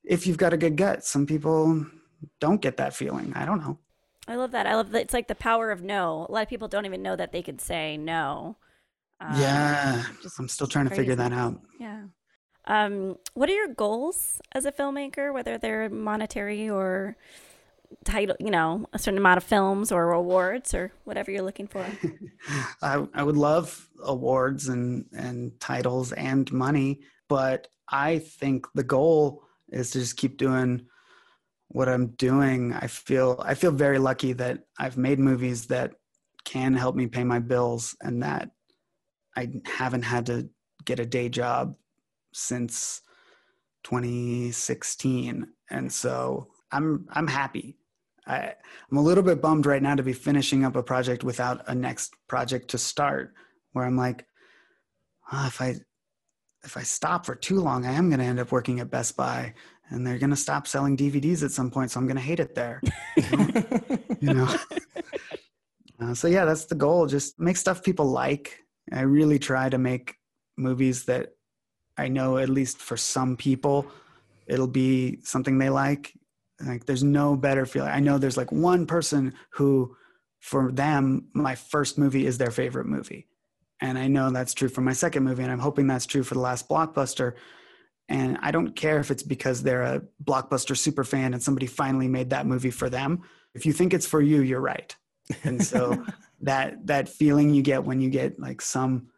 if 0.05 0.27
you've 0.27 0.37
got 0.37 0.53
a 0.53 0.57
good 0.57 0.77
gut, 0.77 1.05
some 1.05 1.27
people 1.27 1.87
don't 2.41 2.61
get 2.61 2.77
that 2.77 2.95
feeling. 2.95 3.33
I 3.35 3.47
don't 3.47 3.61
know. 3.61 3.79
I 4.29 4.37
love 4.37 4.53
that. 4.53 4.67
I 4.67 4.75
love 4.75 4.91
that. 4.91 5.03
It's 5.03 5.15
like 5.15 5.29
the 5.29 5.35
power 5.35 5.71
of 5.71 5.83
no. 5.83 6.27
A 6.29 6.33
lot 6.33 6.43
of 6.43 6.49
people 6.49 6.69
don't 6.69 6.87
even 6.87 7.03
know 7.03 7.17
that 7.17 7.33
they 7.33 7.43
could 7.43 7.61
say 7.61 7.97
no. 7.97 8.57
Um, 9.21 9.41
yeah, 9.41 10.03
I'm 10.39 10.49
still 10.49 10.67
trying 10.67 10.89
to 10.89 10.95
figure 10.95 11.15
that 11.15 11.33
out. 11.33 11.61
Yeah. 11.79 12.05
Um, 12.67 13.17
what 13.35 13.49
are 13.49 13.55
your 13.55 13.75
goals 13.75 14.41
as 14.53 14.65
a 14.65 14.73
filmmaker, 14.73 15.33
whether 15.33 15.59
they're 15.59 15.89
monetary 15.89 16.71
or 16.71 17.17
title, 18.05 18.37
you 18.39 18.51
know, 18.51 18.87
a 18.93 18.99
certain 18.99 19.19
amount 19.19 19.39
of 19.39 19.45
films 19.45 19.91
or 19.93 20.13
awards 20.13 20.75
or 20.75 20.93
whatever 21.05 21.31
you're 21.31 21.43
looking 21.43 21.67
for? 21.67 21.85
I, 22.83 23.05
I 23.15 23.23
would 23.23 23.37
love 23.37 23.89
awards 24.03 24.69
and, 24.69 25.07
and 25.13 25.59
titles 25.61 26.13
and 26.13 26.51
money, 26.53 27.01
but 27.29 27.69
I 27.89 28.19
think 28.19 28.67
the 28.75 28.85
goal 28.85 29.45
is 29.71 29.91
to 29.91 30.01
just 30.01 30.17
keep 30.17 30.39
doing 30.39 30.87
what 31.69 31.89
I'm 31.89 32.09
doing. 32.09 32.73
I 32.75 32.87
feel 32.87 33.43
I 33.45 33.55
feel 33.55 33.73
very 33.73 33.99
lucky 33.99 34.35
that 34.35 34.61
I've 34.79 34.97
made 34.97 35.19
movies 35.19 35.67
that 35.67 35.95
can 36.45 36.75
help 36.75 36.95
me 36.95 37.07
pay 37.07 37.25
my 37.25 37.39
bills 37.39 37.97
and 38.03 38.23
that 38.23 38.51
I 39.37 39.51
haven't 39.65 40.03
had 40.03 40.27
to 40.27 40.49
get 40.85 41.01
a 41.01 41.07
day 41.07 41.29
job 41.29 41.77
since 42.33 43.03
2016. 43.85 45.47
And 45.71 45.93
so 45.93 46.49
I'm 46.71 47.07
I'm 47.11 47.27
happy. 47.27 47.77
I, 48.27 48.55
I'm 48.91 48.97
a 48.97 49.03
little 49.03 49.25
bit 49.25 49.43
bummed 49.43 49.67
right 49.67 49.83
now 49.83 49.97
to 49.97 50.03
be 50.03 50.13
finishing 50.13 50.65
up 50.65 50.77
a 50.77 50.83
project 50.83 51.25
without 51.25 51.69
a 51.69 51.75
next 51.75 52.15
project 52.29 52.69
to 52.69 52.79
start. 52.79 53.35
Where 53.73 53.85
I'm 53.85 53.97
like, 53.97 54.27
"Ah, 55.31 55.49
if 55.49 55.61
I 55.61 55.77
if 56.65 56.77
I 56.77 56.83
stop 56.83 57.27
for 57.27 57.35
too 57.35 57.61
long, 57.61 57.85
I 57.85 57.93
am 57.93 58.09
going 58.09 58.21
to 58.21 58.25
end 58.25 58.39
up 58.39 58.53
working 58.53 58.81
at 58.81 58.91
Best 58.91 59.17
Buy, 59.17 59.55
and 59.91 60.07
they're 60.07 60.19
going 60.19 60.31
to 60.31 60.37
stop 60.37 60.67
selling 60.67 60.97
DVDs 60.97 61.43
at 61.43 61.51
some 61.51 61.71
point. 61.71 61.91
So 61.91 61.99
I'm 61.99 62.07
going 62.07 62.17
to 62.17 62.23
hate 62.23 62.41
it 62.41 62.55
there. 62.55 62.81
you 64.21 64.35
know. 64.35 64.55
Uh, 66.01 66.15
so 66.15 66.29
yeah, 66.29 66.45
that's 66.45 66.67
the 66.67 66.75
goal. 66.75 67.07
Just 67.07 67.39
make 67.41 67.57
stuff 67.57 67.83
people 67.83 68.07
like. 68.07 68.59
I 68.93 69.03
really 69.03 69.39
try 69.39 69.69
to 69.69 69.79
make 69.79 70.15
movies 70.57 71.05
that 71.05 71.31
I 71.97 72.09
know, 72.09 72.39
at 72.39 72.49
least 72.49 72.79
for 72.79 72.97
some 72.97 73.37
people, 73.37 73.87
it'll 74.47 74.67
be 74.67 75.19
something 75.23 75.59
they 75.59 75.71
like. 75.71 76.15
Like, 76.65 76.87
there's 76.87 77.03
no 77.03 77.37
better 77.37 77.67
feeling. 77.67 77.91
I 77.91 78.01
know 78.01 78.19
there's 78.19 78.37
like 78.37 78.53
one 78.53 78.87
person 78.87 79.35
who, 79.51 79.97
for 80.41 80.71
them, 80.73 81.29
my 81.35 81.55
first 81.55 81.99
movie 81.99 82.27
is 82.27 82.39
their 82.39 82.51
favorite 82.51 82.87
movie. 82.87 83.27
And 83.81 83.99
I 83.99 84.07
know 84.07 84.31
that's 84.31 84.55
true 84.55 84.69
for 84.69 84.81
my 84.81 84.93
second 84.93 85.25
movie. 85.25 85.43
And 85.43 85.51
I'm 85.51 85.59
hoping 85.59 85.87
that's 85.87 86.07
true 86.07 86.23
for 86.23 86.35
the 86.35 86.41
last 86.41 86.69
blockbuster. 86.69 87.35
And 88.09 88.39
I 88.41 88.53
don't 88.53 88.77
care 88.77 89.01
if 89.01 89.11
it's 89.11 89.23
because 89.23 89.63
they're 89.63 89.83
a 89.83 90.03
blockbuster 90.23 90.77
super 90.77 91.03
fan 91.03 91.35
and 91.35 91.43
somebody 91.43 91.67
finally 91.67 92.09
made 92.09 92.31
that 92.31 92.47
movie 92.47 92.71
for 92.71 92.89
them. 92.89 93.23
If 93.55 93.67
you 93.67 93.73
think 93.73 93.93
it's 93.93 94.07
for 94.07 94.21
you, 94.21 94.41
you're 94.43 94.61
right. 94.61 94.95
And 95.43 95.63
so 95.65 96.05
that 96.43 96.87
that 96.87 97.09
feeling 97.09 97.55
you 97.55 97.63
get 97.63 97.85
when 97.85 98.01
you 98.01 98.11
get 98.11 98.39
like 98.39 98.61
some 98.61 99.09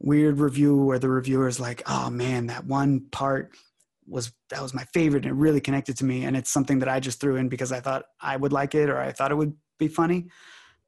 weird 0.00 0.38
review 0.38 0.76
where 0.76 0.98
the 0.98 1.08
reviewer 1.08 1.46
is 1.46 1.60
like, 1.60 1.82
"Oh 1.86 2.10
man, 2.10 2.46
that 2.46 2.64
one 2.64 3.00
part 3.10 3.52
was 4.06 4.32
that 4.48 4.62
was 4.62 4.74
my 4.74 4.84
favorite 4.92 5.24
and 5.24 5.32
it 5.32 5.38
really 5.38 5.60
connected 5.60 5.96
to 5.98 6.04
me 6.04 6.24
and 6.24 6.36
it's 6.36 6.50
something 6.50 6.80
that 6.80 6.88
I 6.88 6.98
just 6.98 7.20
threw 7.20 7.36
in 7.36 7.48
because 7.48 7.70
I 7.70 7.78
thought 7.78 8.06
I 8.20 8.36
would 8.36 8.52
like 8.52 8.74
it 8.74 8.90
or 8.90 8.98
I 8.98 9.12
thought 9.12 9.30
it 9.30 9.36
would 9.36 9.54
be 9.78 9.88
funny." 9.88 10.28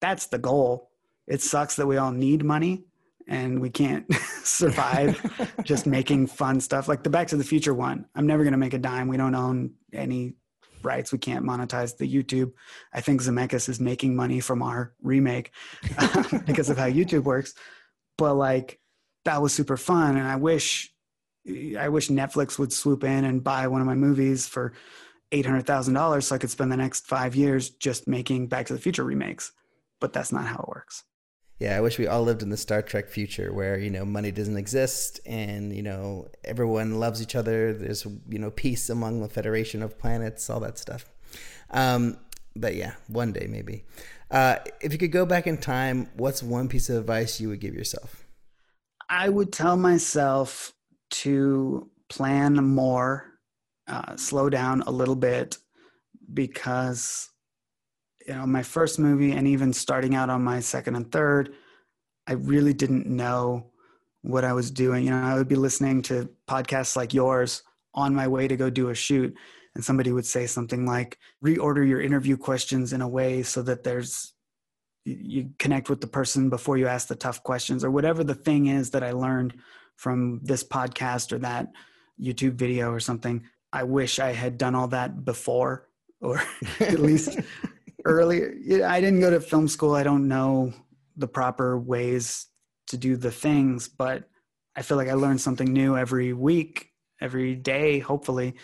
That's 0.01 0.27
the 0.27 0.39
goal. 0.39 0.91
It 1.29 1.41
sucks 1.41 1.77
that 1.77 1.87
we 1.87 1.97
all 1.97 2.11
need 2.11 2.45
money 2.45 2.85
and 3.29 3.61
we 3.61 3.71
can't 3.71 4.13
survive 4.43 5.55
just 5.65 5.87
making 5.87 6.27
fun 6.27 6.61
stuff 6.61 6.89
like 6.89 7.03
the 7.03 7.11
Back 7.11 7.29
to 7.29 7.37
the 7.37 7.45
Future 7.45 7.75
one. 7.75 8.07
I'm 8.15 8.27
never 8.27 8.43
going 8.43 8.53
to 8.53 8.59
make 8.59 8.75
a 8.75 8.79
dime. 8.79 9.09
We 9.09 9.17
don't 9.17 9.35
own 9.35 9.75
any 9.93 10.35
rights. 10.83 11.13
We 11.13 11.19
can't 11.19 11.45
monetize 11.45 11.97
the 11.97 12.13
YouTube. 12.13 12.53
I 12.93 13.01
think 13.01 13.23
Zemeckis 13.23 13.69
is 13.69 13.81
making 13.81 14.17
money 14.17 14.41
from 14.41 14.63
our 14.63 14.93
remake 15.03 15.53
because 16.47 16.69
of 16.71 16.77
how 16.77 16.89
YouTube 16.89 17.23
works. 17.23 17.55
But 18.19 18.35
like 18.35 18.81
that 19.25 19.43
was 19.43 19.55
super 19.55 19.77
fun, 19.77 20.17
and 20.17 20.27
I 20.27 20.37
wish 20.37 20.93
I 21.79 21.89
wish 21.89 22.09
Netflix 22.09 22.59
would 22.59 22.73
swoop 22.73 23.05
in 23.05 23.25
and 23.25 23.43
buy 23.43 23.67
one 23.67 23.81
of 23.81 23.87
my 23.87 23.95
movies 23.95 24.47
for 24.47 24.73
eight 25.33 25.47
hundred 25.47 25.67
thousand 25.67 25.95
dollars 25.95 26.27
so 26.27 26.35
I 26.35 26.39
could 26.39 26.51
spend 26.51 26.71
the 26.71 26.77
next 26.77 27.07
five 27.07 27.35
years 27.35 27.71
just 27.71 28.07
making 28.07 28.49
Back 28.49 28.67
to 28.67 28.75
the 28.75 28.81
Future 28.81 29.05
remakes. 29.05 29.53
But 30.01 30.13
that's 30.13 30.33
not 30.33 30.47
how 30.47 30.59
it 30.59 30.69
works. 30.69 31.05
Yeah, 31.59 31.77
I 31.77 31.81
wish 31.81 31.97
we 31.97 32.09
all 32.09 32.25
lived 32.25 32.43
in 32.43 32.51
the 32.51 32.57
Star 32.57 32.83
Trek 32.83 33.09
future 33.09 33.53
where, 33.53 33.79
you 33.79 33.89
know, 33.89 34.05
money 34.05 34.33
doesn't 34.33 34.57
exist 34.57 35.21
and, 35.25 35.73
you 35.73 35.83
know, 35.83 36.27
everyone 36.43 36.99
loves 36.99 37.23
each 37.23 37.37
other. 37.37 37.73
There's, 37.73 38.05
you 38.29 38.41
know, 38.41 38.51
peace 38.51 38.91
among 38.91 39.21
the 39.21 39.29
Federation 39.29 39.81
of 39.81 39.97
Planets, 39.97 40.51
all 40.51 40.59
that 40.59 40.77
stuff. 40.77 41.09
Um, 41.71 42.19
but 42.57 42.75
yeah, 42.75 42.95
one 43.07 43.33
day 43.33 43.47
maybe. 43.49 43.85
Uh, 44.29 44.57
if 44.81 44.93
you 44.93 44.99
could 44.99 45.13
go 45.13 45.25
back 45.25 45.47
in 45.47 45.57
time, 45.57 46.11
what's 46.17 46.43
one 46.43 46.69
piece 46.69 46.91
of 46.91 46.97
advice 46.97 47.41
you 47.41 47.49
would 47.51 47.61
give 47.61 47.75
yourself? 47.75 48.22
I 49.09 49.29
would 49.29 49.53
tell 49.53 49.77
myself 49.77 50.73
to 51.11 51.91
plan 52.09 52.55
more, 52.55 53.39
uh, 53.87 54.17
slow 54.17 54.49
down 54.49 54.83
a 54.83 54.91
little 54.91 55.17
bit 55.17 55.59
because 56.33 57.29
you 58.27 58.35
know 58.35 58.47
my 58.47 58.63
first 58.63 58.99
movie 58.99 59.33
and 59.33 59.47
even 59.47 59.73
starting 59.73 60.15
out 60.15 60.31
on 60.31 60.43
my 60.43 60.61
second 60.61 60.95
and 60.95 61.11
third 61.11 61.55
i 62.27 62.33
really 62.33 62.73
didn't 62.73 63.07
know 63.07 63.71
what 64.23 64.45
i 64.45 64.53
was 64.53 64.71
doing. 64.71 65.05
You 65.05 65.11
know 65.11 65.23
i 65.23 65.35
would 65.35 65.49
be 65.49 65.57
listening 65.57 66.03
to 66.03 66.29
podcasts 66.49 66.97
like 66.97 67.13
yours 67.13 67.63
on 67.95 68.15
my 68.15 68.29
way 68.29 68.49
to 68.49 68.57
go 68.57 68.71
do 68.71 68.91
a 68.91 68.95
shoot 68.95 69.35
and 69.75 69.85
somebody 69.85 70.13
would 70.13 70.27
say 70.27 70.47
something 70.47 70.87
like 70.87 71.19
reorder 71.45 71.87
your 71.87 72.01
interview 72.01 72.37
questions 72.37 72.93
in 72.93 73.03
a 73.03 73.09
way 73.09 73.43
so 73.43 73.63
that 73.63 73.83
there's 73.83 74.35
you 75.05 75.51
connect 75.59 75.91
with 75.91 76.01
the 76.01 76.07
person 76.07 76.49
before 76.49 76.77
you 76.77 76.87
ask 76.87 77.09
the 77.09 77.17
tough 77.17 77.43
questions 77.43 77.85
or 77.85 77.91
whatever 77.91 78.23
the 78.23 78.35
thing 78.35 78.67
is 78.67 78.91
that 78.91 79.03
i 79.03 79.11
learned 79.11 79.55
from 79.97 80.41
this 80.43 80.63
podcast 80.63 81.33
or 81.33 81.39
that 81.39 81.73
youtube 82.21 82.55
video 82.55 82.91
or 82.91 83.01
something. 83.01 83.43
I 83.73 83.85
wish 83.85 84.19
i 84.19 84.33
had 84.33 84.59
done 84.59 84.75
all 84.75 84.89
that 84.89 85.25
before 85.25 85.89
or 86.21 86.43
at 86.81 87.01
least 87.01 87.39
earlier 88.05 88.55
i 88.87 89.01
didn't 89.01 89.21
go 89.21 89.31
to 89.31 89.41
film 89.41 89.69
school. 89.69 89.95
I 89.95 90.03
don't 90.03 90.29
know 90.29 90.73
the 91.17 91.29
proper 91.29 91.79
ways 91.79 92.47
to 92.89 92.97
do 92.97 93.17
the 93.17 93.31
things 93.31 93.89
but 93.89 94.29
i 94.77 94.83
feel 94.83 94.97
like 94.97 95.09
i 95.09 95.15
learned 95.15 95.41
something 95.41 95.73
new 95.73 95.97
every 95.97 96.33
week 96.33 96.91
every 97.21 97.55
day 97.55 97.99
hopefully. 97.99 98.55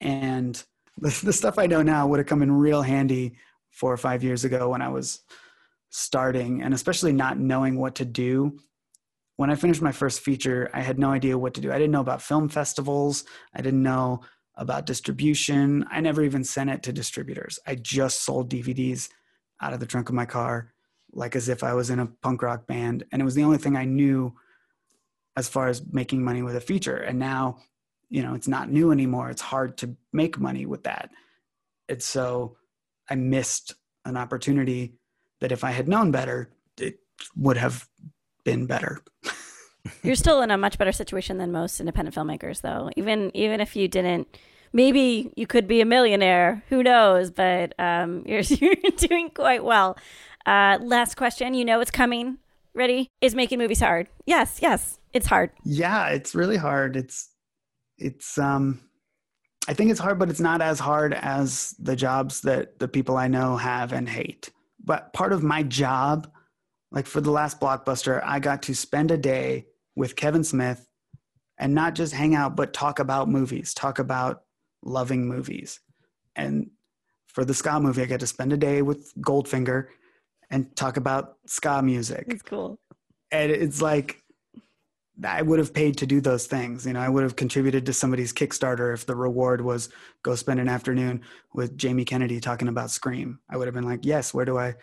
And 0.00 0.62
the, 0.98 1.18
the 1.24 1.32
stuff 1.32 1.58
i 1.58 1.66
know 1.66 1.82
now 1.82 2.06
would 2.06 2.18
have 2.18 2.26
come 2.26 2.42
in 2.42 2.52
real 2.52 2.82
handy 2.82 3.36
four 3.70 3.92
or 3.92 3.96
five 3.96 4.24
years 4.24 4.44
ago 4.44 4.70
when 4.70 4.82
i 4.82 4.88
was 4.88 5.20
starting 5.90 6.62
and 6.62 6.74
especially 6.74 7.12
not 7.12 7.38
knowing 7.38 7.78
what 7.78 7.94
to 7.94 8.04
do 8.04 8.58
when 9.36 9.50
i 9.50 9.54
finished 9.54 9.82
my 9.82 9.92
first 9.92 10.20
feature 10.20 10.70
i 10.74 10.80
had 10.80 10.98
no 10.98 11.10
idea 11.10 11.38
what 11.38 11.54
to 11.54 11.60
do 11.60 11.72
i 11.72 11.78
didn't 11.78 11.92
know 11.92 12.00
about 12.00 12.22
film 12.22 12.48
festivals 12.48 13.24
i 13.54 13.62
didn't 13.62 13.82
know 13.82 14.20
about 14.58 14.86
distribution. 14.86 15.86
I 15.90 16.00
never 16.00 16.22
even 16.22 16.44
sent 16.44 16.68
it 16.68 16.82
to 16.82 16.92
distributors. 16.92 17.58
I 17.66 17.76
just 17.76 18.24
sold 18.24 18.50
DVDs 18.50 19.08
out 19.62 19.72
of 19.72 19.80
the 19.80 19.86
trunk 19.86 20.08
of 20.08 20.14
my 20.16 20.26
car, 20.26 20.72
like 21.12 21.36
as 21.36 21.48
if 21.48 21.62
I 21.62 21.72
was 21.74 21.90
in 21.90 22.00
a 22.00 22.06
punk 22.06 22.42
rock 22.42 22.66
band. 22.66 23.04
And 23.10 23.22
it 23.22 23.24
was 23.24 23.36
the 23.36 23.44
only 23.44 23.58
thing 23.58 23.76
I 23.76 23.84
knew 23.84 24.34
as 25.36 25.48
far 25.48 25.68
as 25.68 25.82
making 25.92 26.22
money 26.24 26.42
with 26.42 26.56
a 26.56 26.60
feature. 26.60 26.96
And 26.96 27.18
now, 27.18 27.58
you 28.10 28.22
know, 28.22 28.34
it's 28.34 28.48
not 28.48 28.70
new 28.70 28.90
anymore. 28.90 29.30
It's 29.30 29.40
hard 29.40 29.78
to 29.78 29.96
make 30.12 30.40
money 30.40 30.66
with 30.66 30.82
that. 30.82 31.10
And 31.88 32.02
so 32.02 32.56
I 33.08 33.14
missed 33.14 33.74
an 34.04 34.16
opportunity 34.16 34.94
that 35.40 35.52
if 35.52 35.64
I 35.64 35.70
had 35.70 35.88
known 35.88 36.10
better, 36.10 36.50
it 36.78 37.00
would 37.36 37.56
have 37.56 37.88
been 38.44 38.66
better. 38.66 39.00
You're 40.02 40.16
still 40.16 40.42
in 40.42 40.50
a 40.50 40.58
much 40.58 40.78
better 40.78 40.92
situation 40.92 41.38
than 41.38 41.52
most 41.52 41.80
independent 41.80 42.14
filmmakers, 42.14 42.60
though. 42.60 42.90
Even 42.96 43.30
even 43.34 43.60
if 43.60 43.76
you 43.76 43.88
didn't, 43.88 44.28
maybe 44.72 45.32
you 45.36 45.46
could 45.46 45.66
be 45.66 45.80
a 45.80 45.84
millionaire. 45.84 46.62
Who 46.68 46.82
knows? 46.82 47.30
But 47.30 47.74
um, 47.78 48.22
you're 48.26 48.40
you're 48.40 48.74
doing 48.96 49.30
quite 49.30 49.64
well. 49.64 49.96
Uh, 50.46 50.78
last 50.80 51.16
question. 51.16 51.54
You 51.54 51.64
know 51.64 51.80
it's 51.80 51.90
coming. 51.90 52.38
Ready? 52.74 53.08
Is 53.20 53.34
making 53.34 53.58
movies 53.58 53.80
hard? 53.80 54.08
Yes, 54.26 54.58
yes, 54.62 55.00
it's 55.12 55.26
hard. 55.26 55.50
Yeah, 55.64 56.08
it's 56.08 56.34
really 56.34 56.56
hard. 56.56 56.96
It's 56.96 57.30
it's 57.96 58.38
um 58.38 58.80
I 59.68 59.74
think 59.74 59.90
it's 59.90 60.00
hard, 60.00 60.18
but 60.18 60.30
it's 60.30 60.40
not 60.40 60.62
as 60.62 60.78
hard 60.78 61.12
as 61.12 61.74
the 61.78 61.96
jobs 61.96 62.40
that 62.42 62.78
the 62.78 62.88
people 62.88 63.16
I 63.16 63.28
know 63.28 63.56
have 63.56 63.92
and 63.92 64.08
hate. 64.08 64.50
But 64.88 65.12
part 65.12 65.34
of 65.34 65.42
my 65.42 65.62
job, 65.62 66.32
like 66.90 67.06
for 67.06 67.20
the 67.20 67.30
last 67.30 67.60
blockbuster, 67.60 68.22
I 68.24 68.40
got 68.40 68.62
to 68.62 68.74
spend 68.74 69.10
a 69.10 69.18
day 69.18 69.66
with 69.94 70.16
Kevin 70.16 70.42
Smith 70.42 70.88
and 71.58 71.74
not 71.74 71.94
just 71.94 72.14
hang 72.14 72.34
out, 72.34 72.56
but 72.56 72.72
talk 72.72 72.98
about 72.98 73.28
movies, 73.28 73.74
talk 73.74 73.98
about 73.98 74.44
loving 74.82 75.28
movies. 75.28 75.80
And 76.34 76.70
for 77.26 77.44
the 77.44 77.52
ska 77.52 77.78
movie, 77.78 78.00
I 78.00 78.06
got 78.06 78.20
to 78.20 78.26
spend 78.26 78.54
a 78.54 78.56
day 78.56 78.80
with 78.80 79.12
Goldfinger 79.20 79.88
and 80.50 80.74
talk 80.74 80.96
about 80.96 81.36
ska 81.46 81.82
music. 81.82 82.24
It's 82.28 82.42
cool. 82.42 82.78
And 83.30 83.52
it's 83.52 83.82
like, 83.82 84.22
I 85.24 85.42
would 85.42 85.58
have 85.58 85.74
paid 85.74 85.96
to 85.98 86.06
do 86.06 86.20
those 86.20 86.46
things. 86.46 86.86
You 86.86 86.92
know, 86.92 87.00
I 87.00 87.08
would 87.08 87.22
have 87.24 87.36
contributed 87.36 87.86
to 87.86 87.92
somebody's 87.92 88.32
Kickstarter 88.32 88.94
if 88.94 89.04
the 89.06 89.16
reward 89.16 89.60
was 89.60 89.88
go 90.22 90.34
spend 90.34 90.60
an 90.60 90.68
afternoon 90.68 91.22
with 91.54 91.76
Jamie 91.76 92.04
Kennedy 92.04 92.40
talking 92.40 92.68
about 92.68 92.90
Scream. 92.90 93.40
I 93.50 93.56
would 93.56 93.66
have 93.66 93.74
been 93.74 93.88
like, 93.88 94.04
yes, 94.04 94.32
where 94.32 94.44
do 94.44 94.58
I, 94.58 94.74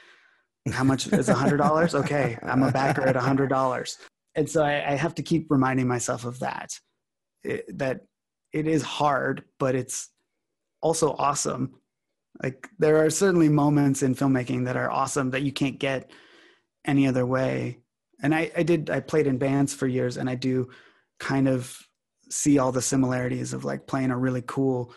how 0.71 0.83
much 0.83 1.07
is 1.13 1.29
a 1.29 1.33
hundred 1.33 1.57
dollars? 1.57 1.95
Okay. 1.95 2.37
I'm 2.43 2.63
a 2.63 2.71
backer 2.71 3.03
at 3.07 3.15
a 3.15 3.21
hundred 3.21 3.49
dollars 3.49 3.97
and 4.35 4.49
so 4.49 4.63
I, 4.63 4.91
I, 4.91 4.95
have 4.95 5.15
to 5.15 5.23
keep 5.23 5.49
reminding 5.49 5.87
myself 5.87 6.25
of 6.25 6.39
that 6.39 6.77
it, 7.43 7.77
that 7.77 8.01
it 8.51 8.67
is 8.67 8.83
hard 8.83 9.43
but 9.57 9.75
it's 9.75 10.09
also 10.81 11.15
awesome 11.17 11.75
like 12.43 12.67
there 12.77 13.03
are 13.03 13.09
certainly 13.09 13.49
moments 13.49 14.03
in 14.03 14.13
filmmaking 14.13 14.65
that 14.65 14.77
are 14.77 14.91
awesome 14.91 15.31
that 15.31 15.43
you 15.43 15.51
can't 15.51 15.79
get 15.79 16.11
any 16.85 17.07
other 17.07 17.25
way 17.25 17.79
and 18.25 18.33
I, 18.33 18.51
I 18.57 18.63
did 18.63 18.89
i 18.89 18.99
played 18.99 19.27
in 19.27 19.37
bands 19.37 19.73
for 19.73 19.85
years 19.85 20.17
and 20.17 20.27
i 20.27 20.35
do 20.35 20.69
kind 21.19 21.47
of 21.47 21.79
see 22.29 22.57
all 22.57 22.71
the 22.71 22.81
similarities 22.81 23.53
of 23.53 23.63
like 23.63 23.85
playing 23.85 24.09
a 24.09 24.17
really 24.17 24.43
cool 24.45 24.93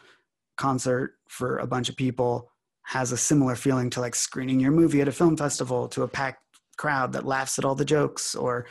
concert 0.56 1.14
for 1.28 1.58
a 1.58 1.66
bunch 1.66 1.90
of 1.90 1.96
people 1.96 2.50
has 2.84 3.12
a 3.12 3.18
similar 3.18 3.54
feeling 3.54 3.90
to 3.90 4.00
like 4.00 4.14
screening 4.14 4.58
your 4.58 4.70
movie 4.70 5.02
at 5.02 5.08
a 5.08 5.12
film 5.12 5.36
festival 5.36 5.88
to 5.88 6.04
a 6.04 6.08
packed 6.08 6.42
crowd 6.78 7.12
that 7.12 7.26
laughs 7.26 7.58
at 7.58 7.64
all 7.66 7.74
the 7.74 7.84
jokes 7.84 8.34
or 8.34 8.66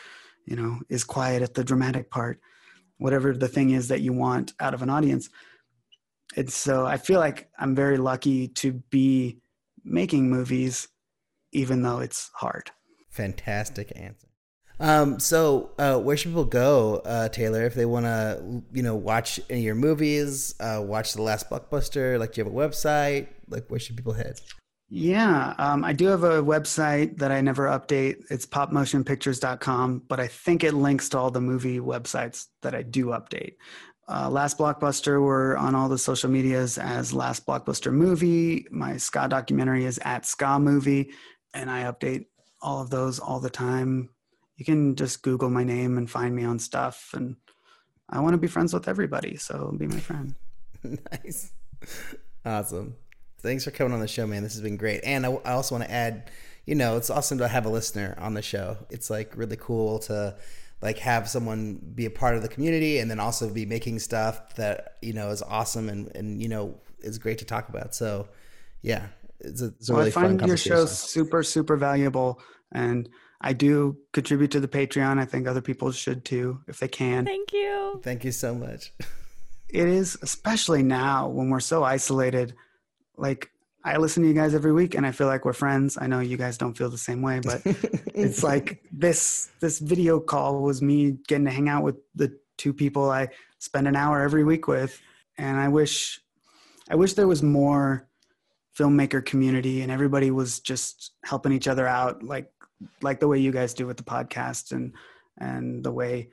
you 0.46 0.56
know 0.56 0.80
is 0.90 1.04
quiet 1.04 1.44
at 1.44 1.54
the 1.54 1.64
dramatic 1.64 2.10
part. 2.10 2.40
Whatever 2.98 3.34
the 3.34 3.48
thing 3.48 3.70
is 3.70 3.90
that 3.90 4.02
you 4.02 4.12
want 4.12 4.54
out 4.60 4.74
of 4.74 4.82
an 4.82 4.90
audience. 4.90 5.30
And 6.36 6.52
so 6.52 6.86
i 6.86 6.98
feel 6.98 7.20
like 7.20 7.50
i'm 7.60 7.76
very 7.76 7.98
lucky 7.98 8.48
to 8.62 8.74
be 8.90 9.38
making 9.84 10.30
movies 10.30 10.88
even 11.52 11.84
though 11.84 12.00
it's 12.00 12.32
hard. 12.34 12.72
Fantastic 13.12 13.94
answer 13.96 14.27
um, 14.80 15.20
so 15.20 15.72
uh, 15.78 15.98
where 15.98 16.18
should 16.18 16.32
people 16.32 16.46
go 16.46 16.98
uh, 17.06 17.30
taylor 17.30 17.64
if 17.64 17.74
they 17.76 17.86
want 17.86 18.06
to 18.06 18.64
you 18.72 18.84
know 18.84 18.96
watch 18.96 19.40
any 19.50 19.60
of 19.60 19.66
your 19.66 19.76
movies 19.76 20.56
uh, 20.60 20.82
watch 20.84 21.14
the 21.14 21.22
last 21.22 21.50
blockbuster 21.50 22.20
like 22.20 22.34
do 22.34 22.42
you 22.42 22.46
have 22.46 22.54
a 22.54 22.56
website 22.56 23.28
like 23.50 23.68
where 23.70 23.80
should 23.80 23.96
people 23.96 24.14
head 24.14 24.40
yeah, 24.90 25.54
um, 25.58 25.84
I 25.84 25.92
do 25.92 26.06
have 26.08 26.24
a 26.24 26.42
website 26.42 27.18
that 27.18 27.30
I 27.30 27.42
never 27.42 27.66
update. 27.66 28.24
It's 28.30 28.46
popmotionpictures.com, 28.46 30.04
but 30.08 30.22
I 30.22 30.28
think 30.28 30.64
it 30.64 30.74
links 30.74 31.10
to 31.10 31.18
all 31.18 31.30
the 31.30 31.42
movie 31.42 31.80
websites 31.80 32.46
that 32.62 32.74
I 32.74 32.84
do 32.84 33.08
update. 33.08 33.56
Uh, 34.10 34.30
Last 34.30 34.58
Blockbuster, 34.58 35.22
we're 35.22 35.58
on 35.58 35.76
all 35.76 35.90
the 35.90 35.98
social 35.98 36.30
medias 36.30 36.78
as 36.78 37.12
Last 37.12 37.46
Blockbuster 37.46 37.92
Movie. 37.92 38.66
My 38.72 38.96
ska 38.96 39.28
documentary 39.28 39.84
is 39.84 40.00
at 40.06 40.26
Ska 40.26 40.58
Movie, 40.58 41.12
and 41.54 41.70
I 41.70 41.84
update 41.84 42.28
all 42.62 42.82
of 42.82 42.90
those 42.90 43.20
all 43.20 43.42
the 43.42 43.50
time. 43.50 44.10
You 44.58 44.66
can 44.66 44.96
just 44.96 45.22
Google 45.22 45.50
my 45.50 45.64
name 45.64 45.98
and 45.98 46.10
find 46.10 46.36
me 46.36 46.44
on 46.44 46.60
stuff, 46.60 47.12
and 47.14 47.38
I 48.10 48.20
want 48.20 48.34
to 48.34 48.38
be 48.38 48.48
friends 48.48 48.74
with 48.74 48.88
everybody, 48.88 49.38
so 49.38 49.74
be 49.78 49.88
my 49.88 50.00
friend. 50.00 50.36
nice. 50.84 51.52
Awesome. 52.46 52.96
Thanks 53.40 53.66
for 53.66 53.72
coming 53.72 53.94
on 53.94 54.00
the 54.00 54.08
show, 54.08 54.26
man. 54.26 54.44
This 54.44 54.54
has 54.54 54.62
been 54.62 54.78
great. 54.78 55.02
And 55.04 55.26
I, 55.26 55.32
I 55.46 55.52
also 55.52 55.76
want 55.76 55.86
to 55.86 55.92
add, 55.92 56.32
you 56.66 56.76
know, 56.76 56.98
it's 56.98 57.10
awesome 57.10 57.38
to 57.40 57.48
have 57.48 57.66
a 57.66 57.70
listener 57.70 58.16
on 58.18 58.34
the 58.34 58.42
show. 58.42 58.78
It's 58.90 59.10
like 59.10 59.36
really 59.36 59.58
cool 59.58 60.00
to 60.00 60.36
like 60.82 60.98
have 61.00 61.30
someone 61.30 61.80
be 61.96 62.06
a 62.06 62.10
part 62.10 62.36
of 62.36 62.42
the 62.42 62.48
community 62.48 63.00
and 63.00 63.12
then 63.12 63.20
also 63.20 63.50
be 63.50 63.66
making 63.66 64.00
stuff 64.00 64.56
that, 64.56 64.98
you 65.02 65.14
know, 65.14 65.30
is 65.30 65.42
awesome 65.42 65.90
and, 65.90 66.16
and 66.16 66.42
you 66.42 66.48
know, 66.48 66.80
is 67.00 67.18
great 67.18 67.40
to 67.40 67.46
talk 67.46 67.70
about. 67.70 67.94
So 67.94 68.28
yeah, 68.82 69.08
it's 69.40 69.62
a, 69.62 69.68
it's 69.68 69.90
a 69.90 69.94
well, 69.94 70.00
really 70.00 70.12
I 70.12 70.14
find 70.14 70.40
fun 70.40 70.48
your 70.48 70.58
show 70.58 70.86
super, 70.86 71.44
super 71.44 71.76
valuable. 71.76 72.42
And 72.72 73.10
I 73.40 73.54
do 73.54 73.98
contribute 74.14 74.52
to 74.52 74.60
the 74.60 74.68
Patreon. 74.68 75.20
I 75.20 75.26
think 75.26 75.48
other 75.48 75.62
people 75.62 75.92
should 75.92 76.26
too, 76.26 76.62
if 76.68 76.80
they 76.80 76.88
can. 76.88 77.26
Thank 77.26 77.54
you. 77.54 78.00
Thank 78.04 78.26
you 78.26 78.32
so 78.32 78.56
much. 78.56 78.94
It 79.70 79.90
is, 79.90 80.18
especially 80.22 80.82
now 80.82 81.28
when 81.28 81.50
we're 81.50 81.60
so 81.60 81.84
isolated. 81.84 82.56
Like, 83.18 83.52
I 83.84 83.98
listen 83.98 84.24
to 84.24 84.30
you 84.30 84.34
guys 84.34 84.56
every 84.56 84.72
week 84.72 84.96
and 84.96 85.06
I 85.06 85.12
feel 85.12 85.28
like 85.28 85.46
we're 85.46 85.54
friends. 85.54 85.98
I 86.00 86.08
know 86.08 86.20
you 86.20 86.38
guys 86.38 86.58
don't 86.58 86.78
feel 86.78 86.90
the 86.90 86.98
same 86.98 87.22
way, 87.22 87.42
but 87.44 87.62
it's 88.16 88.44
like 88.44 88.82
this 88.92 89.50
this 89.60 89.80
video 89.80 90.20
call 90.20 90.62
was 90.62 90.82
me 90.82 91.18
getting 91.28 91.46
to 91.46 91.52
hang 91.52 91.70
out 91.70 91.84
with 91.84 91.96
the 92.16 92.38
two 92.58 92.74
people 92.74 93.10
I 93.10 93.30
spend 93.60 93.88
an 93.88 93.96
hour 93.96 94.22
every 94.22 94.44
week 94.44 94.68
with. 94.68 95.00
And 95.38 95.60
I 95.60 95.68
wish 95.68 96.22
I 96.90 96.96
wish 96.96 97.14
there 97.14 97.28
was 97.28 97.44
more 97.44 98.08
filmmaker 98.78 99.26
community 99.26 99.82
and 99.82 99.92
everybody 99.92 100.32
was 100.32 100.60
just 100.60 101.12
helping 101.24 101.52
each 101.52 101.68
other 101.68 101.88
out 101.88 102.24
like 102.24 102.52
like 103.02 103.20
the 103.20 103.28
way 103.28 103.40
you 103.40 103.52
guys 103.52 103.74
do 103.74 103.88
with 103.88 103.98
the 103.98 104.04
podcast 104.04 104.72
and 104.72 104.94
and 105.40 105.84
the 105.84 105.92
way 105.92 106.30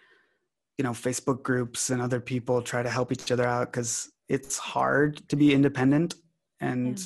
you 0.79 0.83
know 0.83 0.91
facebook 0.93 1.43
groups 1.43 1.91
and 1.91 2.03
other 2.03 2.21
people 2.21 2.61
try 2.63 2.83
to 2.83 2.91
help 2.91 3.13
each 3.13 3.31
other 3.33 3.47
out 3.47 3.71
because 3.73 4.11
it's 4.29 4.59
hard 4.59 5.27
to 5.29 5.37
be 5.37 5.53
independent 5.55 6.15
and 6.61 6.99
Yeah. 6.99 7.05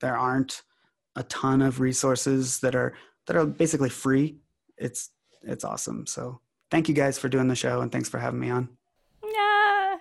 there 0.00 0.16
aren't 0.16 0.62
a 1.16 1.22
ton 1.24 1.62
of 1.62 1.80
resources 1.80 2.58
that 2.60 2.74
are 2.74 2.94
that 3.26 3.36
are 3.36 3.46
basically 3.46 3.90
free 3.90 4.38
it's 4.76 5.10
it's 5.42 5.64
awesome 5.64 6.06
so 6.06 6.40
thank 6.70 6.88
you 6.88 6.94
guys 6.94 7.18
for 7.18 7.28
doing 7.28 7.48
the 7.48 7.54
show 7.54 7.80
and 7.80 7.90
thanks 7.92 8.08
for 8.08 8.18
having 8.18 8.40
me 8.40 8.50
on 8.50 8.68
Yeah. 9.22 9.96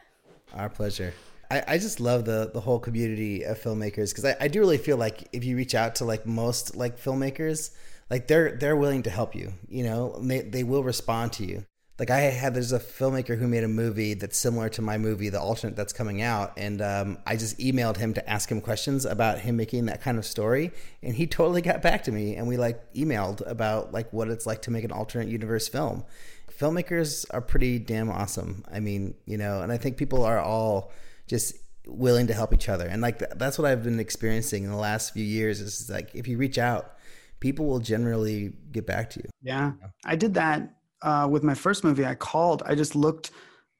Our 0.56 0.70
pleasure. 0.70 1.14
I, 1.52 1.64
I 1.68 1.78
just 1.78 2.00
love 2.00 2.26
the 2.26 2.50
the 2.54 2.60
whole 2.62 2.80
community 2.80 3.44
of 3.44 3.60
filmmakers 3.62 4.10
because 4.12 4.26
I, 4.26 4.36
I 4.40 4.48
do 4.48 4.60
really 4.60 4.78
feel 4.78 4.98
like 4.98 5.28
if 5.34 5.44
you 5.44 5.56
reach 5.56 5.76
out 5.76 5.96
to 5.96 6.06
like 6.06 6.26
most 6.26 6.76
like 6.76 6.98
filmmakers, 7.00 7.72
like 8.10 8.28
they're 8.28 8.56
they're 8.56 8.76
willing 8.76 9.04
to 9.04 9.10
help 9.10 9.36
you, 9.36 9.54
you 9.68 9.84
know, 9.84 10.18
they 10.22 10.42
they 10.42 10.64
will 10.64 10.84
respond 10.84 11.34
to 11.34 11.46
you. 11.46 11.66
Like 12.00 12.10
I 12.10 12.22
had 12.22 12.56
there's 12.56 12.72
a 12.72 12.80
filmmaker 12.80 13.38
who 13.38 13.48
made 13.48 13.64
a 13.64 13.68
movie 13.68 14.16
that's 14.16 14.38
similar 14.38 14.68
to 14.70 14.82
my 14.82 14.98
movie, 14.98 15.30
the 15.30 15.40
alternate 15.40 15.76
that's 15.76 15.94
coming 15.94 16.24
out, 16.24 16.54
and 16.58 16.82
um, 16.82 17.20
I 17.26 17.36
just 17.36 17.60
emailed 17.60 17.98
him 17.98 18.16
to 18.16 18.30
ask 18.30 18.52
him 18.52 18.62
questions 18.62 19.06
about 19.06 19.40
him 19.40 19.58
making 19.58 19.86
that 19.86 20.02
kind 20.02 20.18
of 20.18 20.26
story, 20.26 20.72
and 21.04 21.14
he 21.16 21.28
totally 21.28 21.62
got 21.62 21.84
back 21.84 22.04
to 22.06 22.12
me, 22.12 22.36
and 22.36 22.48
we 22.48 22.58
like 22.58 22.94
emailed 22.94 23.48
about 23.48 23.94
like 23.94 24.12
what 24.12 24.28
it's 24.30 24.48
like 24.48 24.64
to 24.64 24.72
make 24.72 24.84
an 24.84 24.92
alternate 24.92 25.28
universe 25.28 25.68
film. 25.68 26.04
Filmmakers 26.52 27.26
are 27.32 27.42
pretty 27.42 27.78
damn 27.78 28.10
awesome. 28.10 28.66
I 28.72 28.80
mean, 28.80 29.14
you 29.26 29.38
know, 29.38 29.62
and 29.62 29.72
I 29.72 29.78
think 29.78 29.98
people 29.98 30.24
are 30.24 30.40
all 30.40 30.92
just 31.28 31.56
willing 31.86 32.28
to 32.28 32.34
help 32.34 32.54
each 32.56 32.70
other, 32.70 32.88
and 32.88 33.04
like 33.04 33.20
th- 33.20 33.32
that's 33.36 33.60
what 33.60 33.70
I've 33.70 33.84
been 33.84 34.00
experiencing 34.00 34.64
in 34.64 34.72
the 34.72 34.78
last 34.78 35.14
few 35.14 35.24
years. 35.24 35.62
Is 35.62 35.92
like 35.92 36.10
if 36.16 36.28
you 36.28 36.38
reach 36.38 36.58
out, 36.58 36.98
people 37.44 37.66
will 37.66 37.80
generally 37.80 38.54
get 38.72 38.88
back 38.88 39.10
to 39.10 39.20
you. 39.20 39.30
Yeah, 39.42 39.74
I 40.06 40.16
did 40.16 40.34
that 40.36 40.76
uh, 41.02 41.28
with 41.30 41.44
my 41.44 41.54
first 41.54 41.84
movie. 41.84 42.06
I 42.06 42.16
called. 42.16 42.64
I 42.66 42.74
just 42.74 42.96
looked 42.96 43.32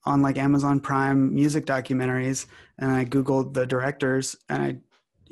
on 0.04 0.22
like 0.22 0.38
Amazon 0.38 0.82
Prime 0.82 1.34
music 1.34 1.66
documentaries, 1.66 2.46
and 2.78 2.92
I 2.92 3.06
googled 3.06 3.54
the 3.54 3.66
directors, 3.66 4.36
and 4.50 4.62
I 4.62 4.78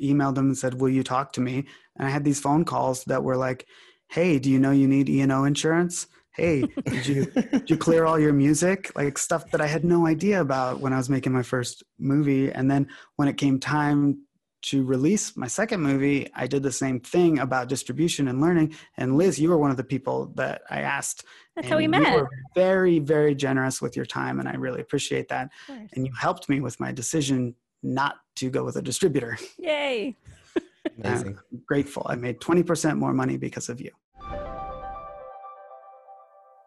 emailed 0.02 0.34
them 0.34 0.46
and 0.46 0.56
said, 0.56 0.80
"Will 0.80 0.88
you 0.88 1.02
talk 1.02 1.34
to 1.34 1.42
me?" 1.42 1.66
And 1.96 2.08
I 2.08 2.10
had 2.10 2.24
these 2.24 2.40
phone 2.40 2.64
calls 2.64 3.04
that 3.04 3.22
were 3.22 3.36
like, 3.36 3.66
"Hey, 4.08 4.38
do 4.38 4.50
you 4.50 4.58
know 4.58 4.70
you 4.70 4.88
need 4.88 5.10
E 5.10 5.20
and 5.20 5.30
O 5.30 5.44
insurance?" 5.44 6.06
Hey, 6.34 6.64
did 6.86 7.06
you 7.06 7.26
did 7.26 7.68
you 7.68 7.76
clear 7.76 8.06
all 8.06 8.18
your 8.18 8.32
music? 8.32 8.90
Like 8.96 9.18
stuff 9.18 9.50
that 9.50 9.60
I 9.60 9.66
had 9.66 9.84
no 9.84 10.06
idea 10.06 10.40
about 10.40 10.80
when 10.80 10.94
I 10.94 10.96
was 10.96 11.10
making 11.10 11.34
my 11.34 11.42
first 11.42 11.82
movie. 11.98 12.50
And 12.50 12.70
then 12.70 12.88
when 13.16 13.28
it 13.28 13.36
came 13.36 13.60
time 13.60 14.22
to 14.62 14.84
release 14.84 15.36
my 15.36 15.46
second 15.46 15.80
movie, 15.80 16.30
I 16.34 16.46
did 16.46 16.62
the 16.62 16.72
same 16.72 17.00
thing 17.00 17.38
about 17.38 17.68
distribution 17.68 18.28
and 18.28 18.40
learning. 18.40 18.74
And 18.96 19.16
Liz, 19.16 19.38
you 19.38 19.50
were 19.50 19.58
one 19.58 19.70
of 19.70 19.76
the 19.76 19.84
people 19.84 20.32
that 20.36 20.62
I 20.70 20.80
asked. 20.80 21.24
That's 21.56 21.68
how 21.68 21.76
we 21.76 21.84
and 21.84 21.94
you 21.94 22.00
met. 22.00 22.14
were 22.14 22.28
very, 22.54 22.98
very 22.98 23.34
generous 23.34 23.82
with 23.82 23.96
your 23.96 24.06
time, 24.06 24.40
and 24.40 24.48
I 24.48 24.54
really 24.54 24.80
appreciate 24.80 25.28
that. 25.28 25.50
And 25.68 26.06
you 26.06 26.12
helped 26.18 26.48
me 26.48 26.60
with 26.60 26.78
my 26.80 26.92
decision 26.92 27.54
not 27.82 28.16
to 28.36 28.50
go 28.50 28.64
with 28.64 28.76
a 28.76 28.82
distributor. 28.82 29.36
Yay. 29.58 30.16
Amazing. 31.04 31.38
I'm 31.52 31.62
grateful. 31.66 32.06
I 32.08 32.14
made 32.14 32.40
20% 32.40 32.96
more 32.96 33.12
money 33.12 33.36
because 33.36 33.68
of 33.68 33.80
you. 33.80 33.90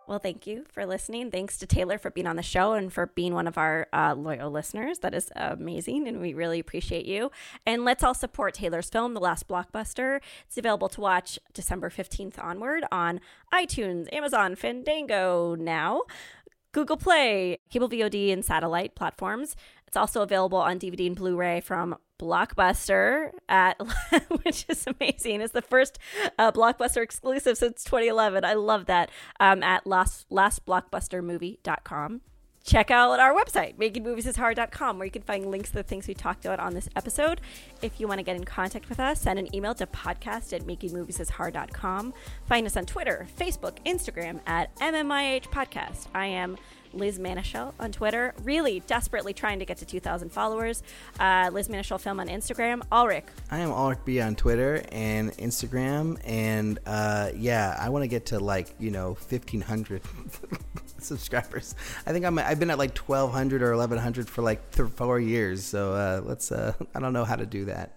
Well, 0.08 0.20
thank 0.20 0.46
you 0.46 0.66
for 0.72 0.86
listening. 0.86 1.32
Thanks 1.32 1.58
to 1.58 1.66
Taylor 1.66 1.98
for 1.98 2.12
being 2.12 2.28
on 2.28 2.36
the 2.36 2.44
show 2.44 2.74
and 2.74 2.94
for 2.94 3.08
being 3.08 3.34
one 3.34 3.48
of 3.48 3.58
our 3.58 3.88
uh, 3.92 4.14
loyal 4.16 4.52
listeners. 4.52 5.00
That 5.00 5.16
is 5.16 5.32
amazing, 5.36 6.08
and 6.08 6.22
we 6.22 6.36
really 6.36 6.60
appreciate 6.60 7.08
you. 7.08 7.32
And 7.66 7.84
let's 7.84 8.04
all 8.04 8.14
support 8.14 8.54
Taylor's 8.54 8.88
film, 8.92 9.16
The 9.16 9.20
Last 9.20 9.48
Blockbuster. 9.48 10.20
It's 10.48 10.60
available 10.60 10.90
to 10.90 11.02
watch 11.02 11.40
December 11.56 11.90
15th 11.90 12.38
onward 12.38 12.84
on 12.92 13.20
iTunes, 13.52 14.14
Amazon, 14.14 14.56
Fandango 14.56 15.56
now, 15.56 16.04
Google 16.72 16.98
Play, 16.98 17.58
cable 17.72 17.90
VOD, 17.90 18.32
and 18.32 18.46
satellite 18.46 18.94
platforms. 18.94 19.56
It's 19.88 19.98
also 19.98 20.22
available 20.22 20.60
on 20.60 20.78
DVD 20.78 21.08
and 21.08 21.16
Blu-ray 21.16 21.62
from 21.62 21.96
Blockbuster 22.20 23.32
at 23.50 23.80
which 24.44 24.66
is 24.70 24.86
amazing. 24.88 25.42
It's 25.42 25.54
the 25.54 25.62
first 25.62 26.00
uh, 26.38 26.52
Blockbuster 26.52 27.02
exclusive 27.02 27.58
since 27.58 27.84
2011. 27.84 28.44
I 28.46 28.54
love 28.54 28.86
that. 28.86 29.10
Um, 29.40 29.64
at 29.64 29.86
last 29.86 30.30
lastblockbustermovie.com. 30.30 32.22
Check 32.66 32.90
out 32.90 33.20
our 33.20 33.32
website, 33.32 33.78
makingmoviesishard.com, 33.78 34.98
where 34.98 35.06
you 35.06 35.12
can 35.12 35.22
find 35.22 35.46
links 35.46 35.70
to 35.70 35.76
the 35.76 35.84
things 35.84 36.08
we 36.08 36.16
talked 36.16 36.46
about 36.46 36.60
on 36.60 36.74
this 36.74 36.90
episode. 36.96 37.40
If 37.84 38.00
you 38.00 38.08
want 38.08 38.18
to 38.18 38.24
get 38.24 38.36
in 38.36 38.44
contact 38.44 38.90
with 38.90 39.00
us, 39.00 39.22
send 39.22 39.38
an 39.38 39.54
email 39.54 39.76
to 39.76 39.86
podcast 39.86 40.52
at 40.52 40.64
makingmoviesishard.com. 40.64 42.14
Find 42.48 42.66
us 42.66 42.76
on 42.76 42.86
Twitter, 42.88 43.28
Facebook, 43.38 43.78
Instagram 43.86 44.40
at 44.48 44.76
MMIH 44.78 45.50
Podcast. 45.52 46.08
I 46.16 46.26
am 46.26 46.58
Liz 46.96 47.20
Manashil 47.20 47.74
on 47.80 47.92
Twitter, 47.92 48.34
really 48.44 48.80
desperately 48.88 49.34
trying 49.34 49.60
to 49.60 49.66
get 49.66 49.78
to 49.78 49.86
2,000 49.86 50.30
followers. 50.32 50.82
Uh, 51.20 51.50
Liz 51.54 51.68
Manashil 51.68 52.00
Film 52.00 52.20
on 52.20 52.28
Instagram. 52.28 52.82
Alrik, 52.92 53.24
I 53.52 53.60
am 53.60 53.70
Alrik 53.70 54.04
B 54.06 54.22
on 54.22 54.36
Twitter 54.36 54.84
and 54.92 55.32
Instagram, 55.34 56.20
and 56.24 56.80
uh, 56.86 57.30
yeah, 57.36 57.78
I 57.80 57.90
want 57.90 58.04
to 58.04 58.08
get 58.08 58.28
to 58.28 58.40
like 58.40 58.74
you 58.80 58.92
know 58.92 59.16
fifteen 59.16 59.62
hundred 59.62 60.02
subscribers. 61.00 61.76
I 62.06 62.12
think 62.12 62.26
I'm 62.26 62.38
I've 62.40 62.60
been 62.60 62.70
at 62.72 62.78
like 62.78 62.94
twelve 62.94 63.32
hundred 63.32 63.62
or 63.62 63.72
eleven 63.72 63.98
hundred 63.98 64.30
for 64.30 64.42
like 64.42 64.72
th- 64.72 64.90
four 64.92 65.20
years. 65.20 65.64
So 65.64 65.94
uh, 65.94 66.22
let's. 66.24 66.52
Uh, 66.52 66.74
I 66.96 67.00
don't 67.00 67.14
know 67.14 67.26
how 67.26 67.36
to 67.36 67.46
do 67.46 67.66
that. 67.66 67.92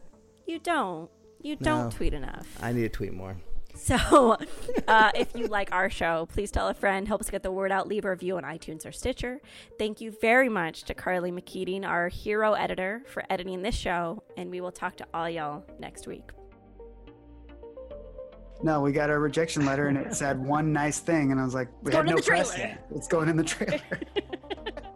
you 0.46 0.58
don't. 0.58 1.10
You 1.40 1.54
don't 1.54 1.84
No. 1.84 1.90
tweet 1.90 2.14
enough. 2.14 2.46
I 2.60 2.72
need 2.72 2.82
to 2.82 2.88
tweet 2.88 3.12
more. 3.12 3.36
So, 3.78 4.36
uh, 4.88 5.10
if 5.14 5.34
you 5.34 5.46
like 5.46 5.72
our 5.72 5.88
show, 5.88 6.26
please 6.26 6.50
tell 6.50 6.68
a 6.68 6.74
friend. 6.74 7.06
Help 7.06 7.20
us 7.20 7.30
get 7.30 7.42
the 7.42 7.52
word 7.52 7.72
out. 7.72 7.88
Leave 7.88 8.04
a 8.04 8.10
review 8.10 8.36
on 8.36 8.42
iTunes 8.42 8.84
or 8.84 8.92
Stitcher. 8.92 9.40
Thank 9.78 10.00
you 10.00 10.10
very 10.20 10.48
much 10.48 10.82
to 10.84 10.94
Carly 10.94 11.30
McKeating, 11.30 11.86
our 11.86 12.08
hero 12.08 12.54
editor, 12.54 13.02
for 13.06 13.22
editing 13.30 13.62
this 13.62 13.74
show. 13.74 14.22
And 14.36 14.50
we 14.50 14.60
will 14.60 14.72
talk 14.72 14.96
to 14.96 15.06
all 15.14 15.30
y'all 15.30 15.64
next 15.78 16.06
week. 16.06 16.30
No, 18.62 18.80
we 18.80 18.90
got 18.90 19.08
a 19.08 19.18
rejection 19.18 19.64
letter 19.64 19.86
and 19.86 19.96
it 19.96 20.14
said 20.14 20.44
one 20.44 20.72
nice 20.72 20.98
thing. 20.98 21.30
And 21.30 21.40
I 21.40 21.44
was 21.44 21.54
like, 21.54 21.68
we 21.82 21.90
It's 21.90 21.96
had 21.96 22.06
no 22.06 22.16
press 22.16 22.58
yet. 22.58 22.84
It's 22.94 23.06
going 23.06 23.28
in 23.28 23.36
the 23.36 23.44
trailer. 23.44 23.80